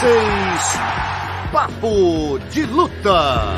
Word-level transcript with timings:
vocês, 0.00 1.52
Papo 1.52 2.38
de 2.50 2.64
Luta. 2.64 3.54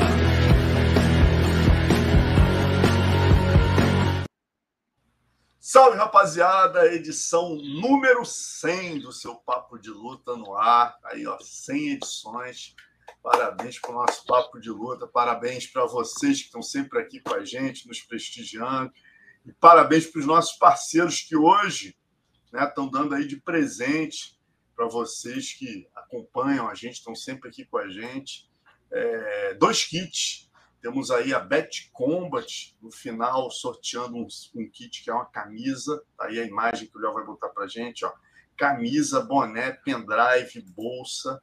Salve 5.57 5.97
rapaziada, 5.97 6.93
edição 6.93 7.55
número 7.55 8.25
100 8.25 8.99
do 8.99 9.13
seu 9.13 9.35
Papo 9.35 9.77
de 9.79 9.89
Luta 9.89 10.35
no 10.35 10.53
ar. 10.53 10.97
Aí, 11.05 11.25
ó, 11.25 11.37
100 11.39 11.93
edições. 11.93 12.75
Parabéns 13.21 13.79
para 13.79 13.91
o 13.91 13.93
nosso 13.93 14.25
Papo 14.25 14.59
de 14.59 14.69
Luta, 14.69 15.07
parabéns 15.07 15.67
para 15.67 15.85
vocês 15.85 16.39
que 16.39 16.45
estão 16.47 16.61
sempre 16.61 16.99
aqui 16.99 17.21
com 17.21 17.33
a 17.33 17.45
gente, 17.45 17.87
nos 17.87 18.01
prestigiando. 18.01 18.91
E 19.45 19.53
parabéns 19.53 20.07
para 20.07 20.19
os 20.19 20.25
nossos 20.25 20.57
parceiros 20.57 21.21
que 21.21 21.37
hoje 21.37 21.95
né, 22.51 22.65
estão 22.65 22.89
dando 22.89 23.15
aí 23.15 23.25
de 23.25 23.37
presente 23.37 24.42
para 24.75 24.87
vocês 24.87 25.53
que 25.53 25.87
acompanham 25.95 26.67
a 26.67 26.73
gente, 26.73 26.95
estão 26.95 27.15
sempre 27.15 27.49
aqui 27.49 27.65
com 27.65 27.77
a 27.77 27.89
gente. 27.89 28.49
É, 28.91 29.53
dois 29.55 29.83
kits. 29.85 30.49
Temos 30.81 31.11
aí 31.11 31.33
a 31.33 31.39
Bet 31.39 31.89
Combat 31.93 32.75
no 32.81 32.91
final, 32.91 33.49
sorteando 33.49 34.17
um, 34.17 34.27
um, 34.55 34.69
kit 34.69 35.03
que 35.03 35.09
é 35.09 35.13
uma 35.13 35.25
camisa. 35.25 36.03
Tá 36.17 36.25
aí 36.25 36.39
a 36.39 36.45
imagem 36.45 36.87
que 36.87 36.97
o 36.97 37.01
Léo 37.01 37.13
vai 37.13 37.25
botar 37.25 37.49
para 37.49 37.67
gente. 37.67 38.03
Ó. 38.03 38.11
Camisa, 38.57 39.21
boné, 39.21 39.71
pendrive, 39.71 40.61
bolsa. 40.75 41.41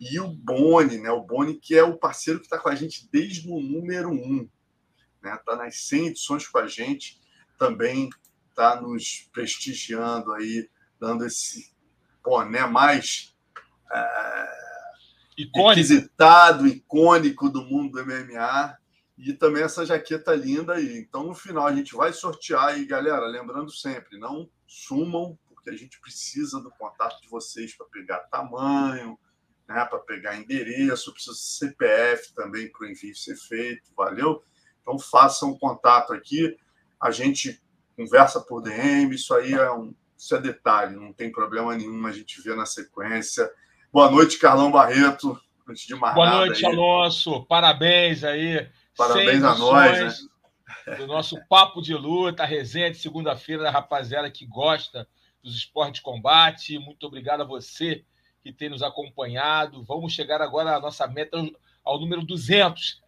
E 0.00 0.18
o 0.18 0.28
Boni, 0.28 0.98
né? 0.98 1.10
O 1.10 1.22
Boni, 1.22 1.54
que 1.54 1.74
é 1.74 1.84
o 1.84 1.96
parceiro 1.96 2.40
que 2.40 2.46
está 2.46 2.58
com 2.58 2.68
a 2.68 2.74
gente 2.74 3.08
desde 3.12 3.48
o 3.48 3.60
número 3.60 4.10
um. 4.10 4.48
Né? 5.22 5.38
Tá 5.46 5.56
nas 5.56 5.76
100 5.86 6.08
edições 6.08 6.48
com 6.48 6.58
a 6.58 6.66
gente. 6.66 7.20
Também 7.56 8.10
está 8.50 8.80
nos 8.80 9.28
prestigiando 9.32 10.32
aí, 10.32 10.68
dando 11.00 11.24
esse 11.24 11.73
boné 12.24 12.66
mais 12.66 13.36
é, 13.92 14.48
icônico. 15.36 15.68
requisitado, 15.68 16.66
icônico 16.66 17.48
do 17.48 17.62
mundo 17.62 17.92
do 17.92 18.06
MMA. 18.06 18.78
E 19.16 19.32
também 19.32 19.62
essa 19.62 19.86
jaqueta 19.86 20.34
linda 20.34 20.74
aí. 20.74 20.98
Então, 20.98 21.24
no 21.24 21.34
final, 21.34 21.66
a 21.66 21.74
gente 21.74 21.94
vai 21.94 22.12
sortear 22.12 22.68
aí, 22.68 22.84
galera. 22.84 23.26
Lembrando 23.26 23.70
sempre, 23.70 24.18
não 24.18 24.50
sumam, 24.66 25.38
porque 25.48 25.70
a 25.70 25.76
gente 25.76 26.00
precisa 26.00 26.60
do 26.60 26.70
contato 26.70 27.20
de 27.20 27.28
vocês 27.28 27.76
para 27.76 27.86
pegar 27.86 28.18
tamanho, 28.30 29.16
né, 29.68 29.84
para 29.84 29.98
pegar 30.00 30.36
endereço, 30.36 31.12
precisa 31.12 31.34
CPF 31.34 32.34
também 32.34 32.70
para 32.70 32.86
o 32.86 32.90
envio 32.90 33.14
ser 33.14 33.36
feito, 33.36 33.92
valeu? 33.96 34.42
Então 34.80 34.98
façam 34.98 35.56
contato 35.56 36.12
aqui, 36.12 36.56
a 37.00 37.10
gente 37.10 37.62
conversa 37.96 38.40
por 38.40 38.60
DM, 38.60 39.14
isso 39.14 39.32
aí 39.34 39.54
é 39.54 39.70
um, 39.70 39.94
isso 40.24 40.34
é 40.34 40.40
detalhe, 40.40 40.96
não 40.96 41.12
tem 41.12 41.30
problema 41.30 41.76
nenhum, 41.76 42.06
a 42.06 42.12
gente 42.12 42.40
vê 42.40 42.54
na 42.54 42.64
sequência. 42.64 43.50
Boa 43.92 44.10
noite, 44.10 44.38
Carlão 44.38 44.70
Barreto. 44.70 45.38
Antes 45.68 45.86
de 45.86 45.94
mais 45.94 46.14
Boa 46.14 46.30
noite, 46.30 46.64
aí. 46.64 46.72
Alonso. 46.72 47.44
Parabéns 47.44 48.24
aí. 48.24 48.66
Parabéns 48.96 49.44
a 49.44 49.54
nós, 49.54 50.22
né? 50.86 50.96
Do 50.96 51.06
nosso 51.06 51.38
papo 51.46 51.82
de 51.82 51.94
luta, 51.94 52.42
a 52.42 52.46
resenha 52.46 52.90
de 52.90 52.96
segunda-feira 52.96 53.64
da 53.64 53.70
rapaziada 53.70 54.30
que 54.30 54.46
gosta 54.46 55.06
dos 55.42 55.54
esportes 55.56 55.96
de 55.96 56.02
combate. 56.02 56.78
Muito 56.78 57.06
obrigado 57.06 57.42
a 57.42 57.46
você 57.46 58.02
que 58.42 58.50
tem 58.50 58.70
nos 58.70 58.82
acompanhado. 58.82 59.84
Vamos 59.84 60.14
chegar 60.14 60.40
agora 60.40 60.74
à 60.74 60.80
nossa 60.80 61.06
meta 61.06 61.36
ao 61.84 62.00
número 62.00 62.22
200. 62.22 63.02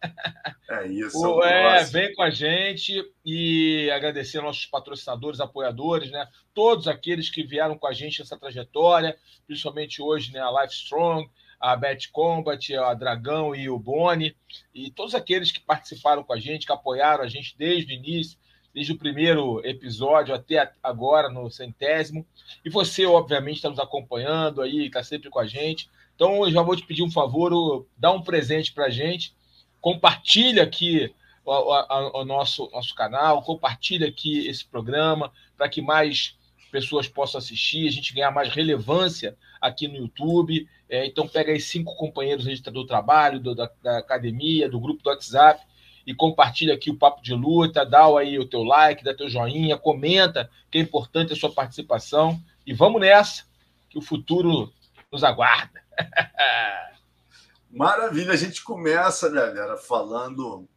É 0.69 0.85
isso. 0.85 1.41
é, 1.43 1.83
vem 1.85 2.13
com 2.13 2.21
a 2.21 2.29
gente 2.29 3.03
e 3.25 3.89
agradecer 3.89 4.41
nossos 4.41 4.65
patrocinadores, 4.65 5.39
apoiadores, 5.39 6.11
né? 6.11 6.27
Todos 6.53 6.87
aqueles 6.87 7.29
que 7.29 7.41
vieram 7.41 7.77
com 7.77 7.87
a 7.87 7.93
gente 7.93 8.19
nessa 8.19 8.37
trajetória, 8.37 9.17
principalmente 9.47 10.01
hoje, 10.01 10.31
né? 10.31 10.39
A 10.39 10.61
Life 10.61 10.75
Strong, 10.75 11.27
a 11.59 11.75
Bet 11.75 12.11
Combat, 12.11 12.75
a 12.75 12.93
Dragão 12.93 13.55
e 13.55 13.69
o 13.69 13.79
Boni, 13.79 14.35
e 14.73 14.91
todos 14.91 15.15
aqueles 15.15 15.51
que 15.51 15.59
participaram 15.59 16.23
com 16.23 16.33
a 16.33 16.39
gente, 16.39 16.67
que 16.67 16.71
apoiaram 16.71 17.23
a 17.23 17.27
gente 17.27 17.55
desde 17.57 17.93
o 17.93 17.95
início, 17.95 18.37
desde 18.73 18.91
o 18.93 18.97
primeiro 18.97 19.65
episódio 19.65 20.35
até 20.35 20.71
agora, 20.83 21.29
no 21.29 21.49
centésimo. 21.49 22.27
E 22.63 22.69
você, 22.69 23.05
obviamente, 23.07 23.55
está 23.55 23.69
nos 23.69 23.79
acompanhando 23.79 24.61
aí, 24.61 24.85
está 24.85 25.03
sempre 25.03 25.31
com 25.31 25.39
a 25.39 25.47
gente. 25.47 25.89
Então, 26.17 26.43
eu 26.43 26.51
já 26.51 26.63
vou 26.63 26.75
te 26.75 26.83
pedir 26.83 27.03
um 27.03 27.11
favor, 27.11 27.85
dá 27.95 28.11
um 28.11 28.23
presente 28.23 28.73
para 28.73 28.85
a 28.85 28.89
gente, 28.89 29.35
compartilha 29.79 30.63
aqui 30.63 31.13
o, 31.45 31.51
o, 31.51 32.21
o, 32.21 32.25
nosso, 32.25 32.67
nosso 32.73 32.95
canal, 32.95 33.43
compartilha 33.43 34.07
aqui 34.07 34.47
esse 34.47 34.65
programa 34.65 35.31
para 35.55 35.69
que 35.69 35.79
mais 35.79 36.35
pessoas 36.71 37.07
possam 37.07 37.37
assistir, 37.37 37.87
a 37.87 37.91
gente 37.91 38.15
ganhar 38.15 38.31
mais 38.31 38.49
relevância 38.49 39.37
aqui 39.61 39.87
no 39.87 39.95
YouTube. 39.95 40.67
É, 40.89 41.05
então, 41.05 41.27
pega 41.27 41.51
aí 41.51 41.61
cinco 41.61 41.95
companheiros 41.95 42.45
do 42.61 42.85
trabalho, 42.87 43.39
do, 43.39 43.53
da, 43.53 43.69
da, 43.83 43.99
academia, 43.99 44.67
do 44.67 44.79
grupo 44.79 45.03
do 45.03 45.11
WhatsApp 45.11 45.63
e 46.05 46.15
compartilha 46.15 46.73
aqui 46.73 46.89
o 46.89 46.97
Papo 46.97 47.21
de 47.21 47.35
Luta, 47.35 47.85
dá 47.85 48.07
aí 48.17 48.39
o 48.39 48.47
teu 48.47 48.63
like, 48.63 49.03
dá 49.03 49.13
teu 49.13 49.29
joinha, 49.29 49.77
comenta, 49.77 50.49
que 50.71 50.79
é 50.79 50.81
importante 50.81 51.31
a 51.31 51.35
sua 51.35 51.51
participação. 51.51 52.41
E 52.65 52.73
vamos 52.73 52.99
nessa, 53.01 53.43
que 53.87 53.99
o 53.99 54.01
futuro 54.01 54.73
nos 55.11 55.23
aguarda. 55.23 55.85
Maravilha, 57.69 58.33
a 58.33 58.37
gente 58.37 58.63
começa, 58.63 59.29
galera, 59.29 59.77
falando 59.77 60.67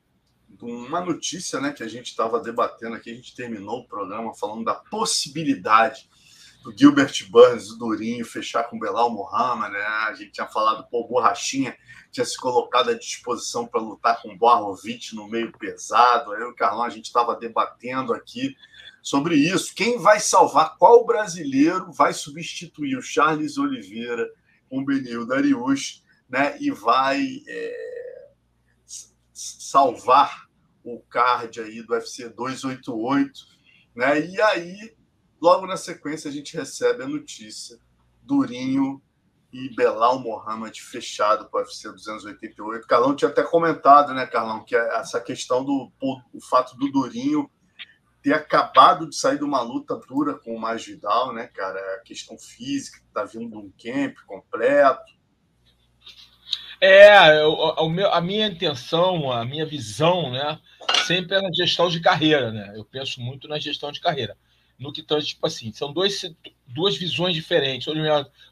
de 0.48 0.64
uma 0.64 1.00
notícia 1.00 1.60
né, 1.60 1.72
que 1.72 1.82
a 1.82 1.88
gente 1.88 2.08
estava 2.08 2.40
debatendo 2.40 2.96
aqui, 2.96 3.10
a 3.10 3.14
gente 3.14 3.34
terminou 3.34 3.80
o 3.80 3.86
programa 3.86 4.34
falando 4.34 4.64
da 4.64 4.74
possibilidade 4.74 6.08
do 6.62 6.76
Gilbert 6.76 7.26
Burns, 7.30 7.68
do 7.68 7.78
Durinho, 7.78 8.24
fechar 8.24 8.64
com 8.64 8.78
Belal 8.78 9.10
Mohamed, 9.10 9.72
né? 9.72 9.82
A 10.08 10.14
gente 10.14 10.32
tinha 10.32 10.46
falado, 10.46 10.86
pô, 10.90 11.06
Borrachinha 11.06 11.74
tinha 12.10 12.24
se 12.24 12.36
colocado 12.36 12.90
à 12.90 12.94
disposição 12.94 13.66
para 13.66 13.80
lutar 13.80 14.20
com 14.20 14.36
Borrovic 14.36 15.14
no 15.14 15.26
meio 15.26 15.52
pesado. 15.56 16.34
Eu 16.34 16.48
e 16.48 16.50
o 16.50 16.54
Carlão, 16.54 16.82
a 16.82 16.90
gente 16.90 17.06
estava 17.06 17.34
debatendo 17.34 18.12
aqui 18.12 18.54
sobre 19.02 19.36
isso. 19.36 19.74
Quem 19.74 19.98
vai 19.98 20.20
salvar, 20.20 20.76
qual 20.76 21.06
brasileiro 21.06 21.90
vai 21.92 22.12
substituir 22.12 22.96
o 22.96 23.02
Charles 23.02 23.56
Oliveira 23.56 24.28
com 24.70 24.84
Benil 24.84 25.26
Darius, 25.26 26.04
né? 26.28 26.56
E 26.60 26.70
vai 26.70 27.42
é, 27.48 28.30
salvar 29.32 30.48
o 30.84 31.00
card 31.00 31.60
aí 31.60 31.82
do 31.82 31.92
UFC 31.92 32.28
288, 32.28 33.32
né? 33.94 34.24
E 34.24 34.40
aí, 34.40 34.96
logo 35.40 35.66
na 35.66 35.76
sequência, 35.76 36.30
a 36.30 36.32
gente 36.32 36.56
recebe 36.56 37.02
a 37.02 37.08
notícia: 37.08 37.78
Durinho 38.22 39.02
e 39.52 39.74
Belal 39.74 40.20
Mohamed 40.20 40.80
fechado 40.80 41.50
para 41.50 41.60
o 41.60 41.62
UFC 41.64 41.90
288. 41.90 42.86
Carlão 42.86 43.16
tinha 43.16 43.28
até 43.30 43.42
comentado, 43.42 44.14
né, 44.14 44.24
Carlão, 44.24 44.64
que 44.64 44.76
é 44.76 44.98
essa 45.00 45.20
questão 45.20 45.64
do 45.64 45.90
o 46.00 46.40
fato 46.48 46.76
do 46.76 46.90
Durinho 46.90 47.50
ter 48.22 48.32
acabado 48.32 49.08
de 49.08 49.16
sair 49.16 49.38
de 49.38 49.44
uma 49.44 49.60
luta 49.62 49.96
dura 50.08 50.34
com 50.34 50.54
o 50.54 50.60
Masvidal, 50.60 51.32
né, 51.32 51.46
cara? 51.46 51.78
A 51.96 52.00
questão 52.00 52.38
física, 52.38 53.00
tá 53.14 53.24
vindo 53.24 53.50
de 53.50 53.56
um 53.56 53.72
camp 53.80 54.16
completo. 54.26 55.18
É, 56.80 57.12
a, 57.12 57.36
a 58.12 58.20
minha 58.20 58.46
intenção, 58.46 59.30
a 59.30 59.44
minha 59.44 59.66
visão, 59.66 60.30
né, 60.30 60.58
sempre 61.06 61.36
é 61.36 61.42
na 61.42 61.50
gestão 61.52 61.90
de 61.90 62.00
carreira, 62.00 62.50
né? 62.50 62.72
Eu 62.74 62.84
penso 62.84 63.20
muito 63.20 63.46
na 63.48 63.58
gestão 63.58 63.92
de 63.92 64.00
carreira 64.00 64.36
no 64.80 64.90
que 64.90 65.02
tanto, 65.02 65.26
tipo 65.26 65.46
assim, 65.46 65.70
são 65.72 65.92
dois, 65.92 66.24
duas 66.66 66.96
visões 66.96 67.34
diferentes, 67.34 67.92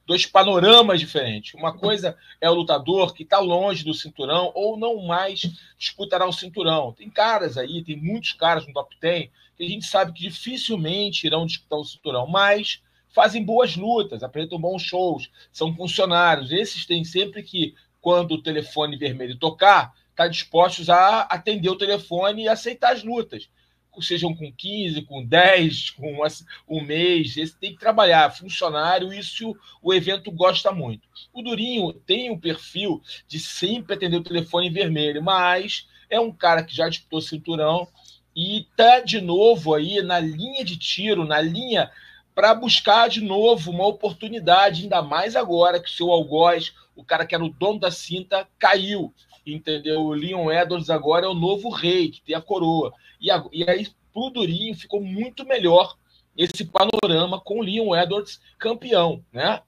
dois 0.06 0.26
panoramas 0.26 1.00
diferentes. 1.00 1.54
Uma 1.54 1.72
coisa 1.72 2.14
é 2.38 2.50
o 2.50 2.54
lutador 2.54 3.14
que 3.14 3.22
está 3.22 3.38
longe 3.38 3.82
do 3.82 3.94
cinturão 3.94 4.52
ou 4.54 4.76
não 4.76 5.06
mais 5.06 5.40
disputará 5.78 6.26
o 6.26 6.32
cinturão. 6.32 6.92
Tem 6.92 7.08
caras 7.08 7.56
aí, 7.56 7.82
tem 7.82 7.96
muitos 7.96 8.34
caras 8.34 8.66
no 8.66 8.74
top 8.74 8.94
10 9.00 9.30
que 9.56 9.64
a 9.64 9.68
gente 9.68 9.86
sabe 9.86 10.12
que 10.12 10.20
dificilmente 10.20 11.26
irão 11.26 11.46
disputar 11.46 11.78
o 11.78 11.84
cinturão, 11.84 12.26
mas 12.26 12.82
fazem 13.08 13.42
boas 13.42 13.74
lutas, 13.74 14.22
apresentam 14.22 14.60
bons 14.60 14.82
shows, 14.82 15.30
são 15.50 15.74
funcionários. 15.74 16.52
Esses 16.52 16.84
têm 16.84 17.04
sempre 17.04 17.42
que, 17.42 17.74
quando 18.02 18.32
o 18.32 18.42
telefone 18.42 18.98
vermelho 18.98 19.38
tocar, 19.38 19.94
estar 20.10 20.24
tá 20.24 20.28
dispostos 20.28 20.90
a 20.90 21.22
atender 21.22 21.70
o 21.70 21.78
telefone 21.78 22.42
e 22.42 22.48
aceitar 22.48 22.92
as 22.92 23.02
lutas 23.02 23.48
sejam 24.00 24.34
com 24.34 24.52
15, 24.52 25.02
com 25.02 25.24
10, 25.24 25.90
com 25.90 26.22
um 26.68 26.82
mês, 26.82 27.36
esse 27.36 27.56
tem 27.56 27.72
que 27.72 27.80
trabalhar, 27.80 28.30
funcionário, 28.30 29.12
isso 29.12 29.56
o 29.82 29.92
evento 29.92 30.30
gosta 30.30 30.70
muito. 30.72 31.08
O 31.32 31.42
Durinho 31.42 31.92
tem 31.92 32.30
um 32.30 32.38
perfil 32.38 33.02
de 33.26 33.40
sempre 33.40 33.94
atender 33.94 34.16
o 34.16 34.22
telefone 34.22 34.70
vermelho, 34.70 35.22
mas 35.22 35.86
é 36.08 36.20
um 36.20 36.32
cara 36.32 36.62
que 36.62 36.74
já 36.74 36.88
disputou 36.88 37.20
cinturão 37.20 37.88
e 38.34 38.66
tá 38.76 39.00
de 39.00 39.20
novo 39.20 39.74
aí 39.74 40.00
na 40.00 40.20
linha 40.20 40.64
de 40.64 40.76
tiro, 40.76 41.24
na 41.24 41.40
linha 41.40 41.90
para 42.34 42.54
buscar 42.54 43.08
de 43.08 43.20
novo 43.20 43.72
uma 43.72 43.84
oportunidade, 43.84 44.84
ainda 44.84 45.02
mais 45.02 45.34
agora 45.34 45.80
que 45.80 45.88
o 45.88 45.92
seu 45.92 46.12
algoz, 46.12 46.72
o 46.94 47.02
cara 47.02 47.26
que 47.26 47.34
era 47.34 47.44
o 47.44 47.48
dono 47.48 47.80
da 47.80 47.90
cinta, 47.90 48.46
caiu 48.56 49.12
entendeu? 49.52 50.00
O 50.00 50.12
Leon 50.12 50.50
Edwards 50.50 50.90
agora 50.90 51.26
é 51.26 51.28
o 51.28 51.34
novo 51.34 51.68
rei, 51.70 52.10
que 52.10 52.20
tem 52.22 52.34
a 52.34 52.40
coroa. 52.40 52.92
E, 53.20 53.30
a, 53.30 53.44
e 53.52 53.68
aí, 53.68 53.86
pro 54.12 54.30
Durinho, 54.30 54.74
ficou 54.76 55.02
muito 55.02 55.44
melhor 55.44 55.96
esse 56.36 56.64
panorama 56.64 57.40
com 57.40 57.58
o 57.58 57.62
Leon 57.62 57.94
Edwards 57.96 58.40
campeão, 58.58 59.24
né? 59.32 59.60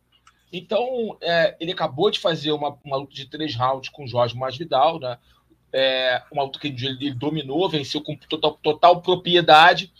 Então, 0.53 1.17
é, 1.21 1.57
ele 1.61 1.73
acabou 1.73 2.11
de 2.11 2.19
fazer 2.19 2.53
uma, 2.53 2.77
uma 2.85 2.97
luta 2.97 3.15
de 3.15 3.27
três 3.27 3.55
rounds 3.55 3.89
com 3.89 4.05
o 4.05 4.09
Jorge 4.09 4.37
Masvidal, 4.37 4.99
né? 4.99 5.19
É, 5.73 6.23
uma 6.33 6.43
luta 6.43 6.59
que 6.59 6.69
ele, 6.69 6.87
ele 6.87 7.15
dominou, 7.15 7.69
venceu 7.69 8.01
com 8.01 8.17
total, 8.17 8.59
total 8.63 9.01
propriedade. 9.01 9.93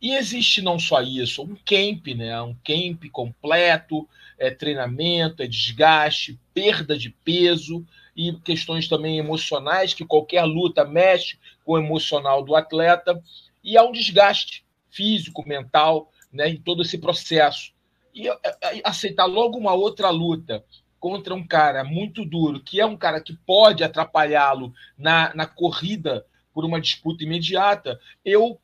E 0.00 0.14
existe 0.14 0.60
não 0.62 0.78
só 0.78 1.00
isso, 1.00 1.42
um 1.42 1.54
camp, 1.64 2.08
né? 2.16 2.40
Um 2.42 2.56
camp 2.64 3.04
completo, 3.12 4.08
é 4.38 4.50
treinamento, 4.50 5.42
é 5.42 5.46
desgaste, 5.46 6.38
perda 6.52 6.96
de 6.98 7.10
peso 7.10 7.86
e 8.16 8.32
questões 8.40 8.88
também 8.88 9.18
emocionais, 9.18 9.94
que 9.94 10.04
qualquer 10.04 10.44
luta 10.44 10.84
mexe 10.84 11.38
com 11.64 11.72
o 11.72 11.78
emocional 11.78 12.42
do 12.42 12.54
atleta, 12.54 13.22
e 13.62 13.76
há 13.76 13.82
um 13.82 13.92
desgaste 13.92 14.64
físico, 14.90 15.46
mental, 15.46 16.10
né, 16.32 16.48
em 16.48 16.56
todo 16.56 16.82
esse 16.82 16.98
processo. 16.98 17.72
E 18.14 18.28
é, 18.28 18.38
é, 18.44 18.80
aceitar 18.84 19.24
logo 19.24 19.58
uma 19.58 19.72
outra 19.72 20.10
luta 20.10 20.64
contra 21.00 21.34
um 21.34 21.46
cara 21.46 21.82
muito 21.82 22.24
duro, 22.24 22.60
que 22.60 22.80
é 22.80 22.86
um 22.86 22.96
cara 22.96 23.20
que 23.20 23.32
pode 23.32 23.82
atrapalhá-lo 23.82 24.72
na, 24.96 25.34
na 25.34 25.46
corrida 25.46 26.24
por 26.52 26.64
uma 26.64 26.80
disputa 26.80 27.24
imediata, 27.24 27.98
eu, 28.24 28.60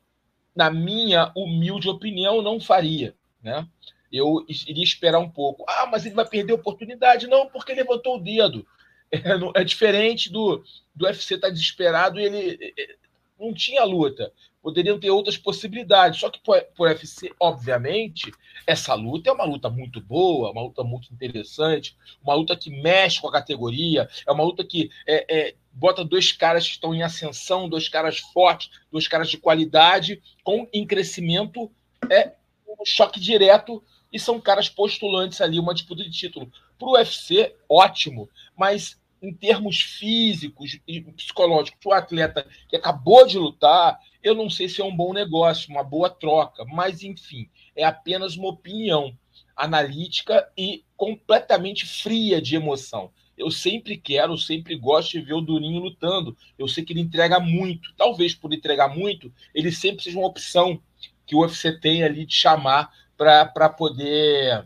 na 0.55 0.69
minha 0.69 1.31
humilde 1.35 1.89
opinião, 1.89 2.41
não 2.41 2.59
faria. 2.59 3.15
Né? 3.41 3.67
Eu 4.11 4.45
iria 4.47 4.83
esperar 4.83 5.19
um 5.19 5.29
pouco. 5.29 5.65
Ah, 5.67 5.87
mas 5.91 6.05
ele 6.05 6.15
vai 6.15 6.27
perder 6.27 6.53
a 6.53 6.55
oportunidade. 6.55 7.27
Não, 7.27 7.47
porque 7.47 7.73
levantou 7.73 8.17
o 8.17 8.21
dedo. 8.21 8.65
É, 9.11 9.61
é 9.61 9.63
diferente 9.63 10.31
do, 10.31 10.63
do 10.93 11.05
UFC 11.05 11.35
estar 11.35 11.47
tá 11.47 11.53
desesperado 11.53 12.19
e 12.19 12.25
ele 12.25 12.73
é, 12.77 12.95
não 13.39 13.53
tinha 13.53 13.83
luta 13.83 14.31
poderiam 14.61 14.99
ter 14.99 15.09
outras 15.09 15.37
possibilidades. 15.37 16.19
Só 16.19 16.29
que 16.29 16.39
por, 16.39 16.61
UFC, 16.79 17.31
obviamente, 17.39 18.31
essa 18.65 18.93
luta 18.93 19.29
é 19.29 19.33
uma 19.33 19.45
luta 19.45 19.69
muito 19.69 20.01
boa, 20.01 20.51
uma 20.51 20.61
luta 20.61 20.83
muito 20.83 21.11
interessante, 21.13 21.97
uma 22.21 22.33
luta 22.33 22.55
que 22.55 22.69
mexe 22.69 23.21
com 23.21 23.27
a 23.27 23.31
categoria, 23.31 24.07
é 24.27 24.31
uma 24.31 24.43
luta 24.43 24.63
que 24.63 24.89
é, 25.07 25.25
é, 25.29 25.55
bota 25.71 26.03
dois 26.03 26.31
caras 26.31 26.65
que 26.65 26.73
estão 26.73 26.93
em 26.93 27.03
ascensão, 27.03 27.69
dois 27.69 27.87
caras 27.89 28.19
fortes, 28.19 28.69
dois 28.91 29.07
caras 29.07 29.29
de 29.29 29.37
qualidade, 29.37 30.21
com 30.43 30.67
em 30.73 30.85
crescimento, 30.85 31.71
é 32.09 32.33
um 32.67 32.85
choque 32.85 33.19
direto 33.19 33.83
e 34.11 34.19
são 34.19 34.39
caras 34.39 34.69
postulantes 34.69 35.41
ali, 35.41 35.59
uma 35.59 35.73
disputa 35.73 36.03
de 36.03 36.11
título. 36.11 36.51
Para 36.77 36.87
o 36.87 36.93
UFC, 36.93 37.55
ótimo, 37.67 38.29
mas 38.57 38.99
em 39.21 39.33
termos 39.33 39.81
físicos 39.81 40.79
e 40.87 41.01
psicológicos, 41.01 41.79
o 41.85 41.93
atleta 41.93 42.47
que 42.67 42.75
acabou 42.75 43.27
de 43.27 43.37
lutar, 43.37 43.99
eu 44.23 44.33
não 44.33 44.49
sei 44.49 44.69
se 44.69 44.81
é 44.81 44.85
um 44.85 44.95
bom 44.95 45.13
negócio, 45.13 45.69
uma 45.69 45.83
boa 45.83 46.09
troca, 46.09 46.63
mas 46.65 47.03
enfim, 47.03 47.49
é 47.75 47.83
apenas 47.83 48.35
uma 48.35 48.49
opinião 48.49 49.15
analítica 49.55 50.49
e 50.57 50.83
completamente 50.95 51.85
fria 51.85 52.41
de 52.41 52.55
emoção. 52.55 53.11
Eu 53.37 53.51
sempre 53.51 53.97
quero, 53.97 54.37
sempre 54.37 54.75
gosto 54.75 55.11
de 55.11 55.21
ver 55.21 55.33
o 55.33 55.41
Durinho 55.41 55.79
lutando. 55.79 56.35
Eu 56.57 56.67
sei 56.67 56.83
que 56.83 56.91
ele 56.91 56.99
entrega 56.99 57.39
muito. 57.39 57.93
Talvez 57.95 58.35
por 58.35 58.53
entregar 58.53 58.89
muito, 58.89 59.33
ele 59.55 59.71
sempre 59.71 60.03
seja 60.03 60.17
uma 60.17 60.27
opção 60.27 60.81
que 61.25 61.35
o 61.35 61.39
UFC 61.39 61.79
tem 61.79 62.03
ali 62.03 62.25
de 62.25 62.33
chamar 62.33 62.91
para 63.19 63.69
poder 63.69 64.65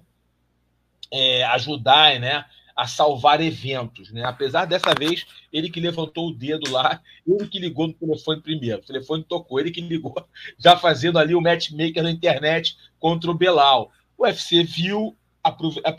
é, 1.11 1.43
ajudar, 1.45 2.19
né? 2.19 2.45
a 2.75 2.87
salvar 2.87 3.39
eventos, 3.39 4.11
né? 4.11 4.23
Apesar 4.25 4.65
dessa 4.65 4.95
vez, 4.95 5.27
ele 5.51 5.69
que 5.69 5.79
levantou 5.79 6.29
o 6.29 6.33
dedo 6.33 6.71
lá, 6.71 6.99
ele 7.25 7.47
que 7.47 7.59
ligou 7.59 7.87
no 7.87 7.93
telefone 7.93 8.41
primeiro. 8.41 8.79
O 8.79 8.85
telefone 8.85 9.23
tocou, 9.23 9.59
ele 9.59 9.69
que 9.69 9.79
ligou, 9.79 10.15
já 10.57 10.75
fazendo 10.75 11.19
ali 11.19 11.35
o 11.35 11.41
matchmaker 11.41 12.01
na 12.01 12.09
internet 12.09 12.75
contra 12.99 13.29
o 13.29 13.35
Belal. 13.35 13.91
O 14.17 14.23
UFC 14.23 14.63
viu, 14.63 15.15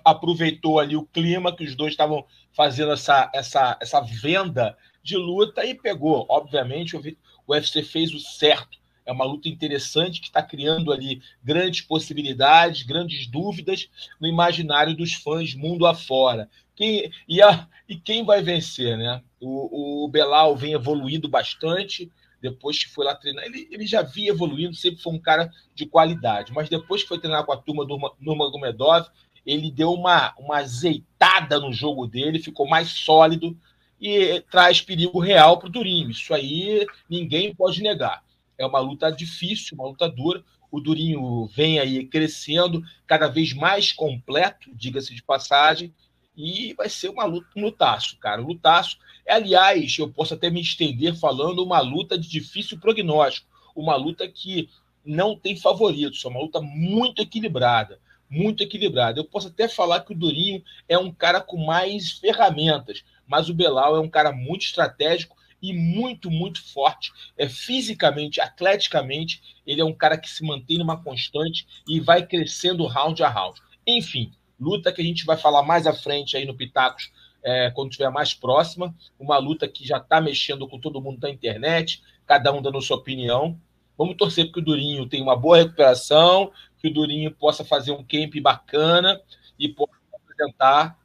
aproveitou 0.05 0.81
ali 0.81 0.97
o 0.97 1.07
clima 1.07 1.55
que 1.55 1.63
os 1.63 1.77
dois 1.77 1.93
estavam 1.93 2.25
fazendo 2.53 2.91
essa, 2.91 3.31
essa, 3.33 3.79
essa 3.81 4.01
venda 4.01 4.77
de 5.01 5.17
luta 5.17 5.65
e 5.65 5.75
pegou. 5.75 6.27
Obviamente, 6.29 6.97
o 6.97 7.03
UFC 7.47 7.85
fez 7.85 8.13
o 8.13 8.19
certo 8.19 8.84
é 9.05 9.13
uma 9.13 9.25
luta 9.25 9.49
interessante 9.49 10.21
que 10.21 10.27
está 10.27 10.43
criando 10.43 10.93
ali 10.93 11.23
grandes 11.43 11.83
possibilidades, 11.83 12.83
grandes 12.83 13.27
dúvidas 13.27 13.89
no 14.21 14.27
imaginário 14.27 14.97
dos 14.97 15.13
fãs 15.13 15.55
mundo 15.55 15.87
afora. 15.87 16.49
Quem, 16.75 17.11
e, 17.29 17.41
a, 17.41 17.69
e 17.89 17.97
quem 17.97 18.25
vai 18.25 18.43
vencer, 18.43 18.97
né? 18.97 19.23
O, 19.41 20.05
o 20.05 20.09
Belal 20.09 20.57
vem 20.57 20.73
evoluindo 20.73 21.29
bastante 21.29 22.11
depois 22.41 22.83
que 22.83 22.91
foi 22.91 23.05
lá 23.05 23.15
treinar. 23.15 23.45
Ele, 23.45 23.69
ele 23.71 23.87
já 23.87 24.03
vinha 24.03 24.31
evoluindo, 24.31 24.75
sempre 24.75 25.01
foi 25.01 25.13
um 25.13 25.19
cara 25.19 25.51
de 25.75 25.87
qualidade, 25.87 26.53
mas 26.53 26.69
depois 26.69 27.03
que 27.03 27.09
foi 27.09 27.19
treinar 27.19 27.45
com 27.45 27.53
a 27.53 27.57
turma 27.57 27.87
do 27.87 27.99
Nurmagomedov, 28.21 29.07
ele 29.47 29.71
deu 29.71 29.93
uma, 29.93 30.35
uma 30.39 30.59
azeitada 30.59 31.61
no 31.61 31.73
jogo 31.73 32.07
dele, 32.07 32.39
ficou 32.39 32.67
mais 32.67 32.89
sólido 32.89 33.57
e 34.01 34.43
traz 34.51 34.81
perigo 34.81 35.21
real 35.21 35.59
para 35.59 35.69
o 35.69 35.73
Durinho. 35.73 36.11
Isso 36.11 36.33
aí 36.35 36.87
ninguém 37.09 37.55
pode 37.55 37.83
negar. 37.83 38.23
É 38.59 38.67
uma 38.67 38.79
luta 38.79 39.11
difícil, 39.11 39.77
uma 39.77 39.89
luta 39.89 40.09
dura. 40.09 40.45
O 40.71 40.81
Durinho 40.81 41.47
vem 41.47 41.79
aí 41.79 42.05
crescendo, 42.05 42.83
cada 43.07 43.29
vez 43.29 43.53
mais 43.53 43.93
completo, 43.93 44.71
diga-se 44.75 45.15
de 45.15 45.23
passagem, 45.23 45.95
e 46.37 46.75
vai 46.75 46.89
ser 46.89 47.11
uma 47.11 47.25
luta, 47.25 47.47
um 47.57 47.63
lutaço, 47.63 48.17
cara. 48.19 48.43
Um 48.43 48.47
lutaço. 48.47 48.99
Aliás, 49.29 49.97
eu 49.99 50.09
posso 50.09 50.35
até 50.35 50.51
me 50.51 50.61
estender 50.61 51.15
falando 51.15 51.63
uma 51.63 51.81
luta 51.81 52.19
de 52.19 52.29
difícil 52.29 52.79
prognóstico, 52.79 53.47
uma 53.75 53.95
luta 53.95 54.27
que 54.29 54.69
não 55.05 55.37
tem 55.37 55.57
favoritos, 55.57 56.25
é 56.25 56.29
uma 56.29 56.41
luta 56.41 56.61
muito 56.61 57.21
equilibrada, 57.21 58.01
muito 58.29 58.63
equilibrada. 58.63 59.21
Eu 59.21 59.25
posso 59.25 59.49
até 59.49 59.69
falar 59.69 60.01
que 60.01 60.13
o 60.13 60.17
Durinho 60.17 60.63
é 60.89 60.99
um 60.99 61.13
cara 61.13 61.41
com 61.41 61.65
mais 61.65 62.13
ferramentas, 62.13 63.05
mas 63.27 63.49
o 63.49 63.55
Belal 63.55 63.97
é 63.97 64.01
um 64.01 64.09
cara 64.09 64.33
muito 64.33 64.63
estratégico 64.63 65.37
e 65.65 65.73
muito, 65.73 66.31
muito 66.31 66.63
forte. 66.63 67.11
É 67.39 67.49
fisicamente, 67.49 68.39
atleticamente, 68.39 69.41
ele 69.67 69.81
é 69.81 69.85
um 69.85 69.95
cara 69.95 70.19
que 70.19 70.29
se 70.29 70.45
mantém 70.45 70.77
numa 70.77 71.03
constante 71.03 71.67
e 71.89 72.01
vai 72.01 72.27
crescendo 72.27 72.87
round 72.87 73.23
a 73.23 73.29
round. 73.29 73.59
Enfim, 73.87 74.31
luta 74.61 74.93
que 74.93 75.01
a 75.01 75.05
gente 75.05 75.25
vai 75.25 75.39
falar 75.39 75.63
mais 75.63 75.87
à 75.87 75.95
frente 75.95 76.37
aí 76.37 76.45
no 76.45 76.55
Pitacos, 76.55 77.11
é, 77.43 77.71
quando 77.71 77.91
estiver 77.91 78.11
mais 78.11 78.35
próxima. 78.35 78.95
Uma 79.19 79.39
luta 79.39 79.67
que 79.67 79.87
já 79.87 79.97
está 79.97 80.21
mexendo 80.21 80.69
com 80.69 80.79
todo 80.79 81.01
mundo 81.01 81.19
da 81.19 81.31
internet, 81.31 82.03
cada 82.27 82.53
um 82.53 82.61
dando 82.61 82.81
sua 82.83 82.99
opinião. 82.99 83.59
Vamos 83.97 84.17
torcer 84.17 84.45
para 84.47 84.55
que 84.55 84.61
o 84.61 84.65
Durinho 84.65 85.07
tenha 85.07 85.23
uma 85.23 85.37
boa 85.37 85.59
recuperação, 85.59 86.53
que 86.79 86.89
o 86.89 86.93
Durinho 86.93 87.31
possa 87.31 87.65
fazer 87.65 87.93
um 87.93 88.05
camp 88.05 88.35
bacana 88.43 89.19
e 89.59 89.69
possa 89.69 89.93
apresentar 90.13 90.99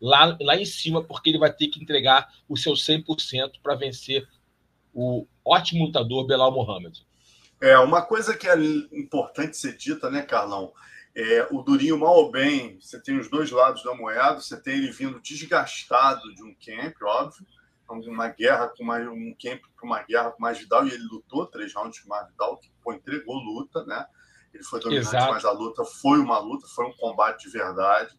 lá, 0.00 0.36
lá 0.40 0.56
em 0.56 0.64
cima, 0.64 1.02
porque 1.02 1.30
ele 1.30 1.38
vai 1.38 1.52
ter 1.52 1.68
que 1.68 1.82
entregar 1.82 2.28
o 2.48 2.56
seu 2.56 2.74
100% 2.74 3.60
para 3.62 3.74
vencer 3.74 4.26
o 4.92 5.26
ótimo 5.44 5.86
lutador 5.86 6.26
Belal 6.26 6.52
Mohamed. 6.52 7.06
É, 7.60 7.78
uma 7.78 8.02
coisa 8.02 8.36
que 8.36 8.48
é 8.48 8.54
importante 8.92 9.56
ser 9.56 9.76
dita, 9.76 10.10
né, 10.10 10.22
Carlão? 10.22 10.72
É, 11.14 11.48
o 11.50 11.62
Durinho, 11.62 11.98
mal 11.98 12.14
ou 12.14 12.30
bem, 12.30 12.78
você 12.78 13.00
tem 13.00 13.18
os 13.18 13.30
dois 13.30 13.50
lados 13.50 13.82
da 13.82 13.94
moeda, 13.94 14.40
você 14.40 14.60
tem 14.60 14.76
ele 14.76 14.92
vindo 14.92 15.20
desgastado 15.20 16.34
de 16.34 16.42
um 16.42 16.54
camp, 16.54 16.94
óbvio, 17.02 17.46
uma 17.88 18.28
guerra 18.28 18.68
com 18.68 18.84
mais 18.84 19.06
um 19.08 19.34
camp 19.40 19.62
para 19.74 19.86
uma 19.86 20.02
guerra 20.02 20.32
com 20.32 20.42
mais 20.42 20.58
Vidal, 20.58 20.86
e 20.86 20.92
ele 20.92 21.04
lutou 21.04 21.46
três 21.46 21.72
rounds 21.72 22.00
com 22.00 22.08
mais 22.08 22.28
Vidal, 22.28 22.58
que 22.58 22.70
pô, 22.82 22.92
entregou 22.92 23.36
luta, 23.36 23.84
né? 23.84 24.04
Ele 24.52 24.64
foi 24.64 24.80
dominante, 24.80 25.08
Exato. 25.08 25.32
mas 25.32 25.44
a 25.44 25.52
luta 25.52 25.84
foi 25.84 26.18
uma 26.18 26.38
luta, 26.38 26.66
foi 26.68 26.86
um 26.86 26.92
combate 26.92 27.44
de 27.44 27.50
verdade. 27.50 28.14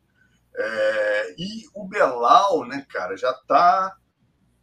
É, 0.57 1.35
e 1.37 1.65
o 1.73 1.87
Belal, 1.87 2.65
né, 2.65 2.85
cara, 2.89 3.15
já 3.15 3.33
tá. 3.47 3.95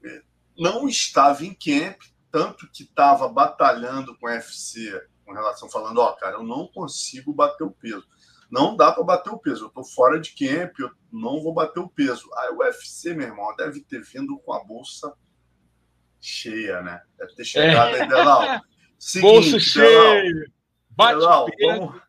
É, 0.04 0.22
não 0.58 0.88
estava 0.88 1.44
em 1.44 1.54
camp, 1.54 2.00
tanto 2.30 2.68
que 2.70 2.82
estava 2.82 3.28
batalhando 3.28 4.16
com 4.18 4.26
o 4.26 4.30
UFC 4.30 5.00
com 5.24 5.32
relação, 5.32 5.70
falando: 5.70 5.98
Ó, 5.98 6.10
oh, 6.10 6.16
cara, 6.16 6.36
eu 6.36 6.42
não 6.42 6.66
consigo 6.68 7.32
bater 7.32 7.64
o 7.64 7.70
peso. 7.70 8.06
Não 8.50 8.76
dá 8.76 8.92
para 8.92 9.02
bater 9.02 9.30
o 9.30 9.38
peso. 9.38 9.64
Eu 9.64 9.70
tô 9.70 9.82
fora 9.82 10.20
de 10.20 10.32
camp, 10.32 10.78
eu 10.78 10.90
não 11.10 11.42
vou 11.42 11.52
bater 11.52 11.80
o 11.80 11.88
peso. 11.88 12.28
Aí 12.38 12.50
o 12.50 12.58
UFC, 12.58 13.14
meu 13.14 13.28
irmão, 13.28 13.54
deve 13.56 13.80
ter 13.80 14.02
vindo 14.02 14.38
com 14.38 14.52
a 14.52 14.62
bolsa 14.62 15.12
cheia, 16.20 16.80
né? 16.82 17.02
Deve 17.18 17.34
ter 17.34 17.44
chegado 17.44 17.96
é. 17.96 18.02
aí, 18.02 18.08
Belal. 18.08 18.60
Seguinte, 18.98 19.32
bolsa 19.32 19.60
cheia! 19.60 20.52
Bate 20.90 21.18
Belal, 21.18 21.48
vamos, 21.60 22.02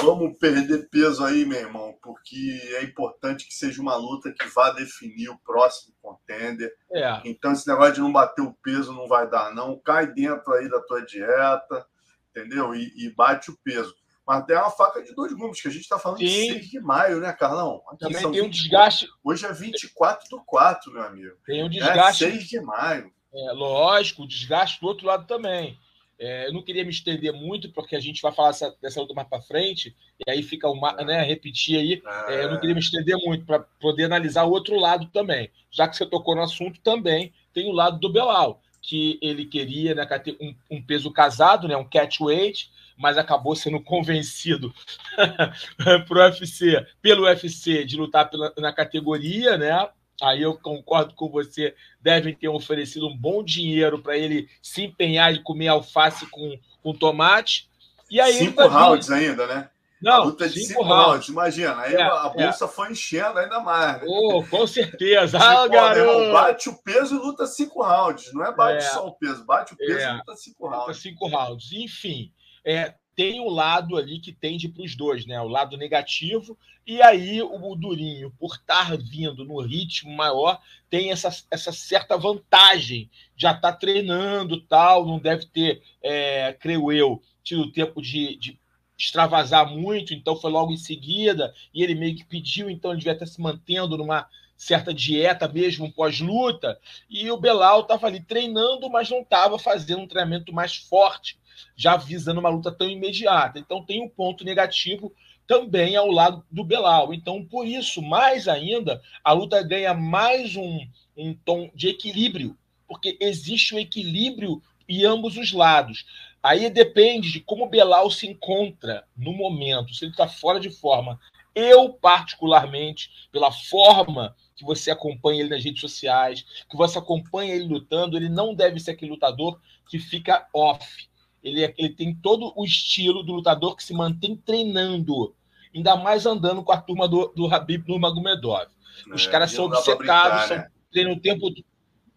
vamos 0.00 0.36
perder 0.38 0.88
peso 0.90 1.24
aí, 1.24 1.44
meu 1.44 1.58
irmão, 1.58 1.94
porque 2.02 2.60
é 2.76 2.82
importante 2.82 3.46
que 3.46 3.54
seja 3.54 3.80
uma 3.80 3.94
luta 3.94 4.32
que 4.32 4.48
vá 4.48 4.70
definir 4.70 5.28
o 5.28 5.38
próximo 5.38 5.94
contender. 6.02 6.72
É. 6.92 7.20
Então, 7.24 7.52
esse 7.52 7.68
negócio 7.68 7.94
de 7.94 8.00
não 8.00 8.12
bater 8.12 8.42
o 8.42 8.54
peso 8.62 8.92
não 8.92 9.06
vai 9.06 9.28
dar, 9.28 9.54
não. 9.54 9.78
Cai 9.78 10.12
dentro 10.12 10.52
aí 10.54 10.68
da 10.68 10.80
tua 10.80 11.04
dieta, 11.04 11.86
entendeu? 12.30 12.74
E, 12.74 12.92
e 12.96 13.14
bate 13.14 13.50
o 13.50 13.58
peso. 13.62 13.94
Mas 14.26 14.44
tem 14.44 14.56
uma 14.56 14.70
faca 14.70 15.00
de 15.02 15.14
dois 15.14 15.32
gumes, 15.32 15.60
que 15.60 15.68
a 15.68 15.70
gente 15.70 15.82
está 15.82 16.00
falando 16.00 16.18
Sim. 16.18 16.24
de 16.24 16.52
6 16.54 16.70
de 16.70 16.80
maio, 16.80 17.20
né, 17.20 17.32
Carlão? 17.32 17.80
Aqui 17.86 17.98
Também 18.00 18.32
tem 18.32 18.40
um 18.42 18.46
20... 18.46 18.52
desgaste. 18.52 19.08
Hoje 19.22 19.46
é 19.46 19.52
24 19.52 20.28
do 20.28 20.44
4, 20.44 20.92
meu 20.92 21.02
amigo. 21.04 21.36
Tem 21.46 21.62
um 21.62 21.70
desgaste. 21.70 22.24
É 22.24 22.30
6 22.32 22.44
de 22.48 22.60
maio. 22.60 23.12
É, 23.32 23.52
lógico, 23.52 24.22
o 24.22 24.28
desgaste 24.28 24.80
do 24.80 24.88
outro 24.88 25.06
lado 25.06 25.26
também. 25.28 25.78
É, 26.18 26.46
eu 26.46 26.52
não 26.52 26.62
queria 26.62 26.84
me 26.84 26.90
estender 26.90 27.32
muito, 27.32 27.70
porque 27.72 27.94
a 27.94 28.00
gente 28.00 28.22
vai 28.22 28.32
falar 28.32 28.48
dessa, 28.48 28.76
dessa 28.80 29.00
luta 29.00 29.12
mais 29.12 29.28
para 29.28 29.42
frente, 29.42 29.94
e 30.26 30.30
aí 30.30 30.42
fica 30.42 30.68
uma, 30.68 30.92
né, 30.92 31.22
repetir 31.22 31.78
aí. 31.78 32.02
É, 32.28 32.44
eu 32.44 32.50
não 32.50 32.58
queria 32.58 32.74
me 32.74 32.80
estender 32.80 33.16
muito 33.24 33.44
para 33.44 33.60
poder 33.60 34.04
analisar 34.04 34.44
o 34.44 34.50
outro 34.50 34.78
lado 34.78 35.06
também. 35.12 35.50
Já 35.70 35.86
que 35.86 35.96
você 35.96 36.06
tocou 36.06 36.34
no 36.34 36.42
assunto, 36.42 36.80
também 36.80 37.32
tem 37.52 37.68
o 37.68 37.72
lado 37.72 37.98
do 37.98 38.10
Belal, 38.10 38.62
que 38.80 39.18
ele 39.20 39.44
queria 39.44 39.94
né, 39.94 40.06
um, 40.40 40.54
um 40.70 40.82
peso 40.82 41.10
casado, 41.10 41.68
né, 41.68 41.76
um 41.76 41.88
catchweight, 41.88 42.70
mas 42.96 43.18
acabou 43.18 43.54
sendo 43.54 43.80
convencido 43.80 44.72
pro 46.08 46.20
UFC, 46.20 46.86
pelo 47.02 47.24
UFC 47.24 47.84
de 47.84 47.96
lutar 47.96 48.30
pela, 48.30 48.52
na 48.56 48.72
categoria, 48.72 49.58
né? 49.58 49.88
Aí 50.22 50.42
eu 50.42 50.56
concordo 50.56 51.14
com 51.14 51.28
você, 51.28 51.74
devem 52.00 52.34
ter 52.34 52.48
oferecido 52.48 53.06
um 53.08 53.16
bom 53.16 53.42
dinheiro 53.42 54.00
para 54.00 54.16
ele 54.16 54.48
se 54.62 54.84
empenhar 54.84 55.32
e 55.34 55.42
comer 55.42 55.68
alface 55.68 56.26
com, 56.26 56.58
com 56.82 56.94
tomate. 56.94 57.68
E 58.10 58.20
aí 58.20 58.34
cinco 58.34 58.66
rounds 58.66 59.10
ainda, 59.10 59.46
né? 59.46 59.70
Não, 60.00 60.12
a 60.12 60.24
luta 60.24 60.48
de 60.48 60.54
cinco, 60.54 60.66
cinco 60.68 60.82
rounds. 60.82 61.06
rounds. 61.06 61.28
Imagina, 61.28 61.80
aí 61.80 61.94
é, 61.94 62.02
a 62.02 62.32
é. 62.34 62.42
bolsa 62.42 62.64
é. 62.66 62.68
foi 62.68 62.92
enchendo 62.92 63.38
ainda 63.38 63.60
mais. 63.60 64.02
Né? 64.02 64.06
Oh, 64.08 64.44
com 64.44 64.66
certeza. 64.66 65.38
ah, 65.42 65.66
garoto. 65.66 66.32
bate 66.32 66.68
o 66.68 66.76
peso 66.82 67.16
e 67.16 67.18
luta 67.18 67.46
cinco 67.46 67.82
rounds. 67.82 68.32
Não 68.32 68.44
é 68.44 68.54
bate 68.54 68.84
é. 68.84 68.88
só 68.90 69.06
o 69.06 69.12
peso, 69.12 69.44
bate 69.44 69.74
o 69.74 69.76
peso 69.76 69.98
e 69.98 70.12
luta 70.12 70.36
cinco 70.36 70.68
rounds. 70.68 70.86
Luta 70.86 70.94
cinco 70.94 71.28
rounds. 71.28 71.72
Enfim, 71.72 72.32
é, 72.64 72.94
tem 73.16 73.40
o 73.40 73.48
lado 73.48 73.96
ali 73.96 74.20
que 74.20 74.30
tende 74.30 74.68
para 74.68 74.84
os 74.84 74.94
dois, 74.94 75.24
né? 75.24 75.40
O 75.40 75.48
lado 75.48 75.76
negativo, 75.78 76.56
e 76.86 77.00
aí 77.00 77.40
o, 77.42 77.74
Durinho, 77.74 78.30
por 78.38 78.54
estar 78.54 78.94
vindo 78.98 79.42
no 79.42 79.58
ritmo 79.62 80.14
maior, 80.14 80.60
tem 80.90 81.10
essa, 81.10 81.30
essa 81.50 81.72
certa 81.72 82.18
vantagem, 82.18 83.10
já 83.34 83.52
está 83.52 83.72
treinando 83.72 84.60
tal, 84.60 85.06
não 85.06 85.18
deve 85.18 85.46
ter, 85.46 85.82
é, 86.02 86.52
creio 86.52 86.92
eu, 86.92 87.22
tido 87.42 87.72
tempo 87.72 88.02
de, 88.02 88.36
de 88.36 88.60
extravasar 88.98 89.66
muito, 89.66 90.12
então 90.12 90.36
foi 90.36 90.50
logo 90.50 90.70
em 90.70 90.76
seguida, 90.76 91.54
e 91.72 91.82
ele 91.82 91.94
meio 91.94 92.14
que 92.14 92.24
pediu, 92.24 92.68
então 92.68 92.90
ele 92.90 92.98
devia 92.98 93.14
estar 93.14 93.26
se 93.26 93.40
mantendo 93.40 93.96
numa 93.96 94.28
certa 94.56 94.92
dieta 94.92 95.46
mesmo 95.48 95.92
pós-luta, 95.92 96.78
e 97.08 97.30
o 97.30 97.36
Belal 97.36 97.80
estava 97.80 98.06
ali 98.06 98.20
treinando, 98.20 98.88
mas 98.90 99.10
não 99.10 99.20
estava 99.20 99.58
fazendo 99.58 100.00
um 100.00 100.08
treinamento 100.08 100.52
mais 100.52 100.76
forte 100.76 101.38
já 101.74 101.96
visando 101.96 102.40
uma 102.40 102.48
luta 102.48 102.72
tão 102.72 102.88
imediata. 102.88 103.58
Então 103.58 103.84
tem 103.84 104.02
um 104.02 104.08
ponto 104.08 104.44
negativo 104.44 105.12
também 105.46 105.96
ao 105.96 106.10
lado 106.10 106.44
do 106.50 106.64
Belal. 106.64 107.14
Então, 107.14 107.44
por 107.44 107.66
isso, 107.66 108.02
mais 108.02 108.48
ainda, 108.48 109.00
a 109.22 109.32
luta 109.32 109.62
ganha 109.62 109.94
mais 109.94 110.56
um, 110.56 110.80
um 111.16 111.34
tom 111.34 111.70
de 111.74 111.88
equilíbrio, 111.88 112.56
porque 112.88 113.16
existe 113.20 113.74
um 113.74 113.78
equilíbrio 113.78 114.60
em 114.88 115.04
ambos 115.04 115.36
os 115.36 115.52
lados. 115.52 116.04
Aí 116.42 116.68
depende 116.70 117.32
de 117.32 117.40
como 117.40 117.64
o 117.64 117.68
Belal 117.68 118.10
se 118.10 118.26
encontra 118.26 119.04
no 119.16 119.32
momento, 119.32 119.94
se 119.94 120.04
ele 120.04 120.12
está 120.12 120.28
fora 120.28 120.60
de 120.60 120.70
forma. 120.70 121.18
Eu, 121.56 121.94
particularmente, 121.94 123.10
pela 123.32 123.50
forma 123.50 124.36
que 124.54 124.64
você 124.64 124.92
acompanha 124.92 125.40
ele 125.40 125.50
nas 125.50 125.64
redes 125.64 125.80
sociais, 125.80 126.44
que 126.70 126.76
você 126.76 126.98
acompanha 126.98 127.54
ele 127.54 127.64
lutando, 127.64 128.16
ele 128.16 128.28
não 128.28 128.54
deve 128.54 128.78
ser 128.78 128.92
aquele 128.92 129.10
lutador 129.10 129.58
que 129.88 129.98
fica 129.98 130.46
off 130.54 131.08
ele, 131.46 131.64
é, 131.64 131.72
ele 131.78 131.90
tem 131.90 132.12
todo 132.12 132.52
o 132.56 132.64
estilo 132.64 133.22
do 133.22 133.34
lutador 133.34 133.76
que 133.76 133.84
se 133.84 133.94
mantém 133.94 134.36
treinando, 134.36 135.32
ainda 135.72 135.94
mais 135.94 136.26
andando 136.26 136.62
com 136.64 136.72
a 136.72 136.80
turma 136.80 137.06
do, 137.06 137.28
do 137.28 137.46
Habib 137.46 137.86
Nurmagomedov. 137.86 138.66
Os 139.12 139.28
é, 139.28 139.30
caras 139.30 139.52
são 139.52 139.66
obcecados, 139.66 140.48
são, 140.48 140.56
né? 140.56 140.68
treinam 140.90 141.12
o 141.12 141.20
tempo 141.20 141.48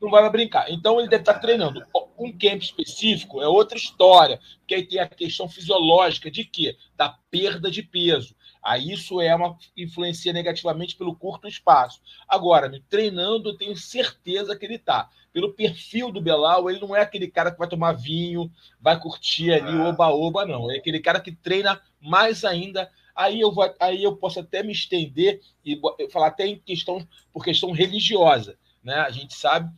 não 0.02 0.10
vai 0.10 0.28
brincar. 0.32 0.72
Então 0.72 1.00
ele 1.00 1.10
deve 1.10 1.22
estar 1.22 1.36
treinando. 1.36 1.86
Um 2.18 2.32
camp 2.32 2.62
específico 2.62 3.40
é 3.40 3.48
outra 3.48 3.78
história, 3.78 4.40
porque 4.60 4.74
aí 4.74 4.88
tem 4.88 5.00
a 5.00 5.08
questão 5.08 5.48
fisiológica 5.48 6.32
de 6.32 6.44
quê? 6.44 6.76
Da 6.96 7.10
perda 7.30 7.70
de 7.70 7.84
peso. 7.84 8.36
Aí 8.62 8.92
isso 8.92 9.22
é 9.22 9.34
uma 9.34 9.58
influencia 9.76 10.34
negativamente 10.34 10.96
pelo 10.96 11.16
curto 11.16 11.48
espaço. 11.48 12.02
Agora, 12.28 12.72
treinando, 12.90 13.50
eu 13.50 13.58
tenho 13.58 13.76
certeza 13.76 14.56
que 14.56 14.66
ele 14.66 14.76
está 14.76 15.10
pelo 15.32 15.54
perfil 15.54 16.12
do 16.12 16.22
Belal, 16.22 16.70
ele 16.70 16.80
não 16.80 16.96
é 16.96 17.02
aquele 17.02 17.28
cara 17.28 17.52
que 17.52 17.58
vai 17.58 17.68
tomar 17.68 17.94
vinho, 17.94 18.52
vai 18.82 19.00
curtir 19.00 19.54
ali 19.54 19.78
é. 19.78 19.82
oba-oba, 19.82 20.46
não. 20.46 20.72
É 20.72 20.78
aquele 20.78 21.00
cara 21.00 21.20
que 21.20 21.32
treina 21.32 21.80
mais 22.02 22.44
ainda. 22.44 22.90
Aí 23.16 23.40
eu, 23.40 23.52
vou, 23.52 23.74
aí 23.80 24.04
eu 24.04 24.16
posso 24.16 24.40
até 24.40 24.64
me 24.64 24.72
estender 24.72 25.42
e 25.64 25.80
falar 26.12 26.28
até 26.28 26.48
em 26.48 26.58
questão, 26.58 27.06
por 27.32 27.44
questão 27.44 27.72
religiosa. 27.72 28.58
Né? 28.84 28.96
A 28.96 29.12
gente 29.12 29.36
sabe 29.36 29.72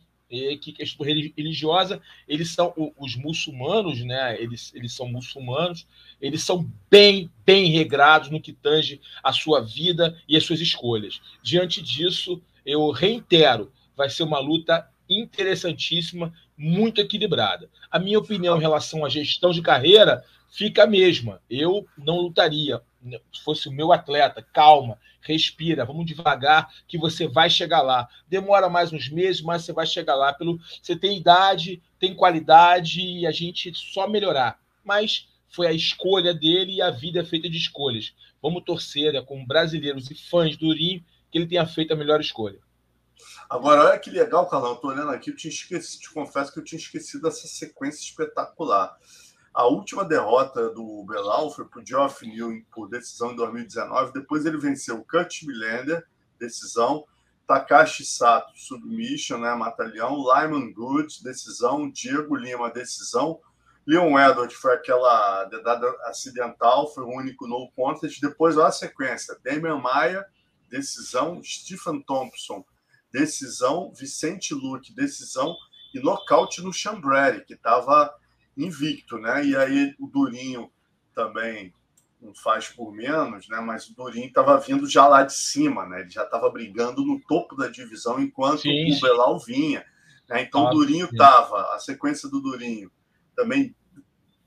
que 0.60 0.72
questão 0.72 1.04
religiosa, 1.04 2.00
eles 2.26 2.50
são 2.50 2.72
os 2.98 3.16
muçulmanos, 3.16 4.02
né? 4.02 4.40
Eles, 4.40 4.72
eles 4.74 4.94
são 4.94 5.06
muçulmanos, 5.08 5.86
eles 6.20 6.42
são 6.42 6.70
bem, 6.90 7.30
bem 7.44 7.70
regrados 7.70 8.30
no 8.30 8.40
que 8.40 8.52
tange 8.52 9.00
a 9.22 9.32
sua 9.32 9.60
vida 9.60 10.18
e 10.26 10.36
as 10.36 10.44
suas 10.44 10.60
escolhas. 10.60 11.20
Diante 11.42 11.82
disso, 11.82 12.42
eu 12.64 12.90
reitero, 12.90 13.72
vai 13.96 14.08
ser 14.08 14.22
uma 14.22 14.38
luta 14.38 14.88
interessantíssima, 15.08 16.32
muito 16.56 17.00
equilibrada. 17.00 17.68
A 17.90 17.98
minha 17.98 18.18
opinião 18.18 18.56
em 18.56 18.60
relação 18.60 19.04
à 19.04 19.08
gestão 19.08 19.50
de 19.50 19.60
carreira 19.60 20.24
fica 20.50 20.84
a 20.84 20.86
mesma. 20.86 21.40
Eu 21.50 21.86
não 21.96 22.20
lutaria. 22.20 22.80
Se 23.32 23.42
fosse 23.42 23.68
o 23.68 23.72
meu 23.72 23.92
atleta, 23.92 24.46
calma, 24.52 24.98
respira, 25.20 25.84
vamos 25.84 26.06
devagar, 26.06 26.72
que 26.86 26.98
você 26.98 27.26
vai 27.26 27.48
chegar 27.50 27.82
lá. 27.82 28.08
Demora 28.28 28.68
mais 28.68 28.92
uns 28.92 29.08
meses, 29.08 29.42
mas 29.42 29.64
você 29.64 29.72
vai 29.72 29.86
chegar 29.86 30.14
lá. 30.14 30.32
Pelo, 30.32 30.58
você 30.82 30.96
tem 30.96 31.18
idade, 31.18 31.82
tem 31.98 32.14
qualidade 32.14 33.00
e 33.00 33.26
a 33.26 33.30
gente 33.30 33.72
só 33.74 34.08
melhorar. 34.08 34.60
Mas 34.84 35.28
foi 35.48 35.66
a 35.66 35.72
escolha 35.72 36.32
dele 36.32 36.76
e 36.76 36.82
a 36.82 36.90
vida 36.90 37.20
é 37.20 37.24
feita 37.24 37.48
de 37.48 37.56
escolhas. 37.56 38.14
Vamos 38.40 38.64
torcer, 38.64 39.12
né, 39.12 39.24
brasileiros 39.46 40.10
e 40.10 40.14
fãs 40.14 40.56
do 40.56 40.66
Urim, 40.66 41.04
que 41.30 41.38
ele 41.38 41.46
tenha 41.46 41.66
feito 41.66 41.92
a 41.92 41.96
melhor 41.96 42.20
escolha. 42.20 42.58
Agora, 43.48 43.84
olha 43.84 43.98
que 43.98 44.10
legal, 44.10 44.48
Carlão. 44.48 44.74
Estou 44.74 44.90
olhando 44.90 45.10
aqui, 45.10 45.30
eu 45.30 45.36
tinha 45.36 45.52
esquecido, 45.52 46.00
te 46.00 46.10
confesso 46.10 46.52
que 46.52 46.58
eu 46.58 46.64
tinha 46.64 46.78
esquecido 46.78 47.22
dessa 47.22 47.46
sequência 47.46 48.00
espetacular. 48.00 48.96
A 49.54 49.66
última 49.66 50.02
derrota 50.02 50.70
do 50.70 51.04
Belal 51.04 51.50
foi 51.50 51.66
para 51.66 51.82
o 51.82 51.86
Geoff 51.86 52.26
Neal 52.26 52.50
por 52.72 52.88
decisão 52.88 53.32
em 53.32 53.36
2019. 53.36 54.12
Depois 54.12 54.46
ele 54.46 54.56
venceu 54.56 55.04
Kurt 55.04 55.42
Millender, 55.42 56.06
decisão. 56.38 57.04
Takashi 57.46 58.04
Sato, 58.04 58.50
submission, 58.56 59.38
né, 59.38 59.54
matalhão. 59.54 60.16
Lyman 60.16 60.72
Good, 60.72 61.22
decisão. 61.22 61.90
Diego 61.90 62.34
Lima, 62.34 62.70
decisão. 62.70 63.40
Leon 63.86 64.18
Edwards 64.18 64.56
foi 64.56 64.72
aquela 64.72 65.44
dedada 65.44 65.86
acidental, 66.06 66.92
foi 66.94 67.04
o 67.04 67.14
único 67.14 67.46
no 67.46 67.70
contest. 67.76 68.20
Depois, 68.22 68.56
olha 68.56 68.68
a 68.68 68.72
sequência. 68.72 69.36
Damian 69.44 69.78
Maia, 69.78 70.24
decisão. 70.70 71.42
Stephen 71.42 72.00
Thompson, 72.02 72.64
decisão, 73.12 73.92
Vicente 73.92 74.54
Luque, 74.54 74.94
decisão 74.94 75.54
e 75.92 76.00
nocaute 76.00 76.62
no 76.62 76.72
Chambreri, 76.72 77.44
que 77.44 77.52
estava 77.52 78.14
invicto, 78.56 79.18
né? 79.18 79.44
E 79.44 79.56
aí 79.56 79.94
o 79.98 80.06
Durinho 80.06 80.70
também 81.14 81.72
não 82.20 82.34
faz 82.34 82.68
por 82.68 82.92
menos, 82.92 83.48
né? 83.48 83.60
Mas 83.60 83.88
o 83.88 83.94
Durinho 83.94 84.28
estava 84.28 84.58
vindo 84.58 84.88
já 84.88 85.06
lá 85.06 85.24
de 85.24 85.34
cima, 85.34 85.86
né? 85.86 86.00
Ele 86.00 86.10
já 86.10 86.24
estava 86.24 86.48
brigando 86.50 87.04
no 87.04 87.20
topo 87.20 87.56
da 87.56 87.68
divisão 87.68 88.20
enquanto 88.20 88.62
sim, 88.62 88.92
o 88.92 89.00
Belal 89.00 89.38
vinha. 89.38 89.84
Né? 90.28 90.42
Então 90.42 90.66
ah, 90.66 90.70
o 90.70 90.74
Durinho 90.74 91.06
estava, 91.06 91.74
a 91.74 91.78
sequência 91.78 92.28
do 92.28 92.40
Durinho 92.40 92.90
também 93.34 93.74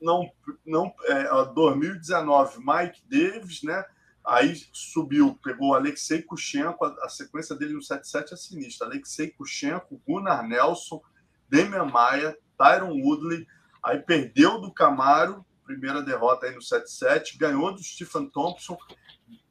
não, 0.00 0.30
não 0.64 0.92
é, 1.04 1.24
2019, 1.52 2.58
Mike 2.58 3.02
Davis, 3.08 3.62
né? 3.62 3.84
Aí 4.24 4.60
subiu, 4.72 5.38
pegou 5.42 5.74
Alexei 5.74 6.20
Kuchenko, 6.20 6.84
a, 6.84 7.08
sequência 7.08 7.54
dele 7.54 7.74
no 7.74 7.80
7-7 7.80 8.32
é 8.32 8.36
sinistra. 8.36 8.86
Alexei 8.86 9.30
Kuchenko, 9.30 10.02
Gunnar 10.06 10.46
Nelson, 10.46 11.00
Demian 11.48 11.84
Maia, 11.84 12.36
Tyron 12.58 13.00
Woodley. 13.00 13.46
Aí 13.86 14.00
perdeu 14.00 14.60
do 14.60 14.72
Camaro, 14.72 15.46
primeira 15.64 16.02
derrota 16.02 16.46
aí 16.46 16.52
no 16.52 16.60
7-7, 16.60 17.38
ganhou 17.38 17.72
do 17.72 17.80
Stephen 17.80 18.28
Thompson, 18.28 18.76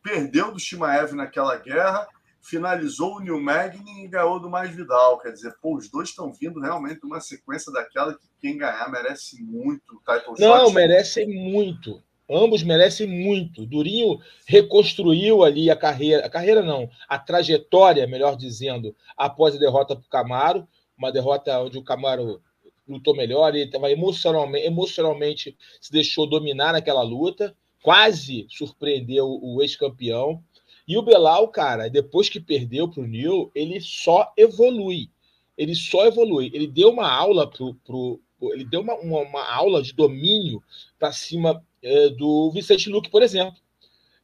perdeu 0.03 0.51
do 0.51 0.59
Shimaev 0.59 1.13
naquela 1.13 1.55
guerra, 1.55 2.05
finalizou 2.41 3.15
o 3.15 3.19
New 3.21 3.39
Magny 3.39 4.03
e 4.03 4.07
ganhou 4.09 4.37
do 4.41 4.49
Mais 4.49 4.75
Vidal. 4.75 5.19
Quer 5.19 5.31
dizer, 5.31 5.55
pô, 5.61 5.77
os 5.77 5.89
dois 5.89 6.09
estão 6.09 6.33
vindo 6.33 6.59
realmente 6.59 6.99
uma 7.05 7.21
sequência 7.21 7.71
daquela 7.71 8.13
que 8.13 8.27
quem 8.41 8.57
ganhar 8.57 8.91
merece 8.91 9.41
muito. 9.41 10.01
Não, 10.37 10.69
merece 10.69 11.25
muito. 11.25 12.03
Ambos 12.29 12.61
merecem 12.61 13.07
muito. 13.07 13.65
Durinho 13.65 14.19
reconstruiu 14.45 15.45
ali 15.45 15.71
a 15.71 15.77
carreira, 15.77 16.25
a 16.25 16.29
carreira 16.29 16.61
não, 16.61 16.89
a 17.07 17.17
trajetória, 17.17 18.05
melhor 18.05 18.35
dizendo, 18.35 18.93
após 19.15 19.55
a 19.55 19.59
derrota 19.59 19.95
para 19.95 20.05
o 20.05 20.09
Camaro, 20.09 20.67
uma 20.97 21.09
derrota 21.09 21.57
onde 21.61 21.77
o 21.77 21.83
Camaro 21.83 22.41
lutou 22.87 23.15
melhor, 23.15 23.55
ele 23.55 23.65
estava 23.65 23.91
emocionalmente, 23.91 24.65
emocionalmente 24.65 25.57
se 25.81 25.91
deixou 25.91 26.27
dominar 26.27 26.73
naquela 26.73 27.01
luta, 27.01 27.55
quase 27.81 28.45
surpreendeu 28.49 29.39
o 29.41 29.61
ex-campeão. 29.61 30.43
E 30.87 30.97
o 30.97 31.01
Belal, 31.01 31.47
cara, 31.47 31.89
depois 31.89 32.29
que 32.29 32.39
perdeu 32.39 32.87
para 32.87 33.01
o 33.01 33.07
Neil, 33.07 33.51
ele 33.55 33.81
só 33.81 34.31
evolui. 34.37 35.09
Ele 35.57 35.73
só 35.73 36.05
evolui. 36.05 36.51
Ele 36.53 36.67
deu 36.67 36.89
uma 36.89 37.09
aula 37.09 37.49
pro, 37.49 37.73
pro, 37.85 38.21
ele 38.53 38.65
deu 38.65 38.81
uma, 38.81 38.93
uma, 38.95 39.19
uma 39.21 39.51
aula 39.51 39.81
de 39.81 39.93
domínio 39.93 40.61
para 40.99 41.11
cima 41.11 41.63
é, 41.81 42.09
do 42.09 42.51
Vicente 42.51 42.89
Luque, 42.89 43.09
por 43.09 43.23
exemplo. 43.23 43.59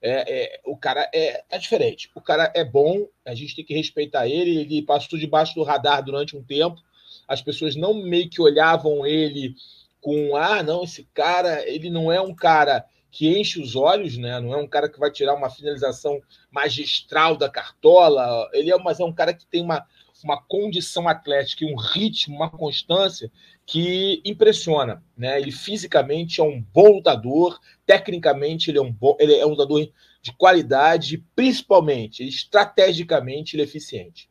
É, 0.01 0.55
é, 0.55 0.61
o 0.65 0.75
cara 0.75 1.09
é, 1.13 1.43
é 1.49 1.57
diferente. 1.59 2.09
O 2.15 2.21
cara 2.21 2.51
é 2.55 2.65
bom, 2.65 3.07
a 3.23 3.35
gente 3.35 3.55
tem 3.55 3.63
que 3.63 3.73
respeitar 3.73 4.27
ele. 4.27 4.61
Ele 4.61 4.81
passou 4.81 5.17
debaixo 5.17 5.53
do 5.55 5.63
radar 5.63 6.03
durante 6.03 6.35
um 6.35 6.43
tempo. 6.43 6.81
As 7.31 7.41
pessoas 7.41 7.77
não 7.77 7.93
meio 7.93 8.29
que 8.29 8.41
olhavam 8.41 9.05
ele 9.05 9.55
com 10.01 10.35
ah, 10.35 10.61
não, 10.61 10.83
esse 10.83 11.07
cara, 11.13 11.65
ele 11.65 11.89
não 11.89 12.11
é 12.11 12.19
um 12.19 12.35
cara 12.35 12.83
que 13.09 13.29
enche 13.29 13.61
os 13.61 13.75
olhos, 13.75 14.17
né? 14.17 14.37
Não 14.41 14.53
é 14.53 14.57
um 14.57 14.67
cara 14.67 14.89
que 14.89 14.99
vai 14.99 15.09
tirar 15.11 15.33
uma 15.33 15.49
finalização 15.49 16.19
magistral 16.51 17.37
da 17.37 17.49
cartola. 17.49 18.49
Ele 18.51 18.71
é, 18.71 18.77
mas 18.77 18.99
é 18.99 19.05
um 19.05 19.13
cara 19.13 19.33
que 19.33 19.45
tem 19.45 19.61
uma, 19.61 19.85
uma 20.23 20.41
condição 20.41 21.07
atlética 21.07 21.65
um 21.65 21.77
ritmo, 21.77 22.35
uma 22.35 22.49
constância 22.49 23.31
que 23.65 24.21
impressiona, 24.25 25.01
né? 25.15 25.39
Ele 25.39 25.51
fisicamente 25.51 26.41
é 26.41 26.43
um 26.43 26.61
bom 26.61 26.95
lutador, 26.95 27.59
tecnicamente 27.85 28.71
ele 28.71 28.77
é 28.77 28.81
um 28.81 28.91
bom, 28.91 29.15
ele 29.19 29.35
é 29.35 29.45
um 29.45 29.51
lutador 29.51 29.89
de 30.21 30.33
qualidade, 30.33 31.17
principalmente, 31.35 32.27
estrategicamente 32.27 33.55
ele 33.55 33.63
é 33.63 33.65
eficiente. 33.65 34.30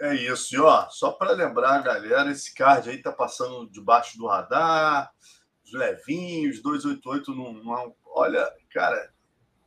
É 0.00 0.14
isso. 0.14 0.54
E 0.54 0.58
ó, 0.58 0.88
só 0.88 1.12
para 1.12 1.32
lembrar, 1.32 1.82
galera, 1.82 2.30
esse 2.30 2.54
card 2.54 2.88
aí 2.88 3.02
tá 3.02 3.12
passando 3.12 3.70
debaixo 3.70 4.16
do 4.16 4.26
radar, 4.26 5.12
os 5.62 5.72
levinhos, 5.72 6.62
288 6.62 7.34
não, 7.34 7.52
não 7.52 7.94
olha, 8.06 8.50
cara, 8.72 9.12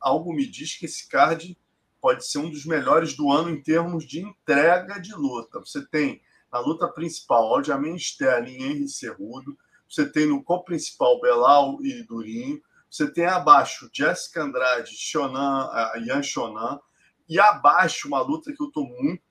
algo 0.00 0.32
me 0.32 0.44
diz 0.44 0.76
que 0.76 0.86
esse 0.86 1.08
card 1.08 1.56
pode 2.00 2.26
ser 2.26 2.38
um 2.38 2.50
dos 2.50 2.66
melhores 2.66 3.16
do 3.16 3.30
ano 3.30 3.48
em 3.48 3.62
termos 3.62 4.04
de 4.04 4.20
entrega 4.20 5.00
de 5.00 5.14
luta. 5.14 5.60
Você 5.60 5.86
tem 5.86 6.20
na 6.52 6.58
luta 6.58 6.88
principal 6.88 7.54
Aljamain 7.54 7.96
Sterling 7.96 8.58
e 8.58 8.62
Henry 8.64 8.88
Cerrudo, 8.88 9.56
você 9.88 10.04
tem 10.04 10.26
no 10.26 10.42
co-principal 10.42 11.20
Belal 11.20 11.78
e 11.80 12.02
Durinho, 12.02 12.60
você 12.90 13.10
tem 13.10 13.26
abaixo 13.26 13.88
Jessica 13.92 14.42
Andrade, 14.42 14.96
Shonan, 14.96 15.66
uh, 15.66 15.98
Yan 16.06 16.22
Shonan, 16.22 16.80
e 17.28 17.38
abaixo 17.40 18.08
uma 18.08 18.20
luta 18.20 18.52
que 18.52 18.62
eu 18.62 18.66
estou 18.66 18.86
muito 18.86 19.22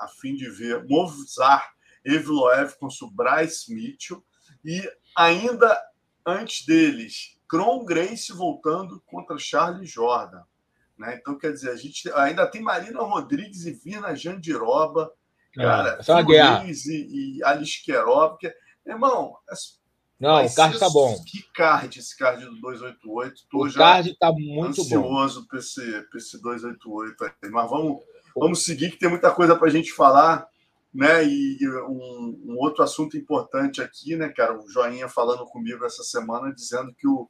a 0.00 0.08
fim 0.08 0.34
de 0.34 0.48
ver 0.50 0.84
Movzar 0.88 1.70
Evloev 2.04 2.74
o 2.80 3.10
Bryce 3.10 3.72
Mitchell 3.72 4.24
e 4.64 4.82
ainda 5.16 5.80
antes 6.26 6.64
deles 6.64 7.38
Kron 7.48 7.84
Grace 7.84 8.32
voltando 8.32 9.02
contra 9.06 9.38
Charlie 9.38 9.86
Jordan. 9.86 10.42
Né? 10.96 11.18
Então, 11.20 11.36
quer 11.36 11.52
dizer, 11.52 11.70
a 11.70 11.76
gente 11.76 12.10
ainda 12.12 12.46
tem 12.46 12.62
Marina 12.62 13.00
Rodrigues 13.00 13.64
e 13.64 13.72
Vina 13.72 14.14
Jandiroba, 14.14 15.12
é, 15.58 15.62
cara, 15.62 15.98
é 15.98 16.66
e, 16.70 17.38
e 17.38 17.44
Alice 17.44 17.82
Querov, 17.82 18.32
porque, 18.32 18.54
irmão, 18.86 19.34
é, 19.50 19.54
não, 20.20 20.44
o 20.44 20.54
card 20.54 20.78
tá 20.78 20.90
bom. 20.90 21.16
Que 21.24 21.42
card 21.54 21.98
esse 21.98 22.14
card 22.14 22.44
do 22.44 22.60
288. 22.60 23.46
Tô 23.50 23.66
o 23.66 23.72
card 23.72 24.14
tá 24.18 24.30
muito 24.30 24.82
ansioso 24.82 25.46
para 25.48 25.58
esse, 25.58 25.80
esse 26.14 26.40
288 26.42 27.24
aí. 27.24 27.50
Mas 27.50 27.70
vamos, 27.70 28.02
vamos 28.36 28.64
seguir, 28.64 28.90
que 28.90 28.98
tem 28.98 29.08
muita 29.08 29.30
coisa 29.30 29.56
para 29.56 29.68
a 29.68 29.70
gente 29.70 29.92
falar. 29.92 30.46
Né? 30.92 31.24
E, 31.24 31.58
um, 31.88 32.40
um, 32.46 32.56
outro 32.58 32.82
assunto 32.82 33.16
importante 33.16 33.80
aqui, 33.80 34.16
né, 34.16 34.28
cara? 34.28 34.58
O 34.58 34.68
Joinha 34.68 35.08
falando 35.08 35.44
comigo 35.46 35.84
essa 35.84 36.02
semana, 36.02 36.52
dizendo 36.52 36.92
que 36.94 37.06
o, 37.06 37.28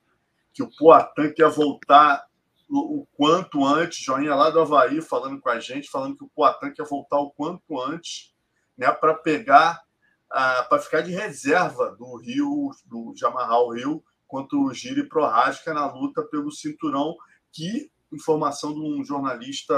que 0.52 0.62
o 0.62 0.70
Poatan 0.78 1.30
quer 1.30 1.50
voltar 1.50 2.24
o, 2.70 3.00
o 3.00 3.06
quanto 3.16 3.64
antes. 3.64 3.98
Joinha 3.98 4.34
lá 4.34 4.48
do 4.48 4.60
Havaí 4.60 5.02
falando 5.02 5.40
com 5.40 5.50
a 5.50 5.60
gente, 5.60 5.90
falando 5.90 6.16
que 6.16 6.24
o 6.24 6.30
Poatan 6.34 6.70
quer 6.70 6.86
voltar 6.86 7.18
o 7.18 7.30
quanto 7.30 7.80
antes, 7.80 8.32
né, 8.78 8.90
para 8.90 9.14
pegar, 9.14 9.82
para 10.28 10.78
ficar 10.78 11.00
de 11.02 11.10
reserva 11.10 11.94
do 11.98 12.16
Rio, 12.16 12.70
do 12.86 13.12
Jamarral 13.16 13.70
Rio, 13.70 14.02
contra 14.26 14.56
o 14.56 14.72
Giri 14.72 15.08
Prohaska 15.08 15.74
na 15.74 15.92
luta 15.92 16.22
pelo 16.22 16.52
cinturão, 16.52 17.16
que, 17.52 17.90
informação 18.12 18.72
de 18.72 18.80
um 18.80 19.04
jornalista 19.04 19.74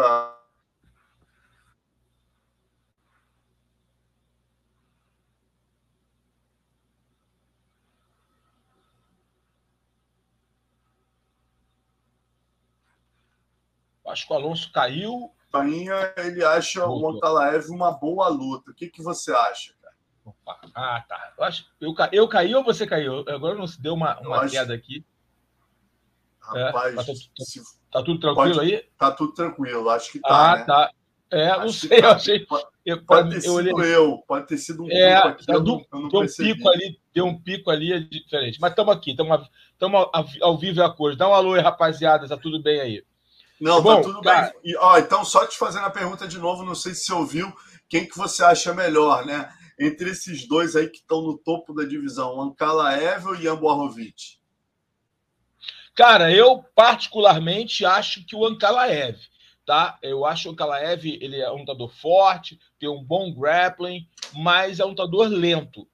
Acho 14.12 14.26
que 14.26 14.32
o 14.32 14.36
Alonso 14.36 14.70
caiu. 14.70 15.32
Rainha, 15.52 16.12
ele 16.18 16.44
acha 16.44 16.84
Voltou. 16.84 17.10
o 17.10 17.12
Montalaev 17.14 17.70
uma 17.70 17.90
boa 17.92 18.28
luta. 18.28 18.70
O 18.70 18.74
que, 18.74 18.88
que 18.88 19.02
você 19.02 19.32
acha, 19.32 19.72
cara? 19.80 19.94
Opa. 20.24 20.60
Ah, 20.74 21.04
tá. 21.08 21.32
Eu, 21.38 21.44
acho, 21.44 21.66
eu, 21.80 21.94
eu 22.12 22.28
caí 22.28 22.54
ou 22.54 22.62
você 22.62 22.86
caiu? 22.86 23.24
Agora 23.26 23.54
não 23.54 23.66
se 23.66 23.80
deu 23.80 23.94
uma, 23.94 24.20
uma 24.20 24.40
acho... 24.40 24.52
queda 24.52 24.74
aqui. 24.74 25.04
Rapaz, 26.40 26.92
é, 26.92 26.96
tá, 26.96 27.04
tudo, 27.04 27.18
tá, 27.90 28.02
tudo 28.02 28.20
tranquilo 28.20 28.54
pode, 28.56 28.74
aí? 28.74 28.84
Tá 28.98 29.10
tudo 29.12 29.32
tranquilo, 29.32 29.88
acho 29.88 30.12
que 30.12 30.20
tá. 30.20 30.52
Ah, 30.52 30.56
né? 30.56 30.64
tá. 30.64 30.90
É, 31.30 31.48
acho 31.48 31.60
não 31.60 31.72
sei, 31.72 31.88
tá. 31.88 32.08
eu 32.08 32.10
achei. 32.10 32.46
Pode, 32.46 32.66
eu, 32.84 33.04
pode 33.04 33.30
ter 33.30 33.36
eu 33.36 33.40
sido 33.40 33.54
olhei... 33.54 33.94
eu, 33.94 34.18
pode 34.26 34.46
ter 34.48 34.58
sido 34.58 34.82
um 34.82 34.90
é, 34.90 35.14
aqui, 35.14 35.44
eu, 35.48 35.62
não, 35.62 35.86
eu 35.92 36.00
não 36.00 36.08
deu 36.08 36.20
percebi. 36.20 36.50
um 36.50 36.56
pico 36.56 36.68
ali, 36.68 37.00
deu 37.14 37.24
um 37.24 37.40
pico 37.40 37.70
ali 37.70 37.92
é 37.92 38.00
diferente. 38.00 38.60
Mas 38.60 38.72
estamos 38.72 38.94
aqui, 38.94 39.12
estamos 39.12 39.48
ao 40.42 40.58
vivo 40.58 40.80
e 40.80 40.82
a 40.82 40.90
cor. 40.90 41.16
Dá 41.16 41.28
um 41.28 41.34
alô 41.34 41.54
aí, 41.54 41.62
rapaziada, 41.62 42.28
tá 42.28 42.36
tudo 42.36 42.60
bem 42.60 42.80
aí? 42.80 43.04
Não, 43.62 43.76
tá 43.76 43.82
Bom, 43.82 43.96
tá 43.96 44.02
tudo 44.02 44.20
cara... 44.22 44.52
bem. 44.60 44.72
E, 44.72 44.76
ó, 44.76 44.98
então, 44.98 45.24
só 45.24 45.46
te 45.46 45.56
fazendo 45.56 45.86
a 45.86 45.90
pergunta 45.90 46.26
de 46.26 46.36
novo, 46.36 46.64
não 46.64 46.74
sei 46.74 46.94
se 46.94 47.04
você 47.04 47.12
ouviu, 47.12 47.56
quem 47.88 48.08
que 48.08 48.18
você 48.18 48.42
acha 48.42 48.74
melhor, 48.74 49.24
né? 49.24 49.48
Entre 49.78 50.10
esses 50.10 50.48
dois 50.48 50.74
aí 50.74 50.88
que 50.88 50.98
estão 50.98 51.22
no 51.22 51.38
topo 51.38 51.72
da 51.72 51.84
divisão, 51.84 52.40
Ankalaev 52.40 53.24
ou 53.24 53.36
Ian 53.36 53.54
Borrovic? 53.54 54.40
Cara, 55.94 56.32
eu 56.32 56.64
particularmente 56.74 57.84
acho 57.84 58.26
que 58.26 58.34
o 58.34 58.44
Ankalaev, 58.44 59.16
tá? 59.64 59.96
Eu 60.02 60.26
acho 60.26 60.42
que 60.42 60.48
o 60.48 60.52
Ankalaev, 60.52 61.06
ele 61.20 61.40
é 61.40 61.48
um 61.52 61.58
lutador 61.58 61.92
forte, 61.94 62.58
tem 62.80 62.88
um 62.88 63.04
bom 63.04 63.32
grappling, 63.32 64.08
mas 64.34 64.80
é 64.80 64.84
um 64.84 64.88
lutador 64.88 65.28
lento. 65.28 65.86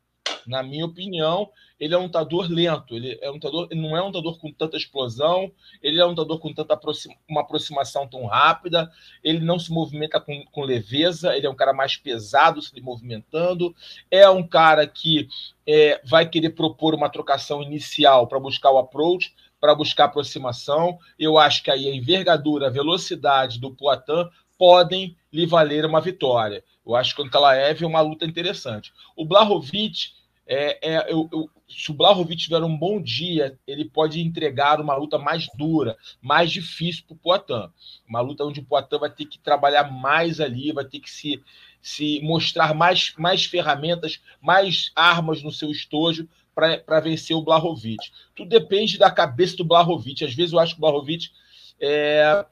Na 0.46 0.62
minha 0.62 0.86
opinião, 0.86 1.50
ele 1.78 1.94
é 1.94 1.98
um 1.98 2.04
lutador 2.04 2.50
lento, 2.50 2.94
ele 2.94 3.18
é 3.20 3.30
um 3.30 3.34
lutador, 3.34 3.68
não 3.72 3.96
é 3.96 4.02
um 4.02 4.06
lutador 4.06 4.38
com 4.38 4.52
tanta 4.52 4.76
explosão, 4.76 5.50
ele 5.82 6.00
é 6.00 6.04
um 6.04 6.10
lutador 6.10 6.38
com 6.38 6.52
tanta 6.52 6.74
aproxima, 6.74 7.14
uma 7.28 7.42
aproximação 7.42 8.06
tão 8.06 8.26
rápida, 8.26 8.90
ele 9.22 9.40
não 9.40 9.58
se 9.58 9.70
movimenta 9.70 10.20
com, 10.20 10.44
com 10.50 10.62
leveza, 10.62 11.36
ele 11.36 11.46
é 11.46 11.50
um 11.50 11.54
cara 11.54 11.72
mais 11.72 11.96
pesado 11.96 12.60
se 12.60 12.80
movimentando, 12.80 13.74
é 14.10 14.28
um 14.28 14.46
cara 14.46 14.86
que 14.86 15.28
é, 15.66 16.00
vai 16.04 16.28
querer 16.28 16.50
propor 16.50 16.94
uma 16.94 17.08
trocação 17.08 17.62
inicial 17.62 18.26
para 18.26 18.40
buscar 18.40 18.70
o 18.70 18.78
approach, 18.78 19.34
para 19.60 19.74
buscar 19.74 20.04
aproximação. 20.04 20.98
Eu 21.18 21.38
acho 21.38 21.62
que 21.62 21.70
aí 21.70 21.88
a 21.88 21.94
envergadura, 21.94 22.66
a 22.66 22.70
velocidade 22.70 23.60
do 23.60 23.74
Poitin 23.74 24.28
podem 24.56 25.16
lhe 25.32 25.46
valer 25.46 25.84
uma 25.84 26.00
vitória. 26.00 26.64
Eu 26.84 26.96
acho 26.96 27.14
que 27.14 27.22
o 27.22 27.30
Kalaev 27.30 27.82
é 27.82 27.86
uma 27.86 28.00
luta 28.00 28.24
interessante. 28.24 28.92
O 29.14 29.24
Blahovic 29.24 30.17
é, 30.48 30.94
é, 30.94 31.12
eu, 31.12 31.28
eu, 31.30 31.50
se 31.68 31.90
o 31.90 31.94
Blahovic 31.94 32.36
tiver 32.36 32.62
um 32.62 32.76
bom 32.76 33.00
dia, 33.00 33.58
ele 33.66 33.84
pode 33.84 34.20
entregar 34.20 34.80
uma 34.80 34.96
luta 34.96 35.18
mais 35.18 35.46
dura, 35.54 35.94
mais 36.22 36.50
difícil 36.50 37.04
para 37.06 37.14
o 37.14 37.18
Poitin. 37.18 37.70
Uma 38.08 38.20
luta 38.20 38.44
onde 38.44 38.60
o 38.60 38.64
Poitin 38.64 38.98
vai 38.98 39.10
ter 39.10 39.26
que 39.26 39.38
trabalhar 39.38 39.92
mais 39.92 40.40
ali, 40.40 40.72
vai 40.72 40.86
ter 40.86 41.00
que 41.00 41.10
se, 41.10 41.42
se 41.82 42.18
mostrar 42.22 42.74
mais, 42.74 43.12
mais 43.18 43.44
ferramentas, 43.44 44.22
mais 44.40 44.90
armas 44.96 45.42
no 45.42 45.52
seu 45.52 45.70
estojo 45.70 46.26
para 46.54 47.00
vencer 47.00 47.36
o 47.36 47.42
Blahovic. 47.42 48.10
Tudo 48.34 48.48
depende 48.48 48.98
da 48.98 49.10
cabeça 49.10 49.56
do 49.58 49.64
Blahovic. 49.64 50.24
Às 50.24 50.34
vezes 50.34 50.52
eu 50.54 50.58
acho 50.58 50.74
que 50.74 50.80
o 50.80 50.82
Blahovic 50.82 51.30
é, 51.78 52.44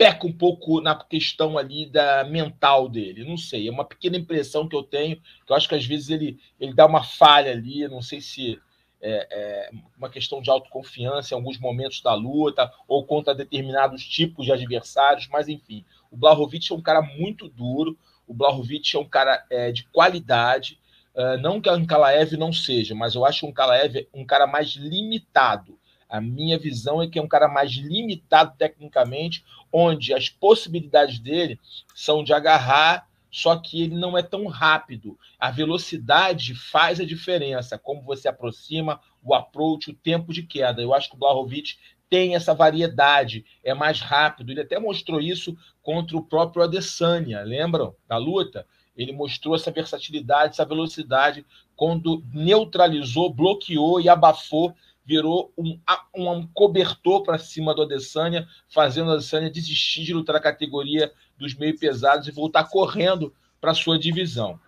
peca 0.00 0.26
um 0.26 0.32
pouco 0.32 0.80
na 0.80 0.94
questão 0.94 1.58
ali 1.58 1.84
da 1.84 2.24
mental 2.24 2.88
dele. 2.88 3.22
Não 3.22 3.36
sei, 3.36 3.68
é 3.68 3.70
uma 3.70 3.84
pequena 3.84 4.16
impressão 4.16 4.66
que 4.66 4.74
eu 4.74 4.82
tenho, 4.82 5.16
que 5.16 5.52
eu 5.52 5.54
acho 5.54 5.68
que 5.68 5.74
às 5.74 5.84
vezes 5.84 6.08
ele, 6.08 6.40
ele 6.58 6.72
dá 6.72 6.86
uma 6.86 7.04
falha 7.04 7.52
ali, 7.52 7.86
não 7.86 8.00
sei 8.00 8.18
se 8.22 8.58
é, 8.98 9.28
é 9.30 9.70
uma 9.98 10.08
questão 10.08 10.40
de 10.40 10.48
autoconfiança 10.48 11.34
em 11.34 11.36
alguns 11.36 11.58
momentos 11.58 12.00
da 12.00 12.14
luta, 12.14 12.72
ou 12.88 13.04
contra 13.04 13.34
determinados 13.34 14.02
tipos 14.02 14.46
de 14.46 14.52
adversários, 14.52 15.28
mas 15.28 15.48
enfim. 15.48 15.84
O 16.10 16.16
Blahovic 16.16 16.72
é 16.72 16.74
um 16.74 16.80
cara 16.80 17.02
muito 17.02 17.46
duro, 17.46 17.98
o 18.26 18.32
Blahovic 18.32 18.96
é 18.96 18.98
um 18.98 19.04
cara 19.04 19.44
é, 19.50 19.70
de 19.70 19.84
qualidade, 19.88 20.78
uh, 21.14 21.36
não 21.42 21.60
que 21.60 21.68
o 21.68 21.72
Ankalaev 21.72 22.38
não 22.38 22.54
seja, 22.54 22.94
mas 22.94 23.14
eu 23.14 23.26
acho 23.26 23.44
o 23.44 23.50
Ankalaev 23.50 24.08
um 24.14 24.24
cara 24.24 24.46
mais 24.46 24.70
limitado. 24.70 25.78
A 26.10 26.20
minha 26.20 26.58
visão 26.58 27.00
é 27.00 27.06
que 27.06 27.18
é 27.18 27.22
um 27.22 27.28
cara 27.28 27.48
mais 27.48 27.70
limitado 27.70 28.54
tecnicamente, 28.58 29.44
onde 29.72 30.12
as 30.12 30.28
possibilidades 30.28 31.20
dele 31.20 31.60
são 31.94 32.24
de 32.24 32.32
agarrar, 32.32 33.08
só 33.30 33.56
que 33.56 33.82
ele 33.82 33.94
não 33.94 34.18
é 34.18 34.22
tão 34.22 34.48
rápido. 34.48 35.16
A 35.38 35.52
velocidade 35.52 36.52
faz 36.54 36.98
a 36.98 37.06
diferença, 37.06 37.78
como 37.78 38.02
você 38.02 38.26
aproxima, 38.26 39.00
o 39.22 39.34
approach, 39.34 39.90
o 39.90 39.94
tempo 39.94 40.32
de 40.32 40.42
queda. 40.42 40.82
Eu 40.82 40.92
acho 40.92 41.08
que 41.08 41.14
o 41.14 41.18
Blahovic 41.18 41.76
tem 42.08 42.34
essa 42.34 42.52
variedade, 42.52 43.44
é 43.62 43.72
mais 43.72 44.00
rápido. 44.00 44.50
Ele 44.50 44.62
até 44.62 44.80
mostrou 44.80 45.20
isso 45.20 45.56
contra 45.80 46.16
o 46.16 46.24
próprio 46.24 46.64
Adesanya, 46.64 47.42
lembram 47.42 47.94
da 48.08 48.16
luta? 48.16 48.66
Ele 48.96 49.12
mostrou 49.12 49.54
essa 49.54 49.70
versatilidade, 49.70 50.54
essa 50.54 50.64
velocidade 50.64 51.46
quando 51.76 52.22
neutralizou, 52.34 53.32
bloqueou 53.32 54.00
e 54.00 54.08
abafou, 54.08 54.74
virou 55.10 55.52
um, 55.58 55.76
um 56.14 56.46
cobertor 56.54 57.24
para 57.24 57.36
cima 57.36 57.74
do 57.74 57.82
Adesanya, 57.82 58.46
fazendo 58.68 59.10
a 59.10 59.14
Adesanya 59.14 59.50
desistir 59.50 60.04
de 60.04 60.14
lutar 60.14 60.36
a 60.36 60.40
categoria 60.40 61.12
dos 61.36 61.52
meio 61.52 61.76
pesados 61.76 62.28
e 62.28 62.30
voltar 62.30 62.70
correndo 62.70 63.34
para 63.60 63.74
sua 63.74 63.98
divisão. 63.98 64.60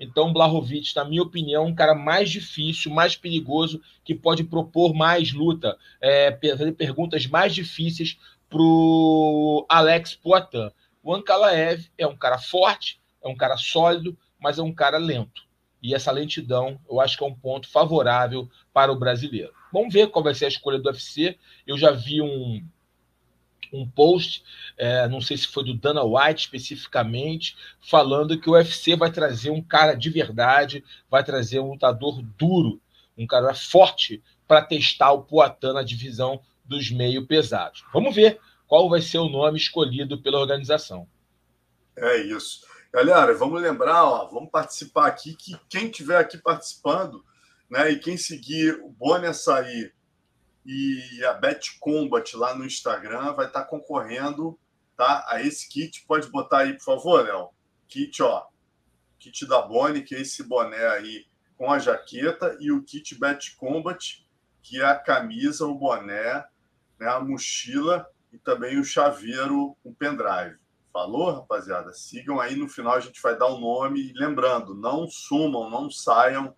Então, 0.00 0.32
Blahovic, 0.32 0.96
na 0.96 1.04
minha 1.04 1.22
opinião, 1.22 1.66
um 1.66 1.74
cara 1.74 1.94
mais 1.94 2.30
difícil, 2.30 2.90
mais 2.90 3.16
perigoso, 3.16 3.82
que 4.02 4.14
pode 4.14 4.44
propor 4.44 4.94
mais 4.94 5.34
luta, 5.34 5.76
é, 6.00 6.32
fazer 6.32 6.72
perguntas 6.72 7.26
mais 7.26 7.54
difíceis 7.54 8.18
para 8.48 8.62
o 8.62 9.66
Alex 9.68 10.14
Poitin. 10.14 10.70
O 11.02 11.14
Ankalaev 11.14 11.84
é 11.98 12.06
um 12.06 12.16
cara 12.16 12.38
forte, 12.38 12.98
é 13.22 13.28
um 13.28 13.36
cara 13.36 13.58
sólido, 13.58 14.16
mas 14.40 14.58
é 14.58 14.62
um 14.62 14.72
cara 14.72 14.96
lento. 14.96 15.42
E 15.82 15.94
essa 15.94 16.10
lentidão, 16.10 16.80
eu 16.88 16.98
acho 16.98 17.18
que 17.18 17.24
é 17.24 17.26
um 17.26 17.34
ponto 17.34 17.68
favorável 17.68 18.48
para 18.72 18.90
o 18.90 18.98
brasileiro. 18.98 19.52
Vamos 19.72 19.92
ver 19.92 20.08
qual 20.08 20.22
vai 20.22 20.34
ser 20.34 20.44
a 20.44 20.48
escolha 20.48 20.78
do 20.78 20.86
UFC. 20.88 21.38
Eu 21.66 21.78
já 21.78 21.90
vi 21.90 22.20
um, 22.20 22.64
um 23.72 23.88
post, 23.88 24.44
é, 24.76 25.08
não 25.08 25.20
sei 25.20 25.36
se 25.36 25.46
foi 25.46 25.64
do 25.64 25.74
Dana 25.74 26.04
White 26.04 26.42
especificamente, 26.42 27.56
falando 27.80 28.38
que 28.38 28.50
o 28.50 28.52
UFC 28.52 28.94
vai 28.94 29.10
trazer 29.10 29.50
um 29.50 29.62
cara 29.62 29.94
de 29.94 30.10
verdade, 30.10 30.84
vai 31.10 31.24
trazer 31.24 31.60
um 31.60 31.70
lutador 31.70 32.22
duro, 32.36 32.80
um 33.16 33.26
cara 33.26 33.54
forte 33.54 34.22
para 34.46 34.62
testar 34.62 35.12
o 35.12 35.22
Poatan 35.22 35.72
na 35.72 35.82
divisão 35.82 36.40
dos 36.64 36.90
meio 36.90 37.26
pesados. 37.26 37.84
Vamos 37.92 38.14
ver 38.14 38.38
qual 38.66 38.88
vai 38.88 39.00
ser 39.00 39.18
o 39.18 39.28
nome 39.28 39.58
escolhido 39.58 40.18
pela 40.18 40.38
organização. 40.38 41.06
É 41.96 42.18
isso. 42.18 42.60
Galera, 42.92 43.34
vamos 43.34 43.60
lembrar, 43.60 44.04
ó, 44.04 44.26
vamos 44.26 44.50
participar 44.50 45.06
aqui, 45.06 45.34
que 45.34 45.58
quem 45.68 45.86
estiver 45.86 46.18
aqui 46.18 46.36
participando, 46.36 47.24
né, 47.72 47.90
e 47.90 47.98
quem 47.98 48.18
seguir 48.18 48.78
o 48.82 48.90
Boni 48.90 49.26
Açaí 49.26 49.90
e 50.62 51.24
a 51.24 51.32
Bet 51.32 51.78
Combat 51.80 52.36
lá 52.36 52.54
no 52.54 52.66
Instagram 52.66 53.32
vai 53.32 53.46
estar 53.46 53.64
concorrendo 53.64 54.58
tá, 54.94 55.24
a 55.26 55.40
esse 55.40 55.66
kit. 55.70 56.04
Pode 56.06 56.28
botar 56.28 56.58
aí, 56.58 56.74
por 56.74 56.84
favor, 56.84 57.24
Léo. 57.24 57.48
Kit, 57.88 58.22
ó. 58.22 58.44
Kit 59.18 59.46
da 59.46 59.62
Boni, 59.62 60.02
que 60.02 60.14
é 60.14 60.20
esse 60.20 60.42
boné 60.42 60.86
aí 60.88 61.24
com 61.56 61.72
a 61.72 61.78
jaqueta, 61.78 62.58
e 62.60 62.70
o 62.70 62.82
kit 62.82 63.18
Bet 63.18 63.56
Combat, 63.56 64.22
que 64.60 64.78
é 64.78 64.84
a 64.84 64.94
camisa, 64.94 65.64
o 65.64 65.74
boné, 65.74 66.44
né, 67.00 67.08
a 67.08 67.20
mochila 67.20 68.06
e 68.30 68.38
também 68.38 68.78
o 68.78 68.84
chaveiro 68.84 69.74
com 69.82 69.94
pendrive. 69.94 70.58
Falou, 70.92 71.32
rapaziada? 71.32 71.90
Sigam 71.94 72.38
aí 72.38 72.54
no 72.54 72.68
final, 72.68 72.96
a 72.96 73.00
gente 73.00 73.22
vai 73.22 73.34
dar 73.34 73.46
o 73.46 73.56
um 73.56 73.60
nome. 73.60 74.12
Lembrando, 74.14 74.74
não 74.74 75.08
sumam, 75.08 75.70
não 75.70 75.90
saiam, 75.90 76.54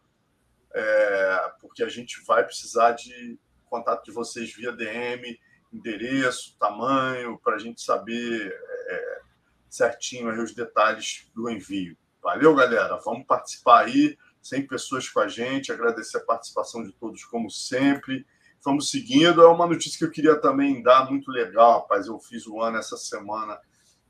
é, 0.74 1.52
porque 1.60 1.82
a 1.82 1.88
gente 1.88 2.22
vai 2.26 2.44
precisar 2.44 2.92
de 2.92 3.38
contato 3.64 4.04
de 4.04 4.12
vocês 4.12 4.52
via 4.52 4.72
DM, 4.72 5.38
endereço, 5.72 6.56
tamanho, 6.58 7.38
para 7.38 7.56
a 7.56 7.58
gente 7.58 7.80
saber 7.80 8.52
é, 8.52 9.20
certinho 9.68 10.30
aí 10.30 10.38
os 10.38 10.54
detalhes 10.54 11.30
do 11.34 11.48
envio. 11.50 11.96
Valeu, 12.22 12.54
galera? 12.54 12.96
Vamos 13.04 13.26
participar 13.26 13.84
aí, 13.84 14.16
100 14.40 14.66
pessoas 14.66 15.08
com 15.08 15.20
a 15.20 15.28
gente, 15.28 15.72
agradecer 15.72 16.18
a 16.18 16.24
participação 16.24 16.82
de 16.82 16.92
todos, 16.92 17.24
como 17.24 17.50
sempre. 17.50 18.26
Vamos 18.64 18.90
seguindo. 18.90 19.42
É 19.42 19.46
uma 19.46 19.66
notícia 19.66 19.98
que 19.98 20.04
eu 20.04 20.10
queria 20.10 20.40
também 20.40 20.82
dar, 20.82 21.10
muito 21.10 21.30
legal, 21.30 21.80
rapaz. 21.80 22.06
Eu 22.06 22.18
fiz 22.18 22.46
o 22.46 22.60
ano 22.60 22.78
essa 22.78 22.96
semana 22.96 23.58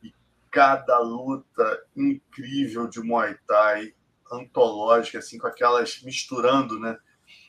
e 0.02 0.12
cada 0.50 0.98
luta 0.98 1.82
incrível 1.96 2.86
de 2.86 3.00
Muay 3.00 3.36
Thai, 3.46 3.94
antológica, 4.30 5.18
assim, 5.18 5.38
com 5.38 5.46
aquelas 5.46 6.02
misturando, 6.02 6.78
né? 6.78 6.98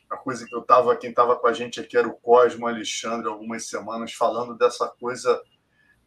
a 0.10 0.18
coisa 0.18 0.46
que 0.46 0.56
eu 0.56 0.62
estava, 0.62 0.96
quem 0.96 1.10
estava 1.10 1.36
com 1.36 1.48
a 1.48 1.54
gente 1.54 1.80
aqui 1.80 1.98
era 1.98 2.08
o 2.08 2.16
Cosmo 2.16 2.68
Alexandre, 2.68 3.28
algumas 3.28 3.68
semanas, 3.68 4.14
falando 4.14 4.56
dessa 4.58 4.88
coisa 4.88 5.42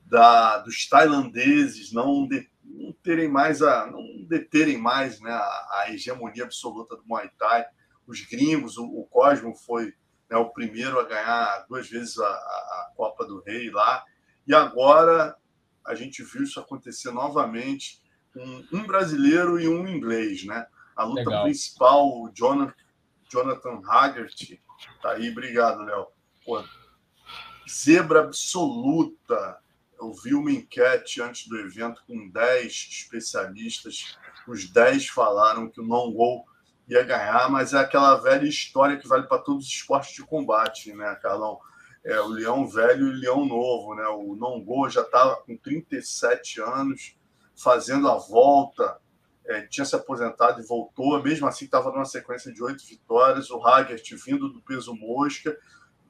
da, 0.04 0.59
dos 0.59 0.88
tailandeses 0.88 1.92
não, 1.92 2.26
de, 2.26 2.48
não 2.64 2.92
terem 3.02 3.28
mais 3.28 3.61
a, 3.61 3.87
não 3.87 4.02
deterem 4.26 4.78
mais 4.78 5.20
né, 5.20 5.31
a, 5.31 5.68
a, 5.81 5.92
hegemonia 5.92 6.44
absoluta 6.44 6.96
do 6.96 7.04
Muay 7.04 7.31
Thai. 7.38 7.66
Os 8.07 8.20
gringos, 8.22 8.78
o, 8.78 8.85
o 8.85 9.04
Cosmo 9.07 9.54
foi 9.54 9.92
né, 10.31 10.37
o 10.37 10.50
primeiro 10.50 10.98
a 10.98 11.04
ganhar 11.04 11.66
duas 11.68 11.88
vezes 11.88 12.18
a, 12.18 12.26
a 12.26 12.92
Copa 12.96 13.26
do 13.26 13.42
Rei 13.42 13.70
lá, 13.70 14.02
e 14.46 14.54
agora 14.54 15.37
a 15.85 15.94
gente 15.94 16.22
viu 16.22 16.42
isso 16.42 16.61
acontecer 16.61 17.11
novamente 17.11 18.00
com 18.38 18.79
um 18.79 18.87
brasileiro 18.87 19.59
e 19.59 19.68
um 19.68 19.88
inglês, 19.88 20.44
né? 20.44 20.66
A 20.94 21.05
luta 21.05 21.22
Legal. 21.22 21.44
principal, 21.44 22.07
o 22.09 22.31
Jonathan 22.33 22.74
Jonathan 23.31 23.83
Haggerty. 23.87 24.62
Tá 25.03 25.12
aí, 25.12 25.31
obrigado, 25.31 25.83
Léo. 25.83 26.07
Zebra 27.68 28.20
absoluta. 28.20 29.59
Eu 30.01 30.12
vi 30.14 30.35
uma 30.35 30.51
enquete 30.51 31.20
antes 31.20 31.46
do 31.46 31.59
evento 31.59 32.03
com 32.07 32.29
10 32.31 32.66
especialistas. 32.66 34.16
Os 34.46 34.70
10 34.70 35.09
falaram 35.09 35.68
que 35.68 35.81
o 35.81 35.85
non-gol 35.85 36.46
ia 36.88 37.03
ganhar, 37.03 37.51
mas 37.51 37.74
é 37.74 37.79
aquela 37.79 38.14
velha 38.14 38.48
história 38.48 38.96
que 38.96 39.07
vale 39.07 39.27
para 39.27 39.42
todos 39.42 39.66
os 39.66 39.72
esportes 39.72 40.14
de 40.14 40.22
combate, 40.22 40.94
né, 40.94 41.14
Carlão? 41.16 41.59
É, 42.03 42.18
o 42.20 42.29
leão 42.29 42.66
velho 42.66 43.09
e 43.09 43.11
o 43.11 43.20
leão 43.20 43.44
novo, 43.44 43.94
né? 43.94 44.07
O 44.07 44.35
non-gol 44.37 44.88
já 44.88 45.03
estava 45.03 45.37
com 45.42 45.57
37 45.57 46.62
anos, 46.62 47.17
fazendo 47.59 48.09
a 48.09 48.16
volta 48.16 48.99
é, 49.44 49.62
tinha 49.62 49.85
se 49.85 49.97
aposentado 49.97 50.61
e 50.61 50.66
voltou, 50.66 51.23
mesmo 51.23 51.47
assim 51.47 51.64
estava 51.64 51.90
numa 51.90 52.05
sequência 52.05 52.53
de 52.53 52.62
oito 52.62 52.87
vitórias. 52.87 53.51
O 53.51 53.66
Hagert 53.66 54.05
vindo 54.25 54.49
do 54.49 54.61
peso 54.61 54.94
mosca, 54.94 55.57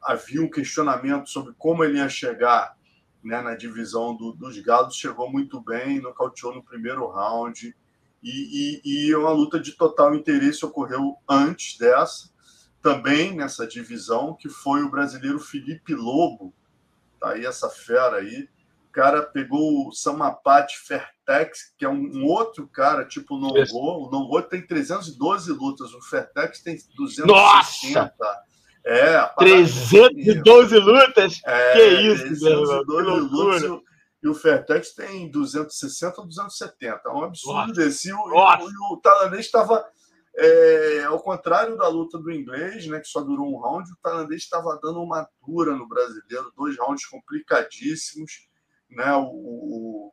havia 0.03 0.43
um 0.43 0.51
questionamento 0.51 1.31
sobre 1.31 1.55
como 1.57 1.85
ele 1.85 1.99
ia 1.99 2.09
chegar 2.09 2.77
né, 3.23 3.41
na 3.41 3.55
divisão 3.55 4.15
do, 4.17 4.33
dos 4.33 4.59
galos, 4.59 4.97
chegou 4.97 5.31
muito 5.31 5.61
bem, 5.61 6.01
nocauteou 6.01 6.55
no 6.55 6.63
primeiro 6.63 7.07
round. 7.09 7.75
E, 8.23 8.83
e, 8.85 9.09
e 9.09 9.15
uma 9.15 9.31
luta 9.31 9.61
de 9.61 9.73
total 9.73 10.15
interesse 10.15 10.67
ocorreu 10.67 11.17
antes 11.29 11.79
dessa, 11.79 12.31
também 12.83 13.35
nessa 13.35 13.67
divisão, 13.67 14.35
que 14.35 14.49
foi 14.49 14.83
o 14.83 14.91
brasileiro 14.91 15.39
Felipe 15.39 15.95
Lobo, 15.95 16.53
tá 17.21 17.31
aí 17.31 17.47
essa 17.47 17.71
fera 17.71 18.17
aí, 18.17 18.49
cara 18.99 19.23
pegou 19.23 19.87
o 19.87 19.93
Samapati 19.93 20.77
Fertex, 20.77 21.73
que 21.79 21.85
é 21.85 21.89
um, 21.89 22.03
um 22.17 22.25
outro 22.25 22.67
cara, 22.67 23.05
tipo 23.05 23.37
o 23.37 23.39
Nongo. 23.39 23.63
O 23.73 24.11
Nongo 24.11 24.43
tem 24.43 24.61
312 24.67 25.53
lutas, 25.53 25.95
o 25.95 26.03
Fertex 26.03 26.61
tem 26.61 26.77
260. 26.97 27.27
Nossa! 27.29 28.13
É, 28.85 29.25
312 29.39 30.77
é 30.77 30.79
lutas? 30.81 31.41
É, 31.47 31.73
que 31.75 31.83
isso, 32.13 32.23
312 32.25 33.21
lutas. 33.21 33.83
E 34.21 34.29
o 34.29 34.35
Fertex 34.35 34.93
tem 34.93 35.31
260 35.31 36.21
ou 36.21 36.27
270. 36.27 37.01
É 37.07 37.09
um 37.09 37.23
absurdo 37.23 37.69
Nossa. 37.69 37.73
desse. 37.75 38.09
E 38.09 38.13
o, 38.13 38.19
o, 38.19 38.95
o 38.95 39.01
tailandês 39.01 39.47
estava. 39.47 39.87
É, 40.41 41.05
ao 41.05 41.21
contrário 41.21 41.77
da 41.77 41.89
luta 41.89 42.19
do 42.19 42.33
inglês, 42.33 42.87
né, 42.87 43.01
que 43.01 43.09
só 43.09 43.21
durou 43.21 43.47
um 43.47 43.61
round, 43.61 43.91
o 43.91 43.97
tailandês 44.03 44.43
estava 44.43 44.79
dando 44.83 45.01
uma 45.01 45.29
dura 45.45 45.75
no 45.75 45.89
brasileiro, 45.89 46.53
dois 46.57 46.77
rounds 46.79 47.07
complicadíssimos 47.07 48.48
né? 48.91 49.15
O, 49.15 49.25
o 50.09 50.13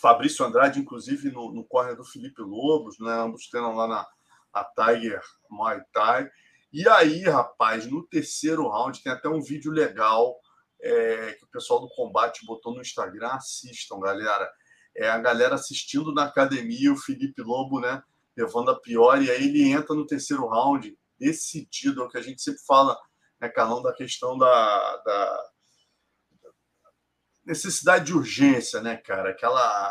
Fabrício 0.00 0.44
Andrade, 0.44 0.80
inclusive, 0.80 1.30
no, 1.30 1.52
no 1.52 1.64
corner 1.64 1.96
do 1.96 2.04
Felipe 2.04 2.42
Lobos, 2.42 2.98
né? 2.98 3.12
Ambos 3.12 3.48
treinam 3.48 3.74
lá 3.74 3.86
na, 3.86 4.06
na 4.54 4.64
Tiger 4.64 5.20
Muay 5.50 5.80
Thai. 5.92 6.28
E 6.72 6.88
aí, 6.88 7.22
rapaz, 7.22 7.86
no 7.86 8.06
terceiro 8.06 8.68
round 8.68 9.02
tem 9.02 9.12
até 9.12 9.28
um 9.28 9.40
vídeo 9.40 9.70
legal 9.70 10.36
é, 10.82 11.32
que 11.32 11.44
o 11.44 11.48
pessoal 11.48 11.80
do 11.80 11.88
combate 11.88 12.44
botou 12.44 12.74
no 12.74 12.80
Instagram. 12.80 13.28
Assistam, 13.28 14.00
galera. 14.00 14.50
É 14.96 15.08
a 15.08 15.18
galera 15.18 15.54
assistindo 15.54 16.12
na 16.12 16.24
academia, 16.24 16.92
o 16.92 16.96
Felipe 16.96 17.42
Lobo, 17.42 17.80
né? 17.80 18.02
Levando 18.36 18.70
a 18.70 18.80
pior, 18.80 19.22
e 19.22 19.30
aí 19.30 19.44
ele 19.44 19.70
entra 19.70 19.94
no 19.94 20.06
terceiro 20.06 20.46
round, 20.48 20.96
decidido, 21.18 22.02
é 22.02 22.04
o 22.04 22.08
que 22.08 22.18
a 22.18 22.22
gente 22.22 22.42
sempre 22.42 22.60
fala, 22.66 22.98
né, 23.40 23.48
Carlão, 23.48 23.80
da 23.80 23.92
questão 23.92 24.36
da, 24.36 24.96
da 25.04 25.50
necessidade 27.46 28.06
de 28.06 28.14
urgência, 28.14 28.80
né, 28.80 28.96
cara? 28.96 29.30
Aquela 29.30 29.90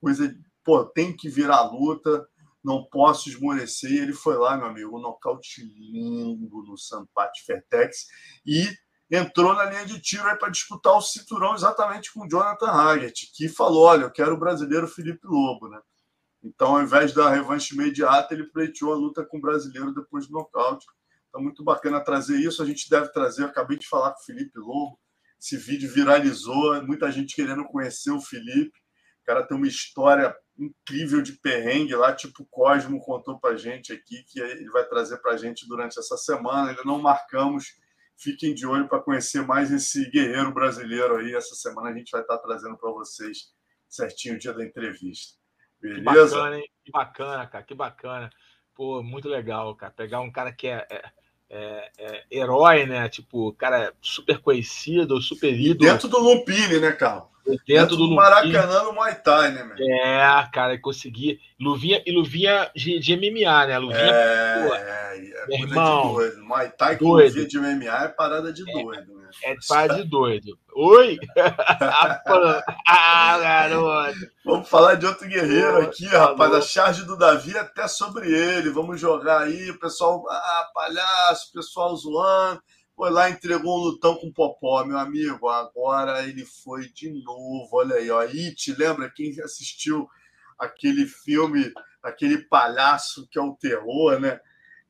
coisa, 0.00 0.34
pô, 0.64 0.84
tem 0.84 1.16
que 1.16 1.28
virar 1.28 1.62
luta, 1.62 2.26
não 2.62 2.84
posso 2.84 3.28
esmorecer. 3.28 3.92
E 3.92 3.98
ele 3.98 4.12
foi 4.12 4.36
lá, 4.36 4.56
meu 4.56 4.66
amigo, 4.66 4.96
um 4.96 5.00
nocaute 5.00 5.62
lindo 5.62 6.62
no 6.62 6.76
Sampati 6.76 7.44
Fertex 7.44 8.06
e 8.44 8.68
entrou 9.10 9.54
na 9.54 9.64
linha 9.64 9.86
de 9.86 10.00
tiro 10.00 10.24
para 10.38 10.50
disputar 10.50 10.94
o 10.94 11.00
cinturão 11.00 11.54
exatamente 11.54 12.12
com 12.12 12.24
o 12.24 12.28
Jonathan 12.28 12.70
Haggett, 12.70 13.30
que 13.34 13.48
falou: 13.48 13.84
olha, 13.84 14.02
eu 14.02 14.10
quero 14.10 14.34
o 14.34 14.38
brasileiro 14.38 14.88
Felipe 14.88 15.26
Lobo, 15.26 15.68
né? 15.68 15.80
Então, 16.42 16.76
ao 16.76 16.82
invés 16.82 17.12
da 17.12 17.28
revanche 17.28 17.74
imediata, 17.74 18.34
ele 18.34 18.44
pleiteou 18.44 18.92
a 18.92 18.96
luta 18.96 19.24
com 19.24 19.38
o 19.38 19.40
brasileiro 19.40 19.92
depois 19.92 20.26
do 20.26 20.32
nocaute. 20.32 20.86
Então, 21.28 21.42
muito 21.42 21.64
bacana 21.64 22.00
trazer 22.00 22.38
isso. 22.38 22.62
A 22.62 22.66
gente 22.66 22.88
deve 22.88 23.08
trazer, 23.08 23.44
acabei 23.44 23.76
de 23.76 23.88
falar 23.88 24.12
com 24.12 24.20
o 24.20 24.24
Felipe 24.24 24.58
Lobo, 24.58 24.98
esse 25.46 25.56
vídeo 25.56 25.92
viralizou, 25.92 26.82
muita 26.82 27.10
gente 27.12 27.36
querendo 27.36 27.64
conhecer 27.64 28.10
o 28.10 28.20
Felipe. 28.20 28.76
O 29.22 29.26
cara 29.26 29.46
tem 29.46 29.56
uma 29.56 29.68
história 29.68 30.36
incrível 30.58 31.22
de 31.22 31.34
perrengue 31.34 31.94
lá, 31.94 32.12
tipo 32.12 32.42
o 32.42 32.46
Cosmo 32.46 33.00
contou 33.00 33.38
para 33.38 33.56
gente 33.56 33.92
aqui, 33.92 34.24
que 34.24 34.40
ele 34.40 34.68
vai 34.70 34.84
trazer 34.84 35.18
para 35.18 35.36
gente 35.36 35.68
durante 35.68 35.98
essa 36.00 36.16
semana. 36.16 36.70
Ainda 36.70 36.82
não 36.84 37.00
marcamos. 37.00 37.76
Fiquem 38.18 38.54
de 38.54 38.66
olho 38.66 38.88
para 38.88 39.00
conhecer 39.02 39.46
mais 39.46 39.70
esse 39.70 40.10
guerreiro 40.10 40.52
brasileiro 40.52 41.16
aí. 41.16 41.34
Essa 41.34 41.54
semana 41.54 41.90
a 41.90 41.94
gente 41.94 42.10
vai 42.10 42.22
estar 42.22 42.38
trazendo 42.38 42.76
para 42.76 42.90
vocês 42.90 43.54
certinho 43.88 44.34
o 44.34 44.38
dia 44.38 44.52
da 44.52 44.64
entrevista. 44.64 45.38
Beleza? 45.80 46.02
Que 46.02 46.02
bacana, 46.02 46.56
hein? 46.56 46.70
Que 46.84 46.90
bacana, 46.90 47.46
cara. 47.46 47.64
Que 47.64 47.74
bacana. 47.74 48.30
Pô, 48.74 49.02
muito 49.02 49.28
legal, 49.28 49.76
cara. 49.76 49.92
Pegar 49.92 50.20
um 50.20 50.32
cara 50.32 50.52
que 50.52 50.66
é, 50.66 50.86
é 50.90 51.12
é, 51.48 51.90
é, 51.98 52.24
herói, 52.30 52.86
né? 52.86 53.08
Tipo, 53.08 53.52
cara 53.52 53.92
super 54.00 54.38
conhecido, 54.38 55.20
super 55.20 55.52
ídolo. 55.52 55.90
dentro 55.90 56.08
do 56.08 56.18
Lupini, 56.18 56.78
né, 56.78 56.92
Carlos? 56.92 57.28
Dentro, 57.46 57.64
dentro 57.66 57.96
do, 57.96 58.08
do 58.08 58.14
Maracanã 58.16 58.82
no 58.82 58.92
Muay 58.92 59.14
Thai, 59.14 59.52
né, 59.52 59.62
meu? 59.62 59.76
É, 59.78 60.48
cara, 60.52 60.76
consegui. 60.78 61.40
Luvinha, 61.60 62.02
e 62.04 62.10
luvinha 62.10 62.68
de, 62.74 62.98
de 62.98 63.16
MMA, 63.16 63.66
né? 63.66 63.78
Luvinha, 63.78 64.00
é, 64.00 64.66
pô, 64.66 64.74
é, 64.74 65.16
é 65.50 65.60
irmão, 65.60 66.14
doido. 66.14 66.44
Muay 66.44 66.70
Thai 66.70 66.98
luvinha 67.00 67.46
de 67.46 67.58
MMA 67.58 68.04
é 68.04 68.08
parada 68.08 68.52
de 68.52 68.64
doido, 68.64 69.14
né? 69.14 69.30
É 69.44 69.54
parada 69.68 70.02
de 70.02 70.08
doido. 70.08 70.58
Oi! 70.74 71.18
ah, 72.88 73.38
garoto! 73.38 74.18
Vamos 74.44 74.68
falar 74.68 74.94
de 74.94 75.06
outro 75.06 75.28
guerreiro 75.28 75.78
aqui, 75.78 76.06
rapaz. 76.06 76.52
A 76.54 76.60
charge 76.60 77.04
do 77.04 77.16
Davi 77.16 77.56
até 77.56 77.88
sobre 77.88 78.30
ele. 78.30 78.70
Vamos 78.70 79.00
jogar 79.00 79.42
aí, 79.42 79.70
o 79.70 79.78
pessoal, 79.78 80.24
ah, 80.28 80.70
palhaço, 80.74 81.52
pessoal 81.52 81.96
zoando. 81.96 82.62
Foi 82.96 83.10
lá, 83.10 83.28
entregou 83.28 83.78
um 83.78 83.82
lutão 83.82 84.14
com 84.16 84.28
o 84.28 84.32
Popó, 84.32 84.82
meu 84.84 84.98
amigo. 84.98 85.48
Agora 85.48 86.26
ele 86.26 86.46
foi 86.64 86.88
de 86.88 87.10
novo. 87.22 87.68
Olha 87.72 87.96
aí, 87.96 88.10
ó. 88.10 88.20
It, 88.22 88.74
lembra 88.78 89.12
quem 89.14 89.38
assistiu 89.42 90.08
aquele 90.58 91.06
filme, 91.06 91.70
aquele 92.02 92.38
palhaço 92.38 93.28
que 93.30 93.38
é 93.38 93.42
o 93.42 93.54
terror, 93.54 94.18
né? 94.18 94.40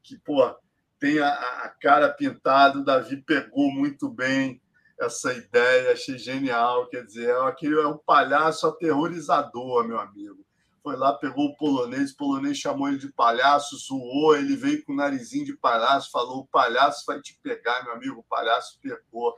Que, 0.06 0.18
pô, 0.18 0.54
tem 0.98 1.18
a, 1.18 1.28
a 1.28 1.68
cara 1.80 2.08
pintada. 2.08 2.78
O 2.78 2.84
Davi 2.84 3.16
pegou 3.22 3.70
muito 3.72 4.08
bem 4.08 4.60
essa 5.00 5.32
ideia, 5.34 5.92
achei 5.92 6.18
genial. 6.18 6.88
Quer 6.88 7.04
dizer, 7.04 7.30
é 7.30 7.48
aquele 7.48 7.74
é 7.80 7.86
um 7.86 7.98
palhaço 7.98 8.66
aterrorizador, 8.66 9.86
meu 9.86 9.98
amigo 9.98 10.46
foi 10.86 10.94
lá, 10.94 11.12
pegou 11.14 11.46
o 11.46 11.56
polonês, 11.56 12.12
o 12.12 12.16
polonês 12.16 12.58
chamou 12.58 12.86
ele 12.86 12.98
de 12.98 13.12
palhaço, 13.12 13.76
zoou, 13.76 14.36
ele 14.36 14.54
veio 14.54 14.84
com 14.84 14.92
o 14.92 14.96
narizinho 14.96 15.44
de 15.44 15.56
palhaço, 15.56 16.12
falou: 16.12 16.38
o 16.38 16.46
palhaço 16.46 17.02
vai 17.04 17.20
te 17.20 17.36
pegar, 17.42 17.82
meu 17.82 17.94
amigo. 17.94 18.20
O 18.20 18.22
palhaço 18.22 18.78
pegou, 18.80 19.36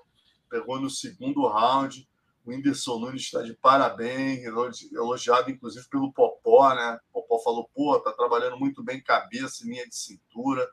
pegou 0.51 0.79
no 0.79 0.91
segundo 0.91 1.47
round. 1.47 2.07
O 2.49 2.51
Whindersson 2.51 2.99
Nunes 2.99 3.25
está 3.25 3.43
de 3.43 3.53
parabéns, 3.53 4.43
elogiado 4.91 5.51
inclusive 5.51 5.87
pelo 5.91 6.11
Popó, 6.15 6.75
né? 6.75 6.99
O 7.13 7.21
Popó 7.21 7.39
falou: 7.45 7.71
pô, 7.75 8.01
tá 8.01 8.11
trabalhando 8.13 8.59
muito 8.59 8.83
bem 8.83 9.03
cabeça, 9.03 9.67
linha 9.67 9.87
de 9.87 9.95
cintura, 9.95 10.67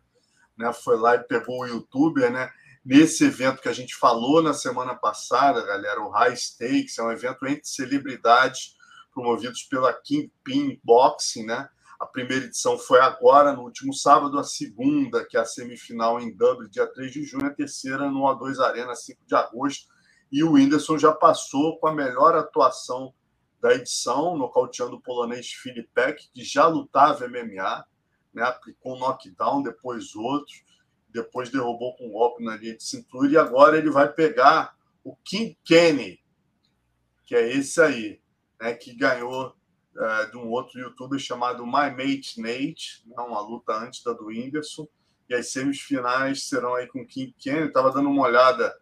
né? 0.57 0.71
Foi 0.71 0.97
lá 0.97 1.15
e 1.15 1.23
pegou 1.25 1.59
o 1.59 1.65
youtuber, 1.65 2.31
né? 2.31 2.49
Nesse 2.85 3.25
evento 3.25 3.61
que 3.61 3.67
a 3.67 3.73
gente 3.73 3.93
falou 3.93 4.41
na 4.41 4.53
semana 4.53 4.95
passada, 4.95 5.65
galera, 5.65 5.99
o 5.99 6.09
High 6.11 6.37
Stakes 6.37 6.97
é 6.97 7.03
um 7.03 7.11
evento 7.11 7.45
entre 7.45 7.65
celebridades 7.65 8.77
promovidos 9.13 9.63
pela 9.63 9.91
Kingpin 9.91 10.79
Boxing, 10.81 11.45
né? 11.45 11.67
A 11.99 12.05
primeira 12.05 12.45
edição 12.45 12.77
foi 12.77 13.01
agora, 13.01 13.51
no 13.51 13.63
último 13.63 13.93
sábado, 13.93 14.39
a 14.39 14.45
segunda, 14.45 15.25
que 15.25 15.35
é 15.35 15.41
a 15.41 15.45
semifinal 15.45 16.21
em 16.21 16.33
Dublin, 16.33 16.69
dia 16.69 16.87
3 16.87 17.11
de 17.11 17.23
junho, 17.23 17.47
a 17.47 17.53
terceira 17.53 18.09
no 18.09 18.21
A2 18.21 18.59
Arena, 18.59 18.95
5 18.95 19.25
de 19.25 19.35
agosto. 19.35 19.93
E 20.35 20.43
o 20.43 20.51
Whindersson 20.51 20.97
já 20.97 21.13
passou 21.13 21.79
com 21.79 21.87
a 21.87 21.93
melhor 21.93 22.35
atuação 22.35 23.13
da 23.61 23.73
edição, 23.73 24.37
nocauteando 24.37 24.97
o 24.97 25.01
polonês 25.01 25.47
Filipek, 25.47 26.27
que 26.33 26.43
já 26.43 26.67
lutava 26.67 27.25
MMA, 27.25 27.85
né? 28.33 28.43
aplicou 28.43 28.97
um 28.97 28.99
knockdown, 28.99 29.63
depois 29.63 30.13
outro, 30.13 30.53
depois 31.07 31.49
derrubou 31.49 31.95
com 31.95 32.09
um 32.09 32.11
golpe 32.11 32.43
na 32.43 32.57
linha 32.57 32.75
de 32.75 32.83
cintura, 32.83 33.31
e 33.31 33.37
agora 33.37 33.77
ele 33.77 33.89
vai 33.89 34.11
pegar 34.11 34.75
o 35.05 35.15
King 35.15 35.57
Kenny, 35.63 36.19
que 37.25 37.33
é 37.33 37.55
esse 37.55 37.81
aí 37.81 38.19
né, 38.59 38.73
que 38.73 38.93
ganhou 38.93 39.55
uh, 39.95 40.31
de 40.31 40.35
um 40.35 40.49
outro 40.49 40.77
youtuber 40.77 41.17
chamado 41.17 41.65
My 41.65 41.91
Mate 41.91 42.41
Nate, 42.41 43.05
né, 43.05 43.23
uma 43.23 43.39
luta 43.39 43.71
antes 43.71 44.03
da 44.03 44.11
do 44.11 44.25
Whindersson. 44.25 44.85
E 45.29 45.33
as 45.33 45.49
semifinais 45.49 46.49
serão 46.49 46.75
aí 46.75 46.87
com 46.87 47.07
King 47.07 47.33
Kenny. 47.39 47.67
Estava 47.67 47.89
dando 47.89 48.09
uma 48.09 48.23
olhada 48.23 48.75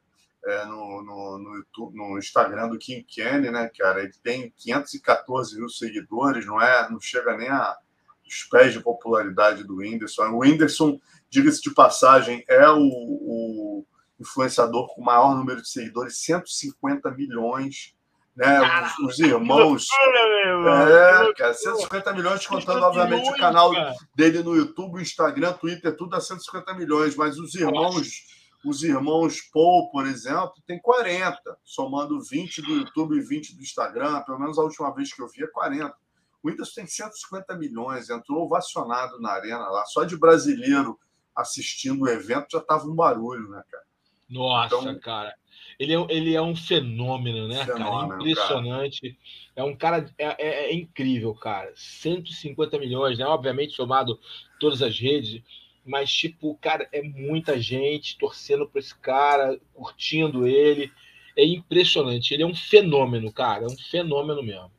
é, 0.45 0.65
no, 0.65 1.01
no, 1.03 1.37
no, 1.37 1.55
YouTube, 1.57 1.95
no 1.95 2.17
Instagram 2.17 2.69
do 2.69 2.77
King 2.77 3.03
Kenny, 3.03 3.49
né, 3.49 3.69
cara? 3.77 4.01
Ele 4.01 4.13
tem 4.21 4.53
514 4.57 5.57
mil 5.57 5.69
seguidores, 5.69 6.45
não 6.45 6.61
é? 6.61 6.89
Não 6.89 6.99
chega 6.99 7.37
nem 7.37 7.49
a 7.49 7.77
os 8.25 8.43
pés 8.43 8.73
de 8.73 8.79
popularidade 8.79 9.63
do 9.63 9.77
Whindersson. 9.77 10.29
O 10.29 10.39
Whindersson, 10.39 10.99
diga-se 11.29 11.61
de 11.61 11.71
passagem, 11.71 12.43
é 12.47 12.67
o, 12.69 12.79
o 12.79 13.85
influenciador 14.19 14.87
com 14.87 15.01
o 15.01 15.05
maior 15.05 15.35
número 15.35 15.61
de 15.61 15.69
seguidores, 15.69 16.23
150 16.23 17.11
milhões 17.11 17.93
né? 18.35 18.59
Os, 18.99 19.13
os, 19.13 19.19
irmãos. 19.19 19.87
É, 20.89 21.33
cara, 21.33 21.53
150 21.53 22.13
milhões, 22.13 22.47
contando, 22.47 22.83
obviamente, 22.83 23.29
o 23.29 23.37
canal 23.37 23.71
dele 24.15 24.41
no 24.41 24.55
YouTube, 24.55 25.01
Instagram, 25.01 25.53
Twitter, 25.53 25.95
tudo 25.95 26.15
a 26.15 26.21
150 26.21 26.73
milhões, 26.73 27.15
mas 27.15 27.37
os 27.37 27.53
irmãos, 27.53 28.25
os 28.65 28.83
irmãos 28.83 29.41
Paul, 29.53 29.89
por 29.91 30.05
exemplo, 30.05 30.53
tem 30.65 30.79
40, 30.79 31.57
somando 31.63 32.21
20 32.21 32.61
do 32.61 32.75
YouTube 32.75 33.17
e 33.17 33.21
20 33.21 33.55
do 33.55 33.61
Instagram, 33.61 34.21
pelo 34.21 34.39
menos 34.39 34.57
a 34.57 34.63
última 34.63 34.93
vez 34.93 35.13
que 35.13 35.21
eu 35.21 35.27
vi 35.27 35.43
é 35.43 35.47
40. 35.47 35.93
O 36.41 36.49
Whindersson 36.49 36.73
tem 36.75 36.87
150 36.87 37.55
milhões, 37.57 38.09
entrou 38.09 38.45
ovacionado 38.45 39.19
na 39.19 39.31
arena 39.31 39.67
lá, 39.69 39.85
só 39.85 40.03
de 40.03 40.17
brasileiro 40.17 40.97
assistindo 41.35 42.03
o 42.03 42.09
evento 42.09 42.47
já 42.51 42.61
tava 42.61 42.85
um 42.85 42.95
barulho, 42.95 43.49
né, 43.49 43.63
cara? 43.69 43.83
Nossa, 44.29 44.75
então, 44.75 44.99
cara. 44.99 45.33
Ele 45.79 45.93
é, 45.93 46.05
ele 46.09 46.35
é 46.35 46.41
um 46.41 46.55
fenômeno, 46.55 47.47
né, 47.47 47.65
fenômeno, 47.65 48.09
cara? 48.09 48.21
Impressionante. 48.21 49.01
Cara. 49.01 49.17
É 49.55 49.63
um 49.63 49.75
cara. 49.75 50.13
É, 50.17 50.25
é, 50.25 50.71
é, 50.71 50.73
incrível, 50.73 51.33
cara. 51.33 51.71
150 51.75 52.79
milhões, 52.79 53.17
né? 53.17 53.25
Obviamente, 53.25 53.73
somado 53.73 54.19
todas 54.59 54.81
as 54.81 54.97
redes. 54.99 55.41
Mas, 55.85 56.11
tipo, 56.11 56.57
cara, 56.61 56.87
é 56.91 57.01
muita 57.01 57.59
gente 57.59 58.17
torcendo 58.17 58.67
por 58.67 58.79
esse 58.79 58.95
cara, 58.95 59.59
curtindo 59.73 60.47
ele. 60.47 60.91
É 61.37 61.45
impressionante. 61.45 62.33
Ele 62.33 62.43
é 62.43 62.47
um 62.47 62.55
fenômeno, 62.55 63.31
cara. 63.31 63.63
É 63.63 63.67
um 63.67 63.77
fenômeno 63.77 64.41
mesmo. 64.41 64.71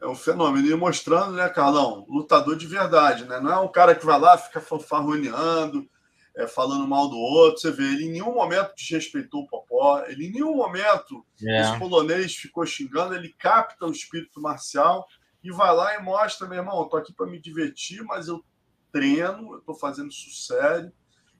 É 0.00 0.06
um 0.06 0.14
fenômeno. 0.14 0.66
E 0.66 0.74
mostrando, 0.74 1.32
né, 1.32 1.48
Carlão? 1.48 2.06
Lutador 2.08 2.56
de 2.56 2.66
verdade, 2.66 3.24
né? 3.24 3.38
Não 3.40 3.52
é 3.52 3.58
um 3.58 3.68
cara 3.68 3.94
que 3.94 4.06
vai 4.06 4.18
lá, 4.18 4.38
fica 4.38 4.60
fanfarroneando 4.60 5.88
é, 6.36 6.46
falando 6.46 6.86
mal 6.86 7.08
do 7.08 7.16
outro. 7.16 7.60
Você 7.60 7.70
vê, 7.70 7.84
ele 7.84 8.06
em 8.06 8.12
nenhum 8.12 8.34
momento 8.34 8.74
desrespeitou 8.74 9.42
o 9.42 9.46
Popó, 9.46 10.02
ele 10.06 10.26
em 10.26 10.32
nenhum 10.32 10.56
momento, 10.56 11.24
é. 11.42 11.60
esse 11.60 11.78
polonês 11.78 12.34
ficou 12.34 12.64
xingando, 12.64 13.14
ele 13.14 13.34
capta 13.38 13.86
o 13.86 13.92
espírito 13.92 14.40
marcial 14.40 15.06
e 15.42 15.50
vai 15.50 15.74
lá 15.74 15.94
e 15.94 16.02
mostra, 16.02 16.46
meu 16.46 16.58
irmão, 16.58 16.80
eu 16.80 16.86
tô 16.86 16.96
aqui 16.96 17.12
para 17.12 17.26
me 17.26 17.40
divertir, 17.40 18.02
mas 18.04 18.28
eu 18.28 18.44
treino, 18.92 19.54
eu 19.54 19.60
tô 19.60 19.74
fazendo 19.74 20.10
isso 20.10 20.30
sério. 20.46 20.92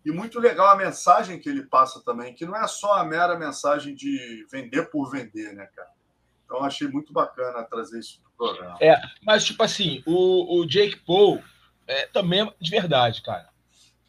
E 0.04 0.10
muito 0.10 0.38
legal 0.38 0.68
a 0.68 0.76
mensagem 0.76 1.38
que 1.38 1.48
ele 1.48 1.64
passa 1.64 2.02
também, 2.02 2.34
que 2.34 2.46
não 2.46 2.56
é 2.56 2.66
só 2.66 2.94
a 2.94 3.04
mera 3.04 3.38
mensagem 3.38 3.94
de 3.94 4.46
vender 4.50 4.90
por 4.90 5.10
vender, 5.10 5.52
né, 5.54 5.66
cara? 5.74 5.90
Então 6.44 6.64
achei 6.64 6.88
muito 6.88 7.12
bacana 7.12 7.62
trazer 7.64 8.00
isso 8.00 8.20
pro 8.22 8.48
programa. 8.48 8.76
É, 8.80 9.00
mas 9.22 9.44
tipo 9.44 9.62
assim, 9.62 10.02
o, 10.06 10.60
o 10.60 10.66
Jake 10.66 10.96
Paul 11.06 11.42
é, 11.86 12.06
também 12.06 12.40
é 12.40 12.54
de 12.60 12.70
verdade, 12.70 13.22
cara. 13.22 13.50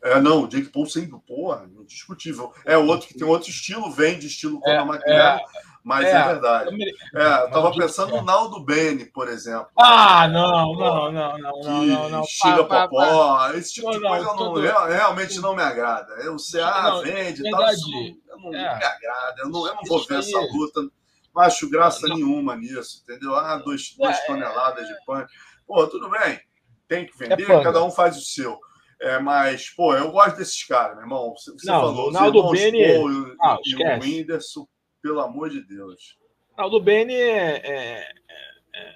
É, 0.04 0.20
não, 0.20 0.44
o 0.44 0.48
Jake 0.48 0.70
Paul 0.70 0.88
sempre, 0.88 1.20
porra, 1.28 1.70
indiscutível. 1.80 2.52
É 2.66 2.76
outro 2.76 3.08
que 3.08 3.14
tem 3.14 3.28
outro 3.28 3.50
estilo, 3.50 3.92
vem 3.92 4.18
de 4.18 4.28
estilo 4.28 4.60
é, 4.66 4.78
é, 5.06 5.40
mas 5.84 6.06
é, 6.06 6.12
é 6.12 6.24
verdade. 6.24 6.76
É, 7.16 7.44
eu 7.44 7.52
tava 7.52 7.72
pensando 7.72 8.16
no 8.16 8.22
Naldo 8.22 8.64
Bene, 8.64 9.06
por 9.06 9.28
exemplo. 9.28 9.68
Ah, 9.78 10.28
não, 10.28 10.74
não, 10.74 11.12
não, 11.12 11.38
não, 11.38 11.62
não, 11.64 11.86
não, 11.86 12.10
não. 12.10 12.24
Xinga 12.24 12.64
Popó, 12.66 13.50
esse 13.54 13.74
tipo 13.74 13.92
de 13.92 14.00
coisa 14.00 14.26
não, 14.26 14.54
realmente 14.88 15.40
não 15.40 15.56
me 15.56 15.64
agrada. 15.64 16.14
O 16.32 16.38
CA 16.38 17.02
vende 17.02 17.48
e 17.48 17.52
tal, 17.52 17.62
não, 18.28 18.50
me 18.50 18.58
agrada. 18.58 19.36
Eu 19.40 19.50
não, 19.50 19.68
eu 19.68 19.76
não 19.76 19.84
vou 19.88 20.06
ver 20.06 20.20
essa 20.20 20.40
luta, 20.40 20.82
não 21.34 21.44
acho 21.44 21.70
graça 21.70 22.08
nenhuma 22.08 22.56
nisso, 22.56 23.02
entendeu? 23.04 23.36
Ah, 23.36 23.58
dois, 23.58 23.96
duas 23.98 24.24
toneladas 24.26 24.88
de 24.88 24.94
pão. 25.06 25.26
Pô, 25.66 25.88
tudo 25.88 26.10
bem, 26.10 26.40
tem 26.88 27.06
que 27.06 27.18
vender, 27.18 27.46
cada 27.64 27.84
um 27.84 27.90
faz 27.90 28.18
o 28.18 28.22
seu. 28.22 28.60
É, 29.02 29.18
mas, 29.18 29.68
pô, 29.72 29.96
eu 29.96 30.12
gosto 30.12 30.38
desses 30.38 30.64
caras, 30.64 30.96
meu 30.96 31.06
irmão. 31.06 31.34
Você 31.34 31.52
não, 31.66 31.82
falou, 31.82 32.10
o 32.10 32.12
Naldo 32.12 32.52
Bene... 32.52 32.80
e, 32.80 33.36
ah, 33.42 33.58
e 33.66 33.76
o 33.76 34.00
Whindersson, 34.00 34.68
pelo 35.02 35.20
amor 35.20 35.50
de 35.50 35.62
Deus. 35.62 36.18
Naldo 36.58 36.80
Bene 36.80 37.14
é, 37.14 37.62
é, 37.64 38.12
é, 38.74 38.96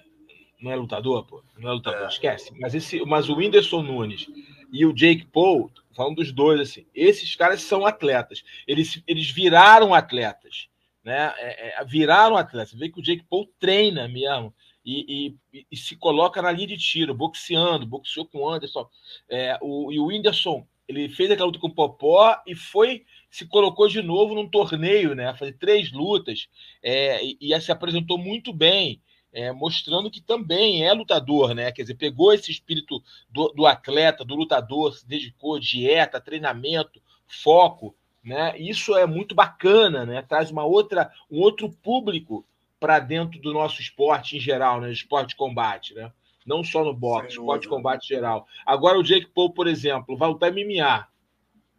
não 0.61 0.71
é 0.71 0.75
lutador, 0.75 1.25
pô. 1.25 1.43
Não 1.57 1.69
é 1.69 1.73
lutador, 1.73 2.03
é. 2.03 2.07
esquece. 2.07 2.53
Mas, 2.59 2.75
esse, 2.75 3.03
mas 3.05 3.29
o 3.29 3.35
Whindersson 3.35 3.81
Nunes 3.81 4.27
e 4.71 4.85
o 4.85 4.93
Jake 4.93 5.25
Paul, 5.25 5.71
falando 5.95 6.17
dos 6.17 6.31
dois, 6.31 6.59
assim, 6.59 6.85
esses 6.93 7.35
caras 7.35 7.61
são 7.61 7.85
atletas. 7.85 8.43
Eles, 8.67 9.01
eles 9.07 9.29
viraram 9.29 9.93
atletas. 9.93 10.67
Né? 11.03 11.33
É, 11.37 11.81
é, 11.81 11.85
viraram 11.85 12.35
atletas. 12.35 12.71
Você 12.71 12.77
vê 12.77 12.89
que 12.89 12.99
o 12.99 13.03
Jake 13.03 13.23
Paul 13.29 13.47
treina 13.59 14.07
mesmo. 14.07 14.53
e, 14.83 15.35
e, 15.53 15.65
e, 15.71 15.77
se 15.77 15.95
coloca 15.95 16.41
na 16.41 16.51
linha 16.51 16.67
de 16.67 16.77
tiro, 16.77 17.13
boxeando, 17.13 17.85
boxeou 17.85 18.25
com 18.25 18.39
o 18.39 18.49
Anderson. 18.49 18.87
É, 19.29 19.57
o, 19.61 19.91
e 19.91 19.99
o 19.99 20.07
Whindersson, 20.07 20.67
ele 20.87 21.09
fez 21.09 21.31
aquela 21.31 21.47
luta 21.47 21.59
com 21.59 21.67
o 21.67 21.73
Popó 21.73 22.39
e 22.45 22.55
foi, 22.55 23.05
se 23.35 23.45
colocou 23.45 23.89
de 23.89 24.01
novo 24.01 24.33
num 24.33 24.47
torneio, 24.47 25.13
né? 25.13 25.35
Fazer 25.35 25.57
três 25.57 25.91
lutas 25.91 26.47
é, 26.81 27.21
e, 27.21 27.37
e 27.41 27.61
se 27.61 27.69
apresentou 27.69 28.17
muito 28.17 28.53
bem. 28.53 29.01
É, 29.33 29.51
mostrando 29.51 30.09
que 30.09 30.21
também 30.21 30.85
é 30.85 30.93
lutador, 30.93 31.53
né? 31.53 31.69
Quer 31.69 31.81
dizer, 31.81 31.95
pegou 31.95 32.31
esse 32.31 32.49
espírito 32.49 33.03
do, 33.29 33.49
do 33.49 33.65
atleta, 33.65 34.23
do 34.23 34.33
lutador, 34.33 34.93
se 34.93 35.05
dedicou, 35.05 35.59
dieta, 35.59 36.21
treinamento, 36.21 37.01
foco, 37.27 37.93
né? 38.23 38.57
Isso 38.57 38.95
é 38.95 39.05
muito 39.05 39.35
bacana, 39.35 40.05
né? 40.05 40.21
Traz 40.21 40.49
uma 40.49 40.63
outra, 40.63 41.11
um 41.29 41.41
outro 41.41 41.69
público 41.69 42.45
para 42.79 42.99
dentro 42.99 43.37
do 43.41 43.51
nosso 43.51 43.81
esporte 43.81 44.37
em 44.37 44.39
geral, 44.39 44.79
né? 44.79 44.89
Esporte 44.89 45.29
de 45.31 45.35
combate, 45.35 45.93
né? 45.93 46.09
Não 46.45 46.63
só 46.63 46.85
no 46.85 46.93
boxe, 46.93 47.31
esporte 47.31 47.63
de 47.63 47.67
combate 47.67 48.07
geral. 48.07 48.47
Agora 48.65 48.97
o 48.97 49.03
Jake 49.03 49.27
Paul, 49.27 49.51
por 49.51 49.67
exemplo, 49.67 50.15
vai 50.15 50.29
lutar 50.29 50.53
MMA, 50.53 51.05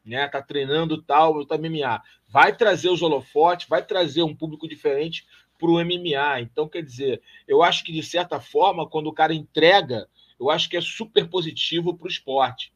né? 0.07 0.29
Tá 0.29 0.41
treinando 0.41 1.03
tal, 1.03 1.33
lutar 1.33 1.59
MMA. 1.59 2.03
Vai 2.29 2.57
trazer 2.57 2.89
os 2.89 3.03
holofotes, 3.03 3.69
vai 3.69 3.85
trazer 3.85 4.23
um 4.23 4.35
público 4.35 4.69
diferente 4.69 5.27
para 5.59 5.69
o 5.69 5.85
MMA. 5.85 6.41
Então, 6.41 6.69
quer 6.69 6.83
dizer, 6.83 7.23
eu 7.47 7.63
acho 7.63 7.85
que 7.85 7.93
de 7.93 8.03
certa 8.03 8.41
forma, 8.41 8.89
quando 8.89 9.09
o 9.09 9.15
cara 9.15 9.35
entrega, 9.35 10.09
eu 10.39 10.51
acho 10.51 10.69
que 10.69 10.77
é 10.77 10.81
super 10.81 11.29
positivo 11.29 11.97
para 11.97 12.07
o 12.07 12.11
esporte. 12.11 12.73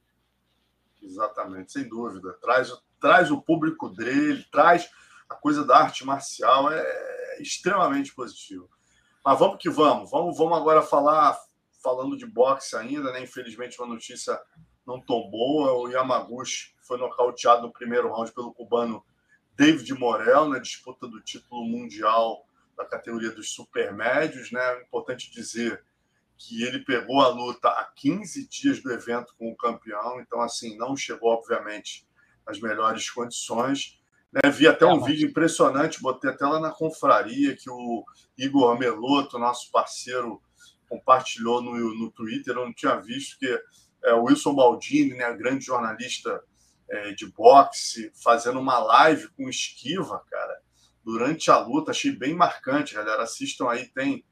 Exatamente, 1.02 1.72
sem 1.72 1.88
dúvida. 1.88 2.32
Traz, 2.40 2.70
traz 3.00 3.30
o 3.30 3.40
público 3.40 3.88
dele, 3.88 4.44
traz 4.50 4.90
a 5.28 5.34
coisa 5.34 5.64
da 5.64 5.78
arte 5.78 6.04
marcial. 6.04 6.70
É, 6.70 7.10
extremamente 7.40 8.14
positivo. 8.14 8.68
Mas 9.24 9.38
vamos 9.38 9.58
que 9.58 9.70
vamos. 9.70 10.10
Vamos, 10.10 10.36
vamos 10.36 10.56
agora 10.56 10.82
falar, 10.82 11.38
falando 11.82 12.16
de 12.16 12.26
boxe 12.26 12.76
ainda, 12.76 13.12
né? 13.12 13.22
Infelizmente, 13.22 13.80
uma 13.80 13.88
notícia 13.88 14.38
não 14.86 15.00
tão 15.00 15.28
boa. 15.30 15.72
O 15.72 15.88
Yamaguchi 15.88 16.74
foi 16.80 16.98
nocauteado 16.98 17.62
no 17.62 17.72
primeiro 17.72 18.12
round 18.12 18.32
pelo 18.32 18.52
cubano 18.52 19.04
David 19.54 19.92
Morel, 19.94 20.48
na 20.48 20.58
disputa 20.58 21.06
do 21.06 21.20
título 21.20 21.64
mundial 21.64 22.46
da 22.76 22.84
categoria 22.84 23.30
dos 23.30 23.52
supermédios, 23.52 24.50
né? 24.50 24.82
Importante 24.82 25.30
dizer 25.30 25.84
que 26.36 26.62
ele 26.62 26.78
pegou 26.80 27.20
a 27.20 27.28
luta 27.28 27.68
a 27.68 27.84
15 27.84 28.48
dias 28.48 28.82
do 28.82 28.90
evento 28.90 29.34
com 29.38 29.50
o 29.50 29.56
campeão, 29.56 30.18
então 30.20 30.40
assim, 30.40 30.76
não 30.78 30.96
chegou 30.96 31.30
obviamente 31.30 32.08
nas 32.46 32.58
melhores 32.58 33.10
condições. 33.10 34.00
Né, 34.32 34.50
vi 34.50 34.66
até 34.66 34.86
um 34.86 35.02
é, 35.02 35.06
vídeo 35.06 35.28
impressionante, 35.28 36.00
botei 36.00 36.30
até 36.30 36.46
lá 36.46 36.58
na 36.58 36.70
confraria, 36.70 37.54
que 37.54 37.68
o 37.68 38.04
Igor 38.38 38.78
Meloto, 38.78 39.38
nosso 39.38 39.70
parceiro, 39.70 40.40
compartilhou 40.88 41.60
no, 41.60 41.76
no 41.94 42.10
Twitter. 42.10 42.54
Eu 42.54 42.64
não 42.64 42.72
tinha 42.72 42.96
visto 42.96 43.38
que 43.38 43.62
é, 44.04 44.12
Wilson 44.14 44.54
Baldini, 44.54 45.14
né, 45.14 45.32
grande 45.34 45.64
jornalista 45.64 46.42
é, 46.88 47.12
de 47.12 47.26
boxe, 47.26 48.10
fazendo 48.22 48.58
uma 48.58 48.78
live 48.78 49.28
com 49.30 49.48
esquiva, 49.48 50.22
cara, 50.30 50.60
durante 51.04 51.50
a 51.50 51.58
luta. 51.58 51.90
Achei 51.90 52.12
bem 52.12 52.34
marcante, 52.34 52.94
galera. 52.94 53.22
Assistam 53.22 53.68
aí, 53.68 53.88
tem, 53.88 54.24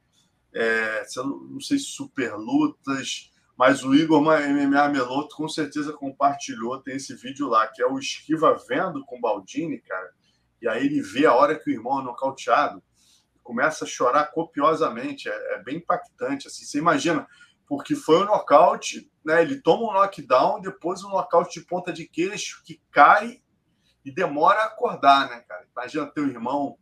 é, 0.55 1.05
não 1.17 1.61
sei 1.61 1.79
se 1.79 1.87
super 1.87 2.35
lutas 2.35 3.31
mas 3.59 3.83
o 3.83 3.93
Igor 3.93 4.23
MMA 4.23 4.89
Meloto 4.89 5.35
com 5.35 5.49
certeza 5.49 5.93
compartilhou, 5.93 6.81
tem 6.81 6.95
esse 6.95 7.13
vídeo 7.17 7.49
lá, 7.49 7.67
que 7.67 7.83
é 7.83 7.87
o 7.87 7.99
Esquiva 7.99 8.57
vendo 8.69 9.05
com 9.05 9.21
Baldini, 9.21 9.81
cara. 9.81 10.13
E 10.63 10.69
aí 10.69 10.87
ele 10.87 11.03
vê 11.03 11.27
a 11.27 11.35
hora 11.35 11.59
que 11.59 11.69
o 11.69 11.73
irmão 11.73 12.01
é 12.01 12.05
nocauteado, 12.05 12.81
começa 13.43 13.85
a 13.85 13.89
chorar 13.89 14.27
copiosamente. 14.27 15.29
É, 15.29 15.55
é 15.57 15.63
bem 15.65 15.79
impactante. 15.79 16.47
Assim, 16.47 16.65
você 16.65 16.79
imagina, 16.79 17.27
porque 17.67 17.97
foi 17.97 18.23
um 18.23 18.27
nocaute, 18.27 19.11
né? 19.29 19.43
Ele 19.43 19.61
toma 19.61 19.91
um 19.91 19.93
knockdown, 19.93 20.59
depois 20.62 21.05
um 21.05 21.11
nocaute 21.11 21.61
de 21.61 21.67
ponta 21.67 21.93
de 21.93 22.09
queixo 22.09 22.62
que 22.64 22.81
cai 22.91 23.43
e 24.03 24.11
demora 24.11 24.61
a 24.61 24.64
acordar, 24.64 25.29
né, 25.29 25.45
cara? 25.47 25.67
Imagina 25.71 26.07
teu 26.07 26.27
irmão 26.27 26.79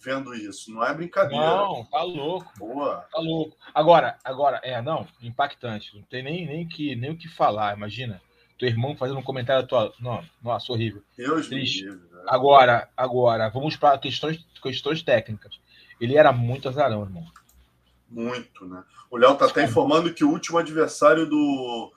vendo 0.00 0.34
isso. 0.34 0.74
Não 0.74 0.84
é 0.84 0.92
brincadeira. 0.92 1.44
Não, 1.44 1.84
tá 1.84 2.02
louco. 2.02 2.52
Boa. 2.58 3.06
Tá 3.12 3.20
louco. 3.20 3.56
Agora, 3.72 4.18
agora, 4.24 4.60
é, 4.64 4.82
não, 4.82 5.06
impactante. 5.22 5.94
Não 5.94 6.02
tem 6.02 6.24
nem, 6.24 6.44
nem, 6.44 6.66
que, 6.66 6.96
nem 6.96 7.12
o 7.12 7.16
que 7.16 7.28
falar. 7.28 7.76
Imagina. 7.76 8.20
Teu 8.58 8.68
irmão 8.68 8.96
fazendo 8.96 9.18
um 9.18 9.22
comentário 9.22 9.66
tua. 9.66 9.92
Não, 10.00 10.24
nossa, 10.42 10.72
horrível. 10.72 11.02
Deus 11.16 11.48
me 11.48 11.62
livre, 11.62 12.08
né? 12.10 12.24
Agora, 12.26 12.88
agora, 12.96 13.48
vamos 13.50 13.76
para 13.76 13.98
questões, 13.98 14.44
questões 14.60 15.00
técnicas. 15.02 15.60
Ele 16.00 16.16
era 16.16 16.32
muito 16.32 16.68
azarão, 16.68 17.02
irmão. 17.02 17.24
Muito, 18.14 18.64
né? 18.66 18.84
O 19.10 19.16
Léo 19.16 19.34
tá 19.34 19.46
até 19.46 19.64
informando 19.64 20.14
que 20.14 20.24
o 20.24 20.30
último 20.30 20.56
adversário 20.58 21.26
do, 21.26 21.92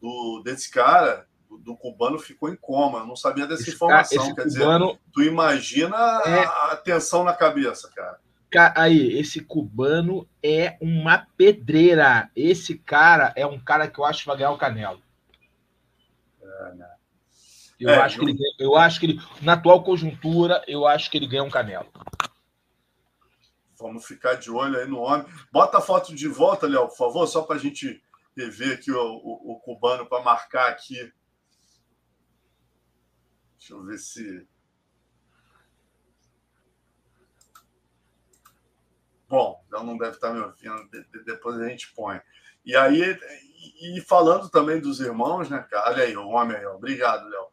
do 0.00 0.42
desse 0.44 0.70
cara 0.70 1.26
do, 1.50 1.76
cubano 1.76 2.18
ficou 2.20 2.48
em 2.48 2.56
coma. 2.56 3.00
Eu 3.00 3.06
não 3.06 3.16
sabia 3.16 3.48
dessa 3.48 3.62
esse 3.62 3.72
informação. 3.72 4.34
Quer 4.34 4.44
cubano 4.44 4.86
dizer, 4.86 5.00
tu 5.12 5.22
imagina 5.22 5.96
é... 6.24 6.44
a 6.72 6.76
tensão 6.76 7.24
na 7.24 7.32
cabeça, 7.32 7.90
cara. 7.94 8.20
Aí, 8.76 9.18
esse 9.18 9.40
cubano 9.40 10.26
é 10.40 10.76
uma 10.80 11.26
pedreira. 11.36 12.30
Esse 12.34 12.78
cara 12.78 13.32
é 13.34 13.44
um 13.44 13.58
cara 13.58 13.88
que 13.88 13.98
eu 13.98 14.04
acho 14.04 14.20
que 14.20 14.28
vai 14.28 14.36
ganhar 14.36 14.52
o 14.52 14.58
Canelo. 14.58 15.02
É, 16.40 16.74
né? 16.74 16.88
Eu, 17.78 17.90
é, 17.90 17.98
acho 17.98 18.20
eu... 18.20 18.24
Que 18.24 18.30
ele, 18.30 18.38
eu 18.60 18.76
acho 18.76 19.00
que 19.00 19.06
ele, 19.06 19.20
na 19.42 19.54
atual 19.54 19.82
conjuntura, 19.82 20.62
eu 20.68 20.86
acho 20.86 21.10
que 21.10 21.18
ele 21.18 21.26
ganha 21.26 21.42
um 21.42 21.50
Canelo. 21.50 21.90
Vamos 23.78 24.04
ficar 24.06 24.34
de 24.34 24.50
olho 24.50 24.78
aí 24.78 24.86
no 24.86 25.00
homem. 25.00 25.26
Bota 25.52 25.78
a 25.78 25.82
foto 25.82 26.14
de 26.14 26.28
volta, 26.28 26.66
Léo, 26.66 26.88
por 26.88 26.96
favor, 26.96 27.26
só 27.26 27.42
para 27.42 27.56
a 27.56 27.58
gente 27.58 28.02
ver 28.36 28.74
aqui 28.74 28.92
o, 28.92 29.00
o, 29.00 29.52
o 29.52 29.60
cubano 29.60 30.06
para 30.06 30.22
marcar 30.22 30.68
aqui 30.68 31.12
Deixa 33.66 33.74
eu 33.74 33.84
ver 33.84 33.98
se. 33.98 34.48
Bom, 39.28 39.60
então 39.66 39.82
não 39.82 39.98
deve 39.98 40.12
estar 40.12 40.32
me 40.32 40.38
ouvindo, 40.38 40.88
depois 41.24 41.60
a 41.60 41.68
gente 41.68 41.92
põe. 41.92 42.20
E 42.64 42.76
aí, 42.76 43.18
e 43.80 44.00
falando 44.02 44.48
também 44.48 44.80
dos 44.80 45.00
irmãos, 45.00 45.50
né, 45.50 45.66
cara? 45.68 45.90
Olha 45.90 46.04
aí, 46.04 46.16
o 46.16 46.28
homem 46.28 46.56
aí, 46.56 46.64
ó. 46.64 46.76
Obrigado, 46.76 47.28
Léo. 47.28 47.48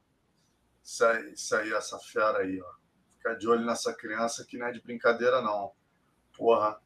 Isso 0.83 1.03
aí, 1.03 1.33
isso 1.33 1.55
aí, 1.55 1.73
essa 1.73 1.97
fera 1.97 2.41
aí, 2.41 2.62
ó. 2.62 2.73
Ficar 3.13 3.33
de 3.33 3.47
olho 3.47 3.65
nessa 3.65 3.91
criança 3.91 4.45
que 4.45 4.55
não 4.55 4.67
é 4.67 4.71
de 4.71 4.83
brincadeira, 4.83 5.41
não. 5.41 5.73
Porra, 6.38 6.78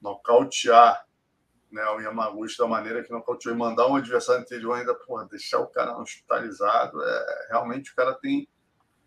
nocautear 0.00 1.04
né, 1.70 1.84
o 1.86 2.00
Yamaguchi 2.00 2.56
da 2.56 2.66
maneira 2.66 3.02
que 3.02 3.10
nocauteou 3.10 3.54
e 3.54 3.58
mandar 3.58 3.88
um 3.88 3.96
adversário 3.96 4.42
anterior 4.42 4.74
ainda, 4.74 4.94
porra, 4.94 5.26
deixar 5.28 5.58
o 5.58 5.66
cara 5.66 5.98
hospitalizado, 5.98 7.02
é, 7.02 7.46
realmente 7.50 7.90
o 7.90 7.96
cara 7.96 8.14
tem 8.14 8.48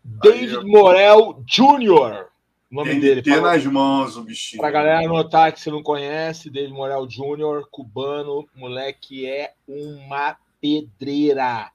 David 0.04 0.64
Morel 0.64 1.42
Jr. 1.46 2.28
O 2.70 2.74
nome 2.74 2.90
Tem 2.90 3.00
dele. 3.00 3.22
Ter 3.22 3.40
nas 3.40 3.64
mãos 3.64 4.16
o 4.16 4.22
bichinho. 4.22 4.60
Pra 4.60 4.70
galera 4.70 5.00
anotar 5.00 5.52
que 5.52 5.60
você 5.60 5.70
não 5.70 5.82
conhece, 5.82 6.50
David 6.50 6.72
Morel 6.72 7.06
Jr., 7.06 7.66
cubano, 7.70 8.46
moleque 8.54 9.26
é 9.26 9.54
uma 9.66 10.36
pedreira. 10.60 11.70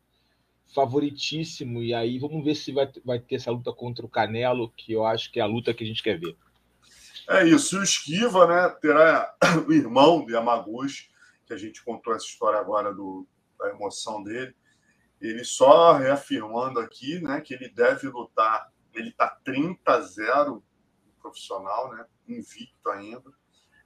Favoritíssimo. 0.73 1.83
E 1.83 1.93
aí 1.93 2.17
vamos 2.17 2.43
ver 2.43 2.55
se 2.55 2.71
vai, 2.71 2.89
vai 3.03 3.19
ter 3.19 3.35
essa 3.35 3.51
luta 3.51 3.71
contra 3.71 4.05
o 4.05 4.09
Canelo, 4.09 4.71
que 4.75 4.93
eu 4.93 5.05
acho 5.05 5.31
que 5.31 5.39
é 5.39 5.43
a 5.43 5.47
luta 5.47 5.73
que 5.73 5.83
a 5.83 5.87
gente 5.87 6.01
quer 6.01 6.19
ver. 6.19 6.35
É 7.29 7.45
isso. 7.45 7.79
O 7.79 7.83
Esquiva, 7.83 8.47
né? 8.47 8.69
Terá 8.81 9.33
o 9.67 9.71
irmão 9.71 10.25
de 10.25 10.33
Yamaguchi, 10.33 11.09
que 11.45 11.53
a 11.53 11.57
gente 11.57 11.83
contou 11.83 12.13
essa 12.13 12.25
história 12.25 12.59
agora 12.59 12.93
do, 12.93 13.27
da 13.57 13.69
emoção 13.69 14.23
dele 14.23 14.55
ele 15.27 15.45
só 15.45 15.93
reafirmando 15.93 16.79
aqui 16.79 17.19
né, 17.21 17.39
que 17.39 17.53
ele 17.53 17.69
deve 17.69 18.09
lutar, 18.09 18.69
ele 18.93 19.09
está 19.09 19.29
30 19.43 19.91
a 19.91 20.01
0 20.01 20.63
profissional, 21.21 21.93
né, 21.93 22.05
invicto 22.27 22.89
ainda. 22.89 23.31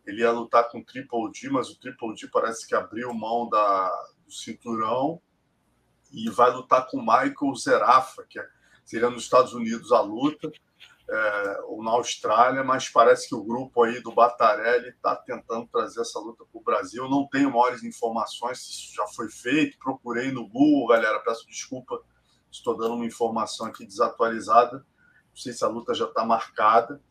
Ele 0.06 0.21
ia 0.21 0.32
lutar 0.32 0.67
com 0.69 0.80
o 0.80 0.84
Triple 0.84 1.32
D, 1.32 1.50
mas 1.50 1.69
o 1.69 1.80
Triple 1.80 2.15
D 2.15 2.28
parece 2.30 2.67
que 2.67 2.73
abriu 2.73 3.13
mão 3.13 3.48
da, 3.50 3.90
do 4.25 4.31
cinturão 4.31 5.21
e 6.12 6.29
vai 6.29 6.50
lutar 6.52 6.88
com 6.88 6.98
o 6.98 7.02
Michael 7.02 7.56
Zerafa, 7.56 8.25
que 8.27 8.40
é, 8.40 8.50
seria 8.83 9.10
nos 9.10 9.23
Estados 9.23 9.54
Unidos 9.54 9.92
a 9.92 10.02
luta 10.02 10.52
é, 11.10 11.62
ou 11.65 11.81
na 11.81 11.91
Austrália, 11.91 12.63
mas 12.63 12.89
parece 12.89 13.29
que 13.29 13.35
o 13.35 13.43
grupo 13.43 13.83
aí 13.83 14.01
do 14.01 14.12
Batarelli 14.12 14.89
está 14.89 15.15
tentando 15.15 15.67
trazer 15.67 16.01
essa 16.01 16.19
luta 16.19 16.43
para 16.43 16.60
o 16.60 16.63
Brasil. 16.63 17.10
Não 17.10 17.27
tenho 17.27 17.51
maiores 17.51 17.83
informações 17.83 18.60
se 18.60 18.71
isso 18.71 18.95
já 18.95 19.08
foi 19.08 19.29
feito. 19.29 19.77
Procurei 19.79 20.31
no 20.31 20.47
Google, 20.47 20.87
galera. 20.87 21.19
Peço 21.19 21.47
desculpa, 21.47 22.01
estou 22.51 22.75
dando 22.75 22.95
uma 22.95 23.05
informação 23.05 23.67
aqui 23.67 23.85
desatualizada. 23.85 24.77
Não 24.77 25.35
sei 25.35 25.53
se 25.53 25.63
a 25.63 25.67
luta 25.67 25.93
já 25.93 26.05
está 26.05 26.25
marcada, 26.25 27.01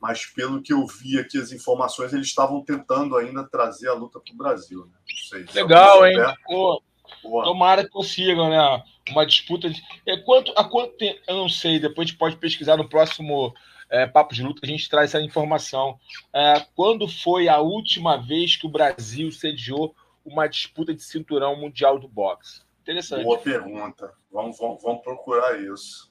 mas 0.00 0.24
pelo 0.24 0.62
que 0.62 0.72
eu 0.72 0.86
vi 0.86 1.18
aqui, 1.18 1.38
as 1.38 1.52
informações, 1.52 2.12
eles 2.12 2.28
estavam 2.28 2.64
tentando 2.64 3.16
ainda 3.16 3.44
trazer 3.44 3.88
a 3.88 3.94
luta 3.94 4.18
para 4.18 4.32
o 4.32 4.36
Brasil. 4.36 4.86
Né? 4.86 4.98
Sei. 5.28 5.44
Legal, 5.54 6.06
hein? 6.06 6.16
Pô, 6.46 6.82
Tomara 7.20 7.84
que 7.84 7.90
consigam, 7.90 8.48
né? 8.48 8.82
Uma 9.10 9.26
disputa 9.26 9.68
de. 9.68 9.82
É, 10.06 10.16
quanto, 10.18 10.52
a 10.56 10.64
quanto 10.64 10.96
tempo? 10.96 11.20
Eu 11.26 11.36
não 11.36 11.48
sei, 11.48 11.78
depois 11.78 12.06
a 12.06 12.10
gente 12.10 12.18
pode 12.18 12.36
pesquisar 12.36 12.76
no 12.76 12.88
próximo 12.88 13.52
é, 13.90 14.06
Papo 14.06 14.34
de 14.34 14.42
Luta, 14.42 14.60
a 14.62 14.66
gente 14.66 14.88
traz 14.88 15.10
essa 15.10 15.22
informação. 15.22 15.98
É, 16.32 16.64
quando 16.74 17.06
foi 17.06 17.48
a 17.48 17.58
última 17.58 18.16
vez 18.16 18.56
que 18.56 18.66
o 18.66 18.70
Brasil 18.70 19.30
sediou 19.30 19.94
uma 20.24 20.46
disputa 20.46 20.94
de 20.94 21.02
cinturão 21.02 21.54
mundial 21.56 21.98
do 21.98 22.08
boxe? 22.08 22.62
Interessante. 22.80 23.24
Boa 23.24 23.38
pergunta. 23.38 24.12
Vamos, 24.30 24.58
vamos, 24.58 24.82
vamos 24.82 25.02
procurar 25.02 25.60
isso. 25.60 26.10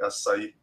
Essa 0.00 0.32
aí, 0.32 0.54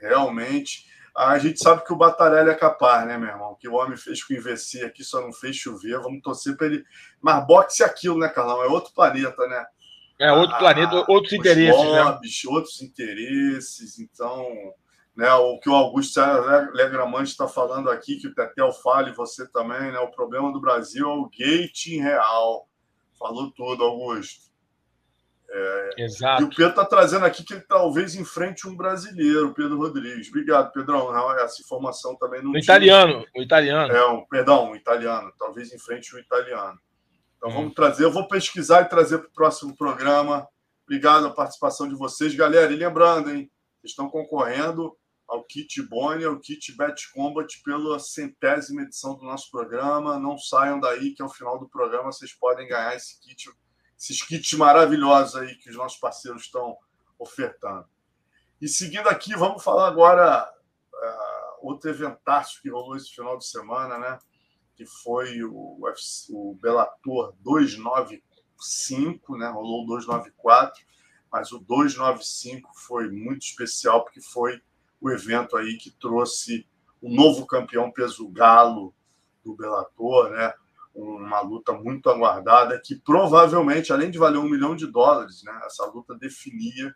realmente. 0.00 0.86
A 1.18 1.36
gente 1.36 1.58
sabe 1.58 1.84
que 1.84 1.92
o 1.92 1.96
Batarelli 1.96 2.50
é 2.50 2.54
capaz, 2.54 3.04
né, 3.04 3.18
meu 3.18 3.28
irmão? 3.28 3.56
Que 3.58 3.68
o 3.68 3.74
homem 3.74 3.96
fez 3.96 4.22
com 4.22 4.32
o 4.32 4.36
IVC 4.36 4.84
aqui, 4.84 5.02
só 5.02 5.20
não 5.20 5.32
fez 5.32 5.56
chover. 5.56 5.98
Vamos 5.98 6.22
torcer 6.22 6.56
para 6.56 6.68
ele. 6.68 6.84
Mas 7.20 7.44
boxe 7.44 7.82
é 7.82 7.86
aquilo, 7.86 8.20
né, 8.20 8.28
Carlão? 8.28 8.62
É 8.62 8.68
outro 8.68 8.92
planeta, 8.94 9.44
né? 9.48 9.66
É 10.20 10.30
outro 10.30 10.54
ah, 10.54 10.58
planeta, 10.60 11.04
outros 11.08 11.32
interesses. 11.32 11.76
Né? 11.76 12.04
Lobbies, 12.04 12.42
né? 12.44 12.50
Outros 12.52 12.82
interesses. 12.82 13.98
Então, 13.98 14.46
né, 15.16 15.32
o 15.34 15.58
que 15.58 15.68
o 15.68 15.74
Augusto 15.74 16.20
Legramante 16.72 17.30
está 17.30 17.48
falando 17.48 17.90
aqui, 17.90 18.20
que 18.20 18.28
o 18.28 18.34
Tetel 18.34 18.70
fala 18.70 19.08
e 19.08 19.12
você 19.12 19.44
também, 19.48 19.90
né? 19.90 19.98
O 19.98 20.12
problema 20.12 20.52
do 20.52 20.60
Brasil 20.60 21.04
é 21.04 21.12
o 21.12 21.28
gating 21.28 22.00
real. 22.00 22.68
Falou 23.18 23.50
tudo, 23.50 23.82
Augusto. 23.82 24.47
É, 25.50 25.90
Exato. 25.98 26.42
E 26.42 26.44
o 26.44 26.48
Pedro 26.50 26.70
está 26.70 26.84
trazendo 26.84 27.24
aqui 27.24 27.42
que 27.42 27.54
ele 27.54 27.62
talvez 27.62 28.14
enfrente 28.14 28.68
um 28.68 28.76
brasileiro, 28.76 29.54
Pedro 29.54 29.78
Rodrigues. 29.78 30.28
Obrigado, 30.28 30.72
Pedrão. 30.72 31.10
Essa 31.38 31.62
informação 31.62 32.16
também 32.16 32.42
não. 32.42 32.52
O 32.52 32.58
italiano, 32.58 33.24
o 33.34 33.42
italiano. 33.42 33.92
É, 33.92 34.06
um, 34.06 34.26
perdão, 34.26 34.72
o 34.72 34.76
italiano. 34.76 35.32
Talvez 35.38 35.72
enfrente 35.72 36.14
um 36.14 36.18
italiano. 36.18 36.78
Então 37.36 37.50
hum. 37.50 37.54
vamos 37.54 37.74
trazer. 37.74 38.04
Eu 38.04 38.12
vou 38.12 38.28
pesquisar 38.28 38.82
e 38.82 38.88
trazer 38.88 39.18
para 39.18 39.28
o 39.28 39.32
próximo 39.32 39.74
programa. 39.74 40.46
Obrigado 40.84 41.26
a 41.26 41.30
participação 41.30 41.88
de 41.88 41.94
vocês, 41.94 42.34
galera. 42.34 42.70
E 42.72 42.76
lembrando, 42.76 43.30
hein, 43.30 43.50
vocês 43.80 43.92
estão 43.92 44.10
concorrendo 44.10 44.94
ao 45.26 45.44
kit 45.44 45.82
Boni, 45.82 46.24
ao 46.24 46.40
kit 46.40 46.74
Bet 46.76 47.12
Combat 47.12 47.46
pela 47.62 47.98
centésima 47.98 48.82
edição 48.82 49.14
do 49.14 49.24
nosso 49.24 49.50
programa. 49.50 50.18
Não 50.18 50.36
saiam 50.36 50.80
daí, 50.80 51.14
que 51.14 51.22
ao 51.22 51.28
final 51.28 51.58
do 51.58 51.68
programa 51.68 52.12
vocês 52.12 52.32
podem 52.32 52.66
ganhar 52.66 52.94
esse 52.96 53.20
kit 53.20 53.50
esses 53.98 54.22
kits 54.22 54.52
maravilhosos 54.54 55.34
aí 55.36 55.56
que 55.56 55.68
os 55.70 55.76
nossos 55.76 55.98
parceiros 55.98 56.42
estão 56.42 56.76
ofertando. 57.18 57.86
E 58.60 58.68
seguindo 58.68 59.08
aqui, 59.08 59.34
vamos 59.34 59.62
falar 59.62 59.88
agora 59.88 60.48
uh, 60.92 61.66
outro 61.66 61.90
eventaço 61.90 62.62
que 62.62 62.70
rolou 62.70 62.96
esse 62.96 63.10
final 63.10 63.36
de 63.36 63.46
semana, 63.46 63.98
né? 63.98 64.18
Que 64.74 64.86
foi 64.86 65.42
o, 65.42 65.80
o 66.30 66.58
Bellator 66.60 67.34
295, 67.40 69.36
né? 69.36 69.48
Rolou 69.48 69.82
o 69.84 69.86
294, 69.86 70.84
mas 71.30 71.50
o 71.52 71.58
295 71.58 72.70
foi 72.74 73.10
muito 73.10 73.42
especial 73.42 74.04
porque 74.04 74.20
foi 74.20 74.60
o 75.00 75.10
evento 75.10 75.56
aí 75.56 75.76
que 75.76 75.90
trouxe 75.90 76.66
o 77.00 77.08
novo 77.08 77.46
campeão 77.46 77.90
peso 77.90 78.28
galo 78.28 78.94
do 79.44 79.54
Bellator, 79.54 80.30
né? 80.30 80.52
Uma 80.98 81.40
luta 81.40 81.72
muito 81.72 82.10
aguardada 82.10 82.80
que 82.84 82.96
provavelmente, 82.96 83.92
além 83.92 84.10
de 84.10 84.18
valer 84.18 84.38
um 84.38 84.48
milhão 84.48 84.74
de 84.74 84.86
dólares, 84.86 85.42
né, 85.44 85.60
essa 85.64 85.86
luta 85.86 86.14
definia 86.16 86.94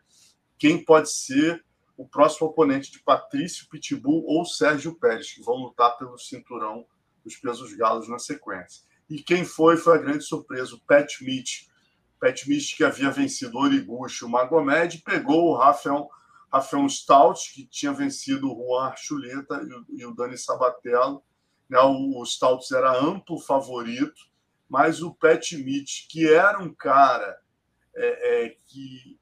quem 0.57 0.83
pode 0.83 1.11
ser 1.11 1.63
o 1.95 2.07
próximo 2.07 2.47
oponente 2.47 2.91
de 2.91 2.99
Patrício 2.99 3.67
Pitbull 3.69 4.25
ou 4.25 4.45
Sérgio 4.45 4.97
Pérez, 4.99 5.31
que 5.31 5.41
vão 5.41 5.55
lutar 5.55 5.97
pelo 5.97 6.17
cinturão 6.17 6.85
dos 7.23 7.35
pesos 7.37 7.73
galos 7.75 8.09
na 8.09 8.19
sequência. 8.19 8.83
E 9.09 9.21
quem 9.21 9.45
foi 9.45 9.77
foi 9.77 9.95
a 9.95 10.01
grande 10.01 10.23
surpresa, 10.23 10.75
o 10.75 10.81
Pat 10.81 11.21
Mitch. 11.21 11.67
Pat 12.19 12.45
Mitch 12.47 12.75
que 12.75 12.83
havia 12.83 13.11
vencido 13.11 13.57
o 13.57 13.61
Origuchi, 13.61 14.25
o 14.25 14.29
Magomed, 14.29 15.01
pegou 15.05 15.49
o 15.49 15.57
Rafael, 15.57 16.09
Rafael 16.51 16.89
Stout, 16.89 17.53
que 17.53 17.65
tinha 17.67 17.93
vencido 17.93 18.51
o 18.51 18.55
Juan 18.55 18.87
Archuleta 18.87 19.61
e 19.63 19.73
o, 19.73 19.85
e 19.99 20.05
o 20.05 20.15
Dani 20.15 20.37
Sabatello, 20.37 21.23
né? 21.69 21.79
O 21.79 22.23
Stouts 22.25 22.71
era 22.71 22.97
amplo 22.97 23.39
favorito, 23.39 24.21
mas 24.69 25.01
o 25.01 25.13
Pat 25.13 25.51
Mitch, 25.53 26.07
que 26.09 26.27
era 26.27 26.59
um 26.59 26.73
cara 26.73 27.39
é, 27.95 28.45
é, 28.45 28.49
que 28.67 29.19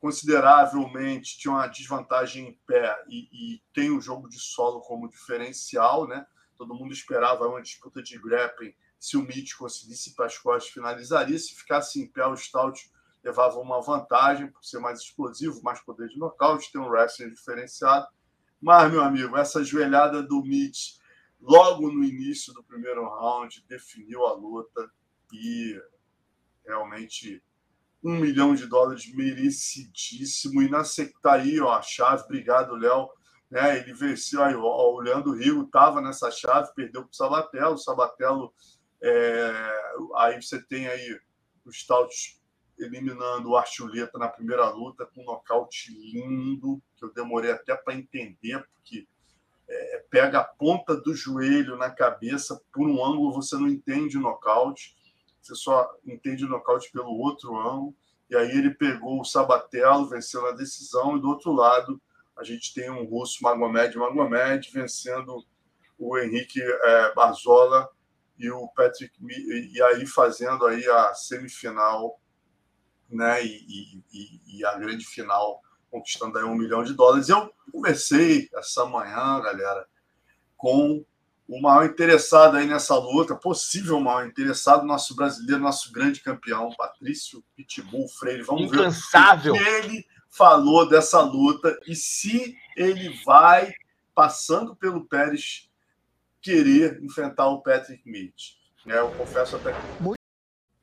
consideravelmente 0.00 1.38
tinha 1.38 1.52
uma 1.52 1.66
desvantagem 1.66 2.48
em 2.48 2.52
pé 2.66 3.02
e, 3.08 3.28
e, 3.32 3.62
tem 3.72 3.90
o 3.90 4.00
jogo 4.00 4.28
de 4.28 4.38
solo 4.38 4.80
como 4.80 5.08
diferencial, 5.08 6.06
né? 6.06 6.26
Todo 6.56 6.74
mundo 6.74 6.92
esperava 6.92 7.48
uma 7.48 7.62
disputa 7.62 8.02
de 8.02 8.18
grappling. 8.18 8.74
Se 8.98 9.16
o 9.16 9.22
Mitch 9.22 9.54
conseguisse 9.56 10.14
para 10.14 10.26
as 10.26 10.38
costas, 10.38 10.72
finalizaria. 10.72 11.38
Se 11.38 11.54
ficasse 11.54 12.00
em 12.00 12.06
pé, 12.06 12.26
o 12.26 12.36
Stout 12.36 12.90
levava 13.22 13.58
uma 13.58 13.80
vantagem 13.80 14.48
por 14.48 14.62
ser 14.62 14.78
mais 14.78 15.00
explosivo, 15.00 15.62
mais 15.62 15.80
poder 15.80 16.08
de 16.08 16.18
nocaute, 16.18 16.70
ter 16.70 16.78
um 16.78 16.88
wrestling 16.88 17.30
diferenciado. 17.30 18.06
Mas, 18.60 18.92
meu 18.92 19.02
amigo, 19.02 19.36
essa 19.36 19.64
joelhada 19.64 20.22
do 20.22 20.42
Mitch 20.42 20.96
logo 21.44 21.92
no 21.92 22.02
início 22.02 22.52
do 22.54 22.64
primeiro 22.64 23.06
round, 23.06 23.62
definiu 23.68 24.24
a 24.24 24.32
luta 24.32 24.90
e 25.32 25.78
realmente 26.64 27.42
um 28.02 28.16
milhão 28.16 28.54
de 28.54 28.66
dólares 28.66 29.12
merecidíssimo. 29.14 30.62
E 30.62 30.68
na 30.68 30.82
tá 31.22 31.34
aí, 31.34 31.60
ó, 31.60 31.72
a 31.72 31.82
chave, 31.82 32.24
obrigado, 32.24 32.74
Léo. 32.74 33.10
Né, 33.50 33.78
ele 33.78 33.92
venceu 33.92 34.42
aí, 34.42 34.54
ó, 34.54 34.92
o 34.92 35.00
Leandro 35.00 35.32
Rio 35.32 35.62
estava 35.62 36.00
nessa 36.00 36.30
chave, 36.30 36.74
perdeu 36.74 37.02
para 37.02 37.10
o 37.10 37.14
Sabatelo. 37.14 37.74
O 37.74 37.78
Sabatelo, 37.78 38.54
é, 39.02 40.00
aí 40.16 40.42
você 40.42 40.62
tem 40.62 40.88
aí 40.88 41.20
o 41.64 41.72
Stout 41.72 42.42
eliminando 42.78 43.50
o 43.50 43.56
Archuleta 43.56 44.18
na 44.18 44.28
primeira 44.28 44.68
luta 44.70 45.06
com 45.06 45.22
um 45.22 45.26
nocaute 45.26 45.92
lindo, 45.92 46.82
que 46.96 47.04
eu 47.04 47.12
demorei 47.12 47.52
até 47.52 47.76
para 47.76 47.94
entender, 47.94 48.66
porque 48.74 49.06
é, 49.68 50.04
pega 50.10 50.40
a 50.40 50.44
ponta 50.44 50.96
do 50.96 51.14
joelho 51.14 51.76
na 51.76 51.90
cabeça 51.90 52.60
por 52.72 52.86
um 52.86 53.04
ângulo, 53.04 53.32
você 53.32 53.56
não 53.56 53.68
entende 53.68 54.18
o 54.18 54.20
nocaute, 54.20 54.94
você 55.40 55.54
só 55.54 55.90
entende 56.04 56.44
o 56.44 56.48
nocaute 56.48 56.90
pelo 56.90 57.10
outro 57.10 57.56
ângulo. 57.56 57.94
E 58.30 58.36
aí 58.36 58.50
ele 58.50 58.70
pegou 58.70 59.20
o 59.20 59.24
Sabatello, 59.24 60.08
venceu 60.08 60.42
na 60.42 60.52
decisão, 60.52 61.16
e 61.16 61.20
do 61.20 61.28
outro 61.28 61.52
lado 61.52 62.00
a 62.36 62.42
gente 62.42 62.74
tem 62.74 62.90
um 62.90 63.04
russo 63.04 63.42
Magomed 63.42 63.96
Magomed 63.96 64.70
vencendo 64.72 65.44
o 65.98 66.18
Henrique 66.18 66.60
é, 66.60 67.14
Barzola 67.14 67.88
e 68.38 68.50
o 68.50 68.66
Patrick 68.68 69.14
e 69.22 69.80
aí 69.82 70.06
fazendo 70.06 70.66
aí 70.66 70.84
a 70.88 71.14
semifinal 71.14 72.20
né 73.08 73.44
e, 73.44 74.02
e, 74.12 74.58
e 74.58 74.64
a 74.64 74.76
grande 74.76 75.04
final 75.04 75.62
conquistando 75.94 76.36
aí 76.36 76.44
um 76.44 76.56
milhão 76.56 76.82
de 76.82 76.92
dólares. 76.92 77.28
Eu 77.28 77.54
conversei 77.70 78.48
essa 78.54 78.84
manhã, 78.84 79.40
galera, 79.40 79.86
com 80.56 81.04
o 81.48 81.60
maior 81.60 81.84
interessado 81.84 82.56
aí 82.56 82.66
nessa 82.66 82.96
luta, 82.96 83.36
possível 83.36 84.00
maior 84.00 84.26
interessado, 84.26 84.84
nosso 84.84 85.14
brasileiro, 85.14 85.62
nosso 85.62 85.92
grande 85.92 86.20
campeão, 86.20 86.74
Patrício 86.76 87.44
Pitbull 87.54 88.08
Freire. 88.08 88.42
Vamos 88.42 88.72
Incansável. 88.72 89.54
ver 89.54 89.60
o 89.60 89.62
que 89.62 89.86
ele 89.86 90.06
falou 90.28 90.88
dessa 90.88 91.20
luta 91.20 91.78
e 91.86 91.94
se 91.94 92.56
ele 92.76 93.16
vai, 93.24 93.72
passando 94.12 94.74
pelo 94.74 95.04
Pérez, 95.04 95.70
querer 96.42 97.00
enfrentar 97.04 97.46
o 97.46 97.62
Patrick 97.62 98.02
Mitch. 98.04 98.54
Né? 98.84 98.98
Eu 98.98 99.12
confesso 99.12 99.54
até 99.54 99.72
que... 99.72 99.78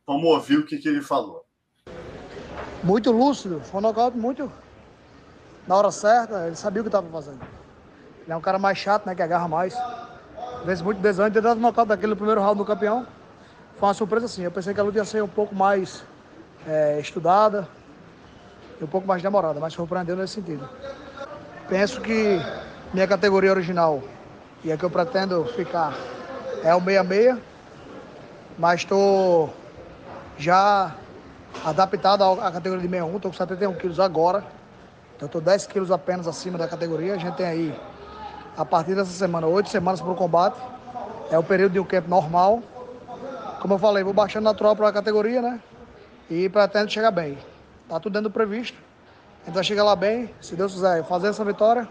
Vamos 0.07 0.25
ouvir 0.25 0.59
o 0.59 0.65
que, 0.65 0.77
que 0.77 0.87
ele 0.87 1.01
falou. 1.01 1.45
Muito 2.81 3.11
lúcido, 3.11 3.59
foi 3.61 3.79
um 3.79 3.83
nocaute 3.83 4.17
muito 4.17 4.51
na 5.67 5.75
hora 5.75 5.91
certa, 5.91 6.47
ele 6.47 6.55
sabia 6.55 6.81
o 6.81 6.83
que 6.83 6.89
estava 6.89 7.07
fazendo. 7.09 7.39
Ele 8.23 8.33
é 8.33 8.35
um 8.35 8.41
cara 8.41 8.59
mais 8.59 8.77
chato, 8.77 9.05
né? 9.05 9.15
Que 9.15 9.21
agarra 9.21 9.47
mais. 9.47 9.77
Vezes 10.65 10.83
muito 10.83 10.99
desânimo, 10.99 11.33
ter 11.33 11.41
dado 11.41 11.59
nocaute 11.59 11.89
daquele 11.89 12.15
primeiro 12.15 12.41
round 12.41 12.57
do 12.57 12.65
campeão. 12.65 13.05
Foi 13.79 13.87
uma 13.87 13.93
surpresa 13.93 14.25
assim. 14.25 14.43
Eu 14.43 14.51
pensei 14.51 14.73
que 14.73 14.79
a 14.79 14.83
luta 14.83 14.97
ia 14.97 15.05
ser 15.05 15.23
um 15.23 15.27
pouco 15.27 15.55
mais 15.55 16.03
é, 16.67 16.99
estudada 16.99 17.67
e 18.79 18.83
um 18.83 18.87
pouco 18.87 19.07
mais 19.07 19.21
demorada, 19.21 19.59
mas 19.59 19.73
surpreendeu 19.73 20.15
nesse 20.15 20.35
sentido. 20.35 20.67
Penso 21.67 22.01
que 22.01 22.39
minha 22.93 23.07
categoria 23.07 23.51
original 23.51 24.03
e 24.63 24.71
a 24.71 24.77
que 24.77 24.83
eu 24.83 24.89
pretendo 24.89 25.45
ficar 25.45 25.93
é 26.63 26.75
o 26.75 26.79
66, 26.79 27.37
mas 28.57 28.81
estou 28.81 29.51
já 30.37 30.95
adaptado 31.65 32.23
à 32.23 32.51
categoria 32.51 32.83
de 32.83 32.89
61, 32.89 33.15
estou 33.15 33.31
com 33.31 33.37
71 33.37 33.73
quilos 33.75 33.99
agora. 33.99 34.43
Então, 35.21 35.27
estou 35.27 35.39
10 35.41 35.67
quilos 35.67 35.91
apenas 35.91 36.27
acima 36.27 36.57
da 36.57 36.67
categoria. 36.67 37.13
A 37.13 37.17
gente 37.19 37.35
tem 37.35 37.45
aí, 37.45 37.79
a 38.57 38.65
partir 38.65 38.95
dessa 38.95 39.11
semana, 39.11 39.45
8 39.45 39.69
semanas 39.69 40.01
para 40.01 40.09
o 40.09 40.15
combate. 40.15 40.59
É 41.29 41.37
o 41.37 41.43
período 41.43 41.73
de 41.73 41.79
um 41.79 41.83
camp 41.83 42.07
normal. 42.07 42.63
Como 43.61 43.75
eu 43.75 43.77
falei, 43.77 44.03
vou 44.03 44.13
baixando 44.13 44.45
natural 44.45 44.75
para 44.75 44.87
a 44.87 44.91
categoria, 44.91 45.39
né? 45.39 45.61
E 46.27 46.49
pretendo 46.49 46.89
chegar 46.89 47.11
bem. 47.11 47.37
Tá 47.87 47.99
tudo 47.99 48.13
dentro 48.13 48.29
do 48.29 48.33
previsto. 48.33 48.75
A 49.43 49.45
gente 49.45 49.53
vai 49.53 49.63
chegar 49.63 49.83
lá 49.83 49.95
bem, 49.95 50.33
se 50.41 50.55
Deus 50.55 50.73
quiser, 50.73 51.03
fazer 51.03 51.27
essa 51.27 51.45
vitória. 51.45 51.87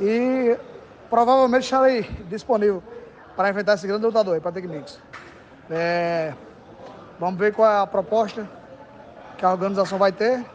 E 0.00 0.56
provavelmente 1.10 1.64
estarei 1.64 2.02
disponível 2.28 2.80
para 3.34 3.50
enfrentar 3.50 3.74
esse 3.74 3.88
grande 3.88 4.06
lutador 4.06 4.34
aí, 4.34 4.40
para 4.40 4.52
Mix. 4.52 5.00
É, 5.68 6.32
vamos 7.18 7.40
ver 7.40 7.52
qual 7.52 7.68
é 7.68 7.80
a 7.80 7.86
proposta 7.88 8.48
que 9.36 9.44
a 9.44 9.50
organização 9.50 9.98
vai 9.98 10.12
ter. 10.12 10.46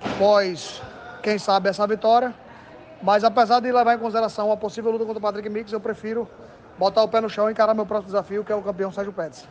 Após 0.00 0.80
quem 1.22 1.38
sabe 1.38 1.68
essa 1.68 1.86
vitória, 1.86 2.34
Mas 3.02 3.24
apesar 3.24 3.58
de 3.60 3.72
levar 3.72 3.94
em 3.96 3.98
consideração 3.98 4.52
a 4.52 4.56
possível 4.56 4.92
luta 4.92 5.04
contra 5.04 5.18
o 5.18 5.22
Patrick 5.22 5.48
Mix, 5.48 5.72
eu 5.72 5.80
prefiro 5.80 6.28
botar 6.78 7.02
o 7.02 7.08
pé 7.08 7.20
no 7.20 7.28
chão 7.28 7.48
e 7.48 7.52
encarar 7.52 7.74
meu 7.74 7.84
próximo 7.84 8.06
desafio, 8.06 8.44
que 8.44 8.52
é 8.52 8.54
o 8.54 8.62
campeão 8.62 8.92
Sérgio 8.92 9.12
Pérez. 9.12 9.46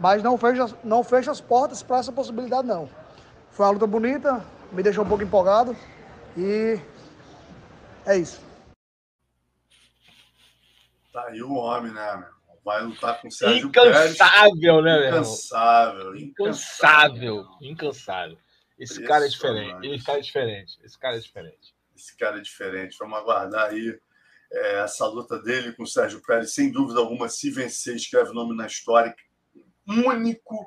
Mas 0.00 0.20
não 0.22 0.36
fecha, 0.36 0.66
não 0.82 1.04
fecha 1.04 1.30
as 1.30 1.40
portas 1.40 1.80
para 1.80 1.98
essa 1.98 2.10
possibilidade, 2.10 2.66
não. 2.66 2.88
Foi 3.52 3.64
uma 3.66 3.72
luta 3.72 3.86
bonita, 3.86 4.44
me 4.72 4.82
deixou 4.82 5.04
um 5.04 5.08
pouco 5.08 5.22
empolgado 5.22 5.76
e 6.36 6.80
é 8.04 8.16
isso. 8.16 8.40
Tá 11.12 11.24
aí 11.28 11.40
o 11.40 11.54
homem, 11.54 11.92
né, 11.92 12.16
meu? 12.16 12.38
Vai 12.64 12.82
lutar 12.82 13.20
com 13.20 13.28
o 13.28 13.30
Sérgio 13.30 13.68
incansável, 13.68 14.02
Pérez. 14.60 14.82
Né, 14.82 14.98
meu 14.98 15.08
incansável, 15.08 16.16
incansável, 16.16 17.46
incansável. 17.62 18.38
Esse 18.78 19.02
cara 19.02 19.26
é 19.26 19.28
diferente. 19.28 19.86
Esse 19.88 20.04
cara 20.04 20.18
é 20.18 20.22
diferente. 20.22 20.78
Esse 20.84 20.98
cara 20.98 21.16
é 21.16 21.20
diferente. 21.20 21.74
Esse 21.96 22.16
cara 22.16 22.38
é 22.38 22.40
diferente. 22.40 22.96
Vamos 22.98 23.18
aguardar 23.18 23.70
aí 23.70 23.98
é, 24.52 24.80
essa 24.80 25.06
luta 25.06 25.38
dele 25.38 25.72
com 25.72 25.82
o 25.82 25.86
Sérgio 25.86 26.22
Pérez. 26.22 26.52
Sem 26.52 26.70
dúvida 26.70 27.00
alguma, 27.00 27.28
se 27.28 27.50
vencer, 27.50 27.96
escreve 27.96 28.30
o 28.30 28.34
nome 28.34 28.56
na 28.56 28.66
história. 28.66 29.14
Único 29.86 30.66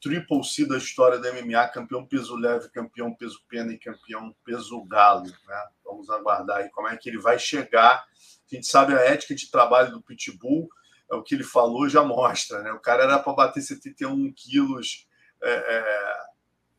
triple 0.00 0.44
C 0.44 0.66
da 0.66 0.76
história 0.76 1.18
da 1.18 1.32
MMA, 1.32 1.68
campeão 1.68 2.06
peso 2.06 2.36
leve, 2.36 2.68
campeão 2.70 3.14
peso 3.14 3.40
pena 3.48 3.72
e 3.72 3.78
campeão 3.78 4.34
peso 4.44 4.82
galo. 4.84 5.24
Né? 5.24 5.68
Vamos 5.84 6.10
aguardar 6.10 6.58
aí 6.58 6.70
como 6.70 6.88
é 6.88 6.96
que 6.96 7.08
ele 7.08 7.18
vai 7.18 7.38
chegar. 7.38 8.04
A 8.04 8.54
gente 8.54 8.66
sabe 8.66 8.94
a 8.94 9.00
ética 9.00 9.34
de 9.34 9.50
trabalho 9.50 9.90
do 9.90 10.02
Pitbull, 10.02 10.68
é 11.10 11.14
o 11.14 11.22
que 11.22 11.34
ele 11.34 11.44
falou, 11.44 11.88
já 11.88 12.02
mostra. 12.02 12.62
Né? 12.62 12.72
O 12.72 12.80
cara 12.80 13.04
era 13.04 13.18
para 13.18 13.32
bater 13.32 13.60
71 13.62 14.32
quilos. 14.32 15.08
É, 15.42 15.50
é, 15.50 16.18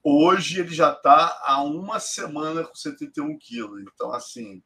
hoje 0.08 0.60
ele 0.60 0.74
já 0.74 0.92
está 0.92 1.40
há 1.44 1.62
uma 1.64 2.00
semana 2.00 2.64
com 2.64 2.76
71 2.76 3.38
quilos. 3.38 3.82
Então, 3.82 4.14
assim, 4.14 4.64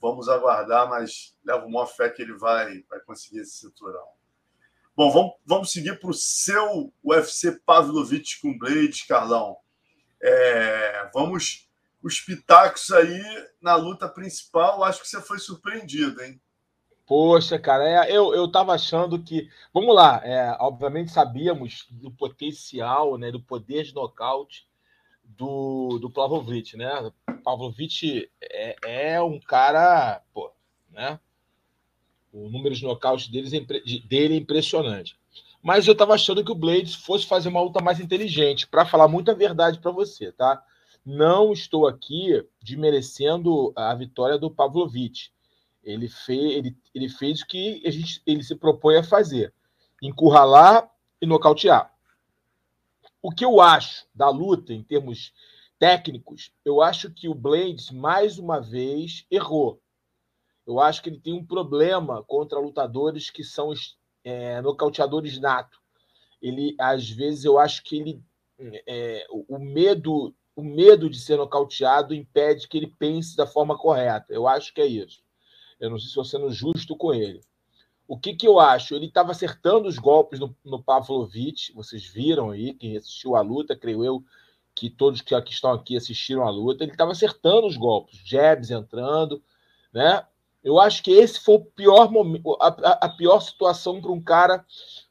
vamos 0.00 0.28
aguardar, 0.28 0.88
mas 0.88 1.36
levo 1.44 1.66
uma 1.66 1.86
fé 1.86 2.10
que 2.10 2.22
ele 2.22 2.34
vai, 2.34 2.82
vai 2.88 3.00
conseguir 3.00 3.40
esse 3.40 3.58
cinturão. 3.58 4.06
Bom, 4.96 5.10
vamos, 5.10 5.32
vamos 5.46 5.72
seguir 5.72 6.00
para 6.00 6.10
o 6.10 6.14
seu 6.14 6.92
UFC 7.04 7.52
Pavlovich 7.64 8.40
com 8.40 8.58
Blade, 8.58 9.06
Carlão. 9.06 9.56
É, 10.20 11.08
vamos 11.14 11.68
os 12.02 12.20
pitacos 12.20 12.90
aí 12.90 13.22
na 13.60 13.76
luta 13.76 14.08
principal. 14.08 14.82
Acho 14.82 15.00
que 15.00 15.08
você 15.08 15.20
foi 15.20 15.38
surpreendido, 15.38 16.22
hein? 16.22 16.40
Poxa, 17.08 17.58
cara, 17.58 18.06
é, 18.06 18.14
eu, 18.14 18.34
eu 18.34 18.46
tava 18.52 18.74
achando 18.74 19.18
que. 19.22 19.48
Vamos 19.72 19.94
lá, 19.94 20.20
é, 20.22 20.54
obviamente 20.60 21.10
sabíamos 21.10 21.86
do 21.90 22.10
potencial, 22.10 23.16
né, 23.16 23.32
do 23.32 23.40
poder 23.40 23.84
de 23.84 23.94
nocaute 23.94 24.68
do, 25.24 25.98
do 25.98 26.10
Pavlovich, 26.10 26.76
né? 26.76 27.10
Pavlovich 27.42 28.30
é, 28.42 28.76
é 29.14 29.22
um 29.22 29.40
cara, 29.40 30.22
pô, 30.34 30.52
né? 30.90 31.18
O 32.30 32.50
número 32.50 32.74
de 32.74 32.84
nocautes 32.84 33.28
deles 33.28 33.54
é, 33.54 33.60
dele 34.06 34.34
é 34.34 34.36
impressionante. 34.36 35.18
Mas 35.62 35.86
eu 35.86 35.92
estava 35.92 36.12
achando 36.12 36.44
que 36.44 36.52
o 36.52 36.54
Blades 36.54 36.94
fosse 36.94 37.26
fazer 37.26 37.48
uma 37.48 37.62
luta 37.62 37.82
mais 37.82 38.00
inteligente, 38.00 38.66
para 38.68 38.84
falar 38.84 39.08
muita 39.08 39.34
verdade 39.34 39.78
para 39.78 39.90
você, 39.90 40.30
tá? 40.30 40.62
Não 41.06 41.54
estou 41.54 41.86
aqui 41.86 42.44
desmerecendo 42.62 43.72
a 43.74 43.94
vitória 43.94 44.38
do 44.38 44.50
Pavlovich. 44.50 45.32
Ele 45.82 46.08
fez, 46.08 46.56
ele, 46.56 46.76
ele 46.94 47.08
fez 47.08 47.40
o 47.40 47.46
que 47.46 47.82
a 47.86 47.90
gente, 47.90 48.22
ele 48.26 48.42
se 48.42 48.54
propõe 48.56 48.96
a 48.96 49.02
fazer: 49.02 49.52
encurralar 50.02 50.90
e 51.20 51.26
nocautear. 51.26 51.94
O 53.22 53.30
que 53.30 53.44
eu 53.44 53.60
acho 53.60 54.06
da 54.14 54.28
luta, 54.28 54.72
em 54.72 54.82
termos 54.82 55.32
técnicos, 55.78 56.52
eu 56.64 56.82
acho 56.82 57.10
que 57.10 57.28
o 57.28 57.34
Blades, 57.34 57.90
mais 57.90 58.38
uma 58.38 58.60
vez, 58.60 59.26
errou. 59.30 59.80
Eu 60.66 60.80
acho 60.80 61.02
que 61.02 61.08
ele 61.08 61.20
tem 61.20 61.32
um 61.32 61.44
problema 61.44 62.22
contra 62.24 62.58
lutadores 62.58 63.30
que 63.30 63.42
são 63.42 63.72
é, 64.22 64.60
nocauteadores 64.60 65.38
nato. 65.40 65.80
Ele, 66.40 66.76
às 66.78 67.08
vezes, 67.08 67.44
eu 67.44 67.58
acho 67.58 67.82
que 67.82 67.98
ele 67.98 68.22
é, 68.86 69.24
o 69.30 69.58
medo 69.58 70.34
o 70.58 70.62
medo 70.62 71.08
de 71.08 71.20
ser 71.20 71.36
nocauteado 71.36 72.12
impede 72.12 72.66
que 72.66 72.76
ele 72.76 72.88
pense 72.88 73.36
da 73.36 73.46
forma 73.46 73.78
correta. 73.78 74.26
Eu 74.32 74.48
acho 74.48 74.74
que 74.74 74.80
é 74.80 74.86
isso. 74.86 75.22
Eu 75.80 75.90
não 75.90 75.98
sei 75.98 76.04
se 76.04 76.08
estou 76.10 76.24
sendo 76.24 76.50
justo 76.50 76.96
com 76.96 77.14
ele. 77.14 77.40
O 78.06 78.18
que, 78.18 78.34
que 78.34 78.48
eu 78.48 78.58
acho? 78.58 78.94
Ele 78.94 79.06
estava 79.06 79.32
acertando 79.32 79.86
os 79.86 79.98
golpes 79.98 80.40
no, 80.40 80.56
no 80.64 80.82
Pavlovich. 80.82 81.72
Vocês 81.74 82.04
viram 82.04 82.50
aí, 82.50 82.72
quem 82.72 82.96
assistiu 82.96 83.36
a 83.36 83.42
luta, 83.42 83.76
creio 83.76 84.02
eu 84.02 84.24
que 84.74 84.88
todos 84.88 85.20
que 85.20 85.34
aqui 85.34 85.52
estão 85.52 85.72
aqui 85.72 85.96
assistiram 85.96 86.46
a 86.46 86.50
luta. 86.50 86.84
Ele 86.84 86.92
estava 86.92 87.12
acertando 87.12 87.66
os 87.66 87.76
golpes, 87.76 88.18
jabs 88.24 88.70
entrando, 88.70 89.42
né? 89.92 90.24
Eu 90.62 90.80
acho 90.80 91.02
que 91.02 91.12
esse 91.12 91.40
foi 91.40 91.56
o 91.56 91.64
pior 91.64 92.10
momento, 92.10 92.56
a, 92.60 92.68
a 93.06 93.08
pior 93.08 93.40
situação 93.40 94.00
para 94.00 94.10
um 94.10 94.20
cara 94.20 94.64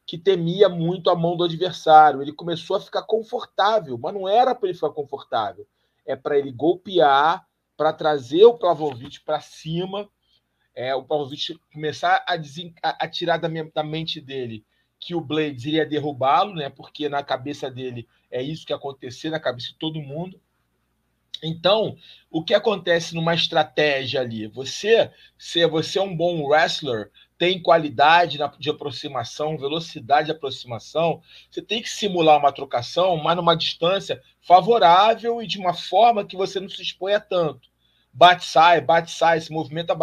que 0.06 0.18
temia 0.18 0.70
muito 0.70 1.10
a 1.10 1.16
mão 1.16 1.36
do 1.36 1.44
adversário. 1.44 2.22
Ele 2.22 2.32
começou 2.32 2.78
a 2.78 2.82
ficar 2.82 3.04
confortável, 3.04 3.98
mas 3.98 4.14
não 4.14 4.28
era 4.28 4.56
para 4.56 4.70
ele 4.70 4.76
ficar 4.76 4.92
confortável. 4.92 5.68
É 6.06 6.16
para 6.16 6.38
ele 6.38 6.52
golpear, 6.52 7.46
para 7.76 7.94
trazer 7.94 8.46
o 8.46 8.58
Pavlovich 8.58 9.22
para 9.22 9.40
cima, 9.40 10.10
é, 10.78 10.94
o 10.94 11.04
Pavlovich 11.04 11.60
começar 11.74 12.24
a, 12.28 12.36
a, 12.84 13.06
a 13.06 13.10
tirar 13.10 13.38
da, 13.38 13.50
minha, 13.50 13.70
da 13.74 13.84
mente 13.84 14.22
dele 14.22 14.64
que 15.00 15.16
o 15.16 15.22
Blades 15.22 15.66
iria 15.66 15.86
derrubá-lo, 15.86 16.54
né? 16.54 16.70
Porque 16.70 17.10
na 17.10 17.24
cabeça 17.24 17.70
dele 17.70 18.08
é 18.30 18.44
isso 18.44 18.66
que 18.66 18.72
acontecer, 18.72 19.32
na 19.32 19.40
cabeça 19.40 19.70
de 19.70 19.76
todo 19.76 20.00
mundo. 20.00 20.40
Então, 21.44 21.98
o 22.30 22.44
que 22.44 22.54
acontece 22.54 23.16
numa 23.16 23.34
estratégia 23.34 24.22
ali? 24.22 24.48
Você, 24.48 25.12
se 25.38 25.66
você 25.68 25.98
é 25.98 26.02
um 26.02 26.16
bom 26.16 26.44
wrestler, 26.48 27.12
tem 27.40 27.62
qualidade 27.62 28.38
de 28.60 28.70
aproximação, 28.70 29.58
velocidade 29.58 30.28
de 30.28 30.32
aproximação, 30.32 31.22
você 31.50 31.62
tem 31.62 31.82
que 31.82 31.90
simular 31.90 32.38
uma 32.38 32.52
trocação, 32.52 33.18
mas 33.18 33.36
numa 33.36 33.56
distância 33.56 34.22
favorável 34.42 35.42
e 35.42 35.48
de 35.48 35.58
uma 35.58 35.74
forma 35.74 36.26
que 36.26 36.38
você 36.38 36.60
não 36.60 36.70
se 36.70 36.82
exponha 36.82 37.20
tanto. 37.20 37.68
Bate-sai, 38.18 38.82
bate-sai, 38.82 39.40
se 39.40 39.52
movimenta 39.52 39.96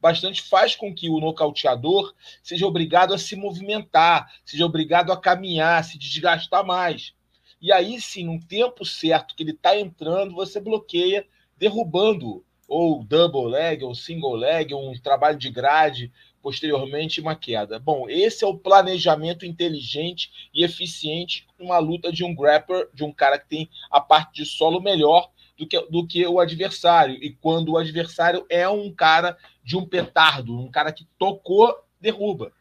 bastante, 0.00 0.40
faz 0.40 0.74
com 0.74 0.94
que 0.94 1.10
o 1.10 1.20
nocauteador 1.20 2.14
seja 2.42 2.66
obrigado 2.66 3.12
a 3.12 3.18
se 3.18 3.36
movimentar, 3.36 4.32
seja 4.42 4.64
obrigado 4.64 5.12
a 5.12 5.20
caminhar, 5.20 5.84
se 5.84 5.98
desgastar 5.98 6.64
mais. 6.64 7.12
E 7.60 7.70
aí 7.70 8.00
sim, 8.00 8.24
no 8.24 8.40
tempo 8.40 8.86
certo 8.86 9.36
que 9.36 9.42
ele 9.42 9.50
está 9.50 9.78
entrando, 9.78 10.34
você 10.34 10.58
bloqueia, 10.58 11.26
derrubando 11.58 12.42
ou 12.66 13.04
double 13.04 13.50
leg, 13.50 13.84
ou 13.84 13.94
single 13.94 14.36
leg, 14.36 14.72
um 14.72 14.94
trabalho 14.94 15.38
de 15.38 15.50
grade, 15.50 16.10
posteriormente 16.40 17.20
uma 17.20 17.36
queda. 17.36 17.78
Bom, 17.78 18.08
esse 18.08 18.44
é 18.44 18.46
o 18.46 18.56
planejamento 18.56 19.44
inteligente 19.44 20.30
e 20.54 20.64
eficiente 20.64 21.46
uma 21.60 21.78
luta 21.78 22.10
de 22.10 22.24
um 22.24 22.34
grappler, 22.34 22.88
de 22.94 23.04
um 23.04 23.12
cara 23.12 23.38
que 23.38 23.46
tem 23.46 23.68
a 23.90 24.00
parte 24.00 24.36
de 24.36 24.46
solo 24.46 24.80
melhor 24.80 25.30
do 25.58 25.66
que, 25.66 25.80
do 25.90 26.06
que 26.06 26.26
o 26.26 26.38
adversário. 26.38 27.18
E 27.22 27.30
quando 27.30 27.72
o 27.72 27.76
adversário 27.76 28.46
é 28.48 28.68
um 28.68 28.92
cara 28.92 29.36
de 29.64 29.76
um 29.76 29.84
petardo, 29.84 30.58
um 30.58 30.70
cara 30.70 30.92
que 30.92 31.06
tocou, 31.18 31.76
derruba, 32.00 32.52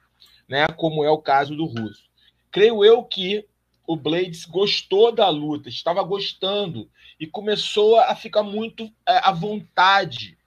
né? 0.48 0.68
Como 0.68 1.04
é 1.04 1.10
o 1.10 1.20
caso 1.20 1.56
do 1.56 1.66
Russo. 1.66 2.08
Creio 2.52 2.84
eu 2.84 3.04
que 3.04 3.46
o 3.86 3.96
Blades 3.96 4.46
gostou 4.46 5.12
da 5.12 5.30
luta, 5.30 5.70
estava 5.70 6.02
gostando 6.04 6.90
e 7.20 7.28
começou 7.28 8.00
a 8.00 8.16
ficar 8.16 8.44
muito 8.44 8.92
é, 9.08 9.20
à 9.24 9.32
vontade. 9.32 10.38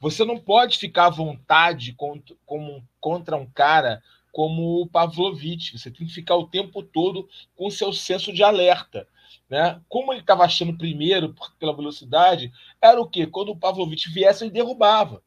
Você 0.00 0.24
não 0.24 0.38
pode 0.38 0.78
ficar 0.78 1.06
à 1.06 1.10
vontade 1.10 1.92
contra, 1.92 2.34
como, 2.44 2.82
contra 2.98 3.36
um 3.36 3.46
cara 3.46 4.02
como 4.32 4.80
o 4.80 4.86
Pavlovich. 4.88 5.78
Você 5.78 5.90
tem 5.90 6.06
que 6.06 6.12
ficar 6.12 6.34
o 6.36 6.48
tempo 6.48 6.82
todo 6.82 7.28
com 7.54 7.70
seu 7.70 7.92
senso 7.92 8.32
de 8.32 8.42
alerta. 8.42 9.06
Né? 9.48 9.80
Como 9.88 10.12
ele 10.12 10.20
estava 10.20 10.44
achando 10.44 10.76
primeiro, 10.76 11.34
pela 11.58 11.76
velocidade, 11.76 12.52
era 12.80 13.00
o 13.00 13.08
quê? 13.08 13.26
Quando 13.26 13.50
o 13.50 13.56
Pavlovich 13.56 14.10
viesse, 14.10 14.44
ele 14.44 14.50
derrubava. 14.50 15.22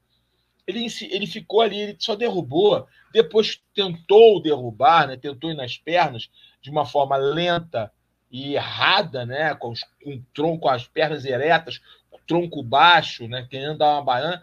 Ele, 0.68 0.88
ele 1.10 1.28
ficou 1.28 1.62
ali, 1.62 1.80
ele 1.80 1.96
só 2.00 2.16
derrubou, 2.16 2.88
depois 3.14 3.62
tentou 3.74 4.42
derrubar, 4.42 5.08
né? 5.08 5.16
tentou 5.16 5.52
ir 5.52 5.56
nas 5.56 5.78
pernas, 5.78 6.30
de 6.60 6.72
uma 6.72 6.86
forma 6.86 7.16
lenta 7.16 7.92
e 8.32 8.56
errada, 8.56 9.26
né? 9.26 9.54
com, 9.54 9.70
os, 9.70 9.84
com 10.04 10.16
o 10.16 10.26
tronco, 10.34 10.68
as 10.68 10.88
pernas 10.88 11.24
eretas, 11.24 11.80
o 12.12 12.18
tronco 12.26 12.64
baixo, 12.64 13.28
né? 13.28 13.48
querendo 13.50 13.78
dar 13.78 13.94
uma 13.94 14.04
baiana, 14.04 14.42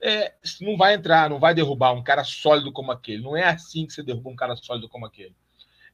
é, 0.00 0.34
não 0.60 0.76
vai 0.76 0.94
entrar, 0.94 1.28
não 1.30 1.40
vai 1.40 1.54
derrubar 1.54 1.92
um 1.92 2.02
cara 2.02 2.22
sólido 2.22 2.70
como 2.70 2.92
aquele. 2.92 3.22
Não 3.22 3.36
é 3.36 3.44
assim 3.44 3.86
que 3.86 3.92
você 3.92 4.02
derruba 4.02 4.30
um 4.30 4.36
cara 4.36 4.54
sólido 4.54 4.88
como 4.88 5.06
aquele. 5.06 5.34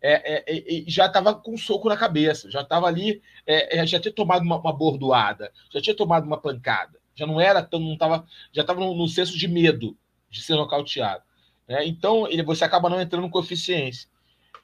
É, 0.03 0.44
é, 0.46 0.84
já 0.86 1.07
estava 1.07 1.34
com 1.34 1.53
um 1.53 1.59
soco 1.59 1.88
na 1.88 1.96
cabeça, 1.96 2.51
já 2.51 2.62
estava 2.62 2.86
ali, 2.86 3.20
é, 3.46 3.78
é, 3.78 3.86
já 3.86 4.01
tinha 4.01 4.12
tomado 4.12 4.42
uma, 4.42 4.59
uma, 4.59 4.72
bordoada, 4.72 5.53
já 5.70 5.80
tinha 5.80 5.94
tomado 5.94 6.24
uma 6.24 6.38
pancada, 6.38 6.98
já 7.14 7.26
não 7.26 7.38
era 7.38 7.62
tão, 7.62 7.78
não 7.78 7.98
tava, 7.98 8.26
já 8.51 8.62
estava 8.62 8.80
no, 8.80 8.94
no 8.94 9.07
senso 9.07 9.36
de 9.36 9.46
medo 9.46 9.96
de 10.30 10.40
ser 10.40 10.55
nocauteado. 10.55 11.22
Né? 11.68 11.86
Então 11.86 12.26
ele, 12.26 12.42
você 12.42 12.64
acaba 12.64 12.88
não 12.88 13.01
entrando 13.01 13.28
com 13.28 13.40
eficiência. 13.40 14.09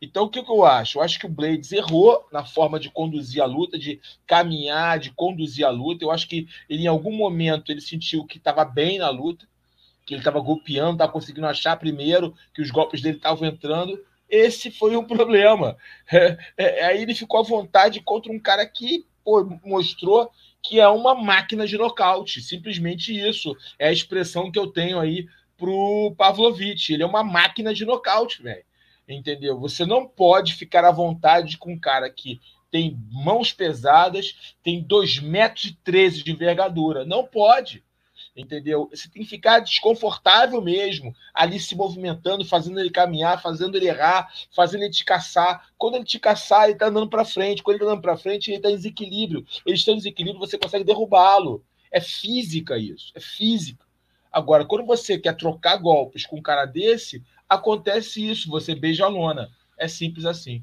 Então, 0.01 0.25
o 0.25 0.29
que, 0.29 0.43
que 0.43 0.51
eu 0.51 0.65
acho? 0.65 0.99
Eu 0.99 1.03
acho 1.03 1.19
que 1.19 1.27
o 1.27 1.31
Blades 1.31 1.73
errou 1.73 2.27
na 2.31 2.45
forma 2.45 2.79
de 2.79 2.91
conduzir 2.91 3.43
a 3.43 3.47
luta, 3.47 3.79
de 3.79 4.01
caminhar, 4.27 4.99
de 4.99 5.11
conduzir 5.11 5.65
a 5.65 5.71
luta. 5.71 6.05
Eu 6.05 6.11
acho 6.11 6.29
que 6.29 6.47
ele, 6.69 6.85
em 6.85 6.87
algum 6.87 7.13
momento 7.13 7.73
ele 7.73 7.81
sentiu 7.81 8.25
que 8.27 8.39
estava 8.39 8.65
bem 8.65 8.99
na 8.99 9.09
luta, 9.09 9.49
que 10.05 10.15
ele 10.15 10.21
estava 10.21 10.39
golpeando, 10.41 10.93
estava 10.93 11.13
conseguindo 11.13 11.47
achar 11.47 11.77
primeiro, 11.79 12.35
que 12.55 12.61
os 12.61 12.71
golpes 12.71 13.01
dele 13.01 13.17
estavam 13.17 13.49
entrando. 13.49 13.99
Esse 14.29 14.71
foi 14.71 14.97
o 14.97 15.07
problema. 15.07 15.77
É, 16.13 16.39
é, 16.57 16.85
aí 16.85 17.03
ele 17.03 17.15
ficou 17.15 17.41
à 17.41 17.43
vontade 17.43 18.01
contra 18.01 18.33
um 18.33 18.39
cara 18.39 18.67
que 18.67 19.05
pô, 19.25 19.45
mostrou 19.65 20.31
que 20.63 20.81
é 20.81 20.89
uma 20.89 21.15
máquina 21.15 21.67
de 21.67 21.79
nocaute. 21.79 22.41
Simplesmente 22.41 23.17
isso. 23.17 23.57
É 23.79 23.89
a 23.89 23.93
expressão 23.93 24.51
que 24.51 24.59
eu 24.59 24.67
tenho 24.67 24.99
aí 24.99 25.27
pro 25.57 26.15
Pavlovich. 26.17 26.93
Ele 26.93 27.03
é 27.03 27.07
uma 27.07 27.23
máquina 27.23 27.73
de 27.73 27.85
nocaute, 27.85 28.43
velho. 28.43 28.65
Entendeu? 29.09 29.59
Você 29.61 29.87
não 29.87 30.07
pode 30.07 30.55
ficar 30.55 30.85
à 30.85 30.91
vontade 30.91 31.57
com 31.57 31.73
um 31.73 31.79
cara 31.79 32.11
que 32.11 32.41
tem 32.71 32.99
mãos 33.11 33.53
pesadas, 33.53 34.55
tem 34.63 34.85
2,13 34.85 35.23
metros 35.23 35.77
13 35.85 36.25
de 36.25 36.33
envergadura. 36.33 37.05
Não 37.05 37.25
pode. 37.25 37.85
Entendeu? 38.37 38.87
Você 38.91 39.09
tem 39.09 39.23
que 39.23 39.29
ficar 39.29 39.61
desconfortável 39.61 40.61
mesmo, 40.61 41.17
ali 41.33 41.59
se 41.59 41.75
movimentando, 41.75 42.45
fazendo 42.45 42.79
ele 42.79 42.91
caminhar, 42.91 43.41
fazendo 43.41 43.77
ele 43.77 43.89
errar, 43.89 44.31
fazendo 44.55 44.83
ele 44.83 44.93
te 44.93 45.07
caçar. 45.07 45.69
Quando 45.79 45.95
ele 45.95 46.05
te 46.05 46.19
caçar, 46.19 46.65
ele 46.65 46.75
está 46.75 46.89
andando 46.89 47.09
para 47.09 47.25
frente. 47.25 47.63
Quando 47.63 47.77
ele 47.77 47.85
está 47.85 47.93
andando 47.93 48.03
para 48.03 48.19
frente, 48.19 48.51
ele 48.51 48.59
está 48.59 48.71
em 48.71 48.77
desequilíbrio. 48.77 49.47
Ele 49.65 49.77
está 49.77 49.93
em 49.93 49.97
desequilíbrio, 49.97 50.39
você 50.39 50.59
consegue 50.59 50.85
derrubá-lo. 50.85 51.65
É 51.91 51.99
física 51.99 52.77
isso, 52.77 53.11
é 53.15 53.21
física. 53.21 53.87
Agora, 54.31 54.67
quando 54.67 54.85
você 54.85 55.19
quer 55.19 55.35
trocar 55.35 55.79
golpes 55.79 56.27
com 56.27 56.37
um 56.37 56.43
cara 56.43 56.67
desse, 56.67 57.25
acontece 57.49 58.29
isso, 58.29 58.51
você 58.51 58.75
beija 58.75 59.07
a 59.07 59.09
lona. 59.09 59.49
É 59.79 59.89
simples 59.89 60.27
assim. 60.27 60.63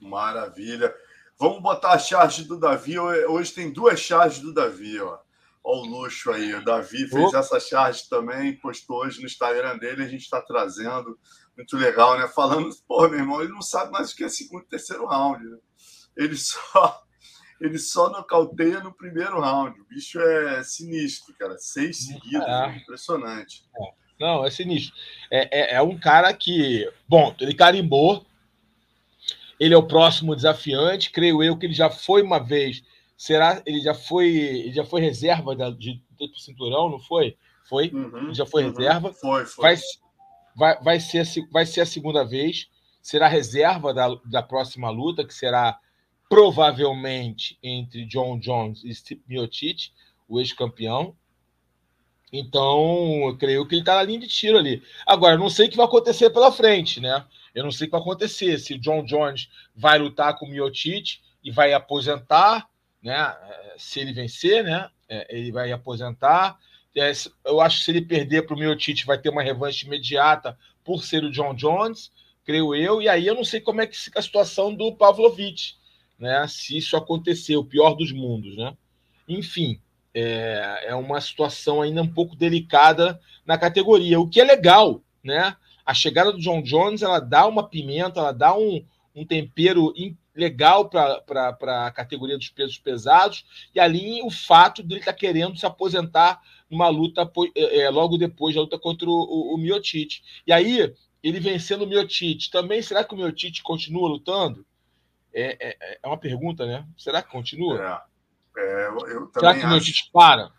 Maravilha. 0.00 0.92
Vamos 1.38 1.62
botar 1.62 1.92
a 1.92 1.98
charge 1.98 2.42
do 2.42 2.58
Davi. 2.58 2.98
Hoje 2.98 3.52
tem 3.52 3.70
duas 3.70 4.00
charges 4.00 4.40
do 4.40 4.52
Davi, 4.52 5.00
ó. 5.00 5.18
Olha 5.62 5.80
o 5.80 5.86
luxo 5.86 6.30
aí. 6.30 6.54
O 6.54 6.64
Davi 6.64 7.06
fez 7.08 7.32
oh. 7.32 7.36
essa 7.36 7.60
charge 7.60 8.08
também, 8.08 8.56
postou 8.56 8.98
hoje 8.98 9.20
no 9.20 9.26
Instagram 9.26 9.78
dele. 9.78 10.04
A 10.04 10.08
gente 10.08 10.22
está 10.22 10.40
trazendo. 10.40 11.18
Muito 11.56 11.76
legal, 11.76 12.18
né? 12.18 12.26
Falando, 12.28 12.70
pô, 12.88 13.06
meu 13.08 13.18
irmão, 13.18 13.42
ele 13.42 13.52
não 13.52 13.60
sabe 13.60 13.92
mais 13.92 14.12
o 14.12 14.16
que 14.16 14.24
é 14.24 14.28
segundo 14.28 14.62
e 14.62 14.68
terceiro 14.68 15.06
round. 15.06 15.44
Né? 15.44 15.58
Ele 16.16 16.36
só 16.36 17.02
ele 17.60 17.78
só 17.78 18.08
nocauteia 18.08 18.80
no 18.80 18.92
primeiro 18.92 19.38
round. 19.40 19.78
O 19.78 19.84
bicho 19.84 20.18
é 20.18 20.62
sinistro, 20.64 21.34
cara. 21.38 21.58
Seis 21.58 22.06
seguidos, 22.06 22.46
é. 22.46 22.76
impressionante. 22.76 23.64
É. 23.76 24.00
Não, 24.20 24.44
é 24.44 24.50
sinistro. 24.50 24.94
É, 25.30 25.60
é, 25.60 25.74
é, 25.76 25.82
um 25.82 25.98
cara 25.98 26.32
que, 26.34 26.90
bom, 27.08 27.34
ele 27.40 27.54
carimbou. 27.54 28.26
Ele 29.58 29.74
é 29.74 29.76
o 29.76 29.86
próximo 29.86 30.34
desafiante. 30.36 31.10
Creio 31.10 31.42
eu 31.42 31.56
que 31.56 31.66
ele 31.66 31.74
já 31.74 31.90
foi 31.90 32.22
uma 32.22 32.38
vez. 32.38 32.82
Será? 33.20 33.62
Ele 33.66 33.82
já 33.82 33.92
foi, 33.92 34.28
ele 34.34 34.72
já 34.72 34.82
foi 34.82 35.02
reserva 35.02 35.54
da, 35.54 35.68
de, 35.68 36.02
do 36.18 36.38
cinturão, 36.38 36.88
não 36.88 36.98
foi? 36.98 37.36
Foi. 37.68 37.90
Uhum, 37.90 38.32
já 38.32 38.46
foi 38.46 38.64
uhum. 38.64 38.70
reserva. 38.70 39.12
Foi, 39.12 39.44
foi. 39.44 39.62
Vai, 39.62 39.76
vai, 40.56 40.82
vai, 40.82 41.00
ser, 41.00 41.26
vai 41.52 41.66
ser 41.66 41.82
a 41.82 41.86
segunda 41.86 42.24
vez. 42.24 42.70
Será 43.02 43.28
reserva 43.28 43.92
da, 43.92 44.08
da 44.24 44.42
próxima 44.42 44.88
luta, 44.88 45.22
que 45.22 45.34
será 45.34 45.78
provavelmente 46.30 47.58
entre 47.62 48.06
John 48.06 48.38
Jones 48.38 48.82
e 48.84 48.94
Steve 48.94 49.22
Miocic, 49.28 49.90
o 50.26 50.40
ex-campeão. 50.40 51.14
Então, 52.32 53.28
eu 53.28 53.36
creio 53.36 53.68
que 53.68 53.74
ele 53.74 53.82
está 53.82 53.96
na 53.96 54.02
linha 54.02 54.20
de 54.20 54.28
tiro 54.28 54.56
ali. 54.56 54.82
Agora, 55.06 55.36
não 55.36 55.50
sei 55.50 55.66
o 55.66 55.70
que 55.70 55.76
vai 55.76 55.84
acontecer 55.84 56.30
pela 56.30 56.50
frente, 56.50 57.00
né? 57.00 57.22
Eu 57.54 57.64
não 57.64 57.70
sei 57.70 57.86
o 57.86 57.88
que 57.88 57.92
vai 57.92 58.00
acontecer. 58.00 58.58
Se 58.58 58.72
o 58.72 58.80
John 58.80 59.04
Jones 59.04 59.50
vai 59.76 59.98
lutar 59.98 60.38
com 60.38 60.46
o 60.46 60.48
Miocic 60.48 61.18
e 61.44 61.50
vai 61.50 61.74
aposentar, 61.74 62.69
né? 63.02 63.36
Se 63.76 64.00
ele 64.00 64.12
vencer, 64.12 64.64
né? 64.64 64.88
É, 65.08 65.26
ele 65.36 65.52
vai 65.52 65.72
aposentar. 65.72 66.58
Eu 67.44 67.60
acho 67.60 67.78
que 67.78 67.84
se 67.84 67.90
ele 67.90 68.02
perder 68.02 68.42
para 68.42 68.54
o 68.54 68.58
Miocic, 68.58 69.04
vai 69.06 69.18
ter 69.18 69.28
uma 69.28 69.42
revanche 69.42 69.86
imediata 69.86 70.58
por 70.84 71.04
ser 71.04 71.22
o 71.24 71.30
John 71.30 71.54
Jones, 71.54 72.10
creio 72.44 72.74
eu. 72.74 73.00
E 73.00 73.08
aí 73.08 73.26
eu 73.26 73.34
não 73.34 73.44
sei 73.44 73.60
como 73.60 73.80
é 73.80 73.86
que 73.86 73.96
fica 73.96 74.18
a 74.18 74.22
situação 74.22 74.74
do 74.74 74.94
Pavlovich 74.94 75.78
né? 76.20 76.46
Se 76.46 76.76
isso 76.76 76.96
acontecer, 76.96 77.56
o 77.56 77.64
pior 77.64 77.94
dos 77.94 78.12
mundos, 78.12 78.54
né? 78.56 78.76
Enfim, 79.26 79.80
é, 80.12 80.88
é 80.88 80.94
uma 80.94 81.20
situação 81.20 81.80
ainda 81.80 82.02
um 82.02 82.08
pouco 82.08 82.36
delicada 82.36 83.18
na 83.46 83.56
categoria, 83.56 84.20
o 84.20 84.28
que 84.28 84.40
é 84.40 84.44
legal, 84.44 85.02
né? 85.24 85.56
A 85.84 85.94
chegada 85.94 86.30
do 86.30 86.38
John 86.38 86.62
Jones 86.62 87.00
ela 87.00 87.18
dá 87.18 87.46
uma 87.46 87.66
pimenta, 87.66 88.20
ela 88.20 88.32
dá 88.32 88.54
um, 88.54 88.84
um 89.14 89.24
tempero 89.24 89.94
legal 90.40 90.88
para 90.88 91.86
a 91.86 91.90
categoria 91.90 92.38
dos 92.38 92.48
pesos 92.48 92.78
pesados, 92.78 93.44
e 93.74 93.78
ali 93.78 94.22
o 94.22 94.30
fato 94.30 94.82
dele 94.82 95.00
estar 95.00 95.12
tá 95.12 95.18
querendo 95.18 95.58
se 95.58 95.66
aposentar 95.66 96.40
numa 96.70 96.88
luta 96.88 97.30
é, 97.54 97.80
é, 97.80 97.90
logo 97.90 98.16
depois 98.16 98.54
da 98.54 98.62
luta 98.62 98.78
contra 98.78 99.08
o, 99.08 99.12
o, 99.12 99.54
o. 99.54 99.60
E 100.46 100.52
aí, 100.52 100.94
ele 101.22 101.40
vencendo 101.40 101.82
o 101.82 101.86
Miocic, 101.86 102.50
também 102.50 102.80
será 102.80 103.04
que 103.04 103.12
o 103.12 103.16
Miocic 103.16 103.62
continua 103.62 104.08
lutando? 104.08 104.64
É, 105.32 105.68
é, 105.68 105.98
é 106.02 106.06
uma 106.08 106.18
pergunta, 106.18 106.66
né? 106.66 106.86
Será 106.96 107.22
que 107.22 107.30
continua? 107.30 108.02
É, 108.56 108.60
é 108.60 108.88
eu, 108.88 109.06
eu 109.06 109.30
Será 109.32 109.54
que 109.54 109.64
o 109.64 109.68
meu 109.68 109.80
Tite 109.80 110.10
para? 110.12 110.50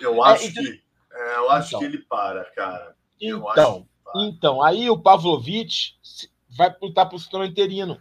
Eu 0.00 0.22
acho, 0.22 0.46
então... 0.46 0.62
que, 0.62 0.82
é, 1.12 1.36
eu 1.36 1.50
acho 1.50 1.68
então, 1.68 1.80
que 1.80 1.86
ele 1.86 1.98
para, 1.98 2.44
cara. 2.54 2.94
então, 3.20 3.88
então, 4.16 4.62
aí 4.62 4.88
o 4.88 4.98
Pavlovich 4.98 5.96
vai 6.56 6.74
lutar 6.80 7.08
para 7.08 7.16
o 7.16 7.18
cinturão 7.18 7.44
interino. 7.44 8.00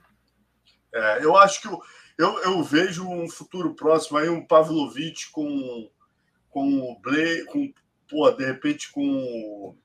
É, 0.93 1.23
eu 1.23 1.37
acho 1.37 1.61
que 1.61 1.67
eu, 1.67 1.81
eu, 2.17 2.39
eu, 2.43 2.63
vejo 2.63 3.07
um 3.07 3.29
futuro 3.29 3.75
próximo 3.75 4.17
aí, 4.17 4.29
um 4.29 4.45
Pavlovich 4.45 5.31
com, 5.31 5.89
com 6.49 6.79
o 6.79 6.99
Blay, 6.99 7.45
com, 7.45 7.71
pô, 8.07 8.29
de 8.31 8.45
repente 8.45 8.91
com 8.91 9.75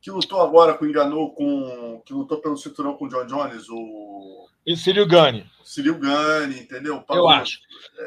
que 0.00 0.10
lutou 0.10 0.40
agora 0.40 0.74
com 0.74 0.86
enganou 0.86 1.34
com 1.34 2.00
que 2.06 2.12
lutou 2.12 2.40
pelo 2.40 2.56
cinturão 2.56 2.96
com 2.96 3.06
o 3.06 3.08
John 3.08 3.26
Jones, 3.26 3.68
o 3.68 4.48
e 4.68 4.76
Círio 4.76 5.06
Gani. 5.06 5.50
Círio 5.64 5.98
Gani, 5.98 6.60
entendeu? 6.60 7.02
Eu 7.08 7.26
acho. 7.26 7.58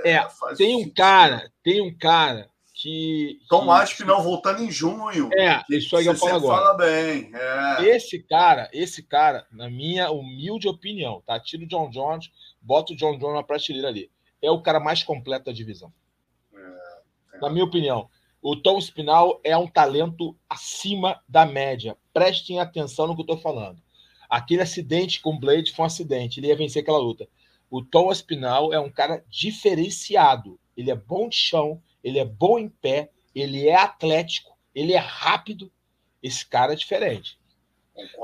É, 0.05 0.11
é 0.11 0.27
tem 0.55 0.85
um 0.85 0.93
cara, 0.93 1.51
tem 1.63 1.81
um 1.81 1.97
cara 1.97 2.50
que. 2.81 3.39
Tom 3.47 3.67
que... 3.95 4.03
não, 4.03 4.23
voltando 4.23 4.63
em 4.63 4.71
junho. 4.71 5.29
É, 5.33 5.63
isso 5.69 5.95
aí 5.95 6.07
eu 6.07 6.15
falo 6.15 6.35
agora. 6.37 6.61
fala 6.61 6.77
bem. 6.77 7.31
É. 7.31 7.85
Esse 7.89 8.17
cara, 8.23 8.67
esse 8.73 9.03
cara, 9.03 9.45
na 9.51 9.69
minha 9.69 10.09
humilde 10.09 10.67
opinião, 10.67 11.21
tá? 11.23 11.39
Tira 11.39 11.63
o 11.63 11.67
John 11.67 11.91
Jones, 11.91 12.31
bota 12.59 12.93
o 12.93 12.95
John 12.95 13.19
Jones 13.19 13.35
na 13.35 13.43
prateleira 13.43 13.87
ali. 13.87 14.09
É 14.41 14.49
o 14.49 14.63
cara 14.63 14.79
mais 14.79 15.03
completo 15.03 15.45
da 15.45 15.51
divisão. 15.51 15.93
É, 16.53 17.39
na 17.39 17.49
minha 17.49 17.65
opinião. 17.65 18.09
O 18.43 18.55
Tom 18.55 18.81
Spinal 18.81 19.39
é 19.43 19.55
um 19.55 19.67
talento 19.67 20.35
acima 20.49 21.21
da 21.29 21.45
média. 21.45 21.95
Prestem 22.11 22.59
atenção 22.59 23.05
no 23.05 23.13
que 23.13 23.21
eu 23.21 23.35
estou 23.35 23.37
falando. 23.37 23.79
Aquele 24.27 24.63
acidente 24.63 25.21
com 25.21 25.35
o 25.35 25.39
Blade 25.39 25.71
foi 25.71 25.83
um 25.83 25.85
acidente, 25.85 26.39
ele 26.39 26.47
ia 26.47 26.55
vencer 26.55 26.81
aquela 26.81 26.97
luta. 26.97 27.27
O 27.69 27.83
Tom 27.83 28.09
Aspinal 28.09 28.73
é 28.73 28.79
um 28.79 28.89
cara 28.89 29.23
diferenciado. 29.29 30.59
Ele 30.81 30.91
é 30.91 30.95
bom 30.95 31.29
de 31.29 31.35
chão, 31.35 31.81
ele 32.03 32.19
é 32.19 32.25
bom 32.25 32.59
em 32.59 32.67
pé, 32.69 33.09
ele 33.33 33.67
é 33.67 33.75
atlético, 33.75 34.57
ele 34.73 34.93
é 34.93 34.97
rápido. 34.99 35.71
Esse 36.21 36.45
cara 36.45 36.73
é 36.73 36.75
diferente. 36.75 37.39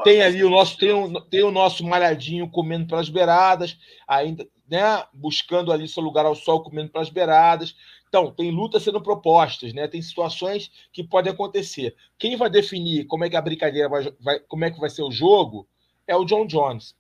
Tem 0.03 0.22
ali 0.22 0.43
o 0.43 0.49
nosso 0.49 0.78
tem 0.78 0.91
o, 0.91 1.22
tem 1.22 1.43
o 1.43 1.51
nosso 1.51 1.84
malhadinho 1.84 2.49
comendo 2.49 2.88
pelas 2.88 3.10
beiradas, 3.10 3.78
ainda, 4.08 4.47
né, 4.70 5.05
buscando 5.14 5.72
ali 5.72 5.88
seu 5.88 6.01
lugar 6.01 6.26
ao 6.26 6.36
sol, 6.36 6.64
comendo 6.64 6.91
pelas 6.91 7.10
beiradas. 7.10 7.76
Então, 8.08 8.32
tem 8.32 8.51
lutas 8.51 8.84
sendo 8.84 9.01
propostas, 9.01 9.74
né? 9.74 9.88
Tem 9.88 10.01
situações 10.01 10.72
que 10.93 11.03
podem 11.03 11.32
acontecer. 11.32 11.95
Quem 12.18 12.38
vai 12.38 12.49
definir 12.49 13.05
como 13.05 13.26
é 13.26 13.30
que 13.30 13.36
a 13.36 13.41
brincadeira 13.41 13.89
vai, 13.89 14.12
vai 14.20 14.39
como 14.39 14.64
é 14.64 14.72
que 14.72 14.80
vai 14.80 14.89
ser 14.89 15.03
o 15.03 15.12
jogo 15.12 15.68
é 16.08 16.16
o 16.16 16.24
John 16.24 16.47
Jones. 16.47 16.95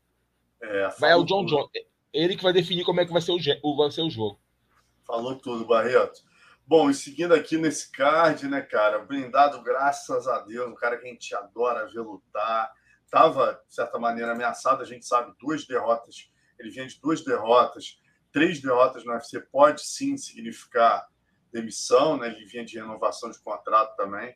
É, 0.61 0.89
vai 0.99 1.11
é 1.11 1.15
o 1.15 1.23
John. 1.23 1.45
Jones. 1.45 1.69
Ele 2.13 2.35
que 2.35 2.43
vai 2.43 2.51
definir 2.51 2.83
como 2.83 2.99
é 2.99 3.05
que 3.05 3.13
vai 3.13 3.21
ser 3.21 3.31
o, 3.31 3.75
vai 3.75 3.91
ser 3.91 4.01
o 4.01 4.09
jogo. 4.09 4.37
Falou 5.07 5.35
tudo, 5.35 5.65
Barreto. 5.65 6.21
Bom, 6.65 6.89
e 6.89 6.93
seguindo 6.93 7.33
aqui 7.33 7.57
nesse 7.57 7.89
card, 7.89 8.45
né, 8.47 8.61
cara? 8.61 8.99
Blindado, 8.99 9.63
graças 9.63 10.27
a 10.27 10.41
Deus, 10.41 10.69
um 10.69 10.75
cara 10.75 10.97
que 10.97 11.07
a 11.07 11.09
gente 11.09 11.33
adora 11.33 11.87
ver 11.87 12.01
lutar. 12.01 12.69
Tava, 13.09 13.61
de 13.65 13.73
certa 13.73 13.97
maneira, 13.97 14.33
ameaçado, 14.33 14.81
a 14.81 14.85
gente 14.85 15.05
sabe, 15.05 15.33
duas 15.39 15.65
derrotas. 15.65 16.29
Ele 16.59 16.69
vinha 16.69 16.85
de 16.85 16.99
duas 16.99 17.23
derrotas. 17.23 17.97
Três 18.33 18.61
derrotas 18.61 19.05
no 19.05 19.13
UFC 19.13 19.39
pode 19.39 19.81
sim 19.81 20.17
significar 20.17 21.07
demissão, 21.53 22.17
né? 22.17 22.27
Ele 22.27 22.45
vinha 22.45 22.65
de 22.65 22.77
renovação 22.77 23.31
de 23.31 23.39
contrato 23.39 23.95
também. 23.95 24.35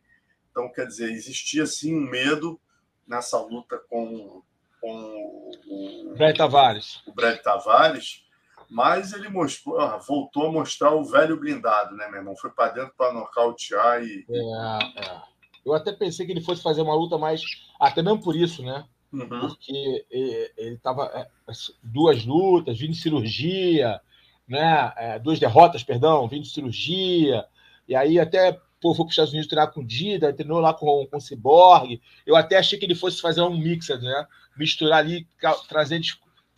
Então, 0.50 0.72
quer 0.72 0.88
dizer, 0.88 1.12
existia 1.12 1.66
sim 1.66 1.94
um 1.94 2.10
medo 2.10 2.60
nessa 3.06 3.38
luta 3.42 3.78
com 3.90 4.42
com 4.82 5.52
o 5.68 6.16
Brad 6.18 6.36
Tavares. 6.36 7.02
O 7.06 7.14
Brad 7.14 7.40
Tavares, 7.40 8.26
mas 8.72 9.14
ele 9.14 9.30
mostrou, 9.30 9.80
ah, 9.80 9.98
voltou 9.98 10.48
a 10.48 10.52
mostrar 10.52 10.96
o 10.96 11.04
velho 11.04 11.38
blindado, 11.38 11.96
né, 11.96 12.08
meu 12.08 12.20
irmão? 12.20 12.36
Foi 12.36 12.50
para 12.50 12.72
dentro 12.72 12.94
para 12.98 13.14
nocautear 13.14 14.02
e. 14.02 14.26
É, 14.30 15.02
é. 15.02 15.22
Eu 15.64 15.74
até 15.74 15.92
pensei 15.92 16.26
que 16.26 16.32
ele 16.32 16.42
fosse 16.42 16.64
fazer 16.64 16.82
uma 16.82 16.96
luta 16.96 17.18
mais. 17.18 17.42
Até 17.80 18.02
mesmo 18.02 18.24
por 18.24 18.36
isso, 18.36 18.64
né? 18.64 18.86
uhum. 19.14 19.28
porque 19.28 20.06
ele 20.10 20.76
estava 20.76 21.06
é, 21.14 21.28
duas 21.84 22.26
lutas, 22.26 22.78
vindo 22.78 22.94
de 22.94 23.02
cirurgia, 23.02 24.00
né? 24.48 24.94
É, 24.96 25.20
duas 25.20 25.40
derrotas, 25.40 25.84
perdão, 25.84 26.28
vindo 26.28 26.44
de 26.44 26.50
cirurgia, 26.50 27.46
e 27.88 27.96
aí 27.96 28.20
até 28.20 28.60
pô, 28.80 28.96
foi 28.96 29.06
para 29.06 29.10
os 29.10 29.12
Estados 29.12 29.32
Unidos 29.32 29.48
treinar 29.48 29.72
com 29.72 29.82
o 29.82 29.86
Dida, 29.86 30.34
treinou 30.34 30.60
lá 30.60 30.74
com, 30.74 31.06
com 31.06 31.18
o 31.18 31.22
Cyborg. 31.22 32.02
Eu 32.26 32.36
até 32.36 32.58
achei 32.58 32.80
que 32.80 32.86
ele 32.86 32.96
fosse 32.96 33.22
fazer 33.22 33.42
um 33.42 33.56
mixer, 33.56 34.02
né? 34.02 34.26
Misturar 34.58 35.00
ali, 35.00 35.28
trazer, 35.68 36.02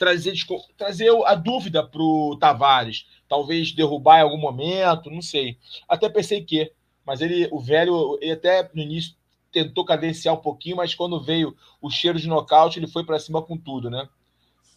trazer, 0.04 0.34
trazer 0.78 1.10
a 1.26 1.36
dúvida 1.36 1.84
para 1.84 2.02
o 2.02 2.38
Tavares. 2.38 3.06
Talvez 3.28 3.72
derrubar 3.72 4.20
em 4.20 4.24
algum 4.24 4.38
momento, 4.38 5.10
não 5.10 5.22
sei. 5.22 5.58
Até 5.88 6.10
pensei 6.10 6.44
que. 6.44 6.72
Mas 7.06 7.22
ele, 7.22 7.48
o 7.52 7.60
velho, 7.60 8.18
ele 8.22 8.32
até 8.32 8.70
no 8.74 8.82
início 8.82 9.16
tentou 9.52 9.86
cadenciar 9.86 10.36
um 10.36 10.42
pouquinho, 10.42 10.78
mas 10.78 10.96
quando 10.96 11.22
veio 11.22 11.56
o 11.82 11.90
cheiro 11.90 12.20
de 12.20 12.28
nocaute, 12.28 12.80
ele 12.80 12.88
foi 12.88 13.04
para 13.06 13.20
cima 13.20 13.42
com 13.42 13.58
tudo, 13.58 13.90
né? 13.90 14.08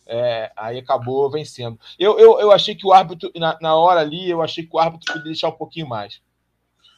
É, 0.06 0.52
aí 0.56 0.78
acabou 0.78 1.30
vencendo. 1.30 1.78
Eu, 1.98 2.18
eu, 2.18 2.40
eu 2.40 2.52
achei 2.52 2.74
que 2.74 2.86
o 2.86 2.92
árbitro, 2.92 3.30
na, 3.36 3.58
na 3.60 3.74
hora 3.74 4.00
ali, 4.00 4.28
eu 4.28 4.42
achei 4.42 4.64
que 4.64 4.74
o 4.74 4.78
árbitro 4.78 5.12
podia 5.12 5.24
deixar 5.24 5.48
um 5.48 5.52
pouquinho 5.52 5.88
mais 5.88 6.20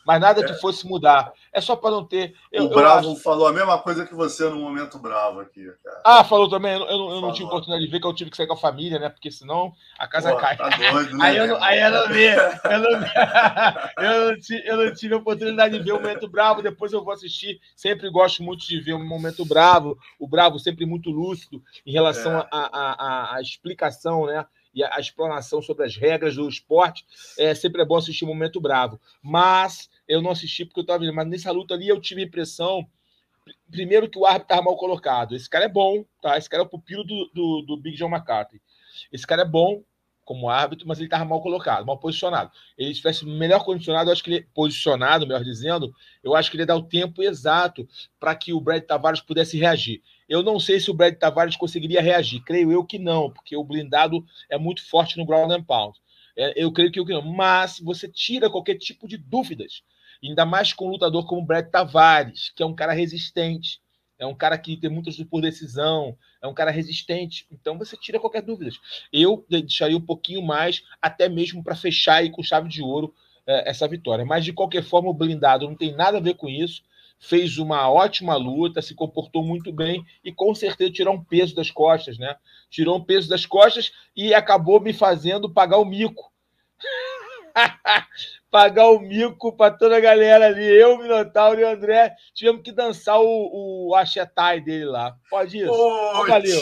mas 0.08 0.22
nada 0.22 0.42
que 0.42 0.52
é. 0.52 0.54
fosse 0.54 0.86
mudar. 0.86 1.34
É 1.52 1.60
só 1.60 1.76
para 1.76 1.90
não 1.90 2.02
ter. 2.02 2.34
Eu, 2.50 2.64
o 2.64 2.68
Bravo 2.70 3.12
acho... 3.12 3.22
falou 3.22 3.46
a 3.46 3.52
mesma 3.52 3.78
coisa 3.78 4.06
que 4.06 4.14
você 4.14 4.48
no 4.48 4.56
momento 4.56 4.98
bravo 4.98 5.40
aqui. 5.40 5.70
Cara. 5.84 6.00
Ah, 6.02 6.24
falou 6.24 6.48
também. 6.48 6.72
Eu, 6.72 6.86
eu, 6.86 7.10
eu 7.10 7.20
não 7.20 7.30
tive 7.30 7.44
oportunidade 7.44 7.84
de 7.84 7.90
ver 7.90 8.00
que 8.00 8.06
eu 8.06 8.14
tive 8.14 8.30
que 8.30 8.36
sair 8.38 8.46
com 8.46 8.54
a 8.54 8.56
família, 8.56 8.98
né? 8.98 9.10
Porque 9.10 9.30
senão 9.30 9.70
a 9.98 10.08
casa 10.08 10.30
Pô, 10.32 10.38
cai. 10.38 10.56
Tá 10.56 10.70
doido, 10.70 11.14
né? 11.14 11.26
aí, 11.26 11.36
eu 11.36 11.46
não, 11.46 11.62
aí 11.62 11.80
eu 11.82 11.90
não 11.90 12.08
vi. 12.08 12.24
Eu 12.24 12.78
não, 12.78 12.90
eu, 14.02 14.30
não 14.30 14.40
tive, 14.40 14.66
eu 14.66 14.76
não 14.78 14.94
tive 14.94 15.14
oportunidade 15.14 15.78
de 15.78 15.84
ver 15.84 15.92
o 15.92 16.00
momento 16.00 16.26
bravo. 16.26 16.62
Depois 16.62 16.90
eu 16.90 17.04
vou 17.04 17.12
assistir. 17.12 17.60
Sempre 17.76 18.08
gosto 18.08 18.42
muito 18.42 18.66
de 18.66 18.80
ver 18.80 18.94
o 18.94 18.98
momento 18.98 19.44
bravo. 19.44 19.98
O 20.18 20.26
bravo 20.26 20.58
sempre 20.58 20.86
muito 20.86 21.10
lúcido 21.10 21.62
em 21.84 21.92
relação 21.92 22.46
à 22.50 23.36
é. 23.36 23.42
explicação, 23.42 24.24
né? 24.24 24.46
e 24.78 24.84
a, 24.84 24.98
explanação 25.00 25.60
sobre 25.60 25.84
as 25.84 25.96
regras 25.96 26.36
do 26.36 26.48
esporte, 26.48 27.04
é 27.36 27.54
sempre 27.54 27.82
é 27.82 27.84
bom 27.84 27.96
assistir 27.96 28.24
momento 28.24 28.60
bravo. 28.60 29.00
Mas 29.22 29.90
eu 30.08 30.22
não 30.22 30.30
assisti 30.30 30.64
porque 30.64 30.80
eu 30.80 30.82
estava 30.82 31.00
vendo. 31.00 31.14
Mas 31.14 31.28
nessa 31.28 31.50
luta 31.50 31.74
ali 31.74 31.88
eu 31.88 32.00
tive 32.00 32.22
a 32.22 32.24
impressão, 32.24 32.86
primeiro, 33.70 34.08
que 34.08 34.18
o 34.18 34.24
árbitro 34.24 34.44
estava 34.44 34.62
mal 34.62 34.76
colocado. 34.76 35.36
Esse 35.36 35.48
cara 35.48 35.66
é 35.66 35.68
bom, 35.68 36.04
tá? 36.22 36.38
Esse 36.38 36.48
cara 36.48 36.62
é 36.62 36.66
o 36.66 36.68
pupilo 36.68 37.04
do, 37.04 37.30
do, 37.34 37.62
do 37.62 37.76
Big 37.76 37.96
John 37.96 38.08
McCarthy. 38.08 38.60
Esse 39.12 39.26
cara 39.26 39.42
é 39.42 39.44
bom 39.44 39.82
como 40.24 40.50
árbitro, 40.50 40.86
mas 40.86 40.98
ele 40.98 41.06
estava 41.06 41.24
mal 41.24 41.40
colocado, 41.40 41.86
mal 41.86 41.96
posicionado. 41.98 42.50
Ele 42.76 42.90
estivesse 42.90 43.24
melhor 43.24 43.64
condicionado, 43.64 44.10
eu 44.10 44.12
acho 44.12 44.22
que 44.22 44.30
ele 44.30 44.46
posicionado, 44.54 45.26
melhor 45.26 45.42
dizendo, 45.42 45.90
eu 46.22 46.34
acho 46.34 46.50
que 46.50 46.56
ele 46.56 46.62
ia 46.64 46.66
dar 46.66 46.76
o 46.76 46.82
tempo 46.82 47.22
exato 47.22 47.88
para 48.20 48.34
que 48.34 48.52
o 48.52 48.60
Brad 48.60 48.82
Tavares 48.82 49.22
pudesse 49.22 49.56
reagir. 49.56 50.02
Eu 50.28 50.42
não 50.42 50.60
sei 50.60 50.80
se 50.80 50.90
o 50.90 50.94
Brad 50.94 51.14
Tavares 51.14 51.56
conseguiria 51.56 52.02
reagir. 52.02 52.42
Creio 52.44 52.70
eu 52.70 52.84
que 52.84 52.98
não, 52.98 53.30
porque 53.30 53.56
o 53.56 53.64
blindado 53.64 54.22
é 54.50 54.58
muito 54.58 54.86
forte 54.86 55.16
no 55.16 55.24
ground 55.24 55.50
and 55.50 55.64
pound. 55.64 55.98
É, 56.36 56.52
eu 56.62 56.70
creio 56.70 56.92
que, 56.92 57.02
não. 57.02 57.22
Mas 57.22 57.80
você 57.80 58.06
tira 58.06 58.48
qualquer 58.48 58.76
tipo 58.76 59.08
de 59.08 59.16
dúvidas. 59.16 59.82
Ainda 60.22 60.44
mais 60.44 60.72
com 60.72 60.86
um 60.86 60.90
lutador 60.90 61.26
como 61.26 61.42
o 61.42 61.44
Brad 61.44 61.68
Tavares, 61.68 62.50
que 62.54 62.62
é 62.62 62.66
um 62.66 62.74
cara 62.74 62.92
resistente. 62.92 63.80
É 64.18 64.26
um 64.26 64.34
cara 64.34 64.58
que 64.58 64.76
tem 64.76 64.90
muitas 64.90 65.16
por 65.24 65.40
decisão, 65.40 66.16
é 66.42 66.46
um 66.48 66.54
cara 66.54 66.72
resistente. 66.72 67.46
Então 67.52 67.78
você 67.78 67.96
tira 67.96 68.18
qualquer 68.18 68.42
dúvida. 68.42 68.70
Eu 69.12 69.46
deixaria 69.48 69.96
um 69.96 70.04
pouquinho 70.04 70.42
mais, 70.42 70.82
até 71.00 71.28
mesmo 71.28 71.62
para 71.62 71.76
fechar 71.76 72.16
aí 72.16 72.30
com 72.30 72.42
chave 72.42 72.68
de 72.68 72.82
ouro 72.82 73.14
é, 73.46 73.70
essa 73.70 73.86
vitória. 73.86 74.24
Mas 74.24 74.44
de 74.44 74.52
qualquer 74.52 74.82
forma, 74.82 75.08
o 75.08 75.14
blindado 75.14 75.68
não 75.68 75.76
tem 75.76 75.94
nada 75.94 76.18
a 76.18 76.20
ver 76.20 76.34
com 76.34 76.48
isso 76.48 76.82
fez 77.18 77.58
uma 77.58 77.90
ótima 77.90 78.36
luta, 78.36 78.80
se 78.80 78.94
comportou 78.94 79.42
muito 79.42 79.72
bem 79.72 80.04
e 80.24 80.32
com 80.32 80.54
certeza 80.54 80.92
tirou 80.92 81.14
um 81.14 81.24
peso 81.24 81.54
das 81.54 81.70
costas, 81.70 82.16
né? 82.18 82.36
Tirou 82.70 82.96
um 82.96 83.04
peso 83.04 83.28
das 83.28 83.44
costas 83.44 83.92
e 84.14 84.32
acabou 84.32 84.80
me 84.80 84.92
fazendo 84.92 85.50
pagar 85.50 85.78
o 85.78 85.84
mico. 85.84 86.32
pagar 88.50 88.90
o 88.90 89.00
mico 89.00 89.56
para 89.56 89.74
toda 89.74 89.96
a 89.96 90.00
galera 90.00 90.46
ali. 90.46 90.64
Eu, 90.64 90.98
Minotauro 90.98 91.60
e 91.60 91.64
o 91.64 91.68
André 91.68 92.14
tivemos 92.34 92.62
que 92.62 92.72
dançar 92.72 93.20
o, 93.20 93.88
o 93.88 93.94
achetai 93.94 94.60
dele 94.60 94.86
lá. 94.86 95.16
Pode 95.30 95.58
isso? 95.58 95.72
Ah, 95.72 96.24
valeu. 96.26 96.60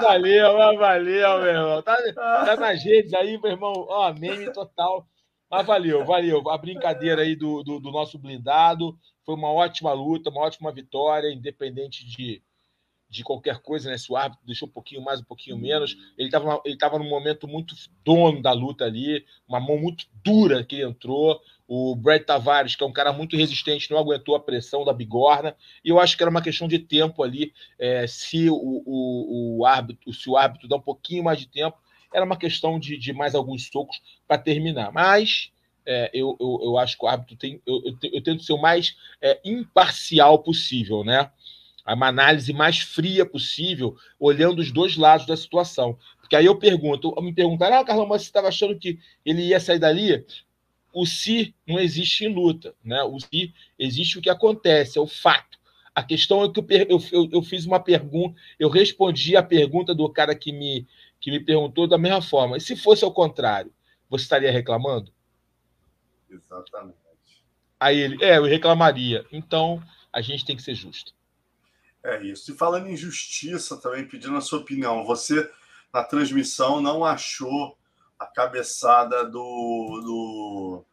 Valeu, 0.00 0.62
ah, 0.62 0.74
valeu, 0.74 1.38
meu 1.38 1.46
irmão. 1.46 1.82
Tá, 1.82 1.96
tá 2.12 2.56
nas 2.56 2.82
redes 2.82 3.12
aí, 3.14 3.38
meu 3.40 3.52
irmão. 3.52 3.72
Ó, 3.88 4.12
meme 4.12 4.52
total. 4.52 5.06
Mas 5.50 5.66
valeu, 5.66 6.04
valeu. 6.04 6.48
A 6.50 6.58
brincadeira 6.58 7.22
aí 7.22 7.36
do, 7.36 7.62
do, 7.62 7.78
do 7.78 7.90
nosso 7.90 8.18
blindado. 8.18 8.96
Foi 9.24 9.34
uma 9.34 9.52
ótima 9.52 9.92
luta, 9.92 10.30
uma 10.30 10.42
ótima 10.42 10.72
vitória, 10.72 11.32
independente 11.32 12.06
de, 12.06 12.42
de 13.08 13.22
qualquer 13.22 13.60
coisa, 13.60 13.90
né? 13.90 13.96
Se 13.96 14.10
o 14.10 14.16
árbitro 14.16 14.46
deixou 14.46 14.68
um 14.68 14.72
pouquinho 14.72 15.02
mais, 15.02 15.20
um 15.20 15.24
pouquinho 15.24 15.56
menos. 15.56 15.96
Ele 16.18 16.28
estava 16.28 16.60
ele 16.64 16.76
tava 16.76 16.98
num 16.98 17.08
momento 17.08 17.46
muito 17.46 17.74
dono 18.04 18.42
da 18.42 18.52
luta 18.52 18.84
ali, 18.84 19.24
uma 19.48 19.60
mão 19.60 19.78
muito 19.78 20.06
dura 20.24 20.64
que 20.64 20.76
ele 20.76 20.84
entrou. 20.84 21.40
O 21.68 21.96
Brad 21.96 22.22
Tavares, 22.22 22.76
que 22.76 22.84
é 22.84 22.86
um 22.86 22.92
cara 22.92 23.12
muito 23.12 23.36
resistente, 23.36 23.90
não 23.90 23.98
aguentou 23.98 24.36
a 24.36 24.40
pressão 24.40 24.84
da 24.84 24.92
bigorna. 24.92 25.56
E 25.84 25.88
eu 25.88 25.98
acho 25.98 26.16
que 26.16 26.22
era 26.22 26.30
uma 26.30 26.42
questão 26.42 26.68
de 26.68 26.78
tempo 26.78 27.22
ali. 27.22 27.52
É, 27.78 28.06
se 28.06 28.48
o, 28.48 28.54
o, 28.54 29.58
o, 29.58 29.66
árbitro, 29.66 30.12
se 30.12 30.30
o 30.30 30.36
árbitro 30.36 30.68
dá 30.68 30.76
um 30.76 30.80
pouquinho 30.80 31.24
mais 31.24 31.38
de 31.40 31.48
tempo, 31.48 31.76
era 32.12 32.24
uma 32.24 32.36
questão 32.36 32.78
de, 32.78 32.96
de 32.96 33.12
mais 33.12 33.34
alguns 33.34 33.68
socos 33.68 34.00
para 34.28 34.38
terminar. 34.38 34.92
Mas 34.92 35.50
é, 35.86 36.10
eu, 36.12 36.36
eu, 36.40 36.60
eu, 36.62 36.78
acho 36.78 36.98
que 36.98 37.04
o 37.04 37.08
árbitro 37.08 37.36
tem. 37.36 37.60
Eu, 37.64 37.80
eu, 37.84 37.96
eu 38.12 38.22
tento 38.22 38.42
ser 38.42 38.52
o 38.52 38.60
mais 38.60 38.96
é, 39.20 39.40
imparcial 39.44 40.40
possível, 40.40 41.04
né? 41.04 41.30
Uma 41.94 42.08
análise 42.08 42.52
mais 42.52 42.78
fria 42.78 43.24
possível, 43.24 43.96
olhando 44.18 44.58
os 44.58 44.72
dois 44.72 44.96
lados 44.96 45.26
da 45.26 45.36
situação. 45.36 45.98
Porque 46.20 46.34
aí 46.34 46.46
eu 46.46 46.58
pergunto, 46.58 47.14
me 47.22 47.32
perguntaram, 47.32 47.78
ah, 47.78 47.84
Carlão, 47.84 48.06
mas 48.06 48.22
você 48.22 48.28
estava 48.28 48.48
achando 48.48 48.78
que 48.78 48.98
ele 49.24 49.42
ia 49.42 49.60
sair 49.60 49.78
dali? 49.78 50.24
O 50.92 51.06
se 51.06 51.54
não 51.66 51.78
existe 51.78 52.24
em 52.24 52.34
luta, 52.34 52.74
né? 52.82 53.02
O 53.04 53.20
se 53.20 53.54
existe 53.78 54.18
o 54.18 54.22
que 54.22 54.30
acontece, 54.30 54.98
é 54.98 55.00
o 55.00 55.06
fato. 55.06 55.58
A 55.94 56.02
questão 56.02 56.44
é 56.44 56.52
que 56.52 56.60
eu, 56.60 57.00
eu, 57.12 57.28
eu 57.32 57.42
fiz 57.42 57.64
uma 57.64 57.78
pergunta, 57.78 58.38
eu 58.58 58.68
respondi 58.68 59.36
a 59.36 59.42
pergunta 59.42 59.94
do 59.94 60.08
cara 60.10 60.34
que 60.34 60.52
me, 60.52 60.86
que 61.20 61.30
me 61.30 61.40
perguntou 61.40 61.86
da 61.86 61.96
mesma 61.96 62.20
forma. 62.20 62.56
E 62.56 62.60
se 62.60 62.76
fosse 62.76 63.04
ao 63.04 63.12
contrário, 63.12 63.72
você 64.08 64.24
estaria 64.24 64.50
reclamando? 64.50 65.12
Exatamente. 66.30 66.98
Aí 67.78 67.98
ele, 67.98 68.24
é, 68.24 68.38
eu 68.38 68.44
reclamaria. 68.44 69.24
Então, 69.32 69.82
a 70.12 70.20
gente 70.20 70.44
tem 70.44 70.56
que 70.56 70.62
ser 70.62 70.74
justo. 70.74 71.14
É 72.06 72.22
isso. 72.22 72.52
E 72.52 72.56
falando 72.56 72.86
em 72.86 72.96
justiça 72.96 73.76
também, 73.76 74.06
pedindo 74.06 74.36
a 74.36 74.40
sua 74.40 74.60
opinião, 74.60 75.04
você 75.04 75.50
na 75.92 76.04
transmissão 76.04 76.80
não 76.80 77.04
achou 77.04 77.76
a 78.16 78.24
cabeçada 78.26 79.24
do, 79.24 80.00
do, 80.04 80.84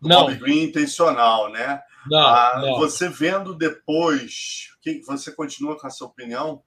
do 0.00 0.08
não. 0.08 0.26
Bob 0.26 0.36
Green 0.36 0.64
intencional, 0.64 1.52
né? 1.52 1.80
Não, 2.04 2.18
ah, 2.18 2.58
não. 2.60 2.78
Você 2.78 3.08
vendo 3.08 3.54
depois, 3.54 4.70
que, 4.82 5.00
você 5.02 5.30
continua 5.30 5.78
com 5.78 5.86
essa 5.86 6.04
opinião? 6.04 6.62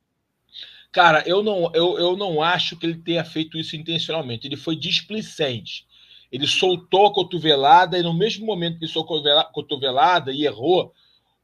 Cara, 0.90 1.22
eu 1.28 1.44
não, 1.44 1.70
eu, 1.74 1.98
eu 1.98 2.16
não 2.16 2.42
acho 2.42 2.78
que 2.78 2.86
ele 2.86 3.02
tenha 3.02 3.26
feito 3.26 3.58
isso 3.58 3.76
intencionalmente. 3.76 4.48
Ele 4.48 4.56
foi 4.56 4.78
displicente. 4.78 5.86
Ele 6.32 6.48
soltou 6.48 7.08
a 7.08 7.14
cotovelada 7.14 7.98
e 7.98 8.02
no 8.02 8.14
mesmo 8.14 8.46
momento 8.46 8.80
que 8.80 8.88
soltou 8.88 9.28
a 9.28 9.44
cotovelada 9.44 10.32
e 10.32 10.46
errou, 10.46 10.94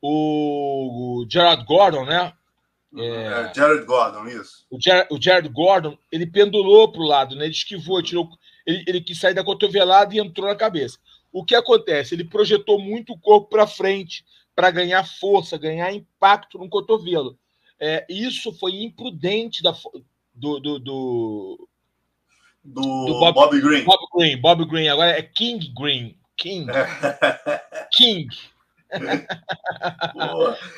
o, 0.02 1.26
Gerard 1.30 1.66
Gordon, 1.66 2.06
né? 2.06 2.34
É, 2.95 3.06
é, 3.06 3.54
Jared 3.54 3.86
Gordon, 3.86 4.28
isso. 4.28 4.66
O, 4.70 4.80
Ger, 4.82 5.08
o 5.12 5.22
Jared 5.22 5.47
Gordon, 5.50 5.97
ele 6.12 6.26
pendulou 6.26 6.91
para 6.91 7.02
o 7.02 7.06
lado, 7.06 7.36
né? 7.36 7.45
ele 7.45 7.54
esquivou, 7.54 8.02
tirou, 8.02 8.28
ele, 8.66 8.84
ele 8.88 9.02
quis 9.02 9.20
sair 9.20 9.34
da 9.34 9.43
cotovelada 9.43 10.16
e 10.16 10.20
entrou 10.20 10.47
na 10.47 10.56
cabeça. 10.56 10.97
O 11.32 11.45
que 11.45 11.54
acontece? 11.54 12.16
Ele 12.16 12.24
projetou 12.24 12.80
muito 12.80 13.14
o 13.14 13.20
corpo 13.20 13.47
para 13.47 13.68
frente 13.68 14.26
para 14.56 14.72
ganhar 14.72 15.08
força, 15.08 15.58
ganhar 15.58 15.93
impacto 15.93 16.58
no 16.58 16.68
cotovelo. 16.68 17.38
É, 17.80 18.06
isso 18.10 18.52
foi 18.54 18.82
imprudente 18.82 19.62
da, 19.62 19.72
do, 20.34 20.60
do, 20.60 20.80
do, 20.80 21.70
do, 22.64 22.82
do 23.06 23.20
Bob, 23.20 23.34
Bob, 23.36 23.62
Green. 23.62 23.84
Bob 23.86 24.00
Green, 24.16 24.41
Bob 24.41 24.66
Green, 24.66 24.88
agora 24.89 25.12
é 25.12 25.22
King 25.22 25.72
Green. 25.80 26.18
King. 26.36 26.68
King. 27.93 28.28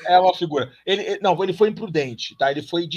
É 0.05 0.19
uma 0.19 0.33
figura. 0.33 0.71
Ele, 0.85 1.19
não, 1.21 1.41
ele 1.43 1.53
foi 1.53 1.69
imprudente, 1.69 2.35
tá? 2.37 2.51
Ele 2.51 2.61
foi, 2.61 2.87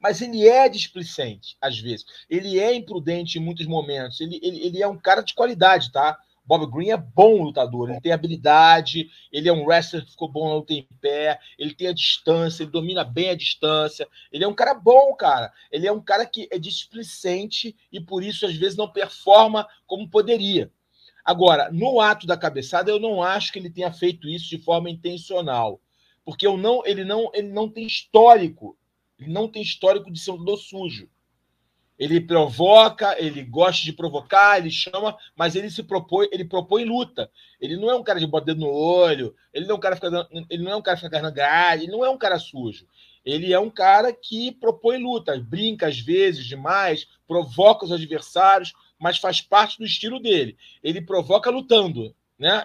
mas 0.00 0.20
ele 0.22 0.48
é 0.48 0.68
displicente 0.68 1.56
às 1.60 1.78
vezes. 1.78 2.06
Ele 2.28 2.58
é 2.58 2.74
imprudente 2.74 3.38
em 3.38 3.42
muitos 3.42 3.66
momentos. 3.66 4.20
Ele, 4.20 4.40
ele, 4.42 4.66
ele 4.66 4.82
é 4.82 4.88
um 4.88 4.98
cara 4.98 5.22
de 5.22 5.34
qualidade, 5.34 5.92
tá? 5.92 6.18
Bob 6.50 6.66
Green 6.66 6.90
é 6.90 6.96
bom 6.96 7.44
lutador, 7.44 7.90
ele 7.90 8.00
tem 8.00 8.10
habilidade, 8.10 9.08
ele 9.30 9.48
é 9.48 9.52
um 9.52 9.64
wrestler 9.64 10.04
que 10.04 10.10
ficou 10.10 10.28
bom 10.28 10.48
na 10.48 10.54
luta 10.56 10.72
em 10.72 10.84
pé, 11.00 11.38
ele 11.56 11.72
tem 11.72 11.86
a 11.86 11.92
distância, 11.92 12.64
ele 12.64 12.72
domina 12.72 13.04
bem 13.04 13.30
a 13.30 13.36
distância, 13.36 14.08
ele 14.32 14.42
é 14.42 14.48
um 14.48 14.54
cara 14.54 14.74
bom, 14.74 15.14
cara. 15.14 15.52
Ele 15.70 15.86
é 15.86 15.92
um 15.92 16.00
cara 16.00 16.26
que 16.26 16.48
é 16.50 16.58
displicente 16.58 17.76
e 17.92 18.00
por 18.00 18.24
isso 18.24 18.46
às 18.46 18.56
vezes 18.56 18.76
não 18.76 18.90
performa 18.90 19.64
como 19.86 20.10
poderia. 20.10 20.72
Agora, 21.30 21.70
no 21.70 22.00
ato 22.00 22.26
da 22.26 22.36
cabeçada, 22.36 22.90
eu 22.90 22.98
não 22.98 23.22
acho 23.22 23.52
que 23.52 23.58
ele 23.60 23.70
tenha 23.70 23.92
feito 23.92 24.28
isso 24.28 24.50
de 24.50 24.58
forma 24.58 24.90
intencional, 24.90 25.80
porque 26.24 26.44
eu 26.44 26.56
não, 26.56 26.84
ele 26.84 27.04
não, 27.04 27.30
ele 27.32 27.46
não 27.46 27.68
tem 27.68 27.86
histórico 27.86 28.76
Ele 29.16 29.30
não 29.30 29.46
tem 29.46 29.62
histórico 29.62 30.10
de 30.10 30.18
ser 30.18 30.32
um 30.32 30.34
lutador 30.34 30.58
sujo. 30.58 31.08
Ele 31.96 32.20
provoca, 32.20 33.14
ele 33.16 33.44
gosta 33.44 33.84
de 33.84 33.92
provocar, 33.92 34.58
ele 34.58 34.72
chama, 34.72 35.16
mas 35.36 35.54
ele 35.54 35.70
se 35.70 35.84
propõe, 35.84 36.26
ele 36.32 36.44
propõe 36.44 36.84
luta. 36.84 37.30
Ele 37.60 37.76
não 37.76 37.88
é 37.88 37.94
um 37.94 38.02
cara 38.02 38.18
de 38.18 38.26
bota 38.26 38.52
no 38.52 38.68
olho, 38.68 39.32
ele 39.54 39.66
não 39.66 39.76
é 39.76 39.78
um 39.78 39.80
cara 39.80 39.94
que 39.94 40.04
fica, 40.04 40.28
ele 40.50 40.64
não 40.64 40.72
é 40.72 40.76
um 40.76 40.82
cara 40.82 40.96
que 40.96 41.04
fica 41.04 41.22
na 41.22 41.30
grade, 41.30 41.84
ele 41.84 41.92
não 41.92 42.04
é 42.04 42.10
um 42.10 42.18
cara 42.18 42.40
sujo. 42.40 42.88
Ele 43.24 43.52
é 43.52 43.60
um 43.60 43.70
cara 43.70 44.12
que 44.12 44.50
propõe 44.50 44.98
luta, 44.98 45.38
brinca 45.38 45.86
às 45.86 46.00
vezes 46.00 46.44
demais, 46.44 47.06
provoca 47.28 47.84
os 47.84 47.92
adversários, 47.92 48.72
mas 49.00 49.18
faz 49.18 49.40
parte 49.40 49.78
do 49.78 49.84
estilo 49.84 50.20
dele. 50.20 50.56
Ele 50.82 51.00
provoca 51.00 51.50
lutando, 51.50 52.14
né? 52.38 52.62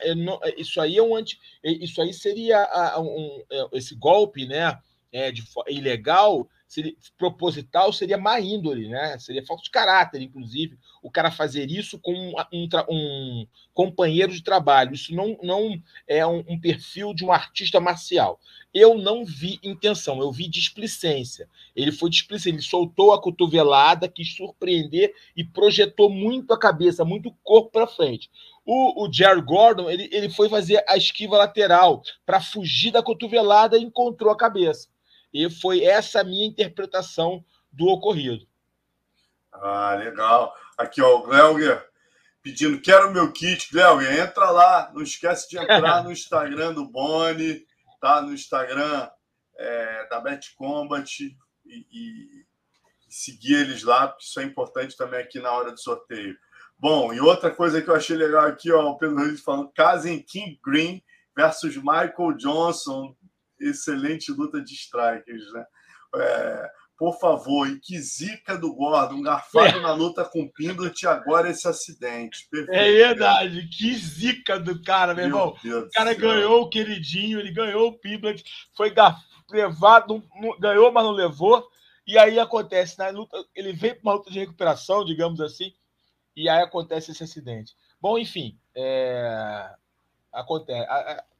Isso 0.57 0.79
aí 0.81 0.97
é 0.97 1.01
um 1.01 1.15
anti, 1.15 1.39
isso 1.63 2.01
aí 2.01 2.13
seria 2.13 2.99
um, 2.99 3.43
é, 3.49 3.67
esse 3.73 3.95
golpe, 3.95 4.45
né? 4.45 4.77
É, 5.17 5.31
de, 5.31 5.45
ilegal 5.69 6.45
seria, 6.67 6.93
proposital 7.17 7.93
seria 7.93 8.17
má 8.17 8.39
índole, 8.39 8.89
né? 8.89 9.17
Seria 9.19 9.45
falta 9.45 9.63
de 9.63 9.69
caráter, 9.69 10.21
inclusive, 10.21 10.77
o 11.01 11.09
cara 11.09 11.31
fazer 11.31 11.69
isso 11.71 11.97
com 11.99 12.13
um, 12.13 12.33
um, 12.51 12.67
um 12.89 13.47
companheiro 13.73 14.33
de 14.33 14.43
trabalho. 14.43 14.93
Isso 14.93 15.15
não, 15.15 15.37
não 15.41 15.81
é 16.07 16.25
um, 16.25 16.43
um, 16.49 16.59
perfil 16.59 17.13
de 17.13 17.23
um 17.23 17.31
artista 17.31 17.79
marcial. 17.79 18.39
Eu 18.73 18.97
não 18.97 19.23
vi 19.23 19.59
intenção, 19.63 20.19
eu 20.19 20.31
vi 20.31 20.49
displicência. 20.49 21.47
Ele 21.75 21.91
foi 21.91 22.09
displicente, 22.09 22.57
ele 22.57 22.63
soltou 22.63 23.13
a 23.13 23.21
cotovelada, 23.21 24.09
quis 24.09 24.35
surpreender 24.35 25.13
e 25.35 25.43
projetou 25.43 26.09
muito 26.09 26.53
a 26.53 26.59
cabeça, 26.59 27.05
muito 27.05 27.29
o 27.29 27.35
corpo 27.43 27.71
para 27.71 27.87
frente. 27.87 28.29
O, 28.65 29.05
o 29.05 29.13
Jerry 29.13 29.41
Gordon 29.41 29.89
ele, 29.89 30.09
ele 30.11 30.27
foi 30.27 30.49
fazer 30.49 30.83
a 30.87 30.97
esquiva 30.97 31.37
lateral 31.37 32.01
para 32.25 32.41
fugir 32.41 32.91
da 32.91 33.03
cotovelada 33.03 33.77
e 33.77 33.83
encontrou 33.83 34.31
a 34.31 34.37
cabeça. 34.37 34.89
E 35.35 35.49
foi 35.49 35.83
essa 35.83 36.23
minha 36.23 36.47
interpretação 36.47 37.43
do 37.69 37.87
ocorrido. 37.87 38.47
Ah, 39.51 39.93
legal. 39.95 40.55
Aqui, 40.77 41.01
ó, 41.01 41.17
o 41.17 41.23
Gleuger 41.23 41.85
pedindo, 42.41 42.79
quero 42.79 43.11
meu 43.11 43.29
kit. 43.33 43.69
Gleuger, 43.69 44.17
entra 44.17 44.49
lá. 44.49 44.89
Não 44.93 45.01
esquece 45.01 45.49
de 45.49 45.57
entrar 45.57 46.05
no 46.05 46.11
Instagram 46.13 46.73
do 46.73 46.87
Boni, 46.87 47.65
tá? 47.99 48.21
No 48.21 48.33
Instagram 48.33 49.09
é, 49.57 50.07
da 50.07 50.21
Bet 50.21 50.55
Combat 50.55 51.05
e, 51.21 51.35
e, 51.65 52.45
seguir 53.09 53.55
eles 53.55 53.83
lá, 53.83 54.07
porque 54.07 54.23
isso 54.23 54.39
é 54.39 54.43
importante 54.43 54.95
também 54.95 55.19
aqui 55.19 55.41
na 55.41 55.51
hora 55.51 55.73
do 55.73 55.79
sorteio. 55.81 56.37
Bom, 56.79 57.13
e 57.13 57.19
outra 57.19 57.51
coisa 57.51 57.81
que 57.81 57.89
eu 57.89 57.95
achei 57.95 58.15
legal 58.15 58.45
aqui, 58.45 58.71
ó, 58.71 58.89
o 58.89 58.97
Pedro 58.97 59.17
Reis 59.17 59.41
falando, 59.41 59.69
Casen 59.73 60.23
King 60.23 60.57
Green 60.63 61.03
versus 61.35 61.75
Michael 61.75 62.37
Johnson 62.37 63.13
excelente 63.59 64.31
luta 64.31 64.61
de 64.61 64.73
strikers, 64.73 65.51
né? 65.53 65.65
É, 66.15 66.71
por 66.97 67.19
favor, 67.19 67.67
e 67.67 67.79
que 67.79 67.99
zica 67.99 68.57
do 68.57 68.73
Gordon, 68.73 69.21
garfado 69.21 69.79
é. 69.79 69.81
na 69.81 69.93
luta 69.93 70.23
com 70.23 70.43
o 70.43 70.49
Pindot 70.49 71.05
agora 71.07 71.49
esse 71.49 71.67
acidente. 71.67 72.47
Perfeito, 72.49 72.73
é 72.73 72.91
verdade, 72.91 73.57
cara. 73.57 73.69
que 73.69 73.95
zica 73.95 74.59
do 74.59 74.81
cara, 74.81 75.13
meu, 75.13 75.27
meu 75.27 75.37
irmão. 75.37 75.57
Deus 75.61 75.87
o 75.87 75.89
cara 75.91 76.13
ganhou 76.13 76.61
o 76.61 76.69
queridinho, 76.69 77.39
ele 77.39 77.51
ganhou 77.51 77.89
o 77.89 77.97
Pindot, 77.97 78.41
foi 78.73 78.93
levado, 79.51 80.23
não, 80.39 80.57
ganhou, 80.57 80.91
mas 80.91 81.03
não 81.03 81.11
levou. 81.11 81.67
E 82.07 82.17
aí 82.17 82.39
acontece, 82.39 82.97
na 82.97 83.09
luta, 83.09 83.43
ele 83.53 83.73
vem 83.73 83.93
para 83.93 84.01
uma 84.03 84.13
luta 84.13 84.31
de 84.31 84.39
recuperação, 84.39 85.03
digamos 85.03 85.41
assim, 85.41 85.73
e 86.35 86.47
aí 86.47 86.61
acontece 86.61 87.11
esse 87.11 87.23
acidente. 87.23 87.75
Bom, 87.99 88.17
enfim, 88.17 88.57
é... 88.73 89.69
acontece 90.31 90.87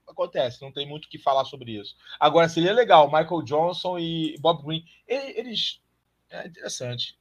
acontece, 0.08 0.62
não 0.62 0.72
tem 0.72 0.88
muito 0.88 1.06
o 1.06 1.10
que 1.10 1.20
falar 1.20 1.46
sobre 1.46 1.80
isso. 1.80 1.96
Agora, 2.20 2.50
seria 2.50 2.74
legal, 2.74 3.08
Michael 3.08 3.42
Johnson 3.44 3.98
e 4.00 4.38
Bob 4.40 4.64
Green, 4.64 4.84
eles. 5.08 5.82
É 6.30 6.48
interessante. 6.48 7.18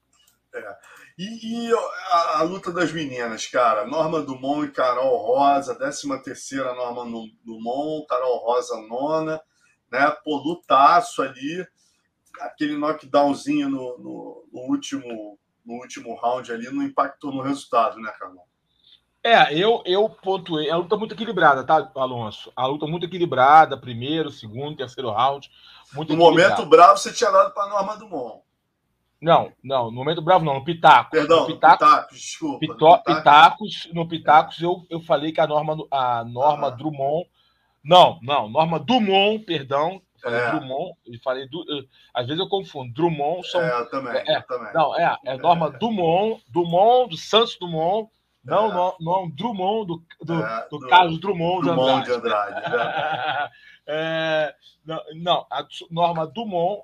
É. 0.55 0.77
E, 1.19 1.69
e 1.69 1.73
a, 2.11 2.39
a, 2.39 2.43
luta 2.43 2.73
das 2.73 2.93
meninas, 2.93 3.47
cara? 3.47 3.87
Norma 3.87 4.23
Dumont 4.23 4.67
e 4.67 4.73
Carol 4.73 5.17
Rosa, 5.17 5.75
13 5.75 6.23
terceira 6.23 6.75
Norma 6.75 7.05
Dumont, 7.45 8.07
Carol 8.07 8.39
Rosa 8.39 8.77
nona, 8.89 9.41
né? 9.91 10.11
Pô, 10.25 10.37
lutaço 10.37 11.23
ali, 11.23 11.67
aquele 12.41 12.77
knockdownzinho 12.77 13.69
no, 13.69 13.99
no, 13.99 14.49
no, 14.53 14.61
último, 14.63 15.39
no 15.65 15.75
último 15.75 16.15
round 16.15 16.53
ali 16.53 16.71
não 16.71 16.83
impactou 16.83 17.33
no 17.33 17.43
resultado, 17.43 18.01
né, 18.01 18.13
Carol? 18.19 18.49
É, 19.25 19.55
eu, 19.59 19.83
eu 19.87 20.07
pontuei. 20.11 20.71
A 20.71 20.77
luta 20.77 20.99
muito 20.99 21.15
equilibrada, 21.15 21.65
tá, 21.65 21.91
Alonso? 21.95 22.53
A 22.55 22.67
luta 22.67 22.87
muito 22.87 23.07
equilibrada, 23.07 23.75
primeiro, 23.75 24.31
segundo, 24.31 24.77
terceiro 24.77 25.11
round. 25.11 25.51
Muito 25.95 26.13
no 26.13 26.19
momento 26.19 26.67
bravo, 26.67 26.99
você 26.99 27.11
tinha 27.11 27.31
dado 27.31 27.55
para 27.55 27.65
a 27.65 27.69
Norma 27.71 27.97
Dumont. 27.97 28.43
Não, 29.23 29.51
não, 29.63 29.87
no 29.87 29.93
momento 29.93 30.21
bravo 30.21 30.45
não, 30.45 30.55
no 30.57 30.65
Pitaco. 30.65 31.11
Perdão, 31.11 31.41
no 31.41 31.47
Pitaco, 31.47 31.79
Pitacos, 31.79 32.19
desculpa. 32.19 32.59
Pito, 32.59 32.85
no 32.85 33.03
Pitacos, 33.03 33.89
no 33.95 34.09
Pitacos 34.09 34.61
eu, 34.61 34.87
eu 34.91 35.01
falei 35.01 35.33
que 35.33 35.41
a 35.41 35.47
Norma, 35.47 35.75
a 35.91 36.23
Norma 36.25 36.67
ah. 36.67 36.71
Drummond. 36.71 37.27
Não, 37.83 38.19
não, 38.23 38.51
Norma 38.51 38.79
Dumont, 38.79 39.43
perdão. 39.47 40.03
Falei 40.23 40.39
é. 40.39 40.51
Drummond, 40.51 40.93
eu 41.07 41.19
falei. 41.23 41.49
Du, 41.49 41.65
às 42.13 42.27
vezes 42.27 42.39
eu 42.39 42.49
confundo. 42.49 42.93
Drummond 42.93 43.49
são. 43.49 43.63
É, 43.63 43.81
eu 43.81 43.89
também, 43.89 44.23
é, 44.27 44.37
eu 44.37 44.43
também. 44.43 44.75
Não, 44.75 44.95
é, 44.95 45.17
é 45.25 45.39
Norma 45.39 45.73
é. 45.75 45.79
Dumont, 45.79 46.45
Dumont, 46.47 47.09
do 47.09 47.17
Santos 47.17 47.57
Dumont 47.59 48.11
não, 48.45 48.71
é. 48.71 48.75
não, 48.75 48.97
não, 49.01 49.31
Drummond, 49.31 49.87
do, 49.87 50.05
do, 50.23 50.35
é, 50.35 50.69
do, 50.69 50.79
do 50.79 50.89
Carlos 50.89 51.19
Drummond, 51.19 51.67
Drummond 51.67 52.05
de 52.05 52.13
Andrade. 52.13 52.61
De 52.61 52.67
Andrade 52.67 53.51
é, 53.87 54.55
não, 54.85 55.03
não, 55.15 55.47
a 55.51 55.67
Norma 55.91 56.27
Dumont, 56.27 56.83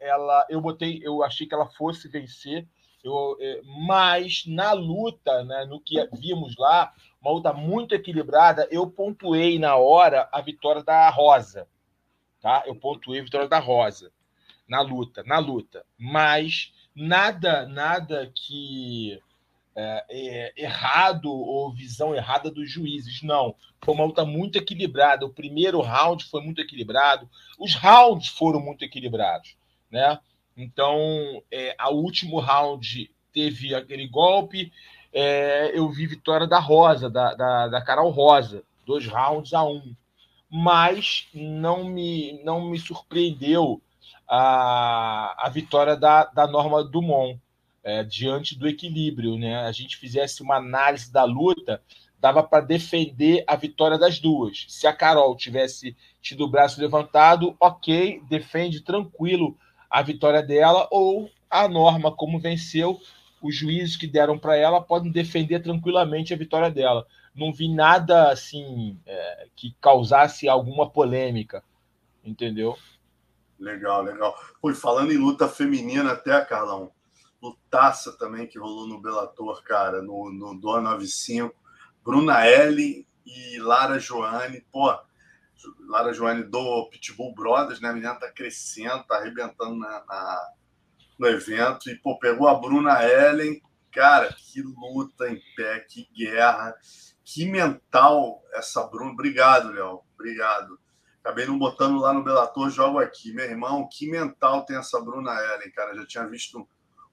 ela, 0.00 0.46
eu 0.48 0.60
botei, 0.60 1.00
eu 1.02 1.22
achei 1.22 1.46
que 1.46 1.54
ela 1.54 1.66
fosse 1.66 2.08
vencer, 2.08 2.66
eu, 3.04 3.36
é, 3.40 3.60
mas 3.86 4.44
na 4.46 4.72
luta, 4.72 5.44
né, 5.44 5.64
no 5.64 5.80
que 5.80 5.96
vimos 6.12 6.56
lá, 6.58 6.92
uma 7.20 7.30
luta 7.32 7.52
muito 7.52 7.94
equilibrada, 7.94 8.66
eu 8.70 8.88
pontuei 8.90 9.58
na 9.58 9.76
hora 9.76 10.28
a 10.32 10.40
vitória 10.40 10.82
da 10.82 11.08
Rosa, 11.10 11.68
tá? 12.40 12.64
Eu 12.66 12.74
pontuei 12.74 13.20
a 13.20 13.24
vitória 13.24 13.48
da 13.48 13.58
Rosa 13.58 14.12
na 14.68 14.80
luta, 14.80 15.22
na 15.24 15.38
luta, 15.38 15.86
mas 15.96 16.72
nada, 16.94 17.66
nada 17.66 18.32
que 18.34 19.20
é, 19.76 20.04
é, 20.08 20.52
errado 20.56 21.30
ou 21.30 21.70
visão 21.70 22.14
errada 22.14 22.50
dos 22.50 22.70
juízes. 22.70 23.22
Não. 23.22 23.54
Foi 23.82 23.94
uma 23.94 24.06
luta 24.06 24.24
muito 24.24 24.56
equilibrada. 24.56 25.26
O 25.26 25.32
primeiro 25.32 25.80
round 25.82 26.24
foi 26.24 26.40
muito 26.40 26.60
equilibrado. 26.62 27.28
Os 27.58 27.74
rounds 27.74 28.28
foram 28.28 28.58
muito 28.58 28.84
equilibrados. 28.84 29.54
Né? 29.90 30.18
Então, 30.56 30.98
é, 31.52 31.74
a 31.78 31.90
último 31.90 32.40
round 32.40 33.10
teve 33.32 33.74
aquele 33.74 34.08
golpe. 34.08 34.72
É, 35.12 35.70
eu 35.78 35.88
vi 35.90 36.06
vitória 36.06 36.46
da 36.46 36.58
Rosa, 36.58 37.10
da, 37.10 37.34
da, 37.34 37.68
da 37.68 37.82
Carol 37.82 38.10
Rosa, 38.10 38.62
dois 38.86 39.06
rounds 39.06 39.52
a 39.52 39.62
um. 39.62 39.94
Mas 40.50 41.28
não 41.34 41.84
me, 41.84 42.40
não 42.44 42.70
me 42.70 42.78
surpreendeu 42.78 43.82
a, 44.26 45.46
a 45.46 45.50
vitória 45.50 45.96
da, 45.96 46.24
da 46.24 46.46
Norma 46.46 46.82
Dumont 46.82 47.38
é, 47.86 48.02
diante 48.02 48.58
do 48.58 48.66
equilíbrio, 48.66 49.38
né? 49.38 49.58
A 49.58 49.70
gente 49.70 49.96
fizesse 49.96 50.42
uma 50.42 50.56
análise 50.56 51.12
da 51.12 51.22
luta, 51.22 51.80
dava 52.18 52.42
para 52.42 52.64
defender 52.64 53.44
a 53.46 53.54
vitória 53.54 53.96
das 53.96 54.18
duas. 54.18 54.66
Se 54.68 54.88
a 54.88 54.92
Carol 54.92 55.36
tivesse 55.36 55.96
tido 56.20 56.42
o 56.42 56.50
braço 56.50 56.80
levantado, 56.80 57.56
ok, 57.60 58.20
defende 58.28 58.80
tranquilo 58.80 59.56
a 59.88 60.02
vitória 60.02 60.42
dela, 60.42 60.88
ou 60.90 61.30
a 61.48 61.68
Norma, 61.68 62.10
como 62.10 62.40
venceu, 62.40 62.98
os 63.40 63.54
juízes 63.54 63.96
que 63.96 64.08
deram 64.08 64.36
para 64.36 64.56
ela 64.56 64.80
podem 64.80 65.12
defender 65.12 65.60
tranquilamente 65.60 66.34
a 66.34 66.36
vitória 66.36 66.72
dela. 66.72 67.06
Não 67.32 67.52
vi 67.52 67.72
nada 67.72 68.32
assim 68.32 68.98
é, 69.06 69.46
que 69.54 69.76
causasse 69.80 70.48
alguma 70.48 70.90
polêmica, 70.90 71.62
entendeu? 72.24 72.76
Legal, 73.60 74.02
legal. 74.02 74.34
Foi 74.60 74.74
falando 74.74 75.12
em 75.12 75.18
luta 75.18 75.46
feminina 75.46 76.10
até, 76.10 76.44
Carlão 76.44 76.90
lutaça 77.42 78.16
também 78.16 78.46
que 78.46 78.58
rolou 78.58 78.86
no 78.86 79.00
Bellator, 79.00 79.62
cara, 79.62 80.02
no, 80.02 80.30
no 80.32 80.58
295. 80.60 81.54
Bruna 82.04 82.46
Ellen 82.46 83.06
e 83.24 83.58
Lara 83.58 83.98
Joane, 83.98 84.64
pô, 84.70 84.96
Lara 85.88 86.12
Joane 86.12 86.44
do 86.44 86.88
Pitbull 86.88 87.34
Brothers, 87.34 87.80
né? 87.80 87.88
A 87.88 87.92
menina 87.92 88.14
tá 88.14 88.30
crescendo, 88.30 89.04
tá 89.04 89.16
arrebentando 89.16 89.76
na, 89.76 90.04
na, 90.06 90.48
no 91.18 91.26
evento. 91.26 91.90
E, 91.90 91.96
pô, 91.96 92.18
pegou 92.18 92.48
a 92.48 92.54
Bruna 92.54 93.02
Ellen. 93.04 93.60
Cara, 93.90 94.32
que 94.32 94.62
luta 94.62 95.28
em 95.28 95.40
pé, 95.56 95.80
que 95.80 96.06
guerra, 96.14 96.74
que 97.24 97.46
mental 97.46 98.42
essa 98.52 98.86
Bruna. 98.86 99.12
Obrigado, 99.12 99.72
Léo. 99.72 100.02
Obrigado. 100.14 100.78
Acabei 101.20 101.46
não 101.46 101.58
botando 101.58 101.98
lá 101.98 102.12
no 102.12 102.22
Bellator, 102.22 102.70
jogo 102.70 102.98
aqui. 102.98 103.32
Meu 103.32 103.46
irmão, 103.46 103.88
que 103.90 104.08
mental 104.08 104.64
tem 104.64 104.76
essa 104.76 105.00
Bruna 105.00 105.32
Ellen, 105.32 105.72
cara. 105.72 105.94
Já 105.96 106.06
tinha 106.06 106.26
visto 106.28 106.68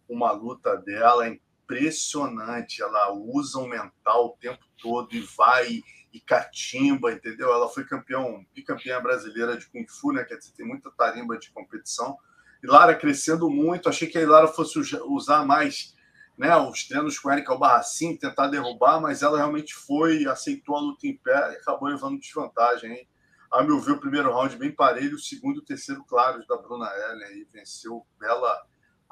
uma 0.08 0.32
luta 0.32 0.76
dela 0.78 1.28
impressionante. 1.28 2.82
Ela 2.82 3.14
usa 3.14 3.60
o 3.60 3.68
mental 3.68 4.28
o 4.28 4.38
tempo 4.38 4.64
todo 4.82 5.14
e 5.16 5.22
vai 5.38 5.82
e 6.14 6.20
catimba, 6.20 7.12
entendeu? 7.12 7.52
Ela 7.52 7.68
foi 7.70 7.86
campeão, 7.86 8.46
bicampeã 8.54 9.02
brasileira 9.02 9.58
de 9.58 9.66
Kung 9.68 9.86
Fu, 9.88 10.12
né? 10.12 10.24
Quer 10.24 10.38
dizer, 10.38 10.52
tem 10.54 10.66
muita 10.66 10.92
tarimba 10.92 11.38
de 11.38 11.52
competição. 11.52 12.18
Lara 12.64 12.96
crescendo 12.96 13.50
muito. 13.50 13.90
Achei 13.90 14.08
que 14.08 14.18
a 14.18 14.28
Lara 14.28 14.48
fosse 14.48 14.80
usar 15.08 15.46
mais 15.46 15.94
né, 16.38 16.56
os 16.56 16.88
treinos 16.88 17.20
com 17.20 17.32
Erika 17.32 17.56
Barracin, 17.56 18.18
tentar 18.18 18.48
derrubar, 18.48 19.00
mas 19.00 19.22
ela 19.22 19.38
realmente 19.38 19.74
foi, 19.74 20.26
aceitou 20.26 20.76
a 20.76 20.82
luta 20.82 21.06
em 21.08 21.16
pé 21.16 21.54
e 21.54 21.58
acabou 21.58 21.90
levando 21.90 22.20
desvantagem. 22.20 22.92
Hein? 22.92 23.08
A 23.52 23.64
meu 23.64 23.80
ver, 23.80 23.92
o 23.92 24.00
primeiro 24.00 24.32
round 24.32 24.56
bem 24.58 24.72
parelho, 24.72 25.16
o 25.16 25.20
segundo 25.20 25.58
e 25.58 25.60
o 25.60 25.66
terceiro 25.66 26.04
claros 26.06 26.48
da 26.48 26.58
Bruna 26.58 26.90
Ellen 26.96 27.24
aí 27.24 27.48
venceu 27.52 28.06
bela 28.20 28.66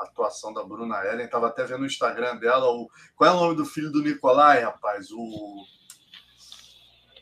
atuação 0.03 0.53
da 0.53 0.63
Bruna 0.63 1.05
Ellen. 1.05 1.25
Estava 1.25 1.47
até 1.47 1.63
vendo 1.63 1.79
no 1.79 1.85
Instagram 1.85 2.37
dela. 2.37 2.67
O... 2.71 2.89
Qual 3.15 3.29
é 3.29 3.33
o 3.33 3.39
nome 3.39 3.55
do 3.55 3.65
filho 3.65 3.91
do 3.91 4.01
Nicolai, 4.01 4.61
rapaz? 4.61 5.11
O. 5.11 5.63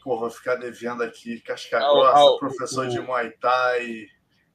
Pô, 0.03 0.17
vou 0.17 0.29
ficar 0.29 0.55
devendo 0.55 1.03
aqui. 1.03 1.41
Casca 1.41 1.79
Grossa, 1.79 2.39
professor 2.39 2.87
o... 2.87 2.89
de 2.89 2.99
Muay 2.99 3.31
Thai. 3.31 4.07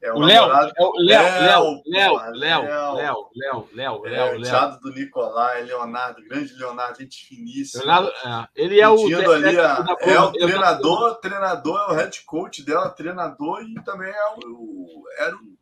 É 0.04 0.12
o 0.12 0.18
Léo, 0.18 0.44
é 0.44 0.82
o 0.82 0.92
Léo, 0.98 1.22
Léo, 1.22 1.82
Léo, 1.86 2.12
Léo, 2.12 2.32
Léo, 2.34 2.62
Léo, 2.92 3.68
Léo, 3.72 4.02
Léo, 4.02 4.38
Léo. 4.38 4.80
do 4.80 4.92
Nicolai, 4.92 5.62
Leonardo, 5.62 6.22
grande 6.28 6.52
Leonardo, 6.58 6.98
gente 6.98 7.26
finíssima. 7.26 7.84
Leonardo, 7.84 8.10
é, 8.10 8.48
ele 8.54 8.80
é 8.82 8.86
o 8.86 8.92
ali, 8.92 9.56
é 9.56 10.20
o 10.20 10.30
treinador, 10.30 11.14
treinador 11.20 11.80
é 11.80 11.92
o 11.92 11.94
head 11.94 12.22
coach 12.26 12.62
dela, 12.62 12.90
treinador 12.90 13.62
e 13.62 13.82
também 13.82 14.10
é 14.10 14.34
o, 14.44 15.04
era 15.20 15.34
o 15.34 15.53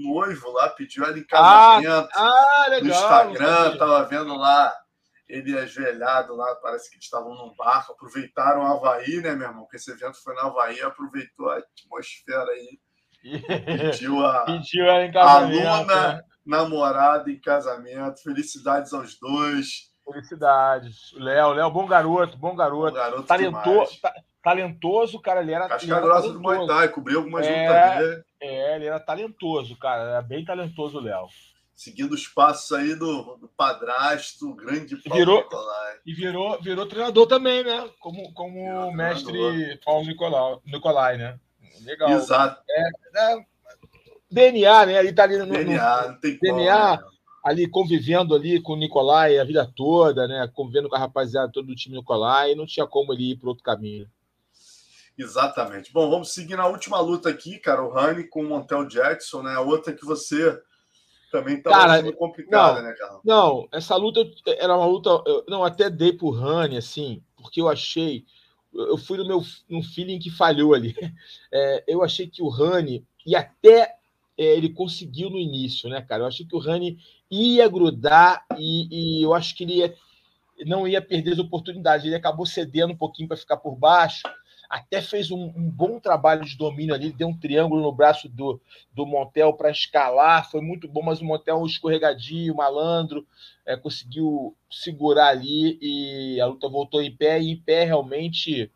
noivo 0.00 0.50
lá, 0.52 0.68
pediu 0.70 1.04
ela 1.04 1.18
em 1.18 1.24
casamento 1.24 2.08
ah, 2.14 2.66
legal, 2.68 2.82
no 2.82 2.90
Instagram, 2.90 3.78
tava 3.78 4.04
vendo 4.04 4.36
lá 4.36 4.74
ele 5.28 5.56
ajoelhado 5.56 6.34
lá, 6.34 6.56
parece 6.56 6.90
que 6.90 6.96
eles 6.96 7.04
estavam 7.04 7.34
num 7.36 7.54
barco, 7.54 7.92
aproveitaram 7.92 8.62
o 8.62 8.66
Havaí, 8.66 9.20
né, 9.20 9.36
meu 9.36 9.46
irmão? 9.46 9.62
Porque 9.62 9.76
esse 9.76 9.92
evento 9.92 10.20
foi 10.24 10.34
no 10.34 10.40
Havaí, 10.40 10.82
aproveitou 10.82 11.48
a 11.50 11.58
atmosfera 11.58 12.50
aí 12.50 12.80
Pediu 13.22 14.24
a, 14.24 14.44
Pediu 14.46 14.86
ela 14.86 15.04
em 15.04 15.12
casamento. 15.12 15.68
Aluna, 15.68 16.12
né? 16.14 16.22
namorada 16.44 17.30
em 17.30 17.38
casamento. 17.38 18.22
Felicidades 18.22 18.92
aos 18.92 19.18
dois. 19.18 19.90
Felicidades. 20.04 21.12
Léo, 21.14 21.52
Léo, 21.52 21.70
bom 21.70 21.86
garoto, 21.86 22.36
bom 22.38 22.56
garoto. 22.56 22.92
Bom 22.92 22.98
garoto 22.98 23.22
talentoso, 23.24 24.00
ta, 24.00 24.12
talentoso, 24.42 25.20
cara. 25.20 25.40
Ele 25.40 25.52
era. 25.52 25.68
Casca 25.68 26.00
grossa 26.00 26.32
do 26.32 26.40
Muay 26.40 26.66
Thai, 26.66 26.88
cobriu 26.88 27.18
algumas 27.18 27.46
é, 27.46 27.66
lutas. 27.66 28.24
É, 28.40 28.76
ele 28.76 28.86
era 28.86 29.00
talentoso, 29.00 29.76
cara. 29.76 30.02
Era 30.02 30.22
bem 30.22 30.44
talentoso 30.44 30.98
o 30.98 31.00
Léo. 31.00 31.26
Seguindo 31.74 32.12
os 32.12 32.28
passos 32.28 32.70
aí 32.72 32.94
do, 32.94 33.36
do 33.36 33.48
padrasto, 33.48 34.52
grande 34.54 34.96
Paulo 34.96 35.18
virou, 35.18 35.38
Nicolai. 35.38 35.96
E 36.04 36.12
virou, 36.12 36.60
virou 36.60 36.86
treinador 36.86 37.26
também, 37.26 37.64
né? 37.64 37.88
Como, 37.98 38.34
como 38.34 38.92
mestre 38.92 39.80
Paulo 39.82 40.06
Nicolai, 40.06 40.58
Nicolai, 40.66 41.16
né? 41.16 41.38
Legal. 41.82 42.10
Exato. 42.10 42.62
É, 42.68 43.32
é, 43.32 43.44
DNA, 44.30 44.86
né? 44.86 44.98
Ele 44.98 45.12
tá 45.14 45.22
ali 45.22 45.38
no, 45.38 45.46
DNA, 45.46 46.08
no, 46.08 46.20
tem 46.20 46.38
DNA 46.38 46.98
como, 46.98 47.02
né? 47.02 47.16
ali 47.44 47.66
convivendo 47.66 48.34
ali 48.34 48.60
com 48.60 48.74
o 48.74 48.76
Nicolai 48.76 49.38
a 49.38 49.44
vida 49.44 49.70
toda, 49.74 50.28
né? 50.28 50.50
Convivendo 50.52 50.88
com 50.88 50.96
a 50.96 50.98
rapaziada 50.98 51.50
todo 51.50 51.66
do 51.66 51.74
time 51.74 51.96
Nicolai, 51.96 52.54
não 52.54 52.66
tinha 52.66 52.86
como 52.86 53.12
ele 53.14 53.30
ir 53.30 53.36
para 53.36 53.48
outro 53.48 53.64
caminho. 53.64 54.06
Exatamente. 55.20 55.92
Bom, 55.92 56.08
vamos 56.08 56.32
seguir 56.32 56.56
na 56.56 56.66
última 56.66 56.98
luta 57.00 57.28
aqui, 57.28 57.58
cara. 57.58 57.82
O 57.82 57.90
Rani 57.90 58.24
com 58.24 58.40
o 58.42 58.48
Montel 58.48 58.86
Jackson, 58.86 59.42
né? 59.42 59.54
A 59.54 59.60
outra 59.60 59.92
que 59.92 60.04
você 60.04 60.58
também 61.30 61.60
tá 61.60 61.70
cara, 61.70 62.12
complicada, 62.12 62.80
não, 62.80 62.88
né, 62.88 62.94
Carlos? 62.98 63.20
Não, 63.24 63.68
essa 63.70 63.94
luta 63.96 64.20
era 64.46 64.74
uma 64.74 64.86
luta. 64.86 65.10
Eu, 65.26 65.44
não, 65.46 65.62
até 65.62 65.90
dei 65.90 66.12
pro 66.12 66.30
Rani, 66.30 66.76
assim, 66.76 67.22
porque 67.36 67.60
eu 67.60 67.68
achei 67.68 68.24
eu 68.72 68.96
fui 68.96 69.18
no 69.18 69.26
meu 69.26 69.42
no 69.68 69.82
feeling 69.82 70.18
que 70.18 70.30
falhou 70.30 70.74
ali. 70.74 70.94
É, 71.52 71.84
eu 71.88 72.04
achei 72.04 72.28
que 72.28 72.40
o 72.40 72.48
Rani, 72.48 73.04
e 73.26 73.34
até 73.34 73.96
é, 74.38 74.56
ele 74.56 74.68
conseguiu 74.68 75.28
no 75.28 75.36
início, 75.36 75.90
né, 75.90 76.00
cara? 76.00 76.22
Eu 76.22 76.26
achei 76.28 76.46
que 76.46 76.54
o 76.54 76.60
Rani 76.60 76.96
ia 77.28 77.68
grudar 77.68 78.46
e, 78.56 79.18
e 79.18 79.22
eu 79.24 79.34
acho 79.34 79.56
que 79.56 79.64
ele 79.64 79.78
ia, 79.78 79.94
não 80.64 80.86
ia 80.86 81.02
perder 81.02 81.32
as 81.32 81.38
oportunidades. 81.40 82.06
Ele 82.06 82.14
acabou 82.14 82.46
cedendo 82.46 82.92
um 82.92 82.96
pouquinho 82.96 83.26
para 83.26 83.36
ficar 83.36 83.56
por 83.56 83.74
baixo 83.74 84.22
até 84.70 85.02
fez 85.02 85.32
um, 85.32 85.46
um, 85.46 85.68
bom 85.68 85.98
trabalho 85.98 86.44
de 86.44 86.56
domínio 86.56 86.94
ali, 86.94 87.12
deu 87.12 87.26
um 87.26 87.36
triângulo 87.36 87.82
no 87.82 87.90
braço 87.90 88.28
do, 88.28 88.60
do 88.94 89.04
Montel 89.04 89.52
para 89.52 89.68
escalar, 89.68 90.48
foi 90.48 90.60
muito 90.60 90.86
bom, 90.86 91.02
mas 91.02 91.20
o 91.20 91.24
Montel 91.24 91.66
escorregadio, 91.66 92.54
malandro, 92.54 93.26
é, 93.66 93.76
conseguiu 93.76 94.56
segurar 94.70 95.26
ali 95.26 95.76
e 95.82 96.40
a 96.40 96.46
luta 96.46 96.68
voltou 96.68 97.02
em 97.02 97.14
pé, 97.14 97.40
e 97.42 97.50
em 97.50 97.56
pé 97.56 97.82
realmente 97.82 98.70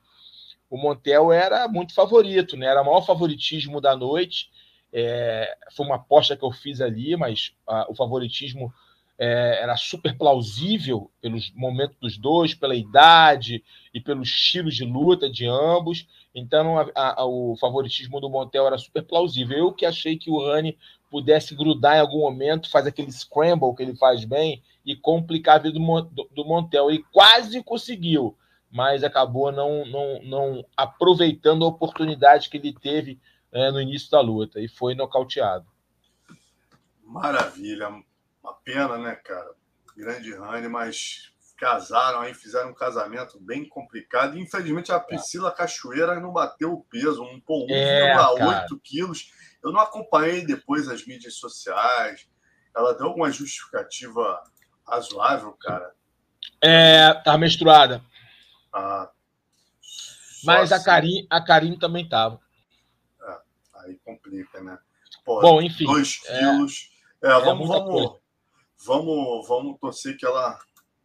o 0.69 0.77
Montel 0.77 1.31
era 1.31 1.69
muito 1.69 1.95
favorito, 1.95 2.57
né? 2.57 2.67
Era 2.67 2.83
o 2.83 2.85
maior 2.85 3.03
favoritismo 3.03 3.81
da 3.81 3.95
noite. 3.95 4.51
É, 4.93 5.57
foi 5.73 5.87
uma 5.87 5.97
aposta 5.97 6.37
que 6.37 6.45
eu 6.45 6.51
fiz 6.51 6.81
ali, 6.81 7.17
mas 7.17 7.55
a, 7.65 7.89
o 7.89 7.95
favoritismo 7.95 8.75
é, 9.19 9.63
era 9.63 9.77
super 9.77 10.17
plausível 10.17 11.11
pelos 11.21 11.53
momentos 11.55 11.97
dos 12.01 12.19
dois, 12.19 12.55
pela 12.55 12.75
idade 12.75 13.63
e 13.93 14.01
pelos 14.01 14.29
estilos 14.29 14.75
de 14.75 14.85
luta 14.85 15.31
de 15.31 15.47
ambos. 15.47 16.07
Então, 16.35 16.79
a, 16.79 16.91
a, 16.95 17.25
o 17.25 17.57
favoritismo 17.57 18.21
do 18.21 18.29
Montel 18.29 18.67
era 18.67 18.79
super 18.79 19.03
plausível. 19.03 19.57
Eu 19.57 19.73
que 19.73 19.87
achei 19.87 20.17
que 20.17 20.31
o 20.31 20.45
Rani 20.45 20.77
pudesse 21.11 21.55
grudar 21.55 21.97
em 21.97 22.01
algum 22.01 22.21
momento, 22.21 22.71
faz 22.71 22.87
aquele 22.87 23.13
scramble 23.13 23.75
que 23.77 23.83
ele 23.83 23.95
faz 23.95 24.25
bem 24.25 24.61
e 24.85 24.97
complicar 24.97 25.57
a 25.57 25.63
vida 25.63 25.79
do, 25.79 26.03
do, 26.03 26.29
do 26.35 26.45
Montel. 26.45 26.91
E 26.91 27.05
quase 27.13 27.63
conseguiu, 27.63 28.37
mas 28.69 29.05
acabou 29.05 29.53
não, 29.53 29.87
não, 29.87 30.23
não 30.25 30.67
aproveitando 30.77 31.65
a 31.65 31.69
oportunidade 31.69 32.51
que 32.51 32.57
ele 32.57 32.73
teve 32.73 33.21
é, 33.53 33.71
no 33.71 33.81
início 33.81 34.11
da 34.11 34.21
luta 34.21 34.61
e 34.61 34.67
foi 34.67 34.97
nocauteado. 34.97 35.67
Maravilha. 37.05 38.03
Uma 38.45 38.53
pena, 38.53 38.99
né, 38.99 39.15
cara? 39.15 39.55
Grande 39.97 40.35
Rani, 40.35 40.69
mas 40.69 41.33
casaram 41.57 42.21
aí, 42.21 42.35
fizeram 42.35 42.71
um 42.71 42.75
casamento 42.75 43.41
bem 43.41 43.67
complicado. 43.67 44.37
infelizmente, 44.37 44.93
a 44.93 45.01
Priscila 45.01 45.51
Cachoeira 45.51 46.21
não 46.21 46.31
bateu 46.31 46.75
o 46.75 46.85
peso, 46.85 47.23
um 47.23 47.41
pão 47.41 47.65
é, 47.71 48.15
1,8 48.15 48.79
quilos. 48.83 49.33
Eu 49.63 49.73
não 49.73 49.81
acompanhei 49.81 50.45
depois 50.45 50.89
as 50.89 51.07
mídias 51.07 51.37
sociais. 51.37 52.29
Ela 52.77 52.93
deu 52.93 53.07
alguma 53.07 53.31
justificativa 53.31 54.43
razoável, 54.87 55.53
cara? 55.53 55.95
É, 56.61 57.15
tá 57.25 57.39
menstruada. 57.39 58.05
Ah, 58.71 59.11
Mas 60.45 60.71
assim. 60.71 60.83
a 60.83 60.85
Karim, 60.85 61.27
a 61.31 61.43
Karim 61.43 61.79
também 61.79 62.07
tava. 62.07 62.39
É, 63.23 63.39
aí 63.77 63.99
complica, 64.05 64.61
né? 64.61 64.79
Pô, 65.25 65.41
Bom, 65.41 65.63
enfim. 65.63 65.87
2 65.87 66.21
é. 66.27 66.39
quilos. 66.39 66.91
É, 67.23 67.29
é 67.29 67.41
vamos, 67.41 67.69
vamos, 67.69 68.24
vamos, 68.85 69.47
vamos 69.49 69.79
torcer 69.81 70.17
que 70.17 70.27
ela, 70.27 70.59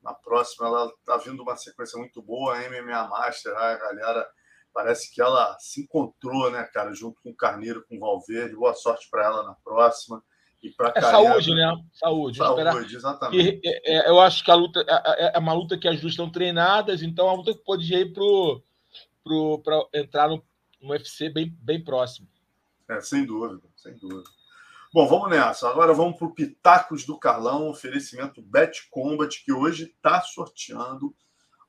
na 0.04 0.14
próxima, 0.14 0.68
ela 0.68 0.92
tá 1.06 1.18
vindo 1.18 1.42
uma 1.42 1.56
sequência 1.56 1.98
muito 1.98 2.22
boa, 2.22 2.56
a 2.56 2.70
MMA 2.70 3.08
Master, 3.08 3.56
a 3.56 3.76
galera 3.76 4.28
parece 4.74 5.14
que 5.14 5.22
ela 5.22 5.58
se 5.60 5.82
encontrou, 5.82 6.52
né, 6.52 6.64
cara, 6.74 6.94
junto 6.94 7.22
com 7.22 7.32
o 7.32 7.36
Carneiro, 7.36 7.86
com 7.88 7.98
o 7.98 8.00
Valverde. 8.00 8.56
Boa 8.56 8.74
sorte 8.74 9.08
para 9.10 9.26
ela 9.26 9.44
na 9.44 9.54
próxima. 9.56 10.24
E 10.62 10.70
para 10.70 10.94
é 10.96 11.02
saúde, 11.02 11.56
né? 11.56 11.74
Saúde. 11.94 12.38
Saúde, 12.38 12.96
exatamente. 12.96 13.62
E, 13.64 13.70
é, 13.70 13.98
é, 13.98 14.10
eu 14.10 14.20
acho 14.20 14.44
que 14.44 14.52
a 14.52 14.56
luta 14.56 14.82
é, 14.82 15.26
é, 15.28 15.32
é, 15.36 15.40
uma 15.40 15.54
luta 15.54 15.78
que 15.78 15.88
as 15.88 16.02
duas 16.02 16.14
estão 16.14 16.30
treinadas, 16.30 17.02
então 17.02 17.28
uma 17.28 17.36
luta 17.36 17.54
que 17.54 17.64
pode 17.64 17.94
ir 17.94 18.12
pro, 18.12 18.62
pro, 19.24 19.60
para 19.60 19.82
entrar 19.94 20.28
no, 20.28 20.44
no 20.82 20.92
UFC 20.92 21.30
bem, 21.30 21.56
bem 21.62 21.82
próximo. 21.82 22.28
É, 22.90 23.00
sem 23.00 23.26
dúvida, 23.26 23.62
sem 23.78 23.98
dúvida. 23.98 24.30
Bom, 24.92 25.08
vamos 25.08 25.30
nessa. 25.30 25.70
Agora 25.70 25.94
vamos 25.94 26.18
para 26.18 26.26
o 26.26 26.34
Pitacos 26.34 27.06
do 27.06 27.16
Carlão, 27.16 27.70
oferecimento 27.70 28.42
Bet 28.42 28.90
Combat, 28.90 29.44
que 29.46 29.54
hoje 29.54 29.84
está 29.84 30.20
sorteando 30.20 31.16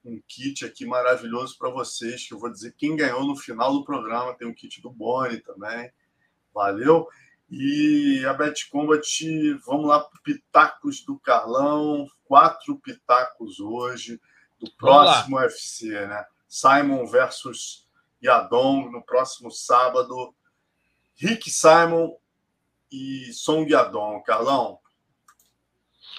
um 0.03 0.19
kit 0.27 0.65
aqui 0.65 0.87
maravilhoso 0.87 1.59
para 1.59 1.69
vocês, 1.69 2.27
que 2.27 2.33
eu 2.33 2.39
vou 2.39 2.51
dizer 2.51 2.75
quem 2.79 2.97
ganhou 2.97 3.23
no 3.27 3.37
final 3.37 3.75
do 3.75 3.85
programa. 3.85 4.35
Tem 4.35 4.49
um 4.49 4.55
kit 4.55 4.81
do 4.81 4.91
Boni 4.91 5.39
também. 5.41 5.93
Valeu? 6.55 7.07
E 7.51 8.25
a 8.25 8.33
Bet 8.33 8.71
Combat, 8.71 9.07
vamos 9.67 9.87
lá 9.87 10.01
para 10.01 10.19
Pitacos 10.23 11.05
do 11.05 11.19
Carlão. 11.19 12.07
Quatro 12.25 12.79
pitacos 12.79 13.61
hoje, 13.61 14.19
do 14.59 14.73
próximo 14.79 15.37
UFC, 15.37 15.91
né? 16.07 16.25
Simon 16.49 17.05
versus 17.05 17.87
Yadong 18.25 18.91
no 18.91 19.03
próximo 19.03 19.51
sábado. 19.51 20.35
Rick 21.17 21.51
Simon 21.51 22.17
e 22.91 23.33
Song 23.33 23.71
Yadon, 23.71 24.23
Carlão? 24.23 24.79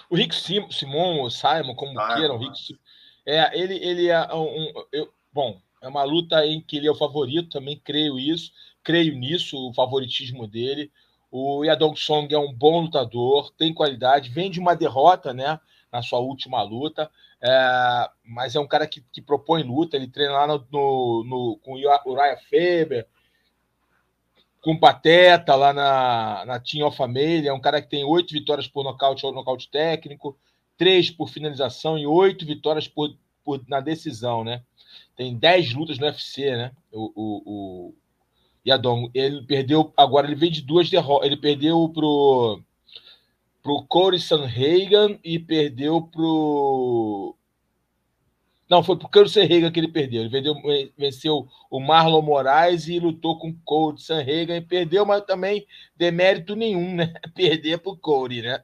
O 0.09 0.15
Rick 0.15 0.35
Sim, 0.35 0.69
Simon, 0.71 1.23
o 1.23 1.29
Simon, 1.29 1.75
como 1.75 1.93
queiram, 2.15 2.37
Rick 2.37 2.57
Sim, 2.57 2.77
é, 3.25 3.57
ele, 3.59 3.75
ele 3.75 4.07
é 4.07 4.33
um, 4.33 4.43
um 4.43 4.85
eu, 4.91 5.13
bom, 5.31 5.61
é 5.81 5.87
uma 5.87 6.03
luta 6.03 6.45
em 6.45 6.61
que 6.61 6.77
ele 6.77 6.87
é 6.87 6.91
o 6.91 6.95
favorito, 6.95 7.49
também 7.49 7.79
creio 7.79 8.19
isso, 8.19 8.51
creio 8.83 9.15
nisso, 9.15 9.57
o 9.57 9.73
favoritismo 9.73 10.47
dele. 10.47 10.91
O 11.31 11.63
Yadong 11.63 11.95
Song 11.97 12.33
é 12.33 12.37
um 12.37 12.53
bom 12.53 12.81
lutador, 12.81 13.51
tem 13.51 13.73
qualidade, 13.73 14.29
vem 14.29 14.51
de 14.51 14.59
uma 14.59 14.75
derrota, 14.75 15.33
né, 15.33 15.59
na 15.91 16.01
sua 16.01 16.19
última 16.19 16.61
luta, 16.61 17.09
é, 17.41 18.09
mas 18.23 18.55
é 18.55 18.59
um 18.59 18.67
cara 18.67 18.87
que, 18.87 19.01
que 19.11 19.21
propõe 19.21 19.63
luta, 19.63 19.95
ele 19.95 20.07
treina 20.07 20.33
lá 20.33 20.47
no, 20.47 20.65
no, 20.71 21.23
no 21.25 21.59
com 21.63 21.73
o 21.73 22.11
Uriah 22.11 22.37
Faber, 22.37 23.07
com 24.61 24.77
Pateta 24.77 25.55
lá 25.55 25.73
na, 25.73 26.45
na 26.45 26.59
Team 26.59 26.85
Alpha. 26.85 27.09
É 27.45 27.51
um 27.51 27.59
cara 27.59 27.81
que 27.81 27.89
tem 27.89 28.03
oito 28.03 28.31
vitórias 28.31 28.67
por 28.67 28.83
nocaute 28.83 29.25
ou 29.25 29.33
nocaute 29.33 29.69
técnico, 29.69 30.37
três 30.77 31.09
por 31.09 31.29
finalização 31.29 31.97
e 31.97 32.05
oito 32.05 32.45
vitórias 32.45 32.87
por, 32.87 33.13
por, 33.43 33.61
na 33.67 33.79
decisão, 33.79 34.43
né? 34.43 34.61
Tem 35.15 35.35
dez 35.35 35.73
lutas 35.73 35.97
no 35.97 36.05
UFC, 36.05 36.51
né? 36.55 36.71
O, 36.91 37.11
o, 37.15 37.41
o 37.45 37.95
Yadong. 38.65 39.09
Ele 39.13 39.41
perdeu, 39.43 39.91
agora 39.97 40.27
ele 40.27 40.35
veio 40.35 40.51
de 40.51 40.61
duas 40.61 40.89
derrotas. 40.89 41.25
Ele 41.25 41.37
perdeu 41.37 41.89
pro, 41.89 42.61
pro 43.63 43.83
Corey 43.87 44.19
Sanhagen 44.19 45.19
e 45.23 45.39
perdeu 45.39 46.03
pro 46.03 47.35
não, 48.71 48.81
foi 48.81 48.95
pro 48.95 49.09
Cano 49.09 49.27
Serrega 49.27 49.69
que 49.69 49.81
ele 49.81 49.89
perdeu. 49.89 50.21
Ele 50.21 50.29
vendeu, 50.29 50.55
venceu 50.97 51.45
o 51.69 51.77
Marlon 51.77 52.21
Moraes 52.21 52.87
e 52.87 52.99
lutou 52.99 53.37
com 53.37 53.49
o 53.49 53.59
Cody 53.65 54.01
Sanrega 54.01 54.55
e 54.55 54.61
perdeu, 54.61 55.05
mas 55.05 55.25
também 55.25 55.67
demérito 55.93 56.55
nenhum, 56.55 56.95
né? 56.95 57.13
Perder 57.35 57.79
pro 57.79 57.97
Cody, 57.97 58.41
né? 58.41 58.63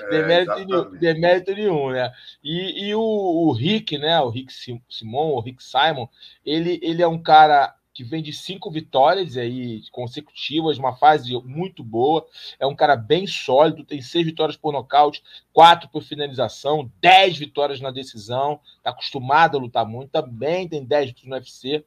É, 0.00 0.10
demérito, 0.10 0.90
demérito 0.98 1.54
nenhum, 1.54 1.90
né? 1.90 2.12
E, 2.42 2.88
e 2.88 2.94
o, 2.96 3.00
o, 3.00 3.52
Rick, 3.52 3.96
né? 3.96 4.20
O 4.20 4.28
Rick 4.28 4.52
Simon, 4.52 5.30
o 5.30 5.40
Rick 5.40 5.62
Simon, 5.62 6.08
ele, 6.44 6.80
ele 6.82 7.00
é 7.00 7.06
um 7.06 7.22
cara 7.22 7.76
que 7.96 8.04
vem 8.04 8.22
de 8.22 8.30
cinco 8.30 8.70
vitórias 8.70 9.38
aí 9.38 9.80
consecutivas, 9.90 10.76
uma 10.76 10.94
fase 10.94 11.32
muito 11.46 11.82
boa. 11.82 12.26
É 12.60 12.66
um 12.66 12.76
cara 12.76 12.94
bem 12.94 13.26
sólido, 13.26 13.86
tem 13.86 14.02
seis 14.02 14.26
vitórias 14.26 14.54
por 14.54 14.70
nocaute, 14.70 15.22
quatro 15.50 15.88
por 15.88 16.02
finalização, 16.02 16.92
dez 17.00 17.38
vitórias 17.38 17.80
na 17.80 17.90
decisão. 17.90 18.60
Está 18.76 18.90
acostumado 18.90 19.56
a 19.56 19.60
lutar 19.60 19.86
muito, 19.86 20.10
também 20.10 20.68
tem 20.68 20.84
dez 20.84 21.14
no 21.24 21.34
UFC. 21.36 21.86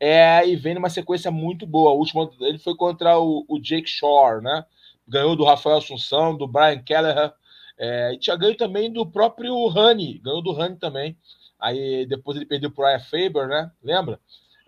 É, 0.00 0.48
e 0.48 0.56
vem 0.56 0.76
numa 0.76 0.88
sequência 0.88 1.30
muito 1.30 1.66
boa. 1.66 1.90
A 1.90 1.94
última 1.94 2.26
dele 2.38 2.58
foi 2.58 2.74
contra 2.74 3.18
o, 3.18 3.44
o 3.46 3.60
Jake 3.60 3.86
Shore, 3.86 4.42
né? 4.42 4.64
Ganhou 5.06 5.36
do 5.36 5.44
Rafael 5.44 5.76
Assunção, 5.76 6.34
do 6.34 6.48
Brian 6.48 6.82
Kelleher. 6.82 7.34
É, 7.76 8.14
e 8.14 8.18
tinha 8.18 8.34
ganho 8.34 8.56
também 8.56 8.90
do 8.90 9.04
próprio 9.04 9.54
Honey, 9.54 10.20
ganhou 10.24 10.40
do 10.40 10.52
Honey 10.52 10.76
também. 10.76 11.18
Aí 11.58 12.06
depois 12.06 12.38
ele 12.38 12.46
perdeu 12.46 12.70
pro 12.70 12.86
Ryan 12.86 13.00
Faber, 13.00 13.46
né? 13.46 13.70
Lembra? 13.82 14.18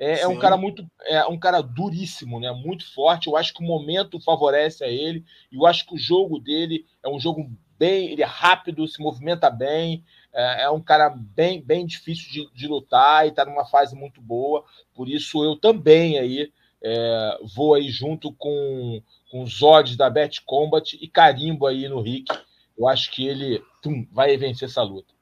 É, 0.03 0.23
é, 0.23 0.27
um 0.27 0.37
cara 0.37 0.57
muito, 0.57 0.85
é 1.07 1.25
um 1.27 1.39
cara 1.39 1.61
duríssimo, 1.61 2.41
né? 2.41 2.51
Muito 2.51 2.93
forte. 2.93 3.29
Eu 3.29 3.37
acho 3.37 3.55
que 3.55 3.63
o 3.63 3.67
momento 3.67 4.21
favorece 4.21 4.83
a 4.83 4.89
ele. 4.89 5.25
E 5.49 5.55
eu 5.55 5.65
acho 5.65 5.87
que 5.87 5.95
o 5.95 5.99
jogo 5.99 6.41
dele 6.41 6.85
é 7.05 7.09
um 7.09 7.21
jogo 7.21 7.49
bem, 7.79 8.11
ele 8.11 8.21
é 8.21 8.27
rápido, 8.27 8.89
se 8.89 9.01
movimenta 9.01 9.49
bem. 9.49 10.05
É, 10.33 10.65
é 10.65 10.71
um 10.71 10.83
cara 10.83 11.09
bem, 11.09 11.63
bem 11.63 11.87
difícil 11.87 12.33
de, 12.33 12.53
de 12.53 12.67
lutar 12.67 13.25
e 13.25 13.29
está 13.29 13.45
numa 13.45 13.65
fase 13.65 13.95
muito 13.95 14.21
boa. 14.21 14.65
Por 14.93 15.09
isso 15.09 15.45
eu 15.45 15.55
também 15.55 16.19
aí 16.19 16.53
é, 16.83 17.39
vou 17.55 17.75
aí 17.75 17.89
junto 17.89 18.33
com, 18.33 19.01
com 19.31 19.45
os 19.45 19.63
odds 19.63 19.97
da 19.97 20.11
Bet 20.11 20.43
Combat 20.43 20.99
e 21.01 21.07
carimbo 21.07 21.65
aí 21.65 21.89
no 21.89 22.01
Rick. 22.01 22.37
Eu 22.77 22.89
acho 22.89 23.09
que 23.13 23.25
ele 23.25 23.63
tum, 23.81 24.05
vai 24.11 24.37
vencer 24.37 24.69
essa 24.69 24.83
luta. 24.83 25.15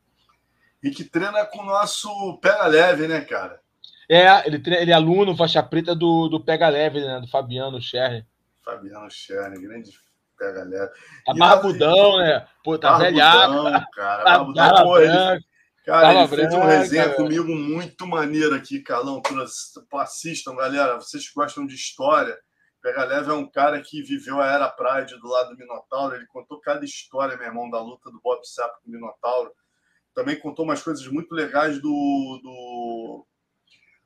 E 0.83 0.91
que 0.91 1.05
treina 1.05 1.45
com 1.45 1.59
o 1.59 1.67
nosso 1.67 2.39
pega 2.39 2.67
leve, 2.67 3.07
né, 3.07 3.21
cara? 3.21 3.61
É, 4.13 4.45
ele, 4.45 4.61
ele 4.67 4.91
é 4.91 4.95
aluno, 4.95 5.37
faixa 5.37 5.63
preta 5.63 5.95
do, 5.95 6.27
do 6.27 6.43
Pega 6.43 6.69
Leve, 6.69 7.01
né? 7.01 7.21
Do 7.21 7.29
Fabiano 7.29 7.81
Scherner. 7.81 8.27
Fabiano 8.65 9.09
Scherner, 9.09 9.61
grande 9.61 9.93
Pega 10.37 10.65
Leve. 10.65 10.91
Tá 11.25 11.33
barbudão, 11.33 12.19
né? 12.19 12.45
Pô, 12.65 12.77
tá 12.77 12.99
velhaco. 12.99 13.63
cara. 13.95 14.25
Tá 14.25 14.39
barbudão, 14.39 14.83
pô, 14.83 14.99
ele, 14.99 15.41
Cara, 15.87 16.13
ele 16.13 16.29
fez 16.29 16.53
uma 16.53 16.67
resenha 16.67 17.05
velho. 17.05 17.17
comigo 17.17 17.55
muito 17.55 18.05
maneira 18.05 18.57
aqui, 18.57 18.81
Carlão. 18.81 19.23
Assistam, 19.95 20.57
galera. 20.57 20.97
Vocês 20.97 21.29
que 21.29 21.35
gostam 21.35 21.65
de 21.65 21.77
história. 21.77 22.37
Pega 22.83 23.05
Leve 23.05 23.31
é 23.31 23.35
um 23.35 23.49
cara 23.49 23.81
que 23.81 24.03
viveu 24.03 24.41
a 24.41 24.47
Era 24.47 24.69
Pride 24.69 25.21
do 25.21 25.29
lado 25.29 25.51
do 25.51 25.57
Minotauro. 25.57 26.17
Ele 26.17 26.27
contou 26.27 26.61
cada 26.61 26.85
história, 26.85 27.37
meu 27.37 27.47
irmão, 27.47 27.71
da 27.71 27.81
luta 27.81 28.11
do 28.11 28.21
Bob 28.21 28.45
Sapp 28.45 28.75
com 28.83 28.91
o 28.91 28.93
Minotauro. 28.93 29.53
Também 30.13 30.37
contou 30.37 30.65
umas 30.65 30.83
coisas 30.83 31.07
muito 31.07 31.33
legais 31.33 31.81
do, 31.81 32.41
do 32.43 33.27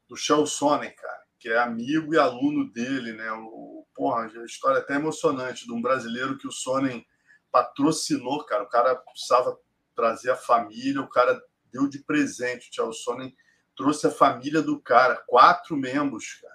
do 0.08 0.16
Shell 0.16 0.46
Sonnen, 0.46 0.94
cara, 0.94 1.22
que 1.38 1.48
é 1.48 1.58
amigo 1.58 2.14
e 2.14 2.18
aluno 2.18 2.70
dele, 2.72 3.12
né? 3.12 3.30
O, 3.32 3.86
porra, 3.94 4.24
a 4.24 4.44
história 4.44 4.78
é 4.78 4.80
até 4.80 4.94
emocionante 4.94 5.66
de 5.66 5.72
um 5.72 5.80
brasileiro 5.80 6.38
que 6.38 6.48
o 6.48 6.52
Sonnen 6.52 7.04
patrocinou, 7.50 8.44
cara. 8.44 8.64
O 8.64 8.68
cara 8.68 8.96
precisava 8.96 9.56
trazer 9.94 10.30
a 10.30 10.36
família, 10.36 11.00
o 11.00 11.08
cara 11.08 11.40
deu 11.72 11.88
de 11.88 12.00
presente. 12.00 12.70
O 12.70 12.74
Shell 12.74 12.92
Sonnen 12.92 13.34
trouxe 13.76 14.06
a 14.06 14.10
família 14.10 14.62
do 14.62 14.80
cara, 14.80 15.22
quatro 15.26 15.76
membros, 15.76 16.34
cara. 16.40 16.54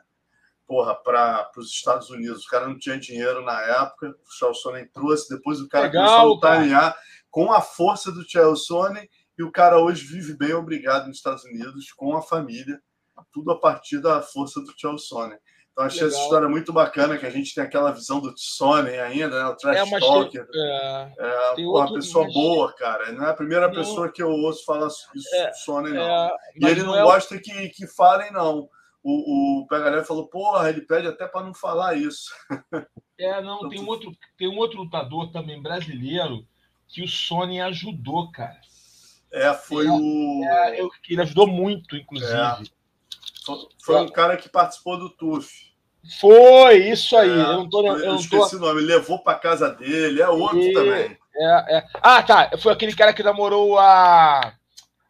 Porra, 0.67 0.95
para 0.95 1.49
os 1.57 1.71
Estados 1.71 2.09
Unidos. 2.09 2.45
O 2.45 2.49
cara 2.49 2.67
não 2.67 2.77
tinha 2.77 2.99
dinheiro 2.99 3.43
na 3.43 3.59
época, 3.61 4.09
o 4.09 4.31
Charles 4.37 4.61
Sonnen 4.61 4.87
trouxe, 4.93 5.35
depois 5.35 5.59
o 5.59 5.67
cara 5.67 5.87
Legal, 5.87 6.05
começou 6.05 6.19
a 6.19 6.59
lutar 6.59 6.95
com 7.31 7.51
a 7.51 7.61
força 7.61 8.11
do 8.11 8.27
Charles 8.27 8.65
Sonnen 8.65 9.09
e 9.37 9.43
o 9.43 9.51
cara 9.51 9.79
hoje 9.79 10.05
vive 10.05 10.35
bem, 10.35 10.53
obrigado, 10.53 11.07
nos 11.07 11.17
Estados 11.17 11.43
Unidos, 11.43 11.91
com 11.93 12.15
a 12.15 12.21
família 12.21 12.79
tudo 13.31 13.51
a 13.51 13.59
partir 13.59 13.99
da 14.01 14.21
força 14.21 14.59
do 14.61 14.73
Charles 14.77 15.07
Sonnen. 15.07 15.37
Então 15.71 15.85
achei 15.85 16.03
Legal. 16.03 16.17
essa 16.17 16.23
história 16.25 16.49
muito 16.49 16.73
bacana, 16.73 17.17
que 17.17 17.25
a 17.25 17.29
gente 17.29 17.55
tem 17.55 17.63
aquela 17.63 17.91
visão 17.91 18.19
do 18.19 18.33
Sonnen 18.35 18.99
ainda, 18.99 19.43
né? 19.43 19.49
O 19.49 19.55
trash 19.55 19.91
é, 19.91 19.99
talker. 19.99 20.45
É, 20.53 21.13
é 21.57 21.65
uma 21.65 21.93
pessoa 21.93 22.27
boa, 22.33 22.73
cara. 22.73 23.11
Não 23.13 23.25
é 23.25 23.29
a 23.29 23.33
primeira 23.33 23.67
não. 23.67 23.73
pessoa 23.73 24.11
que 24.11 24.21
eu 24.21 24.29
ouço 24.29 24.65
falar 24.65 24.87
isso 24.87 25.35
é, 25.35 25.49
do 25.49 25.55
Sonnen, 25.55 25.93
não. 25.93 26.01
É, 26.01 26.31
e 26.55 26.65
ele 26.65 26.81
não, 26.81 26.87
não 26.87 26.99
é 26.99 27.03
gosta 27.03 27.39
que, 27.39 27.69
que 27.69 27.87
falem, 27.87 28.31
não. 28.31 28.69
O, 29.01 29.61
o 29.61 29.67
Pegalé 29.67 30.03
falou, 30.03 30.27
porra, 30.27 30.69
ele 30.69 30.81
pede 30.81 31.07
até 31.07 31.25
para 31.25 31.45
não 31.45 31.53
falar 31.53 31.95
isso. 31.95 32.29
É, 33.17 33.41
não, 33.41 33.57
então, 33.57 33.69
tem 33.69 33.81
um, 33.81 33.87
outro, 33.87 34.11
tem 34.37 34.47
um 34.47 34.57
outro 34.57 34.79
lutador 34.79 35.29
também 35.31 35.61
brasileiro 35.61 36.45
que 36.87 37.03
o 37.03 37.07
Sony 37.07 37.59
ajudou, 37.61 38.31
cara. 38.31 38.59
É, 39.31 39.53
foi 39.53 39.85
é, 39.85 39.91
o. 39.91 40.43
É, 40.43 40.79
ele 41.09 41.21
ajudou 41.21 41.47
muito, 41.47 41.95
inclusive. 41.95 42.71
Foi 43.83 44.01
um 44.01 44.07
cara 44.07 44.37
que 44.37 44.49
participou 44.49 44.97
do 44.97 45.09
TUF. 45.09 45.69
Foi, 46.19 46.77
isso 46.89 47.15
aí. 47.17 47.29
É, 47.29 47.33
eu 47.33 47.53
não 47.53 47.69
tô, 47.69 47.85
eu, 47.85 47.97
eu 47.97 48.05
não 48.11 48.15
esqueci 48.15 48.51
tô... 48.51 48.57
o 48.57 48.59
nome, 48.59 48.81
levou 48.81 49.19
para 49.19 49.37
casa 49.37 49.69
dele, 49.69 50.21
é 50.21 50.29
outro 50.29 50.59
e... 50.59 50.73
também. 50.73 51.17
É, 51.35 51.77
é. 51.77 51.87
Ah, 52.01 52.23
tá. 52.23 52.51
Foi 52.57 52.71
aquele 52.73 52.95
cara 52.95 53.13
que 53.13 53.21
namorou 53.21 53.77
a. 53.77 54.53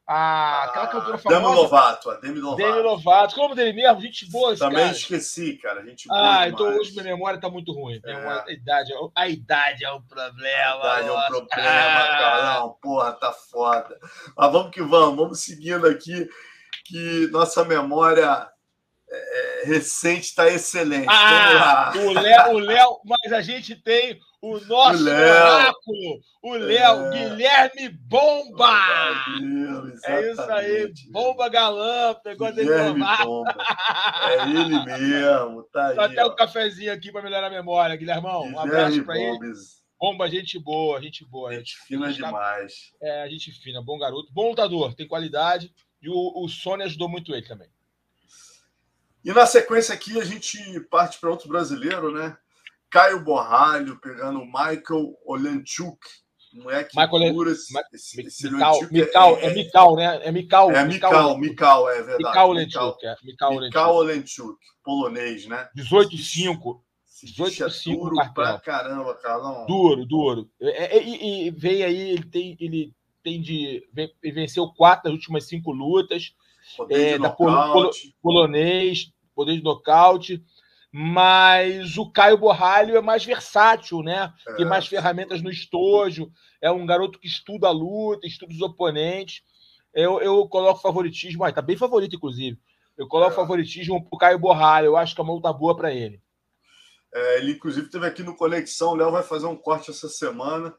a 0.07 0.63
aquela 0.65 0.87
cantora 0.87 1.17
famosa. 1.17 1.41
Demi 1.41 1.55
Lovato, 1.55 2.09
a 2.09 2.15
Demi 2.15 2.39
Lovato. 2.39 2.71
Demi 2.71 2.81
Lovato. 2.81 3.35
Qual 3.35 3.43
é 3.43 3.45
o 3.45 3.49
nome 3.49 3.61
dele 3.61 3.73
mesmo? 3.73 4.01
Gente 4.01 4.29
boa, 4.29 4.51
esse 4.51 4.59
Também 4.59 4.79
cara. 4.79 4.91
esqueci, 4.91 5.57
cara. 5.57 5.85
Gente 5.85 6.07
boa. 6.07 6.19
Ah, 6.19 6.45
demais. 6.45 6.53
então 6.53 6.77
hoje 6.77 6.91
minha 6.91 7.03
memória 7.03 7.39
tá 7.39 7.49
muito 7.49 7.71
ruim. 7.71 7.99
É. 8.03 8.13
A, 8.13 8.45
idade, 8.49 8.91
é 8.91 8.95
a 9.15 9.29
idade 9.29 9.85
é 9.85 9.91
um 9.91 10.01
problema. 10.01 10.83
A 10.83 11.01
idade 11.01 11.07
nossa. 11.07 11.23
é 11.23 11.37
um 11.37 11.45
problema, 11.45 11.99
ah. 11.99 12.17
Carlão. 12.19 12.77
Porra, 12.81 13.11
tá 13.13 13.31
foda. 13.31 13.97
Mas 14.35 14.51
vamos 14.51 14.71
que 14.71 14.81
vamos, 14.81 15.15
vamos 15.15 15.39
seguindo 15.39 15.87
aqui 15.87 16.27
que 16.89 17.27
nossa 17.31 17.63
memória 17.63 18.49
é, 19.11 19.63
recente 19.65 20.25
está 20.25 20.47
excelente. 20.49 21.05
Ah, 21.07 21.91
o 21.95 22.11
Léo, 22.13 22.53
o 22.53 22.59
Léo, 22.59 22.99
mas 23.05 23.31
a 23.31 23.41
gente 23.41 23.75
tem 23.75 24.19
o 24.41 24.59
nosso 24.61 25.03
o 25.03 25.07
oráculo, 25.07 26.19
o 26.41 26.53
Léo, 26.53 27.05
é... 27.05 27.09
Guilherme 27.11 27.89
Bomba! 27.89 28.73
Deus, 29.39 30.03
é 30.03 30.31
isso 30.31 30.41
aí, 30.41 30.93
Bomba 31.11 31.47
Galã, 31.47 32.15
pegou 32.23 32.51
Guilherme 32.51 33.03
a 33.03 33.23
Bomba. 33.23 33.55
É 34.29 34.49
ele 34.49 34.85
mesmo, 34.85 35.63
tá 35.71 35.93
Só 35.93 36.01
aí. 36.01 36.11
até 36.11 36.25
o 36.25 36.29
um 36.29 36.35
cafezinho 36.35 36.91
aqui 36.91 37.11
para 37.11 37.21
melhorar 37.21 37.47
a 37.47 37.51
memória, 37.51 37.95
Guilhermão. 37.95 38.43
Um 38.43 38.59
abraço 38.59 39.03
para 39.03 39.19
ele. 39.19 39.37
Bomba, 39.99 40.29
gente 40.29 40.57
boa, 40.57 41.01
gente 41.01 41.25
boa. 41.25 41.53
Gente, 41.53 41.71
gente 41.71 41.85
fina 41.85 42.11
demais. 42.11 42.73
É, 43.01 43.29
gente 43.29 43.51
fina, 43.51 43.81
bom 43.83 43.99
garoto, 43.99 44.31
bom 44.33 44.49
lutador, 44.49 44.95
tem 44.95 45.07
qualidade. 45.07 45.71
E 46.01 46.09
o, 46.09 46.43
o 46.43 46.47
Sony 46.47 46.83
ajudou 46.83 47.09
muito 47.09 47.33
ele 47.33 47.47
também. 47.47 47.69
E 49.23 49.33
na 49.33 49.45
sequência 49.45 49.93
aqui 49.93 50.19
a 50.19 50.23
gente 50.23 50.79
parte 50.89 51.19
para 51.19 51.29
outro 51.29 51.49
brasileiro, 51.49 52.11
né? 52.11 52.37
Caio 52.89 53.23
Borralho 53.23 53.99
pegando 53.99 54.45
Michael 54.45 55.15
Olenchuk. 55.25 55.99
Moleque 56.53 56.97
Michael 56.97 57.33
pura, 57.33 57.51
esse, 57.51 57.71
esse, 57.93 58.21
esse 58.21 58.49
Mikal, 58.49 58.79
Mikal, 58.89 59.37
é, 59.37 59.41
é, 59.41 59.45
é 59.45 59.53
Mikal, 59.53 59.95
né? 59.95 60.19
É 60.23 60.31
Mikal. 60.31 60.71
É 60.71 60.83
Mikal, 60.83 61.37
Mikal, 61.37 61.89
é 61.89 61.95
verdade. 61.97 62.23
Mikal 62.23 62.49
Olenchuk, 62.49 63.05
é. 63.05 63.15
Mikal, 63.23 63.59
Mikal 63.59 63.95
Olenchuk, 63.95 64.57
polonês, 64.83 65.45
né? 65.45 65.69
18 65.75 66.17
5. 66.17 66.83
18 67.23 67.69
5 67.69 68.33
pra 68.33 68.59
caramba, 68.59 69.13
Carlão. 69.15 69.65
Duro, 69.67 70.05
duro. 70.05 70.49
É, 70.59 70.97
é, 70.97 71.03
e, 71.03 71.47
e 71.47 71.51
veio 71.51 71.85
aí, 71.85 72.11
ele 72.11 72.23
tem, 72.23 72.57
ele 72.59 72.95
tem 73.23 73.41
de. 73.41 73.87
venceu 74.21 74.67
quatro 74.69 75.05
das 75.05 75.13
últimas 75.13 75.45
cinco 75.45 75.71
lutas. 75.71 76.33
Poder 76.77 77.15
é, 77.15 77.17
da 77.17 77.29
pol, 77.29 77.89
polonês, 78.21 79.11
poder 79.35 79.57
de 79.57 79.63
nocaute. 79.63 80.43
Mas 80.91 81.97
o 81.97 82.09
Caio 82.09 82.37
Borralho 82.37 82.97
é 82.97 83.01
mais 83.01 83.23
versátil, 83.23 84.01
né? 84.01 84.33
É. 84.47 84.55
Tem 84.55 84.65
mais 84.65 84.87
ferramentas 84.87 85.41
no 85.41 85.49
estojo. 85.49 86.31
É 86.61 86.71
um 86.71 86.85
garoto 86.85 87.19
que 87.19 87.27
estuda 87.27 87.67
a 87.67 87.71
luta, 87.71 88.27
estuda 88.27 88.51
os 88.51 88.61
oponentes. 88.61 89.43
Eu, 89.93 90.19
eu 90.19 90.47
coloco 90.47 90.81
favoritismo. 90.81 91.43
Ah, 91.43 91.51
tá 91.51 91.61
bem 91.61 91.77
favorito, 91.77 92.15
inclusive. 92.15 92.59
Eu 92.97 93.07
coloco 93.07 93.33
é. 93.33 93.35
favoritismo 93.35 94.03
pro 94.03 94.17
Caio 94.17 94.39
Borralho. 94.39 94.87
Eu 94.87 94.97
acho 94.97 95.13
que 95.13 95.21
é 95.21 95.23
uma 95.23 95.33
luta 95.33 95.53
boa 95.53 95.75
para 95.75 95.93
ele. 95.93 96.21
É, 97.13 97.37
ele, 97.37 97.53
inclusive, 97.53 97.89
teve 97.89 98.05
aqui 98.05 98.23
no 98.23 98.35
Conexão. 98.35 98.91
O 98.91 98.95
Léo 98.95 99.11
vai 99.11 99.23
fazer 99.23 99.45
um 99.45 99.55
corte 99.55 99.91
essa 99.91 100.09
semana, 100.09 100.75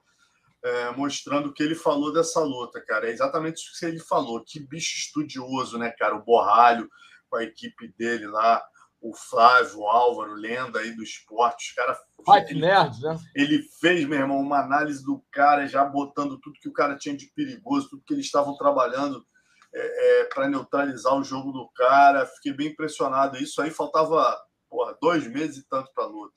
é, 0.62 0.90
mostrando 0.90 1.48
o 1.48 1.52
que 1.52 1.62
ele 1.62 1.74
falou 1.74 2.12
dessa 2.12 2.40
luta, 2.40 2.80
cara. 2.80 3.08
É 3.08 3.10
exatamente 3.10 3.56
isso 3.56 3.78
que 3.78 3.86
ele 3.86 4.00
falou. 4.00 4.44
Que 4.44 4.60
bicho 4.60 4.98
estudioso, 4.98 5.78
né, 5.78 5.90
cara? 5.98 6.16
O 6.16 6.24
Borralho 6.24 6.88
com 7.28 7.36
a 7.36 7.44
equipe 7.44 7.94
dele 7.96 8.26
lá, 8.26 8.62
o 9.00 9.14
Flávio, 9.14 9.78
o 9.78 9.86
Álvaro, 9.86 10.34
lenda 10.34 10.80
aí 10.80 10.94
do 10.94 11.02
esporte. 11.02 11.68
Os 11.68 11.74
caras. 11.74 11.98
Fight 12.24 12.54
Nerds, 12.54 13.00
né? 13.00 13.16
Ele 13.34 13.62
fez, 13.80 14.06
meu 14.06 14.18
irmão, 14.18 14.40
uma 14.40 14.60
análise 14.60 15.02
do 15.04 15.24
cara, 15.30 15.66
já 15.66 15.84
botando 15.84 16.38
tudo 16.40 16.58
que 16.60 16.68
o 16.68 16.72
cara 16.72 16.98
tinha 16.98 17.16
de 17.16 17.32
perigoso, 17.34 17.88
tudo 17.88 18.02
que 18.04 18.12
eles 18.12 18.26
estavam 18.26 18.56
trabalhando 18.56 19.24
é, 19.72 20.20
é, 20.20 20.24
para 20.24 20.48
neutralizar 20.48 21.14
o 21.14 21.24
jogo 21.24 21.52
do 21.52 21.70
cara. 21.74 22.26
Fiquei 22.26 22.52
bem 22.52 22.68
impressionado. 22.68 23.38
Isso 23.38 23.62
aí 23.62 23.70
faltava 23.70 24.38
porra, 24.68 24.96
dois 25.00 25.26
meses 25.26 25.58
e 25.58 25.68
tanto 25.68 25.90
para 25.94 26.04
a 26.04 26.08
luta. 26.08 26.34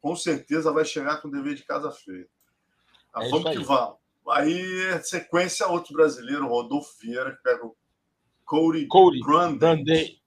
Com 0.00 0.14
certeza 0.14 0.70
vai 0.70 0.84
chegar 0.84 1.20
com 1.20 1.28
o 1.28 1.30
dever 1.30 1.54
de 1.54 1.64
casa 1.64 1.90
feito. 1.90 2.30
Ah, 3.14 3.24
é 3.24 3.28
vamos 3.28 3.50
que 3.50 3.58
vamos. 3.58 3.94
Aí, 4.30 5.02
sequência, 5.02 5.68
outro 5.68 5.92
brasileiro, 5.92 6.48
Rodolfo 6.48 6.94
Vieira, 7.00 7.36
que 7.36 7.42
pega 7.42 7.64
o 7.66 7.76
Cody, 8.44 8.86
Cody 8.86 9.20
Brandage. 9.20 10.24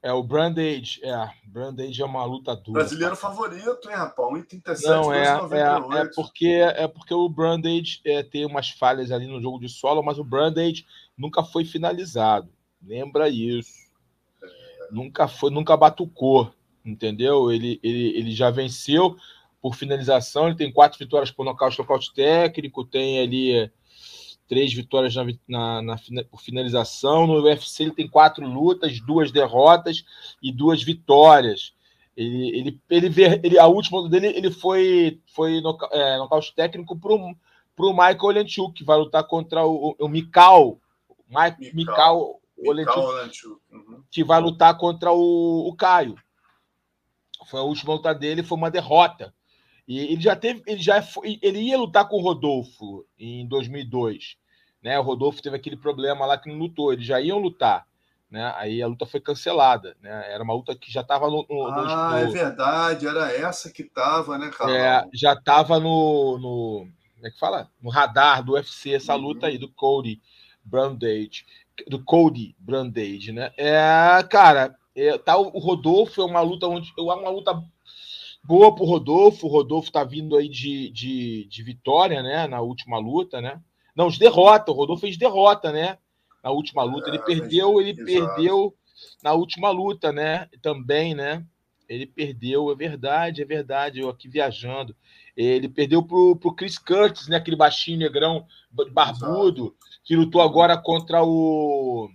É, 0.00 0.12
o 0.12 0.22
Brandage, 0.22 1.00
é, 1.02 1.30
Brandage 1.44 2.00
é 2.00 2.04
uma 2.04 2.24
luta 2.24 2.54
dura. 2.54 2.80
Brasileiro 2.80 3.16
favorito, 3.16 3.88
hein, 3.88 3.96
rapaz? 3.96 4.28
1,37, 4.28 4.82
Não, 4.84 5.12
é, 5.12 5.24
é, 5.24 6.02
é, 6.02 6.04
porque, 6.14 6.46
é 6.46 6.86
porque 6.86 7.12
o 7.12 7.28
Brandage 7.28 8.00
é, 8.04 8.22
tem 8.22 8.46
umas 8.46 8.70
falhas 8.70 9.10
ali 9.10 9.26
no 9.26 9.40
jogo 9.40 9.58
de 9.58 9.68
solo, 9.68 10.02
mas 10.02 10.18
o 10.18 10.24
Brandage 10.24 10.86
nunca 11.16 11.42
foi 11.42 11.64
finalizado. 11.64 12.48
Lembra 12.80 13.28
isso. 13.28 13.88
É. 14.40 14.48
Nunca 14.92 15.26
foi, 15.26 15.50
nunca 15.50 15.76
batucou, 15.76 16.52
entendeu? 16.84 17.50
Ele, 17.50 17.80
ele, 17.82 18.16
ele 18.16 18.30
já 18.30 18.50
venceu 18.50 19.16
por 19.60 19.74
finalização, 19.74 20.46
ele 20.46 20.56
tem 20.56 20.72
quatro 20.72 20.98
vitórias 20.98 21.30
por 21.30 21.44
nocaute, 21.44 21.78
nocaute 21.78 22.12
técnico, 22.14 22.84
tem 22.84 23.20
ali 23.20 23.70
três 24.48 24.72
vitórias 24.72 25.14
na, 25.14 25.24
na, 25.46 25.82
na, 25.82 26.24
por 26.24 26.40
finalização. 26.40 27.26
No 27.26 27.42
UFC 27.42 27.84
ele 27.84 27.92
tem 27.92 28.08
quatro 28.08 28.46
lutas, 28.46 29.00
duas 29.00 29.30
derrotas 29.30 30.04
e 30.42 30.50
duas 30.50 30.82
vitórias. 30.82 31.74
Ele, 32.16 32.58
ele, 32.58 32.80
ele, 32.90 33.40
ele 33.44 33.58
a 33.58 33.66
última 33.66 34.08
dele 34.08 34.26
ele 34.28 34.50
foi 34.50 35.20
foi 35.26 35.60
no, 35.60 35.78
é, 35.92 36.16
nocaute 36.16 36.52
técnico 36.54 36.98
para 36.98 37.12
o 37.14 37.92
Michael 37.92 38.24
Olenchuk, 38.24 38.72
que 38.72 38.84
vai 38.84 38.96
lutar 38.96 39.24
contra 39.24 39.64
o, 39.64 39.94
o 39.98 40.08
Mikal, 40.08 40.80
Mike, 41.28 41.76
Mikal, 41.76 42.40
Olenchuk, 42.66 43.60
uhum. 43.70 44.02
que 44.10 44.24
vai 44.24 44.40
lutar 44.40 44.76
contra 44.76 45.12
o, 45.12 45.68
o 45.68 45.76
Caio. 45.76 46.16
Foi 47.46 47.60
a 47.60 47.62
última 47.62 47.94
luta 47.94 48.12
dele, 48.12 48.42
foi 48.42 48.58
uma 48.58 48.70
derrota. 48.70 49.32
E 49.88 49.98
ele 50.00 50.20
já 50.20 50.36
teve, 50.36 50.62
ele 50.66 50.82
já 50.82 51.00
foi, 51.00 51.38
ele 51.40 51.60
ia 51.60 51.78
lutar 51.78 52.06
com 52.06 52.16
o 52.16 52.22
Rodolfo 52.22 53.06
em 53.18 53.48
2002, 53.48 54.36
né? 54.82 54.98
O 54.98 55.02
Rodolfo 55.02 55.40
teve 55.40 55.56
aquele 55.56 55.78
problema 55.78 56.26
lá 56.26 56.36
que 56.36 56.50
não 56.50 56.58
lutou, 56.58 56.92
eles 56.92 57.06
já 57.06 57.18
iam 57.18 57.38
lutar, 57.38 57.86
né? 58.30 58.52
Aí 58.56 58.82
a 58.82 58.86
luta 58.86 59.06
foi 59.06 59.18
cancelada, 59.18 59.96
né? 60.02 60.30
Era 60.30 60.44
uma 60.44 60.52
luta 60.52 60.76
que 60.76 60.92
já 60.92 61.00
estava 61.00 61.28
no, 61.28 61.46
no, 61.48 61.66
Ah, 61.68 62.10
no, 62.10 62.18
é 62.18 62.26
verdade, 62.26 63.06
era 63.06 63.32
essa 63.32 63.70
que 63.72 63.80
estava, 63.80 64.36
né, 64.36 64.50
cara? 64.50 64.76
É, 64.76 65.08
já 65.14 65.32
estava 65.32 65.80
no, 65.80 66.38
no, 66.38 66.88
como 67.14 67.26
é 67.26 67.30
que 67.30 67.38
fala? 67.38 67.70
No 67.80 67.88
radar 67.88 68.44
do 68.44 68.52
UFC 68.52 68.92
essa 68.92 69.16
uhum. 69.16 69.22
luta 69.22 69.46
aí 69.46 69.56
do 69.56 69.70
Cody 69.70 70.20
Brandage, 70.62 71.46
do 71.88 72.04
Cody 72.04 72.54
Brandage, 72.58 73.32
né? 73.32 73.52
É, 73.56 74.22
cara, 74.28 74.76
é, 74.94 75.16
tá 75.16 75.38
o 75.38 75.58
Rodolfo 75.58 76.20
é 76.20 76.24
uma 76.26 76.42
luta 76.42 76.66
onde 76.66 76.92
é 76.96 77.00
uma 77.00 77.30
luta 77.30 77.58
Boa 78.48 78.74
pro 78.74 78.86
Rodolfo. 78.86 79.46
O 79.46 79.50
Rodolfo 79.50 79.92
tá 79.92 80.02
vindo 80.02 80.34
aí 80.34 80.48
de, 80.48 80.88
de, 80.88 81.46
de 81.50 81.62
vitória, 81.62 82.22
né? 82.22 82.46
Na 82.46 82.62
última 82.62 82.98
luta, 82.98 83.42
né? 83.42 83.60
Não, 83.94 84.08
de 84.08 84.18
derrota. 84.18 84.72
O 84.72 84.74
Rodolfo 84.74 85.02
fez 85.02 85.18
derrota, 85.18 85.70
né? 85.70 85.98
Na 86.42 86.50
última 86.50 86.82
luta. 86.82 87.10
Ele 87.10 87.18
é, 87.18 87.22
perdeu, 87.22 87.78
ele 87.78 87.90
exato. 87.90 88.06
perdeu 88.06 88.74
na 89.22 89.34
última 89.34 89.68
luta, 89.68 90.10
né? 90.12 90.48
Também, 90.62 91.14
né? 91.14 91.44
Ele 91.86 92.06
perdeu, 92.06 92.72
é 92.72 92.74
verdade, 92.74 93.42
é 93.42 93.44
verdade. 93.44 94.00
Eu 94.00 94.08
aqui 94.08 94.30
viajando. 94.30 94.96
Ele 95.36 95.68
perdeu 95.68 96.02
pro, 96.02 96.34
pro 96.34 96.54
Chris 96.54 96.78
Curtis, 96.78 97.28
né? 97.28 97.36
Aquele 97.36 97.56
baixinho 97.56 97.98
negrão 97.98 98.46
barbudo, 98.90 99.62
exato. 99.62 99.76
que 100.02 100.16
lutou 100.16 100.40
agora 100.40 100.74
contra 100.78 101.22
o 101.22 102.08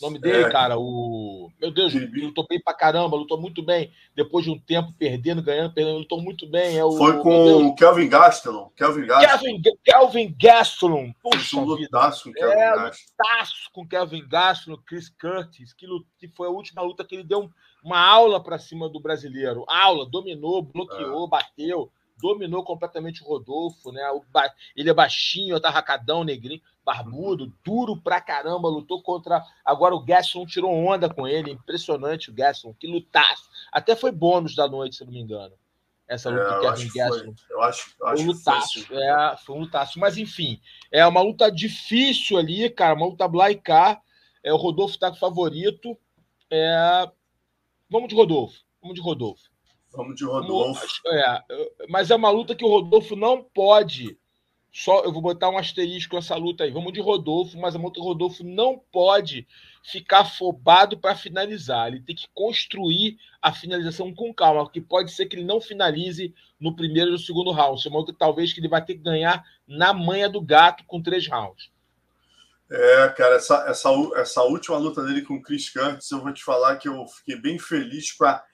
o 0.00 0.04
nome 0.06 0.18
dele, 0.18 0.44
é. 0.44 0.50
cara, 0.50 0.78
o. 0.78 1.50
Meu 1.60 1.70
Deus, 1.70 1.92
lutou 1.94 2.46
bem 2.48 2.60
pra 2.60 2.74
caramba, 2.74 3.16
lutou 3.16 3.40
muito 3.40 3.62
bem. 3.62 3.92
Depois 4.14 4.44
de 4.44 4.50
um 4.50 4.58
tempo 4.58 4.92
perdendo, 4.98 5.42
ganhando, 5.42 5.72
perdendo, 5.72 5.98
lutou 5.98 6.20
muito 6.20 6.46
bem. 6.46 6.78
É 6.78 6.84
o, 6.84 6.92
Foi 6.92 7.18
com 7.20 7.66
o 7.66 7.74
Kelvin 7.74 8.08
Gastelum. 8.08 8.70
Kelvin 8.76 9.06
Gastelum. 9.06 9.60
Kelvin, 9.60 9.78
Kelvin 9.84 10.36
Gastelum. 10.40 11.12
Puxa, 11.22 11.56
um 11.56 11.64
lutaço 11.64 12.24
com 12.24 12.32
Kelvin 12.32 12.54
é, 12.54 12.74
Lutaço 12.74 13.70
com 13.72 13.86
Kelvin 13.86 14.28
Gastelum, 14.28 14.78
Chris 14.86 15.08
Curtis, 15.08 15.72
que, 15.72 15.86
que 16.18 16.28
foi 16.28 16.46
a 16.46 16.50
última 16.50 16.82
luta 16.82 17.04
que 17.04 17.14
ele 17.14 17.24
deu 17.24 17.50
uma 17.82 18.00
aula 18.00 18.42
para 18.42 18.58
cima 18.58 18.88
do 18.88 19.00
brasileiro. 19.00 19.64
Aula, 19.68 20.06
dominou, 20.06 20.62
bloqueou, 20.62 21.26
é. 21.26 21.28
bateu 21.28 21.90
dominou 22.20 22.64
completamente 22.64 23.22
o 23.22 23.26
Rodolfo, 23.26 23.92
né? 23.92 24.02
Ele 24.76 24.90
é 24.90 24.94
baixinho, 24.94 25.56
atarracadão, 25.56 26.24
negrinho, 26.24 26.60
barbudo, 26.88 27.52
duro 27.62 28.00
pra 28.00 28.18
caramba, 28.18 28.66
lutou 28.66 29.02
contra. 29.02 29.44
Agora 29.62 29.94
o 29.94 30.02
Gaston 30.02 30.46
tirou 30.46 30.72
onda 30.72 31.12
com 31.12 31.28
ele, 31.28 31.50
impressionante 31.50 32.30
o 32.30 32.34
Gaston, 32.34 32.72
que 32.72 32.86
lutasse. 32.86 33.42
Até 33.70 33.94
foi 33.94 34.10
bônus 34.10 34.54
da 34.56 34.66
noite, 34.66 34.96
se 34.96 35.04
não 35.04 35.12
me 35.12 35.20
engano. 35.20 35.52
Essa 36.08 36.30
luta 36.30 36.42
é, 36.42 36.54
do 36.54 36.60
Kevin 36.62 36.90
Gaston. 36.94 37.34
Eu 37.50 37.60
acho, 37.60 37.94
eu 38.00 38.06
acho 38.06 38.22
um 38.22 38.26
lutaço, 38.28 38.86
foi, 38.86 38.96
é, 38.96 39.36
foi 39.44 39.56
um 39.56 39.60
lutaço. 39.60 39.98
Mas 39.98 40.16
enfim, 40.16 40.58
é 40.90 41.06
uma 41.06 41.20
luta 41.20 41.52
difícil 41.52 42.38
ali, 42.38 42.70
cara, 42.70 42.94
uma 42.94 43.06
luta 43.06 43.28
blaicar. 43.28 44.00
É, 44.42 44.50
o 44.50 44.56
Rodolfo 44.56 44.98
tá 44.98 45.10
com 45.10 45.16
favorito. 45.16 45.94
É... 46.50 47.10
Vamos 47.90 48.08
de 48.08 48.14
Rodolfo. 48.14 48.62
Vamos 48.80 48.94
de 48.94 49.02
Rodolfo. 49.02 49.42
Vamos 49.92 50.16
de 50.16 50.24
Rodolfo. 50.24 50.86
É, 51.06 51.44
mas 51.90 52.10
é 52.10 52.16
uma 52.16 52.30
luta 52.30 52.54
que 52.54 52.64
o 52.64 52.68
Rodolfo 52.68 53.14
não 53.14 53.42
pode. 53.42 54.18
Só 54.72 55.02
eu 55.02 55.12
vou 55.12 55.22
botar 55.22 55.48
um 55.48 55.58
asterisco 55.58 56.14
nessa 56.14 56.36
luta 56.36 56.64
aí. 56.64 56.70
Vamos 56.70 56.92
de 56.92 57.00
Rodolfo, 57.00 57.58
mas 57.58 57.74
a 57.74 57.78
luta 57.78 58.00
Rodolfo 58.00 58.44
não 58.44 58.78
pode 58.92 59.46
ficar 59.82 60.20
afobado 60.20 60.98
para 60.98 61.16
finalizar. 61.16 61.88
Ele 61.88 62.00
tem 62.00 62.14
que 62.14 62.28
construir 62.34 63.18
a 63.40 63.52
finalização 63.52 64.14
com 64.14 64.32
calma, 64.32 64.64
porque 64.64 64.80
pode 64.80 65.12
ser 65.12 65.26
que 65.26 65.36
ele 65.36 65.44
não 65.44 65.60
finalize 65.60 66.34
no 66.60 66.76
primeiro 66.76 67.10
e 67.10 67.12
no 67.12 67.18
segundo 67.18 67.50
round. 67.50 67.78
Isso 67.78 67.88
é 67.88 67.90
uma 67.90 68.00
luta 68.00 68.14
talvez 68.16 68.52
que 68.52 68.60
ele 68.60 68.68
vai 68.68 68.84
ter 68.84 68.94
que 68.94 69.02
ganhar 69.02 69.44
na 69.66 69.92
manha 69.92 70.28
do 70.28 70.40
gato 70.40 70.84
com 70.86 71.02
três 71.02 71.26
rounds. 71.26 71.70
É, 72.70 73.08
cara, 73.16 73.36
essa, 73.36 73.64
essa, 73.66 73.88
essa 74.16 74.42
última 74.42 74.76
luta 74.76 75.02
dele 75.02 75.22
com 75.22 75.36
o 75.36 75.42
Chris 75.42 75.70
Curtis, 75.70 76.10
eu 76.10 76.20
vou 76.20 76.32
te 76.32 76.44
falar 76.44 76.76
que 76.76 76.86
eu 76.86 77.06
fiquei 77.06 77.40
bem 77.40 77.58
feliz 77.58 78.12
com 78.12 78.26
a 78.26 78.44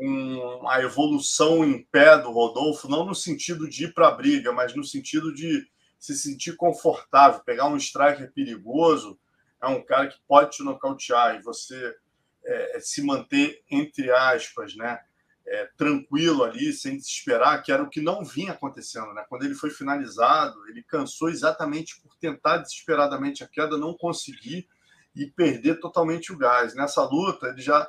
com 0.00 0.66
a 0.66 0.80
evolução 0.80 1.62
em 1.62 1.84
pé 1.92 2.16
do 2.16 2.30
Rodolfo, 2.30 2.88
não 2.88 3.04
no 3.04 3.14
sentido 3.14 3.68
de 3.68 3.84
ir 3.84 3.92
para 3.92 4.08
a 4.08 4.12
briga, 4.12 4.50
mas 4.50 4.74
no 4.74 4.82
sentido 4.82 5.34
de 5.34 5.68
se 5.98 6.16
sentir 6.16 6.56
confortável, 6.56 7.44
pegar 7.44 7.66
um 7.66 7.76
striker 7.76 8.32
perigoso, 8.32 9.20
é 9.62 9.66
um 9.66 9.84
cara 9.84 10.08
que 10.08 10.16
pode 10.26 10.56
te 10.56 10.62
nocautear 10.62 11.36
e 11.36 11.42
você 11.42 11.94
é, 12.42 12.80
se 12.80 13.02
manter, 13.02 13.62
entre 13.70 14.10
aspas, 14.10 14.74
né, 14.74 14.98
é, 15.46 15.68
tranquilo 15.76 16.44
ali, 16.44 16.72
sem 16.72 16.96
desesperar, 16.96 17.62
que 17.62 17.70
era 17.70 17.82
o 17.82 17.90
que 17.90 18.00
não 18.00 18.24
vinha 18.24 18.52
acontecendo. 18.52 19.12
Né? 19.12 19.22
Quando 19.28 19.44
ele 19.44 19.54
foi 19.54 19.68
finalizado, 19.68 20.66
ele 20.68 20.82
cansou 20.82 21.28
exatamente 21.28 22.00
por 22.00 22.16
tentar 22.16 22.56
desesperadamente 22.56 23.44
a 23.44 23.48
queda, 23.48 23.76
não 23.76 23.94
conseguir 23.94 24.66
e 25.14 25.26
perder 25.26 25.78
totalmente 25.78 26.32
o 26.32 26.38
gás. 26.38 26.74
Nessa 26.74 27.02
luta, 27.04 27.48
ele 27.48 27.60
já 27.60 27.86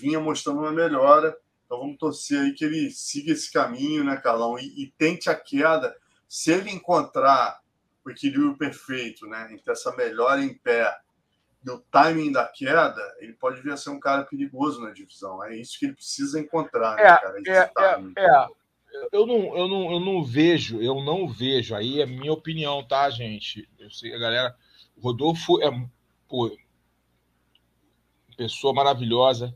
vinha 0.00 0.20
mostrando 0.20 0.60
uma 0.60 0.72
melhora. 0.72 1.36
Então 1.64 1.78
vamos 1.78 1.98
torcer 1.98 2.40
aí 2.40 2.52
que 2.52 2.64
ele 2.64 2.90
siga 2.90 3.32
esse 3.32 3.52
caminho, 3.52 4.04
né, 4.04 4.16
Carlão? 4.16 4.58
E, 4.58 4.84
e 4.84 4.92
tente 4.96 5.28
a 5.28 5.34
queda. 5.34 5.94
Se 6.26 6.50
ele 6.50 6.70
encontrar 6.70 7.60
o 8.04 8.10
equilíbrio 8.10 8.56
perfeito, 8.56 9.26
né, 9.26 9.48
entre 9.52 9.72
essa 9.72 9.94
melhora 9.94 10.42
em 10.42 10.54
pé 10.54 10.94
e 11.64 11.70
o 11.70 11.78
timing 11.90 12.32
da 12.32 12.46
queda, 12.46 13.02
ele 13.18 13.32
pode 13.34 13.60
vir 13.60 13.72
a 13.72 13.76
ser 13.76 13.90
um 13.90 14.00
cara 14.00 14.24
perigoso 14.24 14.80
na 14.80 14.90
divisão. 14.90 15.42
É 15.44 15.56
isso 15.56 15.78
que 15.78 15.86
ele 15.86 15.94
precisa 15.94 16.40
encontrar, 16.40 16.96
né, 16.96 17.02
é, 17.02 17.06
cara? 17.06 17.42
É, 17.46 18.22
é, 18.22 18.24
é, 18.24 18.48
Eu 19.12 19.26
não, 19.26 19.56
eu, 19.56 19.68
não, 19.68 19.92
eu 19.92 20.00
não 20.00 20.24
vejo, 20.24 20.80
eu 20.80 21.02
não 21.02 21.28
vejo. 21.28 21.74
Aí 21.74 22.00
é 22.00 22.06
minha 22.06 22.32
opinião, 22.32 22.86
tá, 22.86 23.10
gente? 23.10 23.68
Eu 23.78 23.90
sei, 23.90 24.14
a 24.14 24.18
galera. 24.18 24.56
O 24.96 25.00
Rodolfo 25.00 25.62
é 25.62 25.70
pô, 26.28 26.50
pessoa 28.38 28.72
maravilhosa, 28.72 29.52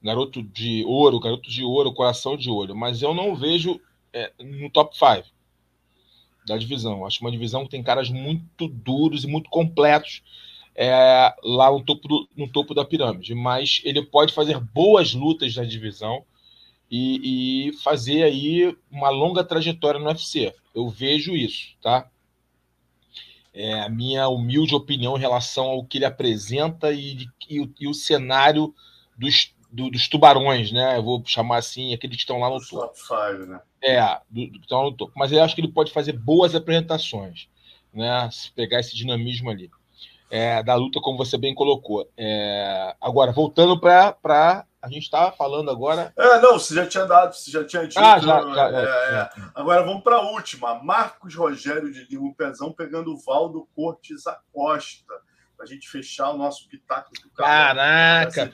garoto 0.00 0.42
de 0.42 0.84
ouro, 0.86 1.18
garoto 1.18 1.50
de 1.50 1.64
ouro, 1.64 1.92
coração 1.92 2.36
de 2.36 2.48
ouro, 2.48 2.74
mas 2.74 3.02
eu 3.02 3.12
não 3.12 3.34
vejo 3.34 3.80
é, 4.12 4.32
no 4.38 4.70
top 4.70 4.96
5 4.96 5.28
da 6.46 6.56
divisão. 6.56 7.04
Acho 7.04 7.20
uma 7.20 7.30
divisão 7.30 7.64
que 7.64 7.70
tem 7.70 7.82
caras 7.82 8.08
muito 8.08 8.68
duros 8.68 9.24
e 9.24 9.26
muito 9.26 9.50
completos 9.50 10.22
é, 10.74 11.34
lá 11.42 11.70
no 11.70 11.84
topo, 11.84 12.08
do, 12.08 12.28
no 12.36 12.48
topo 12.48 12.72
da 12.72 12.84
pirâmide, 12.84 13.34
mas 13.34 13.82
ele 13.84 14.02
pode 14.02 14.32
fazer 14.32 14.58
boas 14.58 15.12
lutas 15.12 15.54
na 15.56 15.64
divisão. 15.64 16.24
e, 16.90 17.68
e 17.68 17.72
fazer 17.78 18.22
aí 18.24 18.76
uma 18.90 19.10
longa 19.10 19.44
trajetória 19.44 20.00
no 20.00 20.06
UFC. 20.06 20.54
Eu 20.74 20.88
vejo 20.88 21.36
isso, 21.36 21.76
tá? 21.82 22.08
É 23.52 23.80
a 23.80 23.88
minha 23.88 24.28
humilde 24.28 24.74
opinião 24.74 25.16
em 25.16 25.20
relação 25.20 25.66
ao 25.66 25.84
que 25.84 25.98
ele 25.98 26.04
apresenta 26.04 26.92
e, 26.92 27.26
e, 27.48 27.70
e 27.80 27.88
o 27.88 27.94
cenário 27.94 28.72
dos, 29.16 29.52
do, 29.70 29.90
dos 29.90 30.08
tubarões, 30.08 30.70
né? 30.70 30.96
Eu 30.96 31.02
vou 31.02 31.22
chamar 31.26 31.58
assim, 31.58 31.92
aqueles 31.92 32.16
que 32.16 32.22
estão 32.22 32.38
lá 32.38 32.48
no 32.48 32.60
topo. 32.64 32.94
Five, 32.94 33.46
né? 33.46 33.60
É, 33.82 34.00
do, 34.30 34.46
do, 34.46 34.52
que 34.52 34.64
estão 34.64 34.84
no 34.84 34.92
topo. 34.92 35.12
Mas 35.16 35.32
eu 35.32 35.42
acho 35.42 35.54
que 35.54 35.60
ele 35.60 35.72
pode 35.72 35.92
fazer 35.92 36.12
boas 36.12 36.54
apresentações, 36.54 37.48
né? 37.92 38.28
Se 38.30 38.52
pegar 38.52 38.80
esse 38.80 38.94
dinamismo 38.96 39.50
ali. 39.50 39.70
É, 40.30 40.62
da 40.62 40.76
luta, 40.76 41.00
como 41.00 41.18
você 41.18 41.36
bem 41.36 41.54
colocou. 41.54 42.08
É, 42.16 42.94
agora, 43.00 43.32
voltando 43.32 43.78
para 43.80 44.64
a 44.82 44.88
gente 44.88 45.04
estava 45.04 45.30
falando 45.32 45.70
agora. 45.70 46.12
É, 46.16 46.40
não, 46.40 46.58
você 46.58 46.74
já 46.74 46.86
tinha 46.86 47.04
dado, 47.04 47.34
você 47.34 47.50
já 47.50 47.64
tinha 47.64 47.86
dito. 47.86 47.98
Ah, 47.98 48.18
já, 48.18 48.40
já, 48.40 48.68
é, 48.68 48.84
é. 48.84 49.16
é. 49.16 49.30
Agora 49.54 49.82
vamos 49.82 50.02
para 50.02 50.16
a 50.16 50.30
última. 50.30 50.82
Marcos 50.82 51.34
Rogério 51.34 51.92
de 51.92 52.04
Lima 52.04 52.32
Pezão 52.34 52.72
pegando 52.72 53.12
o 53.12 53.18
Valdo 53.18 53.68
Cortes 53.74 54.26
Acosta. 54.26 55.14
Para 55.54 55.66
a 55.66 55.68
gente 55.68 55.90
fechar 55.90 56.30
o 56.30 56.38
nosso 56.38 56.66
pitaco 56.70 57.10
do 57.22 57.28
Caraca! 57.32 58.50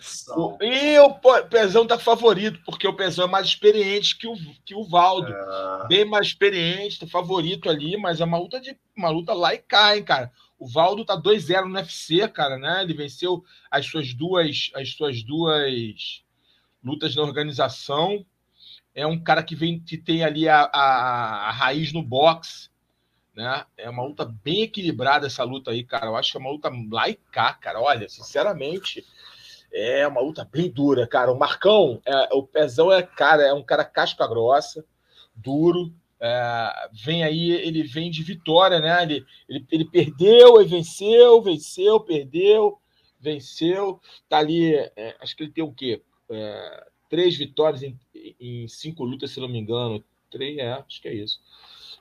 E 0.60 0.98
o 0.98 1.14
Pezão 1.48 1.86
tá 1.86 1.96
favorito, 1.96 2.58
porque 2.66 2.88
o 2.88 2.96
Pezão 2.96 3.26
é 3.26 3.30
mais 3.30 3.46
experiente 3.46 4.18
que 4.18 4.26
o, 4.26 4.34
que 4.64 4.74
o 4.74 4.82
Valdo. 4.82 5.32
É... 5.32 5.86
Bem 5.86 6.04
mais 6.04 6.26
experiente, 6.26 6.98
tá 6.98 7.06
favorito 7.06 7.70
ali, 7.70 7.96
mas 7.96 8.20
é 8.20 8.24
uma 8.24 8.38
luta, 8.38 8.60
de, 8.60 8.76
uma 8.96 9.08
luta 9.08 9.32
lá 9.32 9.54
e 9.54 9.58
cá, 9.58 9.96
hein, 9.96 10.02
cara. 10.02 10.32
O 10.58 10.66
Valdo 10.66 11.04
tá 11.04 11.20
2-0 11.20 11.66
no 11.66 11.74
UFC, 11.74 12.26
cara, 12.28 12.58
né? 12.58 12.82
Ele 12.82 12.94
venceu 12.94 13.44
as 13.70 13.86
suas 13.86 14.14
duas, 14.14 14.70
as 14.74 14.92
suas 14.92 15.22
duas 15.22 16.24
lutas 16.82 17.14
na 17.14 17.22
organização. 17.22 18.24
É 18.94 19.06
um 19.06 19.22
cara 19.22 19.42
que 19.42 19.54
vem 19.54 19.78
que 19.78 19.98
tem 19.98 20.24
ali 20.24 20.48
a, 20.48 20.62
a, 20.72 21.48
a 21.48 21.50
raiz 21.50 21.92
no 21.92 22.02
boxe, 22.02 22.70
né? 23.34 23.66
É 23.76 23.90
uma 23.90 24.02
luta 24.02 24.24
bem 24.24 24.62
equilibrada 24.62 25.26
essa 25.26 25.44
luta 25.44 25.70
aí, 25.70 25.84
cara. 25.84 26.06
Eu 26.06 26.16
acho 26.16 26.32
que 26.32 26.38
é 26.38 26.40
uma 26.40 26.50
luta 26.50 26.70
lá 26.90 27.04
cara. 27.60 27.80
Olha, 27.80 28.08
sinceramente, 28.08 29.04
é 29.70 30.08
uma 30.08 30.22
luta 30.22 30.48
bem 30.50 30.70
dura, 30.70 31.06
cara. 31.06 31.30
O 31.30 31.38
Marcão, 31.38 32.00
é, 32.06 32.30
o 32.32 32.42
Pezão 32.42 32.90
é 32.90 33.02
cara, 33.02 33.42
é 33.42 33.52
um 33.52 33.62
cara 33.62 33.84
casca 33.84 34.26
grossa, 34.26 34.82
duro, 35.34 35.92
é, 36.20 36.88
vem 36.92 37.22
aí, 37.22 37.50
ele 37.50 37.82
vem 37.82 38.10
de 38.10 38.22
vitória, 38.22 38.78
né? 38.78 39.02
Ele, 39.02 39.26
ele, 39.48 39.66
ele 39.70 39.84
perdeu 39.84 40.60
e 40.60 40.64
venceu, 40.64 41.42
venceu, 41.42 42.00
perdeu, 42.00 42.78
venceu. 43.20 44.00
Tá 44.28 44.38
ali, 44.38 44.74
é, 44.74 45.16
acho 45.20 45.36
que 45.36 45.42
ele 45.42 45.52
tem 45.52 45.64
o 45.64 45.72
quê? 45.72 46.02
É, 46.30 46.86
três 47.08 47.36
vitórias 47.36 47.82
em, 47.82 47.98
em, 48.40 48.66
cinco 48.68 49.04
lutas, 49.04 49.30
se 49.30 49.40
não 49.40 49.48
me 49.48 49.58
engano. 49.58 50.02
Três, 50.30 50.58
é, 50.58 50.72
acho 50.72 51.00
que 51.00 51.08
é 51.08 51.14
isso. 51.14 51.40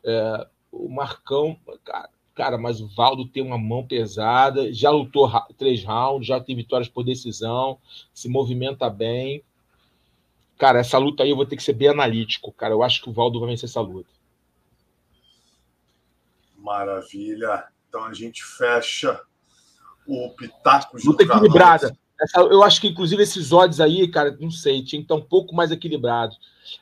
É, 0.04 0.48
o 0.72 0.90
Marcão, 0.90 1.58
cara, 1.84 2.10
cara, 2.34 2.58
mas 2.58 2.82
o 2.82 2.88
Valdo 2.88 3.28
tem 3.28 3.44
uma 3.44 3.58
mão 3.58 3.86
pesada, 3.86 4.72
já 4.74 4.90
lutou 4.90 5.30
três 5.58 5.84
rounds, 5.84 6.28
já 6.28 6.40
tem 6.40 6.56
vitórias 6.56 6.90
por 6.90 7.04
decisão, 7.04 7.80
se 8.14 8.30
movimenta 8.30 8.90
bem. 8.90 9.44
Cara, 10.58 10.80
essa 10.80 10.98
luta 10.98 11.24
aí 11.24 11.30
eu 11.30 11.36
vou 11.36 11.46
ter 11.46 11.58
que 11.58 11.64
ser 11.64 11.74
bem 11.74 11.90
analítico, 11.90 12.52
cara. 12.52 12.74
Eu 12.74 12.84
acho 12.84 13.02
que 13.02 13.10
o 13.10 13.14
Valdo 13.14 13.40
vai 13.40 13.50
vencer 13.50 13.70
essa 13.70 13.82
luta. 13.82 14.10
Maravilha. 16.58 17.66
Então 17.90 18.04
a 18.04 18.14
gente 18.14 18.44
fecha 18.44 19.22
o 20.08 20.30
Pitacos 20.32 21.04
Luta 21.04 21.24
equilibrada. 21.24 21.98
Essa, 22.20 22.40
eu 22.40 22.64
acho 22.64 22.80
que, 22.80 22.88
inclusive, 22.88 23.22
esses 23.22 23.52
odds 23.52 23.82
aí, 23.82 24.08
cara, 24.08 24.36
não 24.40 24.50
sei, 24.50 24.82
tinha 24.84 25.02
que 25.02 25.06
estar 25.06 25.16
um 25.16 25.22
pouco 25.22 25.54
mais 25.54 25.72
equilibrado. 25.72 26.36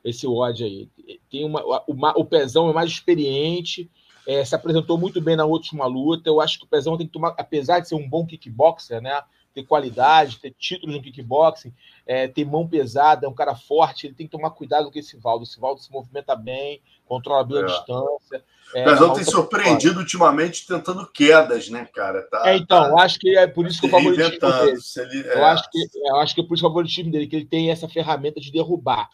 Esse 0.04 0.28
odd 0.28 0.64
aí. 0.64 0.90
Tem 1.30 1.44
uma, 1.44 1.64
o, 1.88 2.22
o 2.22 2.26
Pezão 2.26 2.70
é 2.70 2.74
mais 2.74 2.92
experiente, 2.92 3.90
é, 4.28 4.46
se 4.46 4.54
apresentou 4.54 4.98
muito 4.98 5.20
bem 5.20 5.36
na 5.36 5.46
última 5.46 5.86
luta. 5.86 6.30
Eu 6.30 6.40
acho 6.40 6.60
que 6.60 6.66
o 6.66 6.68
Pezão 6.68 6.98
tem 6.98 7.08
que 7.08 7.14
tomar, 7.14 7.34
apesar 7.38 7.80
de 7.80 7.88
ser 7.88 7.96
um 7.96 8.08
bom 8.08 8.26
kickboxer, 8.26 9.02
né? 9.02 9.22
Ter 9.54 9.64
qualidade, 9.64 10.40
ter 10.40 10.54
títulos 10.58 10.96
no 10.96 11.02
kickboxing, 11.02 11.74
é, 12.06 12.28
ter 12.28 12.46
mão 12.46 12.68
pesada, 12.68 13.26
é 13.26 13.30
um 13.30 13.34
cara 13.34 13.56
forte, 13.56 14.08
ele 14.08 14.16
tem 14.16 14.26
que 14.26 14.32
tomar 14.32 14.50
cuidado 14.52 14.92
com 14.92 14.98
esse 14.98 15.16
Valdo. 15.18 15.44
Esse 15.44 15.60
Valdo 15.60 15.82
se 15.82 15.92
movimenta 15.92 16.36
bem, 16.36 16.82
controla 17.06 17.44
bem 17.44 17.58
é. 17.58 17.62
a 17.62 17.66
distância. 17.66 18.44
É, 18.74 18.86
Mas 18.86 19.00
não 19.00 19.14
tem 19.14 19.24
surpreendido 19.24 20.00
ultimamente 20.00 20.66
tentando 20.66 21.06
quedas, 21.08 21.70
né, 21.70 21.86
cara? 21.94 22.24
Tá, 22.24 22.42
é, 22.50 22.58
então, 22.58 22.96
tá, 22.96 23.04
acho 23.04 23.20
que 23.20 23.38
é 23.38 23.46
por 23.46 23.68
isso 23.68 23.80
que 23.80 23.86
o 23.86 23.90
favoritismo 23.90 24.40
dele. 24.40 24.78
Ele, 24.98 25.28
é... 25.28 25.38
eu, 25.38 25.46
acho 25.46 25.70
que, 25.70 25.80
eu 25.96 26.16
acho 26.18 26.36
que 26.36 26.42
é 26.42 26.44
por 26.44 26.56
isso 26.56 26.66
o 26.66 26.70
favoritismo 26.70 27.12
dele, 27.12 27.28
que 27.28 27.36
ele 27.36 27.46
tem 27.46 27.70
essa 27.70 27.88
ferramenta 27.88 28.42
de 28.42 28.52
derrubar. 28.52 29.10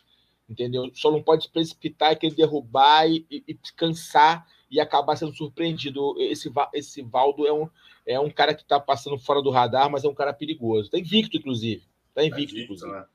Entendeu? 0.50 0.90
Só 0.96 1.12
não 1.12 1.22
pode 1.22 1.44
se 1.44 1.52
precipitar 1.52 2.14
e 2.14 2.16
querer 2.16 2.34
derrubar 2.34 3.08
e, 3.08 3.26
e, 3.30 3.44
e 3.50 3.58
cansar 3.76 4.48
e 4.70 4.80
acabar 4.80 5.16
sendo 5.16 5.34
surpreendido. 5.34 6.16
Esse, 6.18 6.52
esse 6.74 7.02
Valdo 7.02 7.48
é 7.48 7.54
um, 7.54 7.70
é 8.06 8.20
um 8.20 8.30
cara 8.30 8.54
que 8.54 8.62
está 8.62 8.80
passando 8.80 9.18
fora 9.18 9.42
do 9.42 9.50
radar, 9.50 9.90
mas 9.90 10.04
é 10.04 10.08
um 10.08 10.14
cara 10.14 10.34
perigoso. 10.34 10.86
Está 10.86 10.98
invicto, 10.98 11.38
inclusive. 11.38 11.84
Está 12.10 12.24
invicto, 12.24 12.56
tá 12.56 12.62
inclusive. 12.62 12.92
Né? 12.92 13.06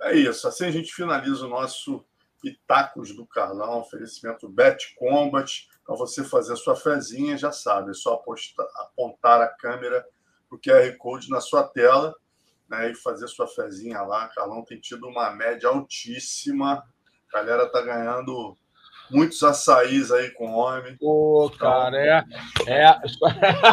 É 0.00 0.16
isso. 0.16 0.46
Assim 0.46 0.66
a 0.66 0.70
gente 0.70 0.92
finaliza 0.92 1.46
o 1.46 1.48
nosso 1.48 2.04
Pitacos 2.40 3.16
do 3.16 3.24
Carlão, 3.24 3.80
oferecimento 3.80 4.48
Bet 4.48 4.94
Combat. 4.96 5.66
Para 5.86 5.96
você 5.96 6.22
fazer 6.22 6.52
a 6.52 6.56
sua 6.56 6.76
fezinha, 6.76 7.36
já 7.38 7.50
sabe, 7.50 7.90
é 7.90 7.94
só 7.94 8.14
apostar, 8.14 8.66
apontar 8.76 9.40
a 9.40 9.48
câmera 9.48 10.06
para 10.48 10.56
o 10.56 10.60
QR 10.60 10.96
Code 10.98 11.30
na 11.30 11.40
sua 11.40 11.62
tela 11.62 12.14
né, 12.68 12.90
e 12.90 12.94
fazer 12.94 13.28
sua 13.28 13.46
fezinha 13.46 14.02
lá. 14.02 14.28
Carlão 14.28 14.62
tem 14.62 14.78
tido 14.78 15.06
uma 15.06 15.30
média 15.30 15.68
altíssima. 15.68 16.84
A 17.32 17.36
galera 17.36 17.66
tá 17.68 17.80
ganhando 17.80 18.56
muitos 19.10 19.42
açaís 19.42 20.10
aí 20.10 20.30
com 20.30 20.52
homem. 20.52 20.96
Pô, 20.96 21.50
cara, 21.58 21.96
é. 21.96 22.24
é... 22.66 23.00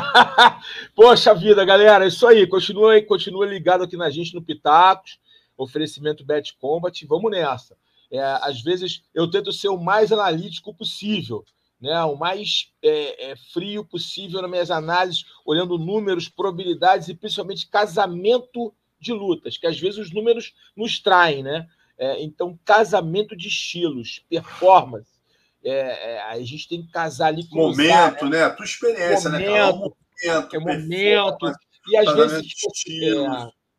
Poxa 0.95 1.33
vida, 1.33 1.63
galera, 1.65 2.05
é 2.05 2.07
isso 2.07 2.25
aí. 2.27 2.45
Continua 2.47 2.93
aí, 2.93 3.01
continua 3.01 3.45
ligado 3.45 3.83
aqui 3.83 3.97
na 3.97 4.09
gente 4.09 4.33
no 4.33 4.41
Pitacos, 4.41 5.19
oferecimento 5.57 6.25
Bet 6.25 6.55
Combat. 6.59 7.05
Vamos 7.05 7.31
nessa. 7.31 7.75
É, 8.11 8.21
às 8.41 8.61
vezes 8.61 9.01
eu 9.13 9.29
tento 9.29 9.51
ser 9.51 9.69
o 9.69 9.77
mais 9.77 10.11
analítico 10.11 10.73
possível. 10.73 11.43
Né, 11.79 11.99
o 12.03 12.15
mais 12.15 12.71
é, 12.83 13.31
é, 13.31 13.35
frio 13.35 13.83
possível 13.83 14.39
nas 14.39 14.51
minhas 14.51 14.69
análises, 14.69 15.25
olhando 15.43 15.79
números, 15.79 16.29
probabilidades 16.29 17.07
e 17.07 17.15
principalmente 17.15 17.67
casamento 17.67 18.71
de 18.99 19.11
lutas, 19.11 19.57
que 19.57 19.65
às 19.65 19.79
vezes 19.79 19.97
os 19.97 20.11
números 20.13 20.53
nos 20.77 20.99
traem, 20.99 21.41
né? 21.41 21.67
É, 21.97 22.21
então, 22.23 22.57
casamento 22.63 23.35
de 23.35 23.47
estilos, 23.47 24.23
performance, 24.29 25.20
é, 25.63 26.13
é, 26.13 26.21
a 26.23 26.39
gente 26.39 26.67
tem 26.67 26.81
que 26.81 26.91
casar 26.91 27.27
ali 27.27 27.47
com 27.47 27.55
momento, 27.55 28.25
né? 28.25 28.37
né? 28.37 28.43
A 28.43 28.49
tua 28.49 28.65
experiência, 28.65 29.29
momento, 29.29 29.51
né? 29.51 29.57
Cara? 29.57 29.73
momento, 29.73 30.55
é 30.55 30.59
momento. 30.59 31.51
E 31.87 31.97
às 31.97 32.15
vezes, 32.15 32.53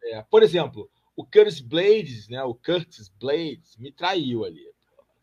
é, 0.04 0.16
é, 0.16 0.22
por 0.30 0.42
exemplo, 0.42 0.90
o 1.16 1.24
Curtis 1.24 1.60
Blades, 1.60 2.28
né? 2.28 2.42
O 2.42 2.54
Curtis 2.54 3.08
Blades 3.08 3.76
me 3.76 3.92
traiu 3.92 4.44
ali. 4.44 4.62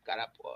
O 0.00 0.04
cara, 0.04 0.28
pô, 0.28 0.48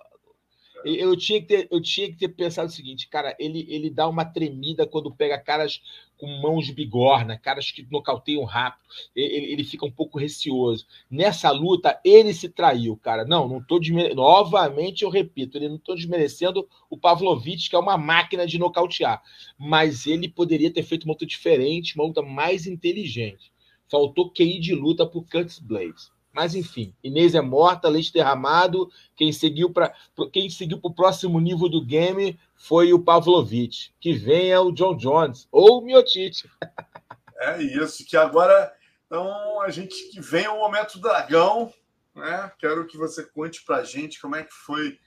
eu 0.85 1.17
tinha 1.17 1.41
que 1.41 1.47
ter, 1.47 1.69
eu 1.71 1.81
tinha 1.81 2.09
que 2.09 2.17
ter 2.17 2.29
pensado 2.29 2.69
o 2.69 2.73
seguinte, 2.73 3.09
cara, 3.09 3.35
ele, 3.39 3.67
ele 3.69 3.91
dá 3.91 4.09
uma 4.09 4.25
tremida 4.25 4.87
quando 4.87 5.15
pega 5.15 5.39
caras 5.39 5.81
com 6.17 6.27
mãos 6.41 6.67
de 6.67 6.73
bigorna, 6.73 7.39
caras 7.39 7.71
que 7.71 7.87
nocauteiam 7.91 8.45
rápido, 8.45 8.85
ele, 9.15 9.53
ele 9.53 9.65
fica 9.65 9.85
um 9.85 9.91
pouco 9.91 10.19
receoso. 10.19 10.87
Nessa 11.11 11.51
luta, 11.51 12.01
ele 12.05 12.33
se 12.33 12.49
traiu, 12.49 12.97
cara. 12.97 13.25
Não, 13.25 13.49
não 13.49 13.59
estou 13.59 13.81
desmerecendo. 13.81 14.17
Novamente, 14.17 15.03
eu 15.03 15.11
repito, 15.11 15.59
ele 15.59 15.69
não 15.69 15.77
estou 15.77 15.95
desmerecendo 15.95 16.69
o 16.89 16.97
Pavlovich, 16.97 17.69
que 17.69 17.77
é 17.77 17.79
uma 17.79 17.99
máquina 17.99 18.47
de 18.47 18.59
nocautear. 18.59 19.23
Mas 19.59 20.07
ele 20.07 20.29
poderia 20.29 20.73
ter 20.73 20.83
feito 20.83 21.05
uma 21.05 21.13
luta 21.13 21.27
diferente, 21.27 21.97
uma 21.97 22.05
luta 22.05 22.23
mais 22.23 22.67
inteligente. 22.67 23.53
Faltou 23.91 24.31
QI 24.31 24.61
de 24.61 24.75
luta 24.75 25.07
para 25.07 25.19
o 25.19 25.25
Curtis 25.25 25.59
Blades. 25.59 26.14
Mas 26.35 26.55
enfim, 26.55 26.93
Inês 27.03 27.35
é 27.35 27.41
morta, 27.41 27.89
leite 27.89 28.13
derramado. 28.13 28.91
Quem 29.15 29.33
seguiu 29.33 29.71
para 29.71 29.95
quem 30.33 30.51
seguiu 30.51 30.81
para 30.81 30.91
o 30.91 30.95
próximo 30.95 31.39
nível 31.39 31.69
do 31.69 31.85
game 31.85 32.39
foi 32.57 32.93
o 32.93 32.99
Pavlovich. 32.99 33.95
Que 34.01 34.13
venha 34.13 34.61
o 34.61 34.73
John 34.73 34.97
Jones 34.97 35.47
ou 35.53 35.79
o 35.79 35.81
Miotite. 35.81 36.51
É 37.37 37.61
isso, 37.61 38.07
que 38.07 38.17
agora 38.17 38.73
então 39.07 39.61
a 39.61 39.69
gente 39.69 40.09
que 40.11 40.21
vem 40.21 40.49
o 40.49 40.59
momento 40.59 40.95
do 40.95 41.03
dragão, 41.03 41.71
né? 42.15 42.51
Quero 42.59 42.87
que 42.87 42.97
você 42.97 43.23
conte 43.23 43.63
para 43.65 43.85
gente 43.85 44.21
como 44.21 44.35
é 44.35 44.45
que 44.45 44.53
foi 44.53 44.99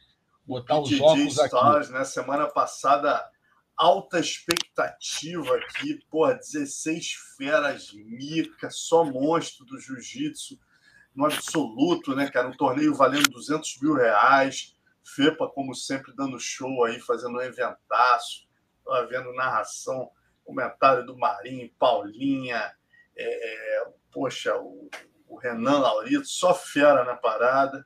botar 0.46 0.80
os 0.80 0.90
jogos 0.90 1.38
Stars, 1.38 1.88
aqui. 1.88 1.98
né? 1.98 2.04
Semana 2.04 2.46
passada 2.48 3.28
alta 3.76 4.20
expectativa 4.20 5.56
aqui, 5.56 6.00
porra, 6.10 6.36
16 6.36 7.14
feras 7.38 7.92
mica, 7.94 8.70
só 8.70 9.04
monstro 9.04 9.66
do 9.66 9.80
jiu-jitsu 9.80 10.60
no 11.18 11.26
absoluto, 11.26 12.16
né, 12.16 12.30
cara? 12.30 12.48
Um 12.48 12.56
torneio 12.56 12.94
valendo 12.96 13.30
200 13.30 13.82
mil 13.82 13.94
reais. 13.94 14.74
FEPA, 15.04 15.48
como 15.48 15.74
sempre, 15.74 16.16
dando 16.16 16.40
show 16.40 16.86
aí, 16.86 17.00
fazendo 17.00 17.38
um 17.38 17.42
eventaço. 17.42 18.48
Estava 18.80 19.08
vendo 19.08 19.34
narração, 19.34 20.10
comentário 20.46 21.06
do 21.06 21.18
Marinho, 21.18 21.70
Paulinha, 21.78 22.72
é, 23.18 23.82
é, 23.82 23.88
poxa, 24.12 24.56
o 24.58 24.90
o 25.28 25.38
Renan 25.38 25.80
Laurito, 25.80 26.26
só 26.26 26.54
fera 26.54 27.04
na 27.04 27.16
parada. 27.16 27.86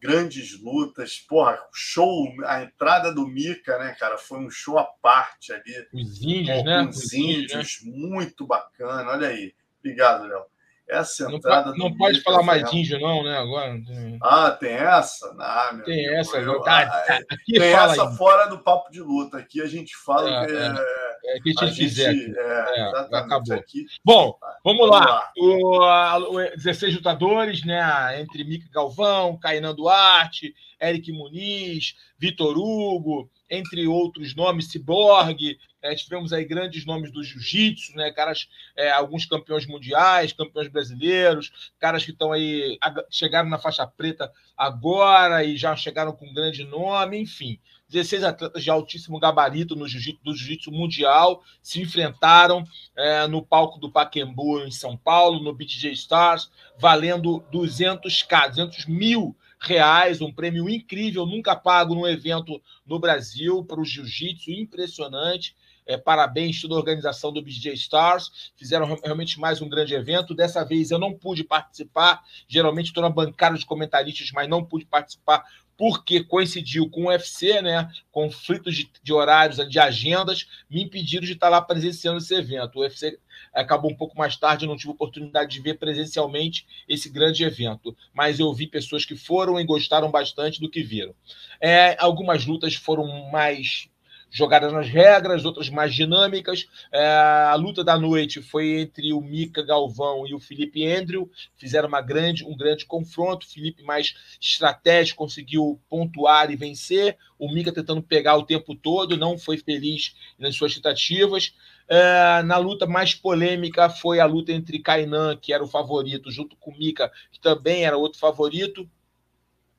Grandes 0.00 0.58
lutas, 0.60 1.18
porra, 1.18 1.58
show, 1.74 2.26
a 2.46 2.62
entrada 2.62 3.12
do 3.12 3.26
Mika, 3.26 3.78
né, 3.78 3.94
cara, 3.98 4.16
foi 4.16 4.38
um 4.38 4.50
show 4.50 4.78
à 4.78 4.84
parte 4.84 5.52
ali. 5.52 5.86
Os 5.92 6.22
índios, 6.22 6.64
né? 6.64 6.82
Os 6.88 7.12
índios, 7.12 7.80
né? 7.84 7.92
muito 7.92 8.46
bacana. 8.46 9.10
Olha 9.10 9.28
aí. 9.28 9.54
Obrigado, 9.78 10.26
Léo. 10.26 10.46
Essa 10.90 11.28
não 11.28 11.36
entrada. 11.36 11.72
Não 11.76 11.96
pode 11.96 12.20
falar 12.20 12.42
mais 12.42 12.70
índio, 12.72 12.98
não, 12.98 13.22
né? 13.22 13.38
Agora. 13.38 13.80
Ah, 14.20 14.50
tem 14.50 14.72
essa? 14.72 15.34
Ah, 15.38 15.70
meu 15.72 15.84
tem 15.84 16.16
essa. 16.16 16.36
Eu, 16.36 16.60
tá, 16.62 16.84
tá, 16.86 17.20
aqui 17.30 17.52
tem 17.52 17.72
essa 17.72 18.08
aí. 18.08 18.16
fora 18.16 18.46
do 18.46 18.58
papo 18.58 18.90
de 18.90 19.00
luta. 19.00 19.38
Aqui 19.38 19.62
a 19.62 19.66
gente 19.66 19.96
fala 19.96 20.28
é, 20.28 20.46
que 20.46 20.52
é. 20.52 21.36
É, 21.36 21.40
que 21.40 21.50
a 21.50 21.66
gente 21.66 21.76
quiser. 21.76 22.12
Gente, 22.12 22.36
é, 22.36 22.92
acabou. 23.12 23.56
Aqui. 23.56 23.86
Bom, 24.04 24.36
vamos, 24.64 24.80
vamos 24.88 24.90
lá. 24.90 25.04
lá. 25.06 26.18
O, 26.18 26.36
o 26.36 26.56
16 26.56 26.96
lutadores, 26.96 27.64
né? 27.64 28.20
Entre 28.20 28.42
Mica 28.42 28.68
Galvão, 28.72 29.38
Cainan 29.38 29.74
Duarte, 29.74 30.54
Eric 30.80 31.12
Muniz, 31.12 31.94
Vitor 32.18 32.58
Hugo, 32.58 33.30
entre 33.50 33.86
outros 33.86 34.34
nomes, 34.34 34.70
Cyborg. 34.70 35.58
É, 35.82 35.94
tivemos 35.94 36.32
aí 36.32 36.44
grandes 36.44 36.84
nomes 36.84 37.10
do 37.10 37.24
jiu-jitsu, 37.24 37.96
né? 37.96 38.12
Caras, 38.12 38.48
é, 38.76 38.90
alguns 38.90 39.24
campeões 39.24 39.66
mundiais, 39.66 40.32
campeões 40.32 40.68
brasileiros, 40.68 41.70
caras 41.78 42.04
que 42.04 42.10
estão 42.10 42.32
aí, 42.32 42.78
chegaram 43.10 43.48
na 43.48 43.58
faixa 43.58 43.86
preta 43.86 44.30
agora 44.56 45.42
e 45.42 45.56
já 45.56 45.74
chegaram 45.74 46.12
com 46.12 46.32
grande 46.32 46.64
nome, 46.64 47.18
enfim. 47.18 47.58
16 47.88 48.22
atletas 48.22 48.62
de 48.62 48.70
altíssimo 48.70 49.18
gabarito 49.18 49.74
no 49.74 49.88
jiu-jitsu, 49.88 50.22
do 50.22 50.34
jiu-jitsu 50.34 50.70
mundial 50.70 51.42
se 51.60 51.80
enfrentaram 51.82 52.64
é, 52.96 53.26
no 53.26 53.44
palco 53.44 53.80
do 53.80 53.90
Paquembu, 53.90 54.60
em 54.60 54.70
São 54.70 54.96
Paulo, 54.96 55.42
no 55.42 55.52
BTJ 55.52 55.92
Stars, 55.92 56.50
valendo 56.78 57.42
200k, 57.52 58.50
200 58.50 58.86
mil 58.86 59.36
reais, 59.60 60.22
um 60.22 60.32
prêmio 60.32 60.68
incrível, 60.68 61.26
nunca 61.26 61.54
pago 61.54 61.94
num 61.94 62.06
evento 62.06 62.60
no 62.86 62.98
Brasil 62.98 63.62
para 63.64 63.80
o 63.80 63.84
jiu-jitsu, 63.84 64.50
impressionante. 64.50 65.54
É, 65.86 65.96
parabéns 65.96 66.60
toda 66.60 66.74
a 66.74 66.78
organização 66.78 67.32
do 67.32 67.42
BJ 67.42 67.72
Stars. 67.74 68.52
Fizeram 68.56 68.98
realmente 69.02 69.38
mais 69.40 69.60
um 69.60 69.68
grande 69.68 69.94
evento. 69.94 70.34
Dessa 70.34 70.64
vez 70.64 70.90
eu 70.90 70.98
não 70.98 71.12
pude 71.12 71.44
participar. 71.44 72.22
Geralmente 72.48 72.86
estou 72.86 73.02
na 73.02 73.10
bancada 73.10 73.58
de 73.58 73.66
comentaristas, 73.66 74.30
mas 74.32 74.48
não 74.48 74.64
pude 74.64 74.86
participar 74.86 75.44
porque 75.80 76.22
coincidiu 76.22 76.90
com 76.90 77.04
o 77.04 77.08
UFC, 77.08 77.62
né? 77.62 77.90
Conflitos 78.12 78.76
de, 78.76 78.90
de, 79.02 79.12
horários, 79.14 79.66
de 79.66 79.78
agendas, 79.78 80.46
me 80.68 80.82
impediram 80.82 81.24
de 81.24 81.32
estar 81.32 81.48
lá 81.48 81.62
presenciando 81.62 82.18
esse 82.18 82.34
evento. 82.34 82.76
O 82.76 82.82
UFC 82.82 83.18
acabou 83.54 83.90
um 83.90 83.96
pouco 83.96 84.18
mais 84.18 84.36
tarde, 84.36 84.66
eu 84.66 84.68
não 84.68 84.76
tive 84.76 84.90
oportunidade 84.90 85.50
de 85.50 85.62
ver 85.62 85.78
presencialmente 85.78 86.66
esse 86.86 87.08
grande 87.08 87.44
evento, 87.44 87.96
mas 88.12 88.38
eu 88.38 88.52
vi 88.52 88.66
pessoas 88.66 89.06
que 89.06 89.16
foram 89.16 89.58
e 89.58 89.64
gostaram 89.64 90.10
bastante 90.10 90.60
do 90.60 90.68
que 90.68 90.82
viram. 90.82 91.14
É, 91.58 91.96
algumas 91.98 92.44
lutas 92.44 92.74
foram 92.74 93.30
mais 93.30 93.88
jogadas 94.30 94.72
nas 94.72 94.88
regras, 94.88 95.44
outras 95.44 95.68
mais 95.68 95.94
dinâmicas. 95.94 96.68
É, 96.92 97.04
a 97.50 97.54
luta 97.54 97.82
da 97.82 97.98
noite 97.98 98.40
foi 98.40 98.80
entre 98.80 99.12
o 99.12 99.20
Mika 99.20 99.62
Galvão 99.62 100.26
e 100.26 100.34
o 100.34 100.40
Felipe 100.40 100.86
Andrew, 100.86 101.30
fizeram 101.56 101.88
uma 101.88 102.00
grande, 102.00 102.44
um 102.44 102.56
grande 102.56 102.86
confronto. 102.86 103.46
O 103.46 103.50
Felipe 103.50 103.82
mais 103.82 104.14
estratégico 104.40 105.18
conseguiu 105.18 105.80
pontuar 105.88 106.50
e 106.50 106.56
vencer. 106.56 107.16
O 107.38 107.52
Mika 107.52 107.72
tentando 107.72 108.02
pegar 108.02 108.36
o 108.36 108.44
tempo 108.44 108.74
todo, 108.74 109.16
não 109.16 109.38
foi 109.38 109.56
feliz 109.56 110.14
nas 110.38 110.54
suas 110.54 110.74
tentativas. 110.74 111.54
É, 111.88 112.42
na 112.44 112.56
luta 112.56 112.86
mais 112.86 113.14
polêmica 113.14 113.90
foi 113.90 114.20
a 114.20 114.26
luta 114.26 114.52
entre 114.52 114.78
Kainan, 114.78 115.36
que 115.36 115.52
era 115.52 115.64
o 115.64 115.66
favorito, 115.66 116.30
junto 116.30 116.54
com 116.56 116.70
o 116.70 116.78
Mika, 116.78 117.10
que 117.32 117.40
também 117.40 117.84
era 117.84 117.96
outro 117.96 118.20
favorito. 118.20 118.88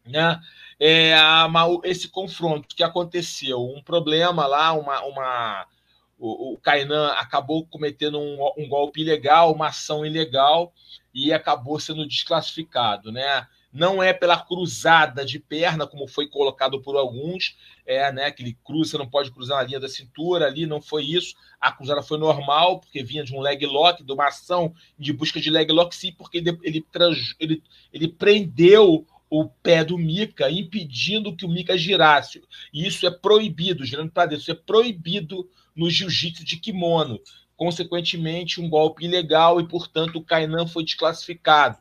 Né? 0.05 0.39
é, 0.83 1.13
esse 1.83 2.09
confronto 2.09 2.75
que 2.75 2.81
aconteceu, 2.81 3.63
um 3.63 3.83
problema 3.83 4.47
lá, 4.47 4.73
uma, 4.73 4.99
uma 5.03 5.67
o, 6.17 6.53
o 6.53 6.57
Kainan 6.57 7.09
acabou 7.09 7.67
cometendo 7.67 8.19
um, 8.19 8.39
um, 8.57 8.67
golpe 8.67 9.01
ilegal, 9.01 9.53
uma 9.53 9.67
ação 9.67 10.03
ilegal 10.03 10.73
e 11.13 11.31
acabou 11.31 11.79
sendo 11.79 12.07
desclassificado, 12.07 13.11
né? 13.11 13.45
Não 13.71 14.01
é 14.01 14.11
pela 14.11 14.37
cruzada 14.37 15.23
de 15.23 15.39
perna, 15.39 15.85
como 15.85 16.07
foi 16.07 16.27
colocado 16.27 16.81
por 16.81 16.97
alguns, 16.97 17.55
é, 17.85 18.11
né? 18.11 18.31
Que 18.31 18.41
ele 18.41 18.57
cruza, 18.65 18.97
não 18.97 19.07
pode 19.07 19.29
cruzar 19.31 19.57
na 19.57 19.63
linha 19.63 19.79
da 19.79 19.87
cintura 19.87 20.47
ali, 20.47 20.65
não 20.65 20.81
foi 20.81 21.05
isso. 21.05 21.35
A 21.59 21.71
cruzada 21.71 22.01
foi 22.01 22.17
normal, 22.17 22.79
porque 22.79 23.03
vinha 23.03 23.23
de 23.23 23.35
um 23.35 23.39
leg 23.39 23.63
lock, 23.67 24.03
de 24.03 24.11
uma 24.11 24.27
ação 24.27 24.73
de 24.97 25.13
busca 25.13 25.39
de 25.39 25.51
leg 25.51 25.71
lock, 25.71 25.95
sim, 25.95 26.11
porque 26.11 26.39
ele, 26.39 26.57
ele, 26.63 26.85
ele, 27.39 27.63
ele 27.93 28.07
prendeu 28.07 29.05
o 29.31 29.45
pé 29.45 29.81
do 29.81 29.97
Mika, 29.97 30.51
impedindo 30.51 31.33
que 31.33 31.45
o 31.45 31.49
Mika 31.49 31.77
girasse. 31.77 32.43
E 32.73 32.85
isso 32.85 33.07
é 33.07 33.09
proibido, 33.09 33.85
girando 33.85 34.11
para 34.11 34.25
dentro, 34.25 34.41
isso 34.41 34.51
é 34.51 34.55
proibido 34.55 35.49
no 35.73 35.89
jiu-jitsu 35.89 36.43
de 36.43 36.57
kimono. 36.57 37.17
Consequentemente, 37.55 38.59
um 38.59 38.69
golpe 38.69 39.05
ilegal 39.05 39.61
e, 39.61 39.67
portanto, 39.67 40.17
o 40.17 40.23
Kainan 40.23 40.67
foi 40.67 40.83
desclassificado. 40.83 41.77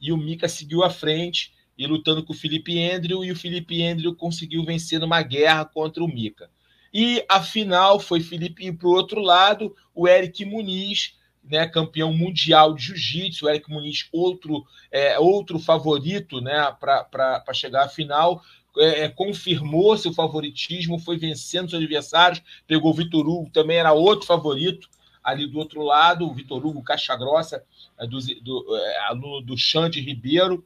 E 0.00 0.10
o 0.10 0.16
Mika 0.16 0.48
seguiu 0.48 0.82
à 0.82 0.90
frente 0.90 1.52
e 1.78 1.86
lutando 1.86 2.24
com 2.24 2.32
o 2.32 2.36
Felipe 2.36 2.76
Andrew, 2.82 3.24
e 3.24 3.30
o 3.30 3.36
Felipe 3.36 3.80
Andrew 3.84 4.12
conseguiu 4.16 4.64
vencer 4.64 4.98
numa 4.98 5.22
guerra 5.22 5.64
contra 5.64 6.02
o 6.02 6.08
Mika. 6.08 6.50
E 6.92 7.24
a 7.28 7.40
final 7.40 8.00
foi 8.00 8.20
Felipe 8.20 8.72
para 8.72 8.88
o 8.88 8.92
outro 8.92 9.20
lado, 9.20 9.76
o 9.94 10.08
Eric 10.08 10.44
Muniz 10.44 11.14
né, 11.50 11.66
campeão 11.66 12.12
mundial 12.12 12.74
de 12.74 12.84
jiu-jitsu, 12.84 13.48
Eric 13.48 13.68
Muniz, 13.68 14.08
outro, 14.12 14.64
é, 14.90 15.18
outro 15.18 15.58
favorito 15.58 16.40
né, 16.40 16.74
para 16.80 17.52
chegar 17.52 17.84
à 17.84 17.88
final. 17.88 18.42
É, 18.78 19.00
é, 19.00 19.08
confirmou 19.08 19.98
seu 19.98 20.12
favoritismo, 20.12 20.98
foi 21.00 21.18
vencendo 21.18 21.68
seus 21.68 21.82
adversários, 21.82 22.40
pegou 22.68 22.92
o 22.92 22.94
Vitor 22.94 23.28
Hugo, 23.28 23.50
também 23.50 23.78
era 23.78 23.92
outro 23.92 24.26
favorito 24.26 24.88
ali 25.24 25.44
do 25.44 25.58
outro 25.58 25.82
lado, 25.82 26.24
o 26.24 26.32
Vitor 26.32 26.64
Hugo 26.64 26.82
Caixa 26.82 27.16
Grossa, 27.16 27.64
é, 27.98 28.06
do, 28.06 28.18
do, 28.42 28.76
é, 28.76 29.06
aluno 29.08 29.40
do 29.40 29.58
Xande 29.58 30.00
Ribeiro, 30.00 30.64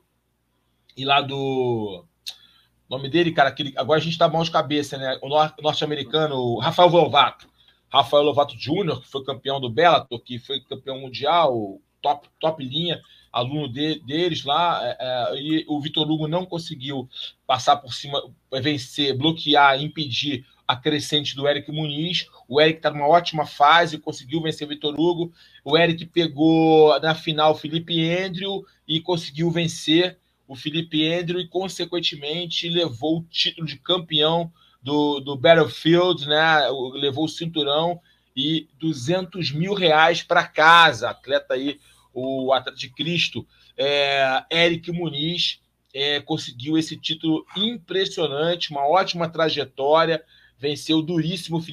e 0.96 1.04
lá 1.04 1.20
do. 1.20 2.04
O 2.88 2.96
nome 2.96 3.08
dele, 3.08 3.32
cara, 3.32 3.48
aquele, 3.48 3.72
agora 3.76 3.98
a 3.98 4.02
gente 4.02 4.18
tá 4.18 4.28
mão 4.28 4.42
de 4.42 4.50
cabeça, 4.50 4.96
né? 4.98 5.18
O 5.22 5.28
norte-americano, 5.62 6.58
Rafael 6.58 6.90
Volvato. 6.90 7.48
Rafael 7.94 8.24
Lovato 8.24 8.58
Júnior, 8.58 9.00
que 9.00 9.08
foi 9.08 9.22
campeão 9.22 9.60
do 9.60 9.70
Bellator, 9.70 10.18
que 10.20 10.38
foi 10.38 10.60
campeão 10.60 10.98
mundial, 10.98 11.80
top, 12.02 12.28
top 12.40 12.64
linha, 12.64 13.00
aluno 13.32 13.68
de, 13.68 14.00
deles 14.00 14.44
lá, 14.44 14.80
é, 14.82 14.96
é, 14.98 15.40
e 15.40 15.64
o 15.68 15.80
Vitor 15.80 16.10
Hugo 16.10 16.26
não 16.26 16.44
conseguiu 16.44 17.08
passar 17.46 17.76
por 17.76 17.94
cima, 17.94 18.20
vencer, 18.52 19.16
bloquear, 19.16 19.80
impedir 19.80 20.44
a 20.66 20.74
crescente 20.74 21.36
do 21.36 21.46
Eric 21.46 21.70
Muniz. 21.70 22.26
O 22.48 22.60
Eric 22.60 22.78
está 22.78 22.90
numa 22.90 23.06
ótima 23.06 23.46
fase, 23.46 23.98
conseguiu 23.98 24.42
vencer 24.42 24.66
o 24.66 24.70
Vitor 24.70 24.98
Hugo. 24.98 25.32
O 25.64 25.78
Eric 25.78 26.04
pegou 26.06 26.98
na 27.00 27.14
final 27.14 27.52
o 27.52 27.56
Felipe 27.56 28.10
Andrew 28.10 28.64
e 28.88 29.00
conseguiu 29.00 29.50
vencer 29.52 30.18
o 30.48 30.56
Felipe 30.56 31.12
Andrew 31.12 31.40
e, 31.40 31.46
consequentemente, 31.46 32.68
levou 32.68 33.18
o 33.18 33.24
título 33.24 33.66
de 33.66 33.78
campeão 33.78 34.52
do, 34.84 35.18
do 35.18 35.34
Battlefield, 35.34 36.28
né? 36.28 36.68
Levou 36.92 37.24
o 37.24 37.28
cinturão 37.28 37.98
e 38.36 38.68
200 38.78 39.50
mil 39.50 39.72
reais 39.72 40.22
para 40.22 40.46
casa. 40.46 41.08
Atleta 41.08 41.54
aí, 41.54 41.80
o 42.12 42.52
atleta 42.52 42.76
de 42.76 42.90
Cristo, 42.90 43.46
é, 43.78 44.44
Eric 44.52 44.92
Muniz, 44.92 45.62
é, 45.94 46.20
conseguiu 46.20 46.76
esse 46.76 46.98
título 46.98 47.46
impressionante, 47.56 48.70
uma 48.70 48.86
ótima 48.86 49.28
trajetória, 49.28 50.22
venceu 50.58 51.00
duríssimo 51.00 51.64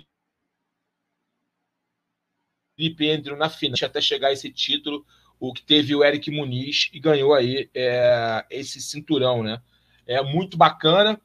Felipe 2.77 3.11
Andrew 3.11 3.35
na 3.35 3.49
final 3.49 3.77
até 3.83 3.99
chegar 3.99 4.29
a 4.29 4.31
esse 4.33 4.49
título, 4.49 5.05
o 5.37 5.53
que 5.53 5.61
teve 5.63 5.93
o 5.93 6.03
Eric 6.03 6.31
Muniz 6.31 6.89
e 6.93 6.99
ganhou 6.99 7.33
aí 7.33 7.69
é, 7.75 8.45
esse 8.49 8.79
cinturão, 8.79 9.43
né? 9.43 9.61
É 10.07 10.21
muito 10.23 10.55
bacana. 10.55 11.19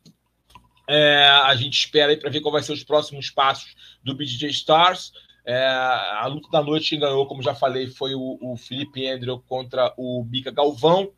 É, 0.89 1.27
a 1.45 1.55
gente 1.57 1.79
espera 1.79 2.13
aí 2.13 2.17
para 2.17 2.31
ver 2.31 2.41
qual 2.41 2.53
vai 2.53 2.63
ser 2.63 2.73
os 2.73 2.85
próximos 2.85 3.31
passos 3.31 3.75
do 4.03 4.15
BJ 4.15 4.49
Stars. 4.51 5.13
É, 5.45 5.65
a 5.65 6.27
luta 6.27 6.49
da 6.51 6.63
noite 6.63 6.91
quem 6.91 7.01
ganhou, 7.01 7.27
como 7.27 7.43
já 7.43 7.55
falei, 7.55 7.89
foi 7.89 8.15
o, 8.15 8.39
o 8.41 8.57
Felipe 8.57 9.09
Andrew 9.09 9.41
contra 9.47 9.93
o 9.97 10.23
Bica 10.25 10.51
Galvão. 10.51 11.13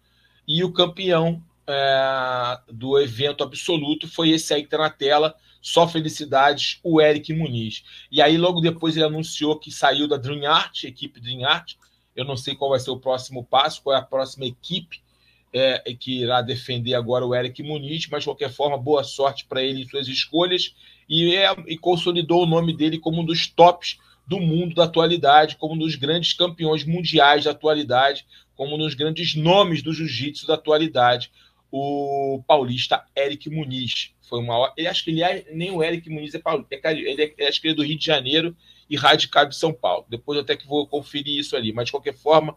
E 0.47 0.65
o 0.65 0.73
campeão 0.73 1.43
é, 1.67 2.59
do 2.73 2.99
evento 2.99 3.45
absoluto 3.45 4.09
foi 4.09 4.31
esse 4.31 4.55
aí 4.55 4.63
que 4.63 4.67
está 4.67 4.79
na 4.79 4.91
tela. 4.91 5.35
Só 5.61 5.87
felicidades, 5.87 6.79
o 6.83 7.01
Eric 7.01 7.33
Muniz. 7.35 7.83
E 8.11 8.23
aí, 8.23 8.39
logo 8.39 8.61
depois, 8.61 8.97
ele 8.97 9.05
anunciou 9.05 9.59
que 9.59 9.71
saiu 9.71 10.09
da 10.09 10.17
Dream 10.17 10.51
Art, 10.51 10.85
equipe 10.85 11.21
Dream 11.21 11.45
Art. 11.47 11.75
Eu 12.15 12.25
não 12.25 12.37
sei 12.37 12.55
qual 12.55 12.71
vai 12.71 12.81
ser 12.81 12.91
o 12.91 13.01
próximo 13.01 13.45
passo, 13.45 13.83
qual 13.83 13.95
é 13.95 13.99
a 13.99 14.03
próxima 14.03 14.47
equipe 14.47 15.03
é, 15.53 15.79
que 15.99 16.23
irá 16.23 16.43
defender 16.43 16.95
agora 16.95 17.27
o 17.27 17.35
Eric 17.35 17.63
Muniz, 17.63 18.07
mas 18.11 18.21
de 18.21 18.27
qualquer 18.27 18.51
forma, 18.51 18.77
boa 18.77 19.03
sorte 19.03 19.47
para 19.47 19.63
ele 19.63 19.83
em 19.83 19.89
suas 19.89 20.09
escolhas 20.09 20.75
e, 21.09 21.35
é, 21.35 21.55
e, 21.67 21.79
consolidou 21.79 22.43
o 22.43 22.47
nome 22.47 22.77
dele 22.77 22.99
como 22.99 23.23
um 23.23 23.25
dos 23.25 23.47
tops 23.47 23.99
do 24.27 24.39
mundo 24.39 24.75
da 24.75 24.85
atualidade, 24.85 25.57
como 25.57 25.75
nos 25.75 25.95
grandes 25.95 26.35
campeões 26.35 26.85
mundiais 26.85 27.45
da 27.45 27.53
atualidade, 27.53 28.27
como 28.55 28.77
nos 28.77 28.95
grandes 28.95 29.35
nomes 29.35 29.83
do 29.83 29.93
jiu-jitsu 29.93 30.47
da 30.47 30.55
atualidade, 30.55 31.31
o 31.71 32.43
paulista 32.47 33.05
Eric 33.17 33.49
Muniz. 33.49 34.13
Foi 34.29 34.41
uma 34.41 34.73
ele 34.77 34.87
acho 34.87 35.05
que 35.05 35.11
ele 35.11 35.23
é, 35.23 35.47
nem 35.53 35.71
o 35.71 35.83
Eric 35.83 36.11
Muniz 36.11 36.35
é 36.35 36.39
paulista, 36.39 36.75
é 36.75 36.93
ele 36.93 37.23
é, 37.23 37.35
ele 37.39 37.71
é 37.71 37.75
do 37.75 37.83
Rio 37.83 37.99
de 37.99 38.05
Janeiro 38.05 38.55
e 38.89 38.97
radicado 38.97 39.51
em 39.51 39.53
São 39.53 39.73
Paulo. 39.73 40.05
Depois 40.09 40.39
até 40.39 40.57
que 40.57 40.67
vou 40.67 40.87
conferir 40.87 41.39
isso 41.39 41.57
ali, 41.57 41.73
mas 41.73 41.87
de 41.87 41.93
qualquer 41.93 42.15
forma, 42.15 42.57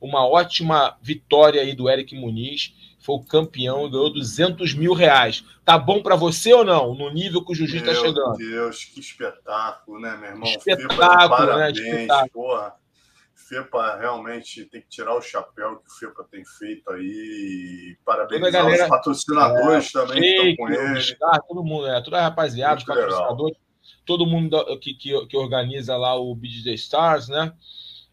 uma 0.00 0.26
ótima 0.26 0.96
vitória 1.02 1.60
aí 1.60 1.74
do 1.74 1.88
Eric 1.88 2.14
Muniz. 2.14 2.74
Foi 2.98 3.16
o 3.16 3.24
campeão 3.24 3.86
e 3.86 3.90
ganhou 3.90 4.12
200 4.12 4.74
mil 4.74 4.92
reais. 4.92 5.44
Tá 5.64 5.78
bom 5.78 6.02
para 6.02 6.16
você 6.16 6.52
ou 6.52 6.64
não? 6.64 6.94
No 6.94 7.10
nível 7.10 7.44
que 7.44 7.52
o 7.52 7.54
Jiu-Jitsu 7.54 7.90
está 7.90 7.94
chegando. 7.94 8.36
Meu 8.36 8.50
Deus, 8.50 8.84
que 8.84 9.00
espetáculo, 9.00 10.00
né, 10.00 10.16
meu 10.16 10.30
irmão? 10.30 10.48
Espetáculo, 10.48 11.56
né? 11.56 11.70
Espetáculo. 11.70 12.30
Porra. 12.32 12.80
FEPA 13.50 13.96
realmente 13.96 14.64
tem 14.66 14.80
que 14.80 14.88
tirar 14.88 15.16
o 15.16 15.20
chapéu 15.20 15.78
que 15.78 15.90
o 15.90 15.98
FEPA 15.98 16.24
tem 16.30 16.44
feito 16.44 16.88
aí. 16.92 17.96
Parabenizar 18.04 18.52
galera, 18.52 18.84
os 18.84 18.88
patrocinadores 18.88 19.88
é, 19.88 19.92
também 19.92 20.20
que 20.20 20.28
estão 20.28 20.56
com 20.56 20.72
ele. 20.72 21.00
Star, 21.00 21.42
todo 21.42 21.64
mundo, 21.64 21.86
é, 21.88 22.00
toda 22.00 22.18
a 22.18 22.22
rapaziada, 22.22 22.76
Muito 22.76 22.88
os 22.88 22.94
patrocinadores, 22.94 23.56
legal. 23.56 24.02
todo 24.06 24.26
mundo 24.26 24.78
que, 24.78 24.94
que, 24.94 25.26
que, 25.26 25.36
organiza 25.36 25.96
lá 25.96 26.14
o 26.14 26.32
BJ 26.32 26.74
Stars, 26.74 27.28
né? 27.28 27.52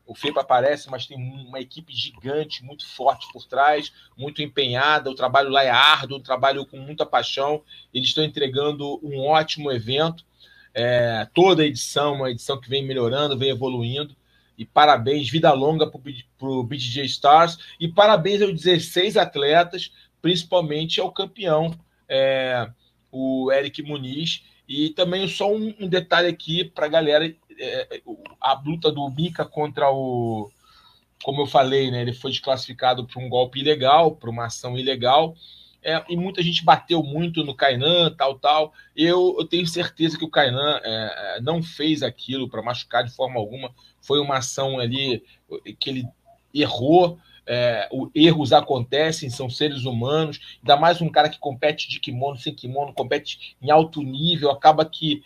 O 0.07 0.15
FEPA 0.15 0.39
aparece, 0.39 0.89
mas 0.89 1.05
tem 1.05 1.17
uma 1.17 1.59
equipe 1.59 1.93
gigante, 1.93 2.63
muito 2.63 2.87
forte 2.87 3.27
por 3.33 3.45
trás, 3.45 3.91
muito 4.17 4.41
empenhada. 4.41 5.11
O 5.11 5.15
trabalho 5.15 5.49
lá 5.49 5.63
é 5.63 5.69
árduo, 5.69 6.17
um 6.17 6.21
trabalho 6.21 6.65
com 6.65 6.77
muita 6.77 7.05
paixão. 7.05 7.61
Eles 7.93 8.07
estão 8.07 8.23
entregando 8.23 8.99
um 9.05 9.19
ótimo 9.19 9.69
evento. 9.69 10.25
É, 10.73 11.27
toda 11.33 11.65
edição, 11.65 12.13
uma 12.13 12.31
edição 12.31 12.59
que 12.59 12.69
vem 12.69 12.85
melhorando, 12.85 13.37
vem 13.37 13.49
evoluindo. 13.49 14.15
E 14.57 14.65
parabéns, 14.65 15.29
vida 15.29 15.51
longa 15.51 15.85
para 15.85 15.99
o 16.47 16.63
BDJ 16.63 17.03
Stars. 17.05 17.57
E 17.77 17.87
parabéns 17.87 18.41
aos 18.41 18.53
16 18.53 19.17
atletas, 19.17 19.91
principalmente 20.21 21.01
ao 21.01 21.11
campeão, 21.11 21.77
é, 22.07 22.67
o 23.11 23.51
Eric 23.51 23.83
Muniz. 23.83 24.43
E 24.67 24.89
também 24.89 25.27
só 25.27 25.53
um, 25.53 25.73
um 25.79 25.87
detalhe 25.87 26.27
aqui 26.27 26.63
para 26.63 26.85
a 26.85 26.89
galera: 26.89 27.33
é, 27.59 28.01
a 28.41 28.53
luta 28.53 28.91
do 28.91 29.09
Mika 29.09 29.45
contra 29.45 29.91
o. 29.91 30.49
Como 31.23 31.41
eu 31.41 31.47
falei, 31.47 31.89
né, 31.89 32.01
ele 32.01 32.13
foi 32.13 32.29
desclassificado 32.29 33.05
por 33.05 33.19
um 33.19 33.27
golpe 33.27 33.59
ilegal, 33.59 34.11
por 34.11 34.29
uma 34.29 34.45
ação 34.45 34.77
ilegal. 34.77 35.35
É, 35.83 36.03
e 36.09 36.17
muita 36.17 36.43
gente 36.43 36.65
bateu 36.65 37.01
muito 37.01 37.43
no 37.43 37.55
Kainan, 37.55 38.13
tal, 38.15 38.37
tal. 38.37 38.73
Eu, 38.95 39.35
eu 39.39 39.45
tenho 39.45 39.65
certeza 39.65 40.17
que 40.17 40.25
o 40.25 40.29
Kainan 40.29 40.79
é, 40.83 41.37
é 41.37 41.41
não 41.41 41.63
fez 41.63 42.03
aquilo 42.03 42.49
para 42.49 42.61
machucar 42.61 43.03
de 43.03 43.15
forma 43.15 43.39
alguma. 43.39 43.73
Foi 44.01 44.19
uma 44.19 44.37
ação 44.37 44.79
ali 44.79 45.23
que 45.79 45.89
ele 45.89 46.07
errou. 46.53 47.17
É, 47.49 47.87
o, 47.89 48.11
erros 48.13 48.51
acontecem, 48.51 49.29
são 49.29 49.49
seres 49.49 49.85
humanos. 49.85 50.57
Ainda 50.61 50.75
mais 50.75 51.01
um 51.01 51.09
cara 51.09 51.29
que 51.29 51.39
compete 51.39 51.87
de 51.89 51.99
kimono, 51.99 52.37
sem 52.37 52.53
kimono, 52.53 52.93
compete 52.93 53.55
em 53.61 53.71
alto 53.71 54.01
nível. 54.01 54.51
Acaba 54.51 54.83
que 54.83 55.23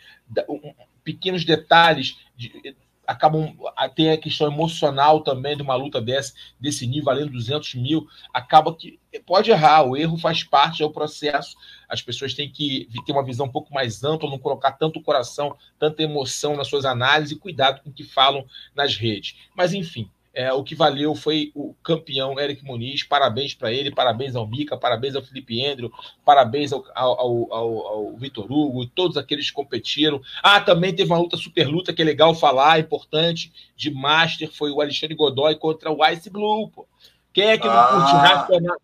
pequenos 1.04 1.46
detalhes 1.46 2.18
de, 2.36 2.76
acabam 3.12 3.56
tem 3.96 4.12
a 4.12 4.18
questão 4.18 4.48
emocional 4.48 5.22
também 5.22 5.56
de 5.56 5.62
uma 5.62 5.76
luta 5.76 6.02
dessa, 6.02 6.34
desse 6.60 6.88
nível, 6.88 7.14
de 7.14 7.30
200 7.30 7.76
mil, 7.76 8.08
acaba 8.34 8.74
que 8.76 9.00
pode 9.26 9.52
errar, 9.52 9.84
o 9.84 9.98
erro 9.98 10.18
faz 10.18 10.44
parte, 10.44 10.82
é 10.82 10.86
o 10.86 10.92
processo, 10.92 11.56
as 11.90 12.02
pessoas 12.02 12.34
têm 12.34 12.50
que 12.50 12.88
ter 13.06 13.12
uma 13.12 13.26
visão 13.26 13.46
um 13.46 13.52
pouco 13.52 13.74
mais 13.74 14.04
ampla, 14.04 14.30
não 14.30 14.40
colocar 14.40 14.72
tanto 14.74 15.02
coração, 15.02 15.56
tanta 15.78 16.02
emoção 16.02 16.56
nas 16.56 16.68
suas 16.68 16.86
análises 16.86 17.36
e 17.36 17.40
cuidado 17.40 17.82
com 17.82 17.90
o 17.90 17.94
que 17.94 18.04
falam 18.04 18.46
nas 18.74 18.96
redes. 18.96 19.36
Mas, 19.56 19.74
enfim, 19.74 20.10
é, 20.34 20.52
o 20.54 20.64
que 20.64 20.74
valeu 20.74 21.14
foi 21.14 21.52
o 21.54 21.74
campeão 21.84 22.40
Eric 22.40 22.64
Muniz. 22.64 23.04
Parabéns 23.04 23.54
para 23.54 23.72
ele, 23.72 23.92
parabéns 23.92 24.36
ao 24.36 24.48
Mica, 24.48 24.78
parabéns 24.78 25.16
ao 25.16 25.22
Felipe 25.22 25.64
Andrew, 25.66 25.92
parabéns 26.24 26.72
ao, 26.72 26.86
ao, 26.96 27.54
ao, 27.54 27.88
ao 27.88 28.18
Vitor 28.18 28.50
Hugo, 28.50 28.86
todos 28.86 29.18
aqueles 29.18 29.50
que 29.50 29.56
competiram. 29.56 30.22
Ah, 30.42 30.62
também 30.62 30.96
teve 30.96 31.12
uma 31.12 31.20
luta 31.20 31.36
super 31.36 31.68
luta 31.68 31.92
que 31.92 32.02
é 32.02 32.06
legal 32.06 32.34
falar, 32.34 32.80
importante, 32.80 33.52
de 33.76 33.92
Master, 33.92 34.50
foi 34.52 34.72
o 34.72 34.80
Alexandre 34.80 35.16
Godoy 35.16 35.56
contra 35.56 35.92
o 35.92 36.06
Ice 36.08 36.30
Blue. 36.30 36.70
Pô. 36.70 36.88
Quem 37.34 37.50
é 37.50 37.58
que 37.58 37.68
não 37.68 37.74
ah, 37.74 37.88
curte 37.88 38.12
Racionais? 38.14 38.82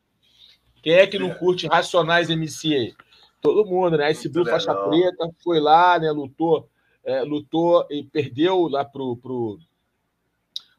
Quem 0.84 0.94
é 0.94 1.08
que 1.08 1.20
não 1.20 1.34
curte 1.34 1.68
Racionais 1.68 2.30
MC? 2.30 2.94
Todo 3.42 3.66
mundo, 3.66 3.98
né? 3.98 4.12
Ice 4.12 4.28
Blue 4.28 4.46
faixa 4.46 4.74
preta, 4.74 5.30
foi 5.42 5.62
lá, 5.62 5.98
né? 5.98 6.12
Lutou, 6.12 6.68
é, 7.06 7.22
lutou 7.22 7.86
e 7.90 8.04
perdeu 8.04 8.68
lá 8.68 8.84
pro, 8.84 9.16
pro 9.18 9.60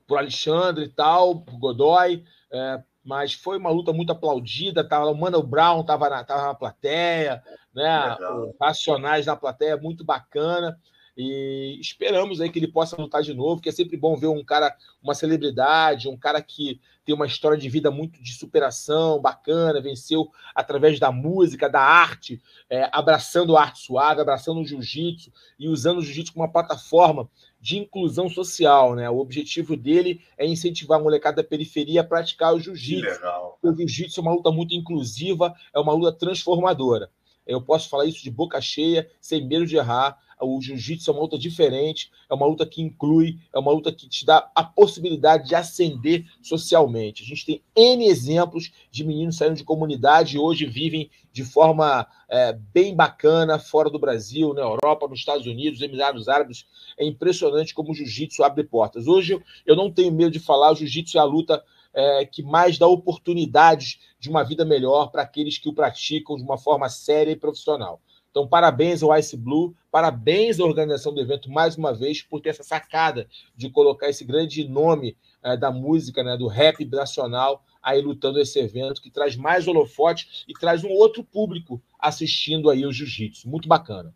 por 0.08 0.18
Alexandre 0.18 0.86
e 0.86 0.88
tal, 0.88 1.42
por 1.42 1.58
Godoy, 1.58 2.24
é, 2.50 2.82
mas 3.04 3.34
foi 3.34 3.58
uma 3.58 3.70
luta 3.70 3.92
muito 3.92 4.10
aplaudida. 4.10 4.82
Tava, 4.82 5.06
o 5.06 5.14
Mano 5.14 5.42
Brown 5.42 5.82
estava 5.82 6.08
na, 6.08 6.24
tava 6.24 6.46
na 6.48 6.54
plateia, 6.54 7.42
né? 7.74 8.16
Racionais 8.60 9.26
na 9.26 9.36
plateia, 9.36 9.76
muito 9.76 10.04
bacana. 10.04 10.80
E 11.20 11.76
esperamos 11.80 12.40
aí 12.40 12.48
que 12.48 12.60
ele 12.60 12.68
possa 12.68 12.94
lutar 12.94 13.22
de 13.22 13.34
novo, 13.34 13.60
que 13.60 13.68
é 13.68 13.72
sempre 13.72 13.96
bom 13.96 14.16
ver 14.16 14.28
um 14.28 14.44
cara, 14.44 14.72
uma 15.02 15.16
celebridade, 15.16 16.08
um 16.08 16.16
cara 16.16 16.40
que 16.40 16.80
tem 17.04 17.12
uma 17.12 17.26
história 17.26 17.58
de 17.58 17.68
vida 17.68 17.90
muito 17.90 18.22
de 18.22 18.32
superação, 18.34 19.20
bacana, 19.20 19.80
venceu 19.80 20.30
através 20.54 21.00
da 21.00 21.10
música, 21.10 21.68
da 21.68 21.80
arte, 21.80 22.40
é, 22.70 22.88
abraçando 22.92 23.56
a 23.56 23.62
arte 23.62 23.80
suave, 23.80 24.20
abraçando 24.20 24.60
o 24.60 24.64
jiu-jitsu 24.64 25.32
e 25.58 25.68
usando 25.68 25.98
o 25.98 26.02
jiu-jitsu 26.02 26.32
como 26.32 26.44
uma 26.44 26.52
plataforma 26.52 27.28
de 27.60 27.78
inclusão 27.78 28.30
social, 28.30 28.94
né? 28.94 29.10
O 29.10 29.18
objetivo 29.18 29.76
dele 29.76 30.22
é 30.36 30.46
incentivar 30.46 31.00
a 31.00 31.02
molecada 31.02 31.42
da 31.42 31.48
periferia 31.48 32.02
a 32.02 32.04
praticar 32.04 32.54
o 32.54 32.60
jiu-jitsu. 32.60 33.20
O 33.60 33.74
jiu-jitsu 33.74 34.20
é 34.20 34.22
uma 34.22 34.34
luta 34.34 34.52
muito 34.52 34.72
inclusiva, 34.72 35.52
é 35.74 35.80
uma 35.80 35.92
luta 35.92 36.12
transformadora. 36.12 37.10
Eu 37.44 37.62
posso 37.62 37.88
falar 37.88 38.04
isso 38.04 38.22
de 38.22 38.30
boca 38.30 38.60
cheia, 38.60 39.10
sem 39.20 39.44
medo 39.48 39.66
de 39.66 39.76
errar. 39.76 40.18
O 40.40 40.60
jiu-jitsu 40.60 41.10
é 41.10 41.12
uma 41.12 41.22
luta 41.22 41.38
diferente, 41.38 42.10
é 42.30 42.34
uma 42.34 42.46
luta 42.46 42.66
que 42.66 42.80
inclui, 42.80 43.38
é 43.52 43.58
uma 43.58 43.72
luta 43.72 43.92
que 43.92 44.08
te 44.08 44.24
dá 44.24 44.50
a 44.54 44.62
possibilidade 44.62 45.48
de 45.48 45.54
ascender 45.54 46.24
socialmente. 46.42 47.22
A 47.22 47.26
gente 47.26 47.44
tem 47.44 47.62
N 47.74 48.06
exemplos 48.06 48.70
de 48.90 49.04
meninos 49.04 49.36
saindo 49.36 49.56
de 49.56 49.64
comunidade 49.64 50.36
e 50.36 50.38
hoje 50.38 50.66
vivem 50.66 51.10
de 51.32 51.44
forma 51.44 52.06
é, 52.28 52.52
bem 52.52 52.94
bacana 52.94 53.58
fora 53.58 53.90
do 53.90 53.98
Brasil, 53.98 54.54
na 54.54 54.62
Europa, 54.62 55.08
nos 55.08 55.20
Estados 55.20 55.46
Unidos, 55.46 55.80
Emirados 55.80 56.28
Árabes. 56.28 56.66
É 56.98 57.04
impressionante 57.04 57.74
como 57.74 57.90
o 57.90 57.94
jiu-jitsu 57.94 58.42
abre 58.42 58.64
portas. 58.64 59.06
Hoje 59.06 59.40
eu 59.66 59.76
não 59.76 59.90
tenho 59.90 60.12
medo 60.12 60.30
de 60.30 60.40
falar, 60.40 60.72
o 60.72 60.76
jiu-jitsu 60.76 61.18
é 61.18 61.20
a 61.20 61.24
luta 61.24 61.62
é, 61.94 62.24
que 62.24 62.42
mais 62.42 62.78
dá 62.78 62.86
oportunidades 62.86 63.98
de 64.18 64.28
uma 64.28 64.44
vida 64.44 64.64
melhor 64.64 65.10
para 65.10 65.22
aqueles 65.22 65.58
que 65.58 65.68
o 65.68 65.74
praticam 65.74 66.36
de 66.36 66.42
uma 66.42 66.58
forma 66.58 66.88
séria 66.88 67.32
e 67.32 67.36
profissional. 67.36 68.00
Então, 68.30 68.46
parabéns 68.46 69.02
ao 69.02 69.16
Ice 69.16 69.36
Blue, 69.36 69.74
parabéns 69.90 70.60
à 70.60 70.64
organização 70.64 71.12
do 71.14 71.20
evento 71.20 71.50
mais 71.50 71.76
uma 71.76 71.92
vez 71.92 72.22
por 72.22 72.40
ter 72.40 72.50
essa 72.50 72.62
sacada 72.62 73.28
de 73.56 73.70
colocar 73.70 74.08
esse 74.08 74.24
grande 74.24 74.66
nome 74.68 75.16
é, 75.42 75.56
da 75.56 75.70
música, 75.70 76.22
né, 76.22 76.36
do 76.36 76.46
rap 76.46 76.84
nacional, 76.84 77.64
aí 77.82 78.00
lutando 78.00 78.38
esse 78.38 78.58
evento 78.58 79.00
que 79.00 79.10
traz 79.10 79.36
mais 79.36 79.66
holofote 79.66 80.44
e 80.46 80.52
traz 80.52 80.84
um 80.84 80.90
outro 80.90 81.24
público 81.24 81.82
assistindo 81.98 82.70
aí 82.70 82.84
o 82.84 82.92
jiu-jitsu. 82.92 83.48
Muito 83.48 83.68
bacana. 83.68 84.14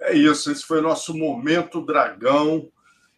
É 0.00 0.14
isso, 0.14 0.50
esse 0.50 0.62
foi 0.62 0.78
o 0.78 0.82
nosso 0.82 1.14
momento 1.14 1.84
dragão 1.84 2.70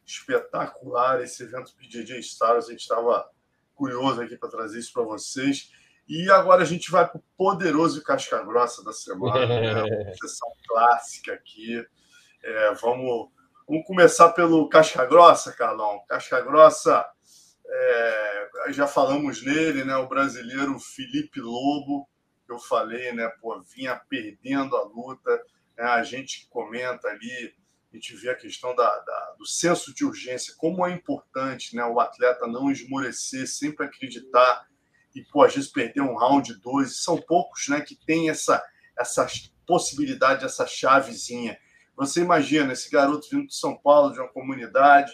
espetacular, 0.05 1.23
esse 1.23 1.45
evento 1.45 1.75
PJJ 1.77 2.19
Stars, 2.19 2.67
a 2.67 2.71
gente 2.71 2.81
estava 2.81 3.29
curioso 3.75 4.21
aqui 4.21 4.37
para 4.37 4.49
trazer 4.49 4.79
isso 4.79 4.93
para 4.93 5.03
vocês. 5.03 5.71
E 6.09 6.31
agora 6.31 6.63
a 6.63 6.67
gente 6.67 6.91
vai 6.91 7.09
para 7.09 7.19
o 7.19 7.25
poderoso 7.37 8.03
Casca 8.03 8.43
Grossa 8.43 8.85
da 8.85 8.93
semana, 8.93 9.47
né? 9.47 9.83
uma 10.05 10.15
sessão 10.15 10.53
clássica 10.67 11.33
aqui. 11.33 11.85
É, 12.43 12.75
vamos, 12.75 13.31
vamos 13.69 13.87
começar 13.87 14.31
pelo 14.31 14.69
Casca 14.69 15.07
Grossa, 15.07 15.53
Carlão. 15.53 16.03
Casca 16.09 16.41
Grossa, 16.41 17.05
é, 17.67 18.49
já 18.71 18.87
falamos 18.87 19.43
nele, 19.45 19.85
né? 19.85 19.97
O 19.97 20.09
brasileiro 20.09 20.79
Felipe 20.79 21.41
Lobo, 21.41 22.09
que 22.45 22.53
eu 22.53 22.59
falei, 22.59 23.13
né? 23.13 23.29
Pô, 23.41 23.61
vinha 23.63 24.01
perdendo 24.09 24.77
a 24.77 24.83
luta. 24.83 25.31
Né? 25.77 25.85
A 25.85 26.03
gente 26.03 26.49
comenta 26.51 27.09
ali, 27.09 27.55
a 27.93 27.97
gente 27.97 28.15
vê 28.17 28.31
a 28.31 28.37
questão 28.37 28.75
da, 28.75 28.99
da, 28.99 29.35
do 29.39 29.47
senso 29.47 29.95
de 29.95 30.05
urgência, 30.05 30.55
como 30.57 30.85
é 30.87 30.91
importante 30.91 31.77
né? 31.77 31.85
o 31.85 32.01
atleta 32.01 32.47
não 32.47 32.71
esmorecer, 32.71 33.47
sempre 33.47 33.87
acreditar 33.87 34.67
e, 35.15 35.23
pô, 35.25 35.43
às 35.43 35.55
vezes 35.55 35.71
perder 35.71 36.01
um 36.01 36.17
round, 36.17 36.55
dois. 36.61 37.03
São 37.03 37.17
poucos 37.17 37.69
né, 37.69 37.81
que 37.81 37.95
tem 37.95 38.31
essa, 38.31 38.63
essa 38.99 39.27
possibilidade, 39.67 40.45
essa 40.45 40.67
chavezinha. 40.67 41.59
Você 41.97 42.21
imagina 42.21 42.73
esse 42.73 42.91
garoto 42.91 43.29
vindo 43.31 43.47
de 43.47 43.55
São 43.55 43.77
Paulo, 43.77 44.13
de 44.13 44.19
uma 44.19 44.29
comunidade, 44.29 45.13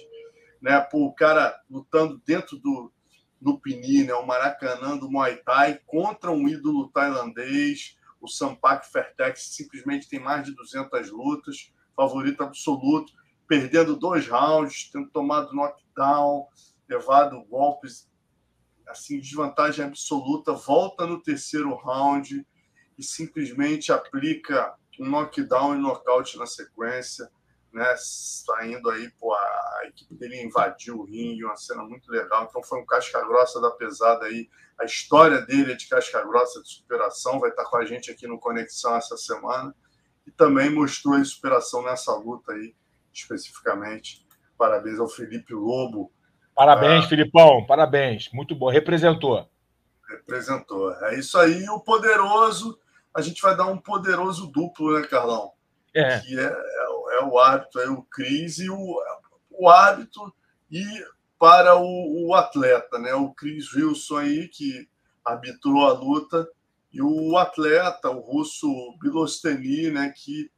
né, 0.60 0.80
pô, 0.80 1.06
o 1.06 1.14
cara 1.14 1.58
lutando 1.68 2.20
dentro 2.24 2.56
do 2.56 2.92
Lupini, 3.40 4.04
né, 4.04 4.14
o 4.14 4.26
Maracanã 4.26 4.96
do 4.96 5.10
Muay 5.10 5.36
Thai, 5.36 5.80
contra 5.86 6.30
um 6.30 6.48
ídolo 6.48 6.88
tailandês, 6.88 7.96
o 8.20 8.28
Sampak 8.28 8.90
Fertex 8.90 9.54
simplesmente 9.54 10.08
tem 10.08 10.18
mais 10.18 10.44
de 10.44 10.54
200 10.54 11.10
lutas, 11.10 11.72
favorito 11.94 12.42
absoluto. 12.42 13.12
perdendo 13.46 13.96
dois 13.96 14.28
rounds, 14.28 14.90
tendo 14.92 15.08
tomado 15.08 15.54
knockdown, 15.54 16.46
levado 16.86 17.42
golpes 17.44 18.06
assim, 18.88 19.20
desvantagem 19.20 19.84
absoluta, 19.84 20.52
volta 20.52 21.06
no 21.06 21.22
terceiro 21.22 21.74
round 21.74 22.46
e 22.98 23.02
simplesmente 23.02 23.92
aplica 23.92 24.74
um 24.98 25.08
knockdown 25.08 25.76
e 25.76 25.78
nocaute 25.78 26.36
na 26.36 26.46
sequência, 26.46 27.30
né? 27.72 27.94
Saindo 27.96 28.90
aí, 28.90 29.10
pô, 29.20 29.32
a 29.32 29.82
equipe 29.86 30.14
dele 30.14 30.42
invadiu 30.42 30.98
o 30.98 31.04
ringue, 31.04 31.44
uma 31.44 31.56
cena 31.56 31.84
muito 31.84 32.10
legal. 32.10 32.46
Então 32.48 32.62
foi 32.62 32.80
um 32.80 32.86
casca 32.86 33.24
grossa 33.24 33.60
da 33.60 33.70
pesada 33.70 34.26
aí. 34.26 34.48
A 34.78 34.84
história 34.84 35.40
dele 35.42 35.72
é 35.72 35.76
de 35.76 35.88
casca 35.88 36.24
grossa 36.24 36.62
de 36.62 36.68
superação, 36.68 37.38
vai 37.38 37.50
estar 37.50 37.64
com 37.66 37.76
a 37.76 37.84
gente 37.84 38.10
aqui 38.10 38.26
no 38.26 38.38
Conexão 38.38 38.96
essa 38.96 39.16
semana. 39.16 39.74
E 40.26 40.30
também 40.30 40.70
mostrou 40.70 41.14
a 41.14 41.24
superação 41.24 41.82
nessa 41.82 42.14
luta 42.14 42.52
aí, 42.52 42.74
especificamente. 43.12 44.26
Parabéns 44.56 44.98
ao 44.98 45.08
Felipe 45.08 45.54
Lobo, 45.54 46.12
Parabéns, 46.58 47.04
ah, 47.04 47.08
Filipão, 47.08 47.64
parabéns. 47.64 48.30
Muito 48.32 48.52
bom. 48.52 48.68
Representou. 48.68 49.48
Representou. 50.10 50.92
É 51.04 51.16
isso 51.16 51.38
aí. 51.38 51.68
O 51.68 51.78
poderoso, 51.78 52.76
a 53.14 53.20
gente 53.20 53.40
vai 53.40 53.56
dar 53.56 53.66
um 53.66 53.78
poderoso 53.78 54.48
duplo, 54.48 54.98
né, 54.98 55.06
Carlão? 55.06 55.52
É. 55.94 56.18
Que 56.18 56.36
é, 56.36 56.42
é, 56.42 57.20
é 57.20 57.24
o 57.24 57.38
árbitro, 57.38 57.80
é 57.80 57.88
o 57.88 58.02
Cris 58.02 58.58
e 58.58 58.68
o, 58.68 59.00
o 59.52 59.68
árbitro 59.68 60.34
e 60.68 60.84
para 61.38 61.76
o, 61.76 62.26
o, 62.26 62.34
atleta, 62.34 62.98
né? 62.98 63.14
O 63.14 63.32
Chris 63.32 63.72
Wilson 63.72 64.16
aí, 64.16 64.48
que 64.48 64.88
arbitrou 65.24 65.86
a 65.86 65.92
luta, 65.92 66.44
e 66.92 67.00
o 67.00 67.36
atleta, 67.36 68.10
o 68.10 68.18
russo 68.18 68.96
Bilosteni, 68.98 69.92
né, 69.92 70.12
que 70.16 70.50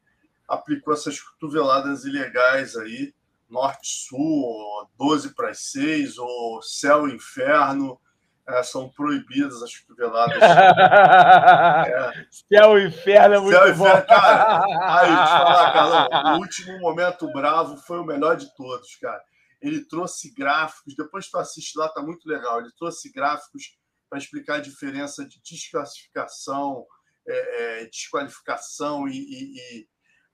aplicou 0.49 0.95
essas 0.95 1.21
cotoveladas 1.21 2.07
ilegais 2.07 2.75
aí 2.75 3.13
norte-sul, 3.51 4.89
12 4.97 5.35
para 5.35 5.51
as 5.51 5.61
6, 5.71 6.19
ou 6.19 6.63
céu 6.63 7.09
e 7.09 7.15
inferno, 7.15 8.01
é, 8.49 8.63
são 8.63 8.89
proibidas 8.89 9.63
as 9.63 9.77
cotoveladas. 9.77 10.37
é. 10.43 12.27
Céu 12.31 12.79
e 12.79 12.89
inferno 12.89 13.35
é 13.35 13.41
muito 13.41 13.59
céu 13.59 13.77
bom. 13.77 13.87
Inferno, 13.87 14.07
cara, 14.07 14.65
aí, 15.01 15.09
falar, 15.09 15.73
Carlão, 15.73 16.37
o 16.37 16.41
último 16.41 16.79
momento 16.81 17.31
bravo 17.33 17.77
foi 17.77 17.99
o 17.99 18.05
melhor 18.05 18.37
de 18.37 18.55
todos, 18.55 18.97
cara. 18.97 19.23
Ele 19.61 19.85
trouxe 19.85 20.33
gráficos, 20.33 20.95
depois 20.97 21.29
tu 21.29 21.37
assiste 21.37 21.79
lá, 21.79 21.89
tá 21.89 22.03
muito 22.03 22.27
legal. 22.27 22.61
Ele 22.61 22.71
trouxe 22.79 23.13
gráficos 23.13 23.77
para 24.09 24.19
explicar 24.19 24.57
a 24.57 24.61
diferença 24.61 25.25
de 25.25 25.41
desclassificação, 25.43 26.85
é, 27.29 27.83
é, 27.83 27.87
desqualificação 27.87 29.07
e, 29.07 29.13
e, 29.13 29.57
e 29.59 29.89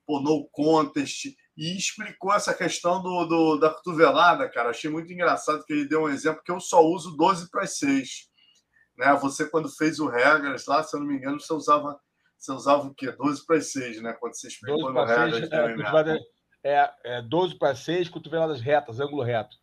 pô, 0.05 0.19
no 0.21 0.47
contest 0.49 1.27
e 1.57 1.75
explicou 1.75 2.31
essa 2.31 2.53
questão 2.53 3.01
do, 3.01 3.25
do, 3.25 3.57
da 3.57 3.71
cotovelada, 3.71 4.47
cara. 4.47 4.69
Achei 4.69 4.91
muito 4.91 5.11
engraçado 5.11 5.63
que 5.65 5.73
ele 5.73 5.87
deu 5.87 6.03
um 6.03 6.09
exemplo 6.09 6.43
que 6.45 6.51
eu 6.51 6.59
só 6.59 6.85
uso 6.85 7.17
12 7.17 7.49
para 7.49 7.65
6. 7.65 8.29
Né? 8.95 9.11
Você, 9.15 9.49
quando 9.49 9.67
fez 9.67 9.99
o 9.99 10.07
regras 10.07 10.67
lá, 10.67 10.83
se 10.83 10.95
eu 10.95 10.99
não 10.99 11.07
me 11.07 11.15
engano, 11.15 11.39
você 11.39 11.51
usava, 11.51 11.99
você 12.37 12.51
usava 12.51 12.83
o 12.83 12.93
quê? 12.93 13.11
12 13.11 13.43
para 13.43 13.59
6, 13.59 14.03
né? 14.03 14.13
Quando 14.19 14.35
você 14.35 14.47
explicou 14.47 14.93
no 14.93 15.03
regras. 15.03 15.49
É, 16.63 16.83
é, 17.03 17.17
é 17.17 17.21
12 17.23 17.57
para 17.57 17.75
6, 17.75 18.09
cotoveladas 18.09 18.61
retas, 18.61 18.99
ângulo 18.99 19.23
reto. 19.23 19.57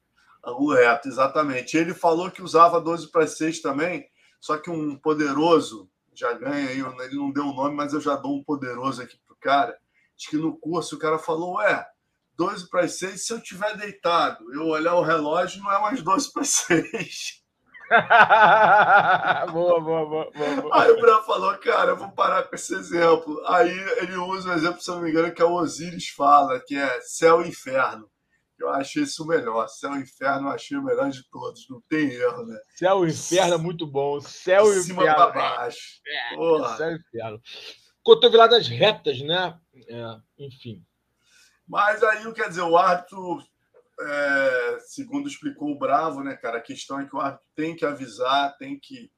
Ângulo 0.45 0.75
reto, 0.75 1.07
exatamente. 1.07 1.77
Ele 1.77 1.95
falou 1.95 2.29
que 2.29 2.43
usava 2.43 2.81
12 2.81 3.13
para 3.13 3.25
6 3.25 3.63
também, 3.63 4.05
só 4.41 4.59
que 4.59 4.69
um 4.69 4.97
poderoso 4.99 5.89
já 6.13 6.33
ganha 6.33 6.69
aí, 6.71 6.81
ele 6.81 7.17
não 7.17 7.33
deu 7.33 7.45
o 7.45 7.55
nome, 7.55 7.77
mas 7.77 7.93
eu 7.93 8.01
já 8.01 8.17
dou 8.17 8.37
um 8.37 8.43
poderoso 8.43 9.01
aqui 9.01 9.17
pro 9.27 9.37
cara 9.37 9.77
Acho 10.19 10.31
que 10.31 10.37
no 10.37 10.57
curso 10.57 10.97
o 10.97 10.99
cara 10.99 11.19
falou: 11.19 11.57
Ué, 11.57 11.87
12 12.37 12.69
para 12.69 12.85
as 12.85 12.99
6, 12.99 13.27
se 13.27 13.33
eu 13.33 13.41
tiver 13.41 13.77
deitado, 13.77 14.53
eu 14.53 14.67
olhar 14.67 14.95
o 14.95 15.03
relógio, 15.03 15.63
não 15.63 15.73
é 15.73 15.81
mais 15.81 16.03
12 16.03 16.33
para 16.33 16.43
as 16.43 16.49
6. 16.49 17.45
boa, 19.53 19.81
boa, 19.81 20.07
boa, 20.07 20.31
boa, 20.33 20.83
Aí 20.83 20.91
o 20.91 21.01
Bran 21.01 21.23
falou, 21.23 21.57
cara, 21.59 21.91
eu 21.91 21.97
vou 21.97 22.11
parar 22.11 22.45
com 22.45 22.55
esse 22.55 22.75
exemplo. 22.75 23.43
Aí 23.47 23.71
ele 23.99 24.17
usa 24.17 24.51
um 24.51 24.55
exemplo, 24.55 24.81
se 24.81 24.91
eu 24.91 24.97
não 24.97 25.03
me 25.03 25.11
engano, 25.11 25.33
que 25.33 25.43
é 25.43 25.45
o 25.45 25.55
Osiris 25.55 26.09
fala, 26.09 26.61
que 26.61 26.77
é 26.77 27.01
céu 27.03 27.45
e 27.45 27.49
inferno. 27.49 28.09
Eu 28.59 28.71
achei 28.71 29.03
isso 29.03 29.23
o 29.23 29.27
melhor. 29.27 29.69
Céu 29.69 29.95
e 29.95 30.03
inferno 30.03 30.49
eu 30.49 30.53
achei 30.53 30.77
o 30.77 30.83
melhor 30.83 31.11
de 31.11 31.29
todos, 31.29 31.69
não 31.69 31.83
tem 31.89 32.11
erro, 32.11 32.47
né? 32.47 32.59
Céu 32.77 33.07
e 33.07 33.11
inferno 33.11 33.55
é 33.55 33.59
muito 33.59 33.87
bom. 33.87 34.21
Céu 34.21 34.65
e 34.65 34.79
inferno. 34.79 34.85
cima 34.85 35.03
para 35.03 35.31
baixo. 35.31 36.01
É, 36.07 36.37
Porra. 36.37 36.77
céu 36.77 36.91
e 36.91 36.95
inferno 36.95 37.41
cotoveladas 38.05 38.69
retas, 38.69 39.21
né? 39.23 39.59
É, 39.89 40.21
enfim. 40.39 40.85
Mas 41.67 42.03
aí, 42.03 42.33
quer 42.33 42.49
dizer, 42.49 42.63
o 42.63 42.77
árbitro, 42.77 43.39
é, 44.01 44.79
segundo 44.81 45.29
explicou 45.29 45.71
o 45.71 45.79
Bravo, 45.79 46.23
né, 46.23 46.37
cara? 46.37 46.59
A 46.59 46.63
questão 46.63 47.01
é 47.01 47.07
que 47.07 47.17
o 47.17 47.21
árbitro 47.21 47.47
tem 47.55 47.75
que 47.75 47.87
avisar, 47.87 48.57
tem 48.59 48.79
que, 48.79 49.11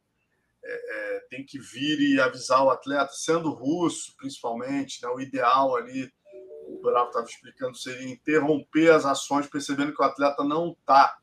é, 0.64 1.16
é 1.16 1.20
tem 1.28 1.44
que 1.44 1.58
vir 1.58 2.00
e 2.00 2.20
avisar 2.20 2.62
o 2.62 2.70
atleta, 2.70 3.10
sendo 3.12 3.50
russo, 3.50 4.14
principalmente, 4.16 5.02
né? 5.02 5.08
O 5.08 5.20
ideal 5.20 5.76
ali, 5.76 6.12
o 6.68 6.80
Bravo 6.80 7.08
estava 7.08 7.26
explicando, 7.26 7.76
seria 7.76 8.08
interromper 8.08 8.90
as 8.90 9.04
ações, 9.04 9.46
percebendo 9.46 9.94
que 9.94 10.02
o 10.02 10.06
atleta 10.06 10.44
não 10.44 10.72
está 10.72 11.16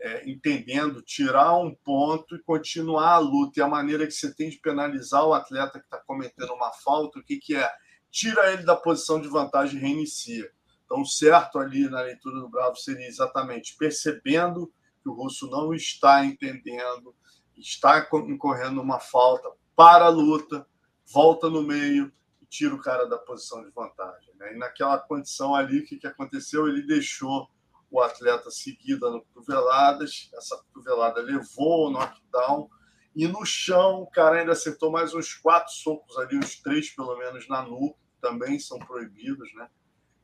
é, 0.00 0.28
entendendo, 0.28 1.02
tirar 1.02 1.56
um 1.56 1.74
ponto 1.74 2.36
e 2.36 2.42
continuar 2.42 3.12
a 3.12 3.18
luta. 3.18 3.58
E 3.58 3.62
a 3.62 3.68
maneira 3.68 4.06
que 4.06 4.12
você 4.12 4.34
tem 4.34 4.50
de 4.50 4.58
penalizar 4.58 5.24
o 5.24 5.32
atleta 5.32 5.78
que 5.78 5.84
está 5.84 5.98
cometendo 5.98 6.52
uma 6.52 6.72
falta, 6.72 7.18
o 7.18 7.22
que, 7.22 7.38
que 7.38 7.56
é? 7.56 7.70
Tira 8.14 8.52
ele 8.52 8.62
da 8.62 8.76
posição 8.76 9.20
de 9.20 9.26
vantagem 9.26 9.76
e 9.76 9.82
reinicia. 9.82 10.48
Então, 10.84 11.04
certo 11.04 11.58
ali 11.58 11.88
na 11.90 12.00
leitura 12.00 12.38
do 12.38 12.48
Bravo 12.48 12.76
seria 12.76 13.08
exatamente 13.08 13.76
percebendo 13.76 14.72
que 15.02 15.08
o 15.08 15.12
russo 15.12 15.50
não 15.50 15.74
está 15.74 16.24
entendendo, 16.24 17.12
está 17.56 18.08
incorrendo 18.28 18.80
uma 18.80 19.00
falta, 19.00 19.50
para 19.74 20.04
a 20.04 20.10
luta, 20.10 20.64
volta 21.12 21.50
no 21.50 21.60
meio 21.60 22.12
e 22.40 22.46
tira 22.46 22.72
o 22.72 22.80
cara 22.80 23.04
da 23.06 23.18
posição 23.18 23.64
de 23.64 23.70
vantagem. 23.72 24.32
Né? 24.36 24.54
E 24.54 24.58
naquela 24.58 24.96
condição 24.96 25.52
ali, 25.52 25.80
o 25.80 25.84
que, 25.84 25.96
que 25.96 26.06
aconteceu? 26.06 26.68
Ele 26.68 26.86
deixou 26.86 27.50
o 27.90 28.00
atleta 28.00 28.48
seguida 28.48 29.10
no 29.10 29.24
cotoveladas, 29.24 30.30
essa 30.34 30.56
cotovelada 30.56 31.20
levou 31.20 31.88
o 31.88 31.90
knockdown, 31.90 32.70
e 33.16 33.26
no 33.26 33.44
chão 33.44 34.02
o 34.02 34.06
cara 34.06 34.38
ainda 34.38 34.52
acertou 34.52 34.92
mais 34.92 35.12
uns 35.12 35.34
quatro 35.34 35.72
socos 35.72 36.16
ali, 36.16 36.38
uns 36.38 36.60
três 36.60 36.90
pelo 36.90 37.16
menos 37.18 37.48
na 37.48 37.62
nuca, 37.62 38.03
também 38.24 38.58
são 38.58 38.78
proibidos, 38.78 39.54
né? 39.54 39.68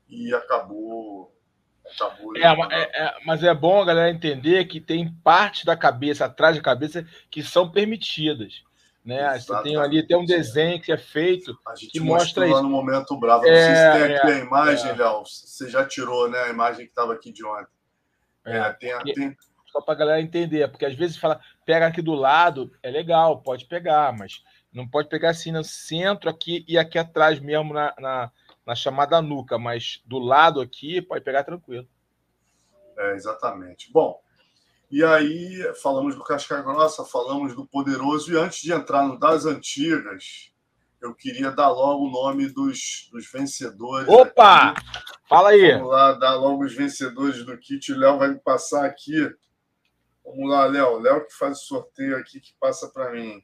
E 0.08 0.32
acabou. 0.34 1.36
acabou 1.94 2.34
é, 2.34 2.40
é, 2.42 3.04
é, 3.04 3.14
mas 3.26 3.44
é 3.44 3.52
bom 3.54 3.82
a 3.82 3.84
galera 3.84 4.10
entender 4.10 4.64
que 4.64 4.80
tem 4.80 5.12
parte 5.22 5.66
da 5.66 5.76
cabeça, 5.76 6.24
atrás 6.24 6.56
da 6.56 6.62
cabeça, 6.62 7.06
que 7.30 7.42
são 7.42 7.70
permitidas. 7.70 8.62
Né? 9.04 9.38
Você 9.38 9.62
tem 9.62 9.76
ali 9.76 10.06
tem 10.06 10.16
um 10.16 10.24
desenho 10.24 10.80
que 10.80 10.92
é 10.92 10.96
feito 10.96 11.58
que 11.90 12.00
mostra 12.00 12.46
isso. 12.46 12.62
no 12.62 12.70
momento 12.70 13.18
bravo. 13.18 13.46
É, 13.46 13.50
Não 13.50 13.56
sei 13.56 13.74
se 13.74 13.92
tem 13.92 14.16
aqui 14.16 14.26
é, 14.26 14.34
a 14.34 14.44
imagem, 14.44 14.90
é. 14.90 14.94
Léo. 14.94 15.22
Você 15.26 15.68
já 15.68 15.84
tirou 15.86 16.30
né, 16.30 16.38
a 16.38 16.48
imagem 16.48 16.86
que 16.86 16.92
estava 16.92 17.12
aqui 17.12 17.30
de 17.30 17.44
ontem. 17.44 17.66
É, 18.46 18.58
é 18.58 18.72
tem, 18.72 19.14
tem... 19.14 19.36
Só 19.66 19.80
para 19.80 19.94
a 19.94 19.96
galera 19.96 20.20
entender, 20.20 20.68
porque 20.68 20.86
às 20.86 20.94
vezes 20.94 21.16
fala, 21.16 21.40
pega 21.64 21.86
aqui 21.86 22.02
do 22.02 22.14
lado, 22.14 22.72
é 22.82 22.90
legal, 22.90 23.40
pode 23.42 23.66
pegar, 23.66 24.12
mas 24.16 24.42
não 24.72 24.88
pode 24.88 25.08
pegar 25.08 25.30
assim 25.30 25.52
no 25.52 25.64
centro 25.64 26.30
aqui 26.30 26.64
e 26.68 26.78
aqui 26.78 26.98
atrás 26.98 27.40
mesmo 27.40 27.74
na, 27.74 27.94
na, 27.98 28.32
na 28.66 28.74
chamada 28.74 29.20
nuca, 29.20 29.58
mas 29.58 30.02
do 30.04 30.18
lado 30.18 30.60
aqui 30.60 31.02
pode 31.02 31.24
pegar 31.24 31.44
tranquilo. 31.44 31.88
É, 32.96 33.14
exatamente. 33.14 33.90
Bom, 33.92 34.20
e 34.90 35.04
aí 35.04 35.72
falamos 35.80 36.14
do 36.14 36.24
Casca 36.24 36.60
Grossa, 36.62 37.04
falamos 37.04 37.54
do 37.54 37.66
Poderoso, 37.66 38.32
e 38.32 38.36
antes 38.36 38.60
de 38.60 38.72
entrar 38.72 39.06
no 39.06 39.18
das 39.18 39.46
antigas, 39.46 40.52
eu 41.00 41.14
queria 41.14 41.50
dar 41.50 41.70
logo 41.70 42.06
o 42.06 42.10
nome 42.10 42.48
dos, 42.48 43.08
dos 43.10 43.30
vencedores. 43.30 44.08
Opa! 44.08 44.70
Aqui. 44.70 44.82
Fala 45.28 45.50
aí. 45.50 45.72
Vamos 45.72 45.90
lá, 45.90 46.12
dar 46.12 46.34
logo 46.34 46.64
os 46.64 46.74
vencedores 46.74 47.44
do 47.44 47.56
kit. 47.56 47.92
O 47.92 47.98
Léo 47.98 48.18
vai 48.18 48.28
me 48.28 48.38
passar 48.40 48.84
aqui. 48.84 49.32
Vamos 50.24 50.50
lá, 50.50 50.66
Léo. 50.66 50.98
Léo 50.98 51.26
que 51.26 51.34
faz 51.34 51.58
o 51.58 51.64
sorteio 51.64 52.16
aqui, 52.18 52.40
que 52.40 52.52
passa 52.60 52.88
para 52.88 53.12
mim. 53.12 53.42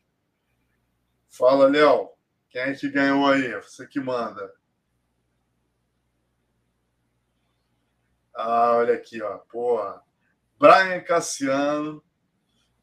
Fala, 1.36 1.68
Léo. 1.68 2.10
Quem 2.48 2.62
é 2.62 2.74
que 2.74 2.88
ganhou 2.88 3.26
aí? 3.26 3.52
Você 3.56 3.86
que 3.86 4.00
manda. 4.00 4.50
Ah, 8.34 8.72
olha 8.76 8.94
aqui, 8.94 9.20
ó. 9.22 9.38
Porra. 9.50 10.02
Brian 10.58 11.00
Cassiano 11.00 12.02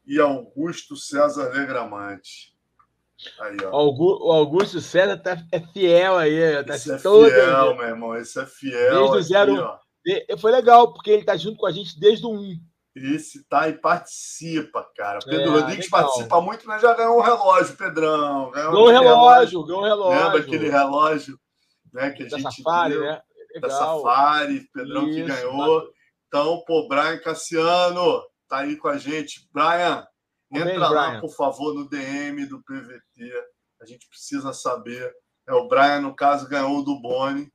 e 0.06 0.20
Augusto 0.20 0.96
César 0.96 1.52
Negramante. 1.52 2.54
Aí, 3.40 3.56
ó. 3.64 3.70
O 3.72 4.32
Augusto 4.32 4.80
César 4.80 5.16
tá, 5.16 5.36
é 5.50 5.60
fiel 5.60 6.16
aí. 6.16 6.64
Tá 6.64 6.76
esse 6.76 6.92
é 6.92 6.98
fiel, 6.98 7.70
aí. 7.70 7.76
meu 7.76 7.86
irmão. 7.86 8.16
Esse 8.16 8.40
é 8.40 8.46
fiel. 8.46 9.00
Desde 9.00 9.16
o 9.16 9.22
zero. 9.22 9.64
Aqui, 9.64 10.36
foi 10.38 10.52
legal, 10.52 10.92
porque 10.92 11.10
ele 11.10 11.24
tá 11.24 11.36
junto 11.36 11.58
com 11.58 11.66
a 11.66 11.72
gente 11.72 11.98
desde 11.98 12.24
o 12.24 12.30
1. 12.30 12.60
Esse 12.94 13.42
tá 13.48 13.68
e 13.68 13.72
participa, 13.72 14.88
cara. 14.96 15.18
Pedro 15.18 15.56
é, 15.56 15.60
Rodrigues 15.60 15.86
legal. 15.86 16.02
participa 16.02 16.40
muito, 16.40 16.64
mas 16.64 16.80
já 16.80 16.94
ganhou 16.94 17.18
um 17.18 17.22
relógio, 17.22 17.76
Pedrão. 17.76 18.50
Ganhou, 18.52 18.72
ganhou 18.72 18.86
um 18.86 18.90
relógio, 18.90 19.64
ganhou 19.64 19.80
um 19.80 19.84
relógio. 19.84 20.24
Lembra 20.24 20.40
aquele 20.40 20.70
relógio 20.70 21.40
né, 21.92 22.10
que 22.10 22.22
a 22.22 22.28
da 22.28 22.38
gente 22.38 22.62
Safari, 22.62 22.98
né? 22.98 23.22
da 23.60 23.70
Safari, 23.70 24.68
Pedrão 24.72 25.08
Isso, 25.08 25.16
que 25.16 25.22
ganhou. 25.24 25.80
Tá. 25.80 25.92
Então, 26.28 26.64
pô, 26.66 26.88
Brian 26.88 27.18
Cassiano 27.18 28.22
tá 28.48 28.58
aí 28.58 28.76
com 28.76 28.88
a 28.88 28.96
gente. 28.96 29.48
Brian, 29.52 30.06
entra 30.52 30.70
bem, 30.70 30.78
lá, 30.78 31.08
Brian. 31.08 31.20
por 31.20 31.34
favor, 31.34 31.74
no 31.74 31.88
DM 31.88 32.46
do 32.46 32.62
PVT. 32.62 33.32
A 33.80 33.86
gente 33.86 34.08
precisa 34.08 34.52
saber. 34.52 35.12
É, 35.48 35.52
o 35.52 35.68
Brian, 35.68 36.00
no 36.00 36.14
caso, 36.14 36.48
ganhou 36.48 36.84
do 36.84 37.00
Boni, 37.00 37.52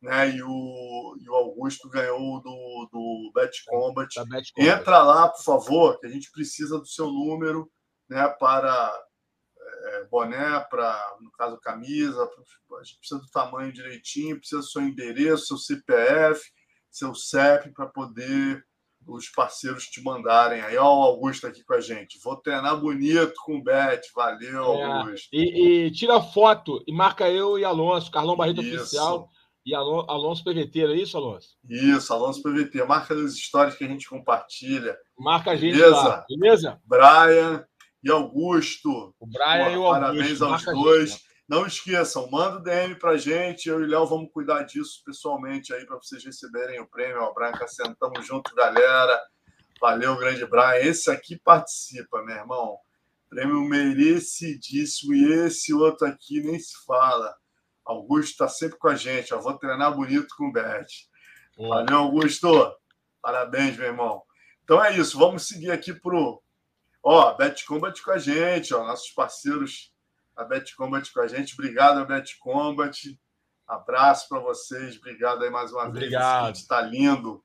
né? 0.00 0.30
E 0.30 0.42
o, 0.42 1.16
e 1.20 1.28
o 1.28 1.34
Augusto 1.34 1.88
ganhou 1.88 2.40
do, 2.40 2.88
do 2.92 3.32
Bet 3.34 3.64
Combat. 3.66 4.14
Combat. 4.14 4.52
Entra 4.56 5.02
lá, 5.02 5.28
por 5.28 5.42
favor, 5.42 5.98
que 5.98 6.06
a 6.06 6.10
gente 6.10 6.30
precisa 6.30 6.78
do 6.78 6.86
seu 6.86 7.06
número 7.06 7.70
né, 8.08 8.28
para 8.40 8.94
é, 9.60 10.04
boné, 10.04 10.60
para, 10.70 11.16
no 11.20 11.30
caso, 11.32 11.58
camisa. 11.60 12.22
A 12.22 12.84
gente 12.84 12.98
precisa 12.98 13.20
do 13.20 13.30
tamanho 13.30 13.72
direitinho, 13.72 14.38
precisa 14.38 14.60
do 14.60 14.66
seu 14.66 14.82
endereço, 14.82 15.46
seu 15.46 15.58
CPF, 15.58 16.42
seu 16.90 17.14
CEP, 17.14 17.72
para 17.72 17.86
poder 17.86 18.64
os 19.06 19.28
parceiros 19.30 19.84
te 19.84 20.02
mandarem. 20.02 20.60
Aí, 20.60 20.76
ó, 20.76 20.84
o 20.84 21.02
Augusto 21.02 21.46
aqui 21.46 21.64
com 21.64 21.74
a 21.74 21.80
gente. 21.80 22.20
Vou 22.22 22.36
treinar 22.36 22.78
bonito 22.78 23.34
com 23.44 23.56
o 23.56 23.62
Bet. 23.62 24.06
Valeu, 24.14 24.74
é. 24.74 24.84
Augusto. 24.84 25.28
E, 25.32 25.86
e, 25.86 25.90
tira 25.90 26.20
foto 26.20 26.82
e 26.86 26.92
marca 26.92 27.28
eu 27.28 27.58
e 27.58 27.64
Alonso, 27.64 28.10
Carlão 28.10 28.36
Barreto 28.36 28.62
Isso. 28.62 28.76
Oficial 28.76 29.30
e 29.68 29.74
Alonso 29.74 30.42
PVT, 30.42 30.80
é 30.80 30.96
isso, 30.96 31.18
Alonso? 31.18 31.50
Isso, 31.68 32.10
Alonso 32.14 32.42
PVT. 32.42 32.82
Marca 32.84 33.14
nas 33.14 33.34
histórias 33.34 33.74
que 33.74 33.84
a 33.84 33.86
gente 33.86 34.08
compartilha. 34.08 34.96
Marca 35.18 35.50
a 35.50 35.56
gente 35.56 35.76
beleza? 35.76 35.94
lá, 35.94 36.24
beleza? 36.26 36.80
Brian 36.86 37.66
e 38.02 38.10
Augusto. 38.10 39.14
O 39.20 39.26
Brian 39.26 39.66
Pô, 39.66 39.70
e 39.70 39.76
o 39.76 39.84
Augusto. 39.84 40.00
Parabéns 40.00 40.40
aos 40.40 40.64
dois. 40.64 41.10
Gente, 41.10 41.22
Não 41.46 41.66
esqueçam, 41.66 42.30
manda 42.30 42.56
o 42.56 42.62
DM 42.62 42.94
para 42.94 43.18
gente. 43.18 43.68
Eu 43.68 43.82
e 43.82 43.84
o 43.84 43.86
Léo 43.86 44.06
vamos 44.06 44.30
cuidar 44.32 44.62
disso 44.62 45.02
pessoalmente 45.04 45.74
aí 45.74 45.84
para 45.84 45.98
vocês 45.98 46.24
receberem 46.24 46.80
o 46.80 46.86
prêmio. 46.86 47.20
O 47.20 47.34
Brian 47.34 47.52
Cassiano, 47.52 47.94
tamo 48.00 48.22
junto, 48.22 48.54
galera. 48.54 49.20
Valeu, 49.78 50.16
grande 50.16 50.46
Brian. 50.46 50.76
Esse 50.76 51.10
aqui 51.10 51.36
participa, 51.36 52.22
meu 52.22 52.36
irmão. 52.36 52.78
Prêmio 53.28 53.60
merecidíssimo. 53.60 55.12
E 55.12 55.30
esse 55.44 55.74
outro 55.74 56.06
aqui 56.06 56.40
nem 56.40 56.58
se 56.58 56.72
fala. 56.86 57.36
Augusto 57.88 58.30
está 58.30 58.48
sempre 58.48 58.78
com 58.78 58.88
a 58.88 58.94
gente. 58.94 59.32
Eu 59.32 59.40
vou 59.40 59.56
treinar 59.58 59.94
bonito 59.94 60.28
com 60.36 60.48
o 60.48 60.52
Bet. 60.52 61.08
Valeu, 61.56 61.98
Augusto. 61.98 62.76
Parabéns, 63.20 63.76
meu 63.76 63.86
irmão. 63.86 64.22
Então 64.62 64.84
é 64.84 64.96
isso. 64.96 65.18
Vamos 65.18 65.48
seguir 65.48 65.70
aqui 65.70 65.92
pro. 65.92 66.42
Ó, 67.02 67.34
Bet 67.34 67.64
Combat 67.64 68.00
com 68.02 68.10
a 68.10 68.18
gente, 68.18 68.74
ó, 68.74 68.84
nossos 68.84 69.10
parceiros 69.10 69.92
a 70.38 70.44
Bet 70.44 70.76
Combat 70.76 71.10
com 71.12 71.20
a 71.20 71.26
gente. 71.26 71.54
Obrigado, 71.54 71.98
a 71.98 72.04
Bet 72.04 72.38
Combat. 72.38 73.18
Abraço 73.66 74.28
para 74.28 74.38
vocês. 74.38 74.96
Obrigado 74.96 75.42
aí 75.42 75.50
mais 75.50 75.72
uma 75.72 75.88
Obrigado. 75.88 76.46
vez. 76.46 76.58
Está 76.58 76.80
lindo. 76.80 77.42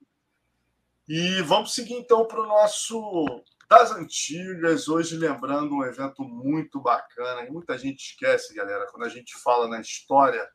E 1.08 1.42
vamos 1.42 1.74
seguir 1.74 1.96
então 1.96 2.26
para 2.28 2.42
o 2.42 2.48
nosso 2.48 3.44
das 3.70 3.92
antigas, 3.92 4.88
hoje 4.88 5.18
lembrando 5.18 5.76
um 5.76 5.84
evento 5.84 6.24
muito 6.24 6.80
bacana, 6.82 7.44
e 7.44 7.52
muita 7.52 7.78
gente 7.78 8.12
esquece, 8.12 8.54
galera, 8.54 8.88
quando 8.92 9.04
a 9.04 9.10
gente 9.10 9.34
fala 9.42 9.68
na 9.68 9.80
história 9.80 10.48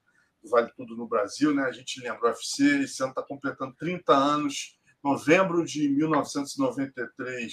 do 0.43 0.51
Vale 0.51 0.71
Tudo 0.77 0.97
no 0.97 1.09
Brasil, 1.09 1.55
né? 1.55 1.65
A 1.65 1.73
gente 1.73 2.01
lembra 2.01 2.27
o 2.27 2.29
UFC, 2.29 2.83
esse 2.83 3.03
ano 3.03 3.11
está 3.11 3.23
completando 3.23 3.75
30 3.77 4.13
anos, 4.13 4.79
novembro 5.03 5.65
de 5.65 5.89
1993, 5.89 7.53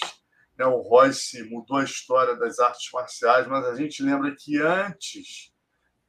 né? 0.57 0.65
O 0.65 0.82
Royce 0.82 1.44
mudou 1.44 1.77
a 1.77 1.84
história 1.84 2.36
das 2.36 2.60
artes 2.60 2.90
marciais, 2.94 3.48
mas 3.48 3.65
a 3.65 3.76
gente 3.76 4.03
lembra 4.03 4.36
que 4.38 4.61
antes, 4.61 5.52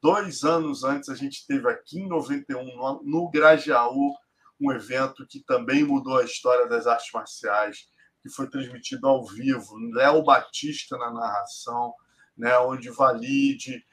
dois 0.02 0.44
anos 0.44 0.85
antes, 0.85 1.09
a 1.09 1.14
gente 1.14 1.47
teve 1.47 1.68
aqui 1.70 2.01
em 2.01 2.09
91, 2.09 2.64
no, 2.77 3.02
no 3.05 3.31
Grajaú, 3.31 4.14
um 4.60 4.73
evento 4.73 5.27
que 5.28 5.40
também 5.44 5.85
mudou 5.85 6.18
a 6.18 6.24
história 6.24 6.66
das 6.66 6.86
artes 6.86 7.10
marciais 7.12 7.86
que 8.27 8.35
foi 8.35 8.48
transmitido 8.48 9.07
ao 9.07 9.24
vivo, 9.24 9.77
Léo 9.93 10.23
Batista 10.23 10.97
na 10.98 11.12
narração, 11.12 11.94
né, 12.36 12.59
onde 12.59 12.90
Valide, 12.90 13.85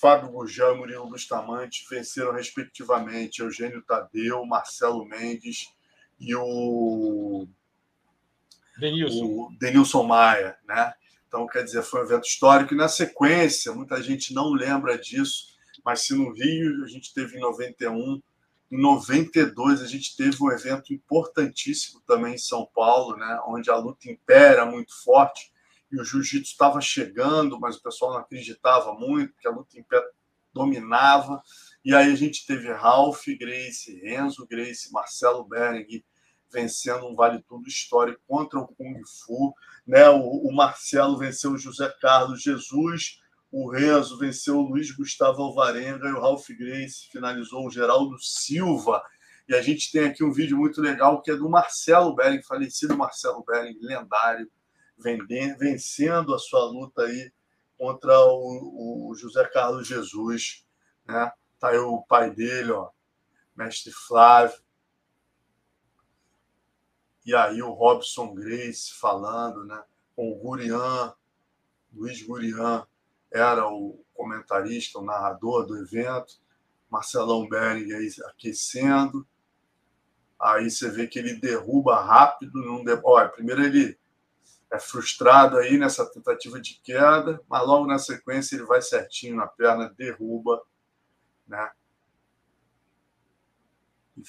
Fábio 0.00 0.30
Gurgel 0.30 0.74
e 0.74 0.78
Murilo 0.78 1.08
Bustamante 1.08 1.86
venceram 1.90 2.32
respectivamente 2.32 3.40
Eugênio 3.40 3.82
Tadeu, 3.82 4.44
Marcelo 4.44 5.04
Mendes 5.06 5.68
e 6.18 6.34
o 6.34 7.46
Denilson, 8.78 9.24
o 9.24 9.56
Denilson 9.58 10.02
Maia, 10.02 10.56
né? 10.66 10.92
Então, 11.28 11.46
quer 11.46 11.64
dizer, 11.64 11.82
foi 11.82 12.00
um 12.00 12.04
evento 12.04 12.24
histórico 12.24 12.74
e 12.74 12.76
na 12.76 12.88
sequência, 12.88 13.72
muita 13.72 14.02
gente 14.02 14.32
não 14.32 14.52
lembra 14.52 14.98
disso, 14.98 15.56
mas 15.84 16.02
se 16.02 16.14
no 16.14 16.32
Rio 16.32 16.84
a 16.84 16.88
gente 16.88 17.12
teve 17.12 17.36
em 17.36 17.40
91 17.40 18.20
em 18.70 18.80
92, 18.80 19.82
a 19.82 19.86
gente 19.86 20.16
teve 20.16 20.36
um 20.42 20.50
evento 20.50 20.92
importantíssimo 20.92 22.00
também 22.06 22.34
em 22.34 22.38
São 22.38 22.68
Paulo, 22.74 23.16
né, 23.16 23.40
onde 23.46 23.70
a 23.70 23.76
luta 23.76 24.10
em 24.10 24.16
pé 24.26 24.52
era 24.52 24.66
muito 24.66 24.92
forte 25.04 25.52
e 25.90 26.00
o 26.00 26.04
jiu-jitsu 26.04 26.50
estava 26.50 26.80
chegando, 26.80 27.60
mas 27.60 27.76
o 27.76 27.82
pessoal 27.82 28.12
não 28.12 28.20
acreditava 28.20 28.92
muito, 28.94 29.32
porque 29.32 29.48
a 29.48 29.52
luta 29.52 29.78
em 29.78 29.82
pé 29.82 30.02
dominava. 30.52 31.40
E 31.84 31.94
aí 31.94 32.10
a 32.10 32.16
gente 32.16 32.44
teve 32.44 32.72
Ralph 32.72 33.24
Grace, 33.38 34.00
Renzo 34.00 34.46
Grace, 34.46 34.92
Marcelo 34.92 35.44
Bering 35.44 36.02
vencendo 36.50 37.06
um 37.06 37.14
vale 37.14 37.42
tudo 37.42 37.68
histórico 37.68 38.20
contra 38.26 38.58
o 38.58 38.68
Kung 38.68 39.00
Fu, 39.04 39.54
né? 39.86 40.08
O, 40.08 40.48
o 40.48 40.54
Marcelo 40.54 41.18
venceu 41.18 41.52
o 41.52 41.58
José 41.58 41.92
Carlos 42.00 42.42
Jesus, 42.42 43.20
o 43.50 43.70
Renzo 43.70 44.18
venceu 44.18 44.58
o 44.58 44.68
Luiz 44.68 44.90
Gustavo 44.90 45.42
Alvarenga 45.42 46.08
e 46.08 46.12
o 46.12 46.20
Ralph 46.20 46.48
Grace 46.50 47.08
finalizou 47.10 47.66
o 47.66 47.70
Geraldo 47.70 48.18
Silva. 48.18 49.02
E 49.48 49.54
a 49.54 49.62
gente 49.62 49.92
tem 49.92 50.06
aqui 50.06 50.24
um 50.24 50.32
vídeo 50.32 50.56
muito 50.56 50.80
legal 50.80 51.22
que 51.22 51.30
é 51.30 51.36
do 51.36 51.48
Marcelo 51.48 52.14
Bering, 52.14 52.42
falecido 52.42 52.96
Marcelo 52.96 53.44
Bering, 53.44 53.78
lendário, 53.80 54.50
vencendo 54.98 56.34
a 56.34 56.38
sua 56.38 56.64
luta 56.64 57.02
aí 57.02 57.32
contra 57.78 58.18
o, 58.24 59.10
o 59.10 59.14
José 59.14 59.44
Carlos 59.48 59.86
Jesus. 59.86 60.66
Né? 61.06 61.30
Tá 61.60 61.68
aí 61.68 61.78
o 61.78 62.02
pai 62.02 62.34
dele, 62.34 62.72
ó, 62.72 62.90
mestre 63.54 63.92
Flávio. 63.92 64.58
E 67.24 67.34
aí 67.34 67.62
o 67.62 67.72
Robson 67.72 68.34
Grace 68.34 68.92
falando, 68.94 69.64
né? 69.64 69.82
Com 70.14 70.30
o 70.30 70.36
Gurian, 70.36 71.12
Luiz 71.92 72.22
Gurian, 72.22 72.86
era 73.32 73.68
o 73.68 74.04
comentarista, 74.14 74.98
o 74.98 75.04
narrador 75.04 75.66
do 75.66 75.76
evento, 75.78 76.40
Marcelão 76.90 77.48
Bering 77.48 77.92
aí 77.92 78.08
aquecendo. 78.26 79.26
Aí 80.38 80.70
você 80.70 80.90
vê 80.90 81.06
que 81.06 81.18
ele 81.18 81.34
derruba 81.34 82.00
rápido. 82.02 82.62
Não 82.62 82.84
de... 82.84 82.98
Olha, 83.02 83.28
primeiro 83.28 83.62
ele 83.62 83.98
é 84.70 84.78
frustrado 84.78 85.56
aí 85.58 85.78
nessa 85.78 86.04
tentativa 86.10 86.60
de 86.60 86.80
queda, 86.82 87.40
mas 87.48 87.66
logo 87.66 87.86
na 87.86 87.98
sequência 87.98 88.56
ele 88.56 88.64
vai 88.64 88.82
certinho 88.82 89.36
na 89.36 89.46
perna, 89.46 89.94
derruba, 89.96 90.62
né? 91.46 91.70
E 94.16 94.22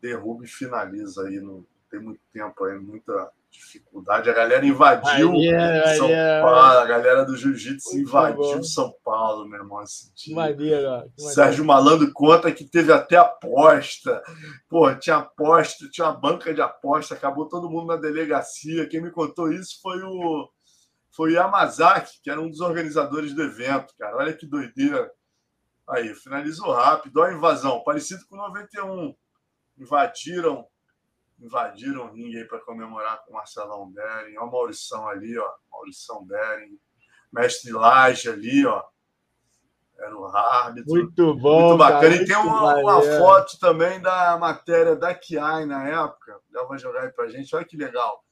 derruba 0.00 0.44
e 0.44 0.48
finaliza 0.48 1.26
aí. 1.26 1.40
Não 1.40 1.66
tem 1.90 2.00
muito 2.00 2.20
tempo 2.32 2.64
aí, 2.64 2.78
muita 2.78 3.32
dificuldade. 3.56 4.30
A 4.30 4.32
galera 4.32 4.66
invadiu 4.66 5.32
Maria, 5.32 5.96
São 5.96 6.08
Maria. 6.08 6.40
Paulo, 6.42 6.78
a 6.78 6.86
galera 6.86 7.24
do 7.24 7.36
Jiu-Jitsu 7.36 7.98
invadiu 7.98 8.36
bom. 8.36 8.62
São 8.62 8.94
Paulo, 9.04 9.48
meu 9.48 9.60
irmão, 9.60 9.82
esse 9.82 10.12
dia. 10.14 10.34
Maria, 10.34 11.06
Sérgio 11.16 11.64
Malandro 11.64 12.10
conta 12.12 12.52
que 12.52 12.64
teve 12.64 12.92
até 12.92 13.16
aposta. 13.16 14.22
Pô, 14.68 14.94
tinha 14.94 15.16
aposta, 15.16 15.88
tinha 15.90 16.06
uma 16.06 16.16
banca 16.18 16.52
de 16.52 16.60
aposta, 16.60 17.14
acabou 17.14 17.48
todo 17.48 17.70
mundo 17.70 17.88
na 17.88 17.96
delegacia. 17.96 18.88
Quem 18.88 19.02
me 19.02 19.10
contou 19.10 19.52
isso 19.52 19.80
foi 19.82 20.02
o 20.02 20.48
foi 21.16 21.30
o 21.30 21.34
Yamazaki, 21.34 22.20
que 22.22 22.30
era 22.30 22.40
um 22.40 22.50
dos 22.50 22.60
organizadores 22.60 23.32
do 23.32 23.42
evento, 23.42 23.94
cara. 23.98 24.18
Olha 24.18 24.34
que 24.34 24.46
doideira. 24.46 25.10
Aí, 25.88 26.14
finalizou 26.14 26.70
rápido. 26.72 27.20
Olha 27.20 27.32
a 27.32 27.36
invasão, 27.36 27.82
parecido 27.82 28.22
com 28.28 28.36
91. 28.36 29.14
Invadiram 29.78 30.66
invadiram 31.38 32.06
o 32.06 32.12
ringue 32.12 32.38
aí 32.38 32.44
para 32.44 32.60
comemorar 32.60 33.22
com 33.24 33.32
o 33.32 33.34
Marcelão 33.34 33.90
Bering. 33.90 34.36
Olha 34.36 34.46
o 34.46 34.52
Maurição 34.52 35.08
ali, 35.08 35.38
ó. 35.38 35.50
Maurição 35.70 36.24
Bering. 36.24 36.78
Mestre 37.32 37.72
Laje 37.72 38.28
ali, 38.28 38.64
ó. 38.66 38.82
Era 39.98 40.16
o 40.16 40.26
árbitro. 40.26 40.92
Muito 40.92 41.34
bom. 41.36 41.68
Muito 41.68 41.78
bacana. 41.78 42.00
Cara, 42.00 42.22
e 42.22 42.26
tem 42.26 42.36
uma, 42.36 42.76
uma, 42.76 43.02
foto 43.02 43.58
também 43.58 44.00
da 44.00 44.36
matéria 44.38 44.94
da 44.94 45.14
Kiai 45.14 45.64
na 45.64 45.88
época. 45.88 46.38
Ela 46.54 46.66
vai 46.66 46.78
jogar 46.78 47.02
aí 47.02 47.10
pra 47.10 47.28
gente. 47.28 47.54
Olha 47.54 47.64
que 47.64 47.76
legal. 47.76 48.22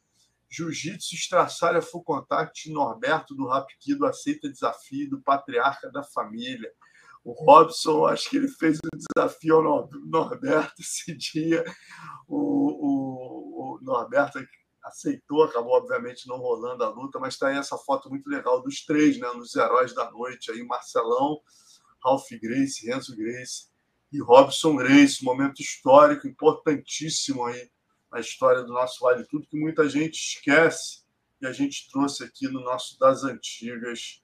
Jiu-Jitsu 0.51 1.15
Estraçalha 1.15 1.83
Full 1.83 2.05
Contact 2.05 2.71
Norberto 2.71 3.35
do 3.35 3.49
Rapiquido 3.49 4.07
aceita 4.07 4.49
desafio 4.49 5.11
do 5.11 5.21
patriarca 5.21 5.91
da 5.91 6.03
família. 6.03 6.71
O 7.25 7.33
Robson, 7.33 8.07
acho 8.07 8.29
que 8.29 8.37
ele 8.37 8.49
fez 8.49 8.79
o 8.79 8.97
desafio 8.97 9.57
ao 9.57 9.89
Norberto 10.07 10.75
esse 10.79 11.17
dia. 11.17 11.65
O, 12.27 12.37
o, 12.37 13.77
o 13.77 13.81
Norberto 13.83 14.39
aceitou, 14.83 15.43
acabou 15.43 15.73
obviamente 15.73 16.29
não 16.29 16.37
rolando 16.37 16.85
a 16.85 16.89
luta, 16.89 17.19
mas 17.19 17.35
está 17.35 17.49
aí 17.49 17.57
essa 17.57 17.77
foto 17.79 18.11
muito 18.11 18.29
legal 18.29 18.63
dos 18.63 18.85
três, 18.85 19.19
né, 19.19 19.29
nos 19.35 19.55
heróis 19.55 19.95
da 19.95 20.11
noite 20.11 20.51
aí, 20.51 20.63
Marcelão, 20.63 21.41
Ralph 22.05 22.29
Grace, 22.41 22.87
Renzo 22.87 23.17
Grace 23.17 23.69
e 24.13 24.21
Robson 24.21 24.77
Grace, 24.77 25.25
momento 25.25 25.61
histórico 25.61 26.29
importantíssimo 26.29 27.45
aí 27.45 27.71
na 28.13 28.21
história 28.21 28.63
do 28.63 28.73
nosso 28.73 29.01
Vale 29.01 29.25
Tudo, 29.27 29.47
que 29.47 29.59
muita 29.59 29.89
gente 29.89 30.15
esquece 30.15 31.03
e 31.41 31.47
a 31.47 31.53
gente 31.53 31.91
trouxe 31.91 32.23
aqui 32.23 32.47
no 32.47 32.61
nosso 32.61 32.99
Das 32.99 33.25
Antigas. 33.25 34.23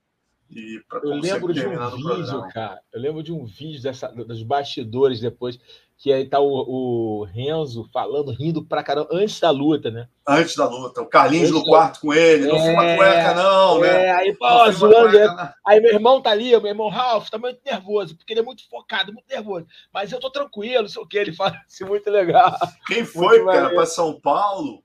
E 0.48 0.81
eu 1.02 1.14
lembro 1.16 1.52
de 1.52 1.66
um 1.66 1.97
vídeo, 1.97 2.48
cara. 2.52 2.81
Eu 2.93 3.01
lembro 3.01 3.22
de 3.22 3.32
um 3.32 3.44
vídeo 3.44 3.82
dessa, 3.82 4.09
dos 4.09 4.43
bastidores 4.43 5.20
depois, 5.20 5.59
que 6.01 6.10
aí 6.10 6.27
tá 6.27 6.40
o, 6.40 6.48
o 6.48 7.24
Renzo 7.24 7.86
falando, 7.93 8.32
rindo 8.32 8.64
pra 8.64 8.82
caramba, 8.82 9.10
antes 9.12 9.39
da 9.39 9.51
luta, 9.51 9.90
né? 9.90 10.09
Antes 10.27 10.56
da 10.56 10.66
luta. 10.66 11.02
O 11.02 11.06
Carlinhos 11.06 11.51
antes 11.51 11.60
no 11.60 11.66
quarto 11.66 12.01
com 12.01 12.14
ele, 12.14 12.47
não 12.47 12.56
é, 12.56 12.70
fuma 12.70 12.97
cueca, 12.97 13.35
não, 13.35 13.85
é, 13.85 13.89
né? 13.93 14.10
Aí, 14.12 14.35
pô, 14.35 14.72
zoando. 14.72 15.10
Cueca, 15.10 15.55
aí 15.64 15.78
meu 15.78 15.93
irmão 15.93 16.22
tá 16.22 16.31
ali, 16.31 16.59
meu 16.59 16.68
irmão 16.68 16.89
Ralph, 16.89 17.28
tá 17.28 17.36
muito 17.36 17.60
nervoso, 17.62 18.16
porque 18.16 18.32
ele 18.32 18.40
é 18.40 18.43
muito 18.43 18.66
focado, 18.66 19.12
muito 19.12 19.28
nervoso. 19.28 19.66
Mas 19.93 20.10
eu 20.10 20.18
tô 20.18 20.31
tranquilo, 20.31 20.85
não 20.85 20.89
sei 20.89 21.02
o 21.02 21.06
que, 21.06 21.18
ele 21.18 21.35
fala 21.35 21.60
assim, 21.66 21.85
muito 21.85 22.10
legal. 22.10 22.56
Quem 22.86 23.05
foi, 23.05 23.44
cara, 23.44 23.68
para 23.68 23.85
São 23.85 24.18
Paulo? 24.18 24.82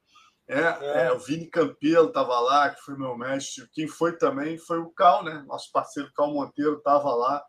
É, 0.50 0.60
é. 0.60 1.06
é, 1.06 1.12
o 1.14 1.18
Vini 1.18 1.48
Campelo 1.48 2.10
estava 2.10 2.38
lá, 2.42 2.72
que 2.72 2.82
foi 2.82 2.98
meu 2.98 3.18
mestre. 3.18 3.66
Quem 3.72 3.88
foi 3.88 4.18
também 4.18 4.58
foi 4.58 4.80
o 4.80 4.90
Cal, 4.90 5.24
né? 5.24 5.46
Nosso 5.48 5.72
parceiro 5.72 6.12
Cal 6.14 6.34
Monteiro 6.34 6.74
estava 6.74 7.16
lá. 7.16 7.42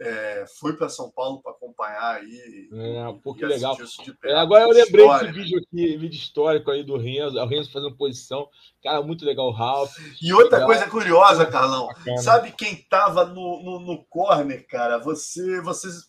É, 0.00 0.44
foi 0.60 0.76
para 0.76 0.88
São 0.88 1.10
Paulo 1.10 1.42
para 1.42 1.50
acompanhar 1.50 2.16
aí. 2.16 2.68
É, 2.72 3.08
um 3.08 3.18
pouco 3.18 3.44
legal. 3.44 3.76
É, 4.24 4.34
agora 4.34 4.62
eu 4.64 4.70
lembrei 4.70 5.04
história, 5.04 5.32
desse 5.32 5.38
vídeo 5.40 5.58
aqui, 5.58 5.96
vídeo 5.96 6.16
histórico 6.16 6.70
aí 6.70 6.84
do 6.84 6.96
Renzo, 6.96 7.36
o 7.36 7.46
Renzo 7.46 7.72
fazendo 7.72 7.96
posição. 7.96 8.48
Cara, 8.82 9.02
muito 9.02 9.24
legal 9.24 9.48
o 9.48 9.52
Ralph. 9.52 9.92
E 10.22 10.32
outra 10.32 10.58
legal. 10.58 10.66
coisa 10.66 10.88
curiosa, 10.88 11.46
Carlão, 11.46 11.88
Bacana. 11.88 12.18
sabe 12.18 12.52
quem 12.52 12.74
estava 12.74 13.24
no, 13.24 13.62
no, 13.62 13.80
no, 13.80 14.04
corner, 14.04 14.64
cara? 14.68 14.98
Você, 14.98 15.60
vocês 15.62 16.08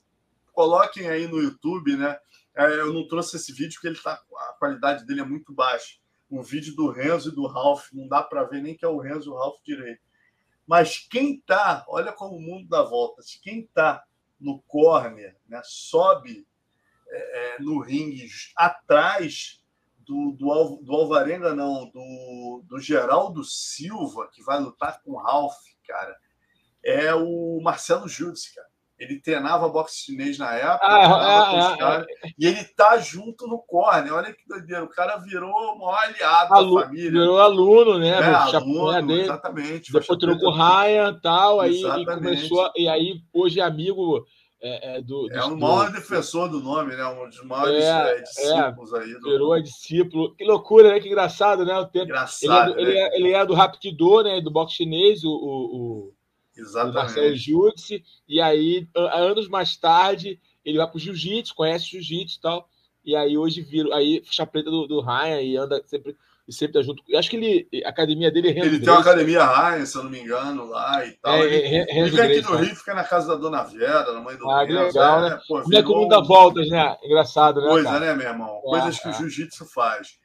coloquem 0.53 1.09
aí 1.09 1.27
no 1.27 1.41
YouTube, 1.41 1.95
né? 1.95 2.15
É, 2.55 2.65
eu 2.79 2.93
não 2.93 3.07
trouxe 3.07 3.37
esse 3.37 3.51
vídeo 3.51 3.73
porque 3.73 3.87
ele 3.87 3.97
tá, 3.97 4.13
a 4.13 4.53
qualidade 4.59 5.05
dele 5.05 5.21
é 5.21 5.25
muito 5.25 5.51
baixa 5.51 5.99
o 6.29 6.43
vídeo 6.43 6.75
do 6.75 6.91
Renzo 6.91 7.29
e 7.29 7.35
do 7.35 7.47
Ralph, 7.47 7.87
não 7.91 8.07
dá 8.07 8.21
para 8.21 8.43
ver 8.43 8.61
nem 8.61 8.75
que 8.75 8.85
é 8.85 8.87
o 8.87 8.99
Renzo 8.99 9.29
e 9.29 9.33
o 9.33 9.35
Ralph 9.35 9.57
direito. 9.65 10.01
Mas 10.69 10.99
quem 10.99 11.41
tá, 11.41 11.83
olha 11.87 12.13
como 12.13 12.35
o 12.35 12.39
mundo 12.39 12.69
dá 12.69 12.83
voltas, 12.83 13.39
quem 13.41 13.65
tá 13.73 14.03
no 14.39 14.61
corner, 14.67 15.35
né, 15.47 15.59
sobe 15.63 16.47
é, 17.07 17.55
é 17.55 17.59
no 17.59 17.79
ringue 17.79 18.29
atrás 18.55 19.63
do, 19.97 20.31
do, 20.33 20.75
do 20.83 20.93
Alvarenga, 20.93 21.55
não, 21.55 21.89
do, 21.89 22.63
do 22.67 22.79
Geraldo 22.79 23.43
Silva, 23.43 24.29
que 24.31 24.43
vai 24.43 24.59
lutar 24.59 25.01
com 25.01 25.13
o 25.13 25.17
Ralph, 25.17 25.57
cara, 25.87 26.15
é 26.85 27.15
o 27.15 27.59
Marcelo 27.63 28.07
Judice, 28.07 28.53
cara. 28.53 28.68
Ele 28.99 29.17
treinava 29.21 29.69
boxe 29.69 30.03
chinês 30.03 30.37
na 30.37 30.53
época, 30.53 30.85
ah, 30.85 31.07
ah, 31.07 31.77
ah, 31.81 32.05
e 32.37 32.45
ele 32.45 32.65
tá 32.75 32.97
junto 32.97 33.47
no 33.47 33.59
corner. 33.59 34.13
Olha 34.13 34.33
que 34.33 34.45
doideira. 34.45 34.83
O 34.83 34.89
cara 34.89 35.15
virou 35.15 35.49
o 35.49 35.79
maior 35.79 36.03
aliado 36.03 36.53
Alu 36.53 36.75
da 36.75 36.81
família. 36.87 37.11
Virou 37.11 37.39
aluno, 37.39 37.97
né? 37.97 38.09
É, 38.09 38.25
aluno, 38.25 39.07
dele. 39.07 39.21
Exatamente. 39.21 39.93
Depois 39.93 40.19
trocou 40.19 40.39
com 40.39 40.47
o 40.47 40.51
Ryan 40.51 41.11
e 41.11 41.21
tal. 41.21 41.61
Aí, 41.61 41.81
e 41.81 42.05
começou. 42.05 42.71
E 42.75 42.89
aí, 42.89 43.21
hoje 43.33 43.61
é 43.61 43.63
amigo. 43.63 44.25
É, 44.61 44.97
é, 44.97 45.01
do, 45.01 45.31
é 45.31 45.41
o 45.45 45.57
maior 45.57 45.89
defensor 45.89 46.49
do 46.49 46.59
nome, 46.59 46.93
né? 46.93 47.05
Um 47.05 47.29
dos 47.29 47.41
maiores 47.45 47.81
é, 47.81 48.17
é 48.17 48.21
discípulos 48.21 48.93
aí. 48.93 49.13
Do... 49.13 49.31
Virou 49.31 49.61
discípulo. 49.61 50.35
Que 50.35 50.43
loucura, 50.43 50.89
né? 50.89 50.99
Que 50.99 51.07
engraçado, 51.07 51.63
né? 51.63 51.79
O 51.79 51.85
tempo. 51.85 52.07
Engraçado. 52.07 52.77
Ele 52.77 52.81
é, 52.81 52.83
do, 52.83 52.83
né? 52.83 52.83
ele 52.83 52.97
é, 52.97 53.15
ele 53.15 53.31
é 53.31 53.45
do 53.45 54.23
né? 54.23 54.41
Do 54.41 54.51
boxe 54.51 54.75
chinês, 54.75 55.23
o, 55.23 55.31
o 55.31 56.13
Exatamente. 56.59 56.95
Marcelo 56.95 57.35
Jutsi, 57.35 58.03
e 58.27 58.41
aí, 58.41 58.87
anos 58.95 59.47
mais 59.47 59.75
tarde, 59.77 60.39
ele 60.63 60.77
vai 60.77 60.87
para 60.87 60.97
o 60.97 60.99
jiu-jitsu, 60.99 61.55
conhece 61.55 61.85
jiu-jitsu 61.85 62.37
e 62.37 62.41
tal, 62.41 62.69
e 63.03 63.15
aí 63.15 63.37
hoje 63.37 63.61
vira, 63.61 63.95
aí 63.95 64.21
faixa 64.25 64.45
preta 64.45 64.69
do, 64.69 64.87
do 64.87 65.01
Ryan 65.01 65.41
e 65.41 65.57
anda 65.57 65.81
sempre 65.85 66.15
e 66.49 66.53
sempre 66.53 66.73
tá 66.73 66.81
junto. 66.81 67.03
Eu 67.07 67.19
acho 67.19 67.29
que 67.29 67.35
ele, 67.35 67.85
a 67.85 67.89
academia 67.89 68.31
dele 68.31 68.49
é 68.49 68.51
Renzo 68.51 68.65
Ele 68.65 68.79
Grace. 68.79 68.85
tem 68.85 68.93
uma 68.93 69.01
academia 69.01 69.45
Ryan, 69.45 69.85
se 69.85 69.95
eu 69.95 70.03
não 70.03 70.09
me 70.09 70.19
engano, 70.19 70.65
lá 70.67 71.05
e 71.05 71.11
tal. 71.11 71.35
É, 71.35 71.45
ele, 71.45 71.55
é, 71.77 71.99
ele 71.99 72.09
vem 72.09 72.21
aqui 72.21 72.41
no 72.41 72.55
né? 72.55 72.65
Rio, 72.65 72.75
fica 72.75 72.95
na 72.95 73.03
casa 73.03 73.27
da 73.27 73.35
dona 73.35 73.61
Vera, 73.61 74.11
na 74.11 74.19
mãe 74.19 74.35
do 74.35 74.49
Ah, 74.49 74.63
Renzo, 74.63 74.79
legal, 74.79 75.25
é, 75.25 75.29
né? 75.29 75.39
Pô, 75.47 75.61
Como 75.61 75.77
é 75.77 75.83
que 75.83 75.89
o 75.89 75.95
mundo 75.95 76.09
dá 76.09 76.21
voltas, 76.21 76.67
né? 76.67 76.97
Engraçado, 77.03 77.61
né? 77.61 77.67
Coisa, 77.67 77.89
cara? 77.89 77.99
né, 77.99 78.13
meu 78.15 78.27
irmão? 78.27 78.61
Coisas 78.61 78.97
é, 78.97 78.99
que 78.99 79.09
o 79.09 79.13
jiu-jitsu 79.13 79.65
faz. 79.67 80.17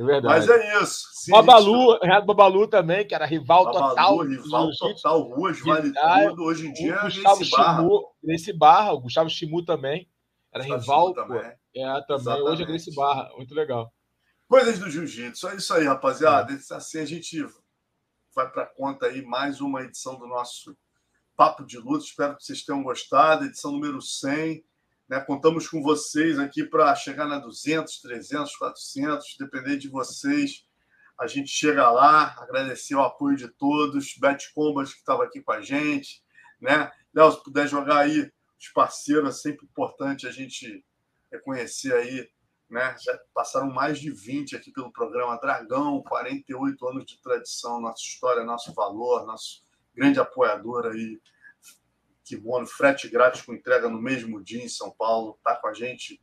É 0.00 0.02
verdade. 0.02 0.46
Mas 0.46 0.48
é 0.48 0.82
isso. 0.82 1.08
Sim, 1.12 1.30
Babalu. 1.32 1.98
Renato 2.00 2.26
Babalu 2.26 2.66
também, 2.66 3.06
que 3.06 3.14
era 3.14 3.26
rival 3.26 3.66
Babalu, 3.66 3.88
total. 3.90 4.18
Rival 4.20 4.70
total, 4.78 5.20
ruas, 5.20 5.60
vale 5.60 5.92
tudo. 5.92 6.44
Hoje 6.44 6.68
em 6.68 6.72
dia, 6.72 7.02
Gustavo 7.02 7.50
Barra. 7.50 7.88
Grace 8.24 8.52
Barra, 8.54 8.92
o 8.94 9.00
Gustavo 9.00 9.28
Chimu 9.28 9.62
também. 9.62 10.08
Era 10.50 10.64
Gustavo 10.64 10.80
rival. 10.80 11.14
Também. 11.14 11.52
É, 11.76 12.00
também. 12.06 12.16
Exatamente. 12.16 12.50
Hoje 12.50 12.62
é 12.62 12.66
Grace 12.66 12.94
Barra. 12.94 13.30
Muito 13.36 13.54
legal. 13.54 13.92
Coisas 14.48 14.78
do 14.78 14.88
Jiu-Jitsu. 14.88 15.48
É 15.48 15.56
isso 15.56 15.74
aí, 15.74 15.84
rapaziada. 15.84 16.54
É. 16.54 16.74
Assim 16.74 17.00
a 17.00 17.04
gente 17.04 17.46
vai 18.34 18.50
para 18.50 18.64
conta 18.64 19.04
aí 19.04 19.20
mais 19.20 19.60
uma 19.60 19.82
edição 19.82 20.18
do 20.18 20.26
nosso 20.26 20.74
Papo 21.36 21.62
de 21.66 21.76
Luta. 21.76 22.04
Espero 22.06 22.36
que 22.38 22.42
vocês 22.42 22.64
tenham 22.64 22.82
gostado. 22.82 23.44
Edição 23.44 23.70
número 23.70 24.00
100. 24.00 24.64
Né? 25.10 25.20
Contamos 25.20 25.68
com 25.68 25.82
vocês 25.82 26.38
aqui 26.38 26.62
para 26.62 26.94
chegar 26.94 27.26
na 27.26 27.40
200, 27.40 28.00
300, 28.00 28.56
400, 28.56 29.36
depender 29.40 29.76
de 29.76 29.88
vocês. 29.88 30.64
A 31.18 31.26
gente 31.26 31.50
chega 31.50 31.90
lá, 31.90 32.36
agradecer 32.38 32.94
o 32.94 33.02
apoio 33.02 33.36
de 33.36 33.48
todos, 33.48 34.16
Bet 34.18 34.54
Combat 34.54 34.88
que 34.88 34.98
estava 34.98 35.24
aqui 35.24 35.42
com 35.42 35.50
a 35.50 35.60
gente, 35.60 36.22
né? 36.60 36.90
Léo, 37.12 37.32
se 37.32 37.42
puder 37.42 37.66
jogar 37.66 37.98
aí 37.98 38.30
os 38.56 38.68
parceiros, 38.68 39.28
é 39.28 39.32
sempre 39.32 39.66
importante 39.66 40.28
a 40.28 40.30
gente 40.30 40.84
reconhecer 41.30 41.92
aí, 41.92 42.30
né? 42.70 42.94
Já 43.04 43.18
passaram 43.34 43.68
mais 43.68 43.98
de 43.98 44.12
20 44.12 44.54
aqui 44.54 44.70
pelo 44.70 44.92
programa 44.92 45.40
Dragão, 45.40 46.04
48 46.04 46.88
anos 46.88 47.04
de 47.04 47.20
tradição, 47.20 47.80
nossa 47.80 48.00
história, 48.00 48.44
nosso 48.44 48.72
valor, 48.72 49.26
nosso 49.26 49.64
grande 49.92 50.20
apoiador 50.20 50.86
aí, 50.86 51.20
Kimono, 52.36 52.66
frete 52.66 53.08
grátis 53.08 53.42
com 53.42 53.52
entrega 53.52 53.88
no 53.88 54.00
mesmo 54.00 54.42
dia 54.42 54.62
em 54.62 54.68
São 54.68 54.90
Paulo, 54.90 55.38
tá 55.42 55.56
com 55.56 55.66
a 55.66 55.74
gente 55.74 56.20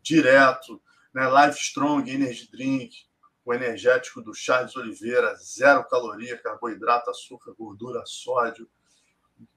direto, 0.00 0.80
né? 1.12 1.26
Live 1.26 1.56
Strong, 1.58 2.08
Energy 2.08 2.48
Drink, 2.50 3.06
o 3.44 3.52
energético 3.52 4.22
do 4.22 4.32
Charles 4.32 4.76
Oliveira, 4.76 5.34
zero 5.34 5.84
caloria, 5.88 6.38
carboidrato, 6.38 7.10
açúcar, 7.10 7.52
gordura, 7.58 8.02
sódio, 8.06 8.70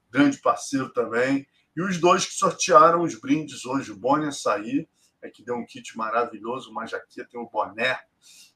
grande 0.09 0.39
parceiro 0.39 0.89
também. 0.89 1.47
E 1.75 1.81
os 1.81 1.99
dois 1.99 2.25
que 2.25 2.33
sortearam 2.33 3.01
os 3.01 3.19
brindes 3.19 3.65
hoje, 3.65 3.91
o 3.91 3.95
Boni 3.95 4.25
Açaí, 4.25 4.87
é 5.21 5.29
que 5.29 5.43
deu 5.43 5.55
um 5.55 5.65
kit 5.65 5.95
maravilhoso, 5.95 6.71
uma 6.71 6.85
jaqueta 6.85 7.29
e 7.35 7.37
um 7.37 7.45
boné, 7.45 7.99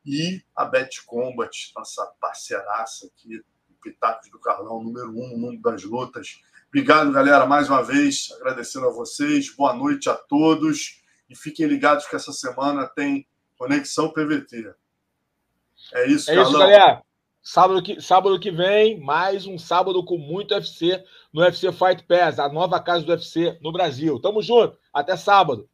e 0.06 0.42
a 0.56 0.66
Bet 0.66 1.06
Combat, 1.06 1.72
nossa 1.76 2.06
parceiraça 2.20 3.08
aqui, 3.08 3.44
Pitacos 3.82 4.30
do 4.30 4.40
Carlão, 4.40 4.84
número 4.84 5.10
um 5.10 5.30
no 5.30 5.38
mundo 5.38 5.62
das 5.62 5.84
lutas. 5.84 6.42
Obrigado, 6.78 7.12
galera, 7.12 7.44
mais 7.48 7.68
uma 7.68 7.82
vez, 7.82 8.32
agradecendo 8.34 8.86
a 8.86 8.92
vocês. 8.92 9.50
Boa 9.56 9.74
noite 9.74 10.08
a 10.12 10.14
todos 10.14 11.02
e 11.28 11.36
fiquem 11.36 11.66
ligados 11.66 12.06
que 12.06 12.16
essa 12.16 12.32
semana 12.32 12.86
tem 12.86 13.28
Conexão 13.58 14.14
PVT. 14.14 14.76
É 15.96 16.06
isso, 16.06 16.30
É 16.30 16.36
Carlão. 16.36 16.52
isso, 16.52 16.60
galera. 16.60 17.02
Sábado 17.42 17.82
que, 17.82 18.00
sábado 18.00 18.40
que 18.40 18.52
vem, 18.52 19.00
mais 19.00 19.48
um 19.48 19.58
sábado 19.58 20.06
com 20.06 20.20
muito 20.20 20.54
UFC 20.54 21.04
no 21.34 21.42
UFC 21.42 21.72
Fight 21.72 22.04
Pass, 22.04 22.38
a 22.38 22.48
nova 22.48 22.80
casa 22.80 23.04
do 23.04 23.12
UFC 23.12 23.58
no 23.60 23.72
Brasil. 23.72 24.22
Tamo 24.22 24.40
junto. 24.44 24.78
Até 24.94 25.18
sábado. 25.18 25.68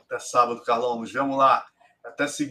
Até 0.00 0.18
sábado, 0.18 0.60
Carlão. 0.62 0.98
Nos 0.98 1.12
vemos 1.12 1.38
lá. 1.38 1.64
Até 2.04 2.26
segunda. 2.26 2.50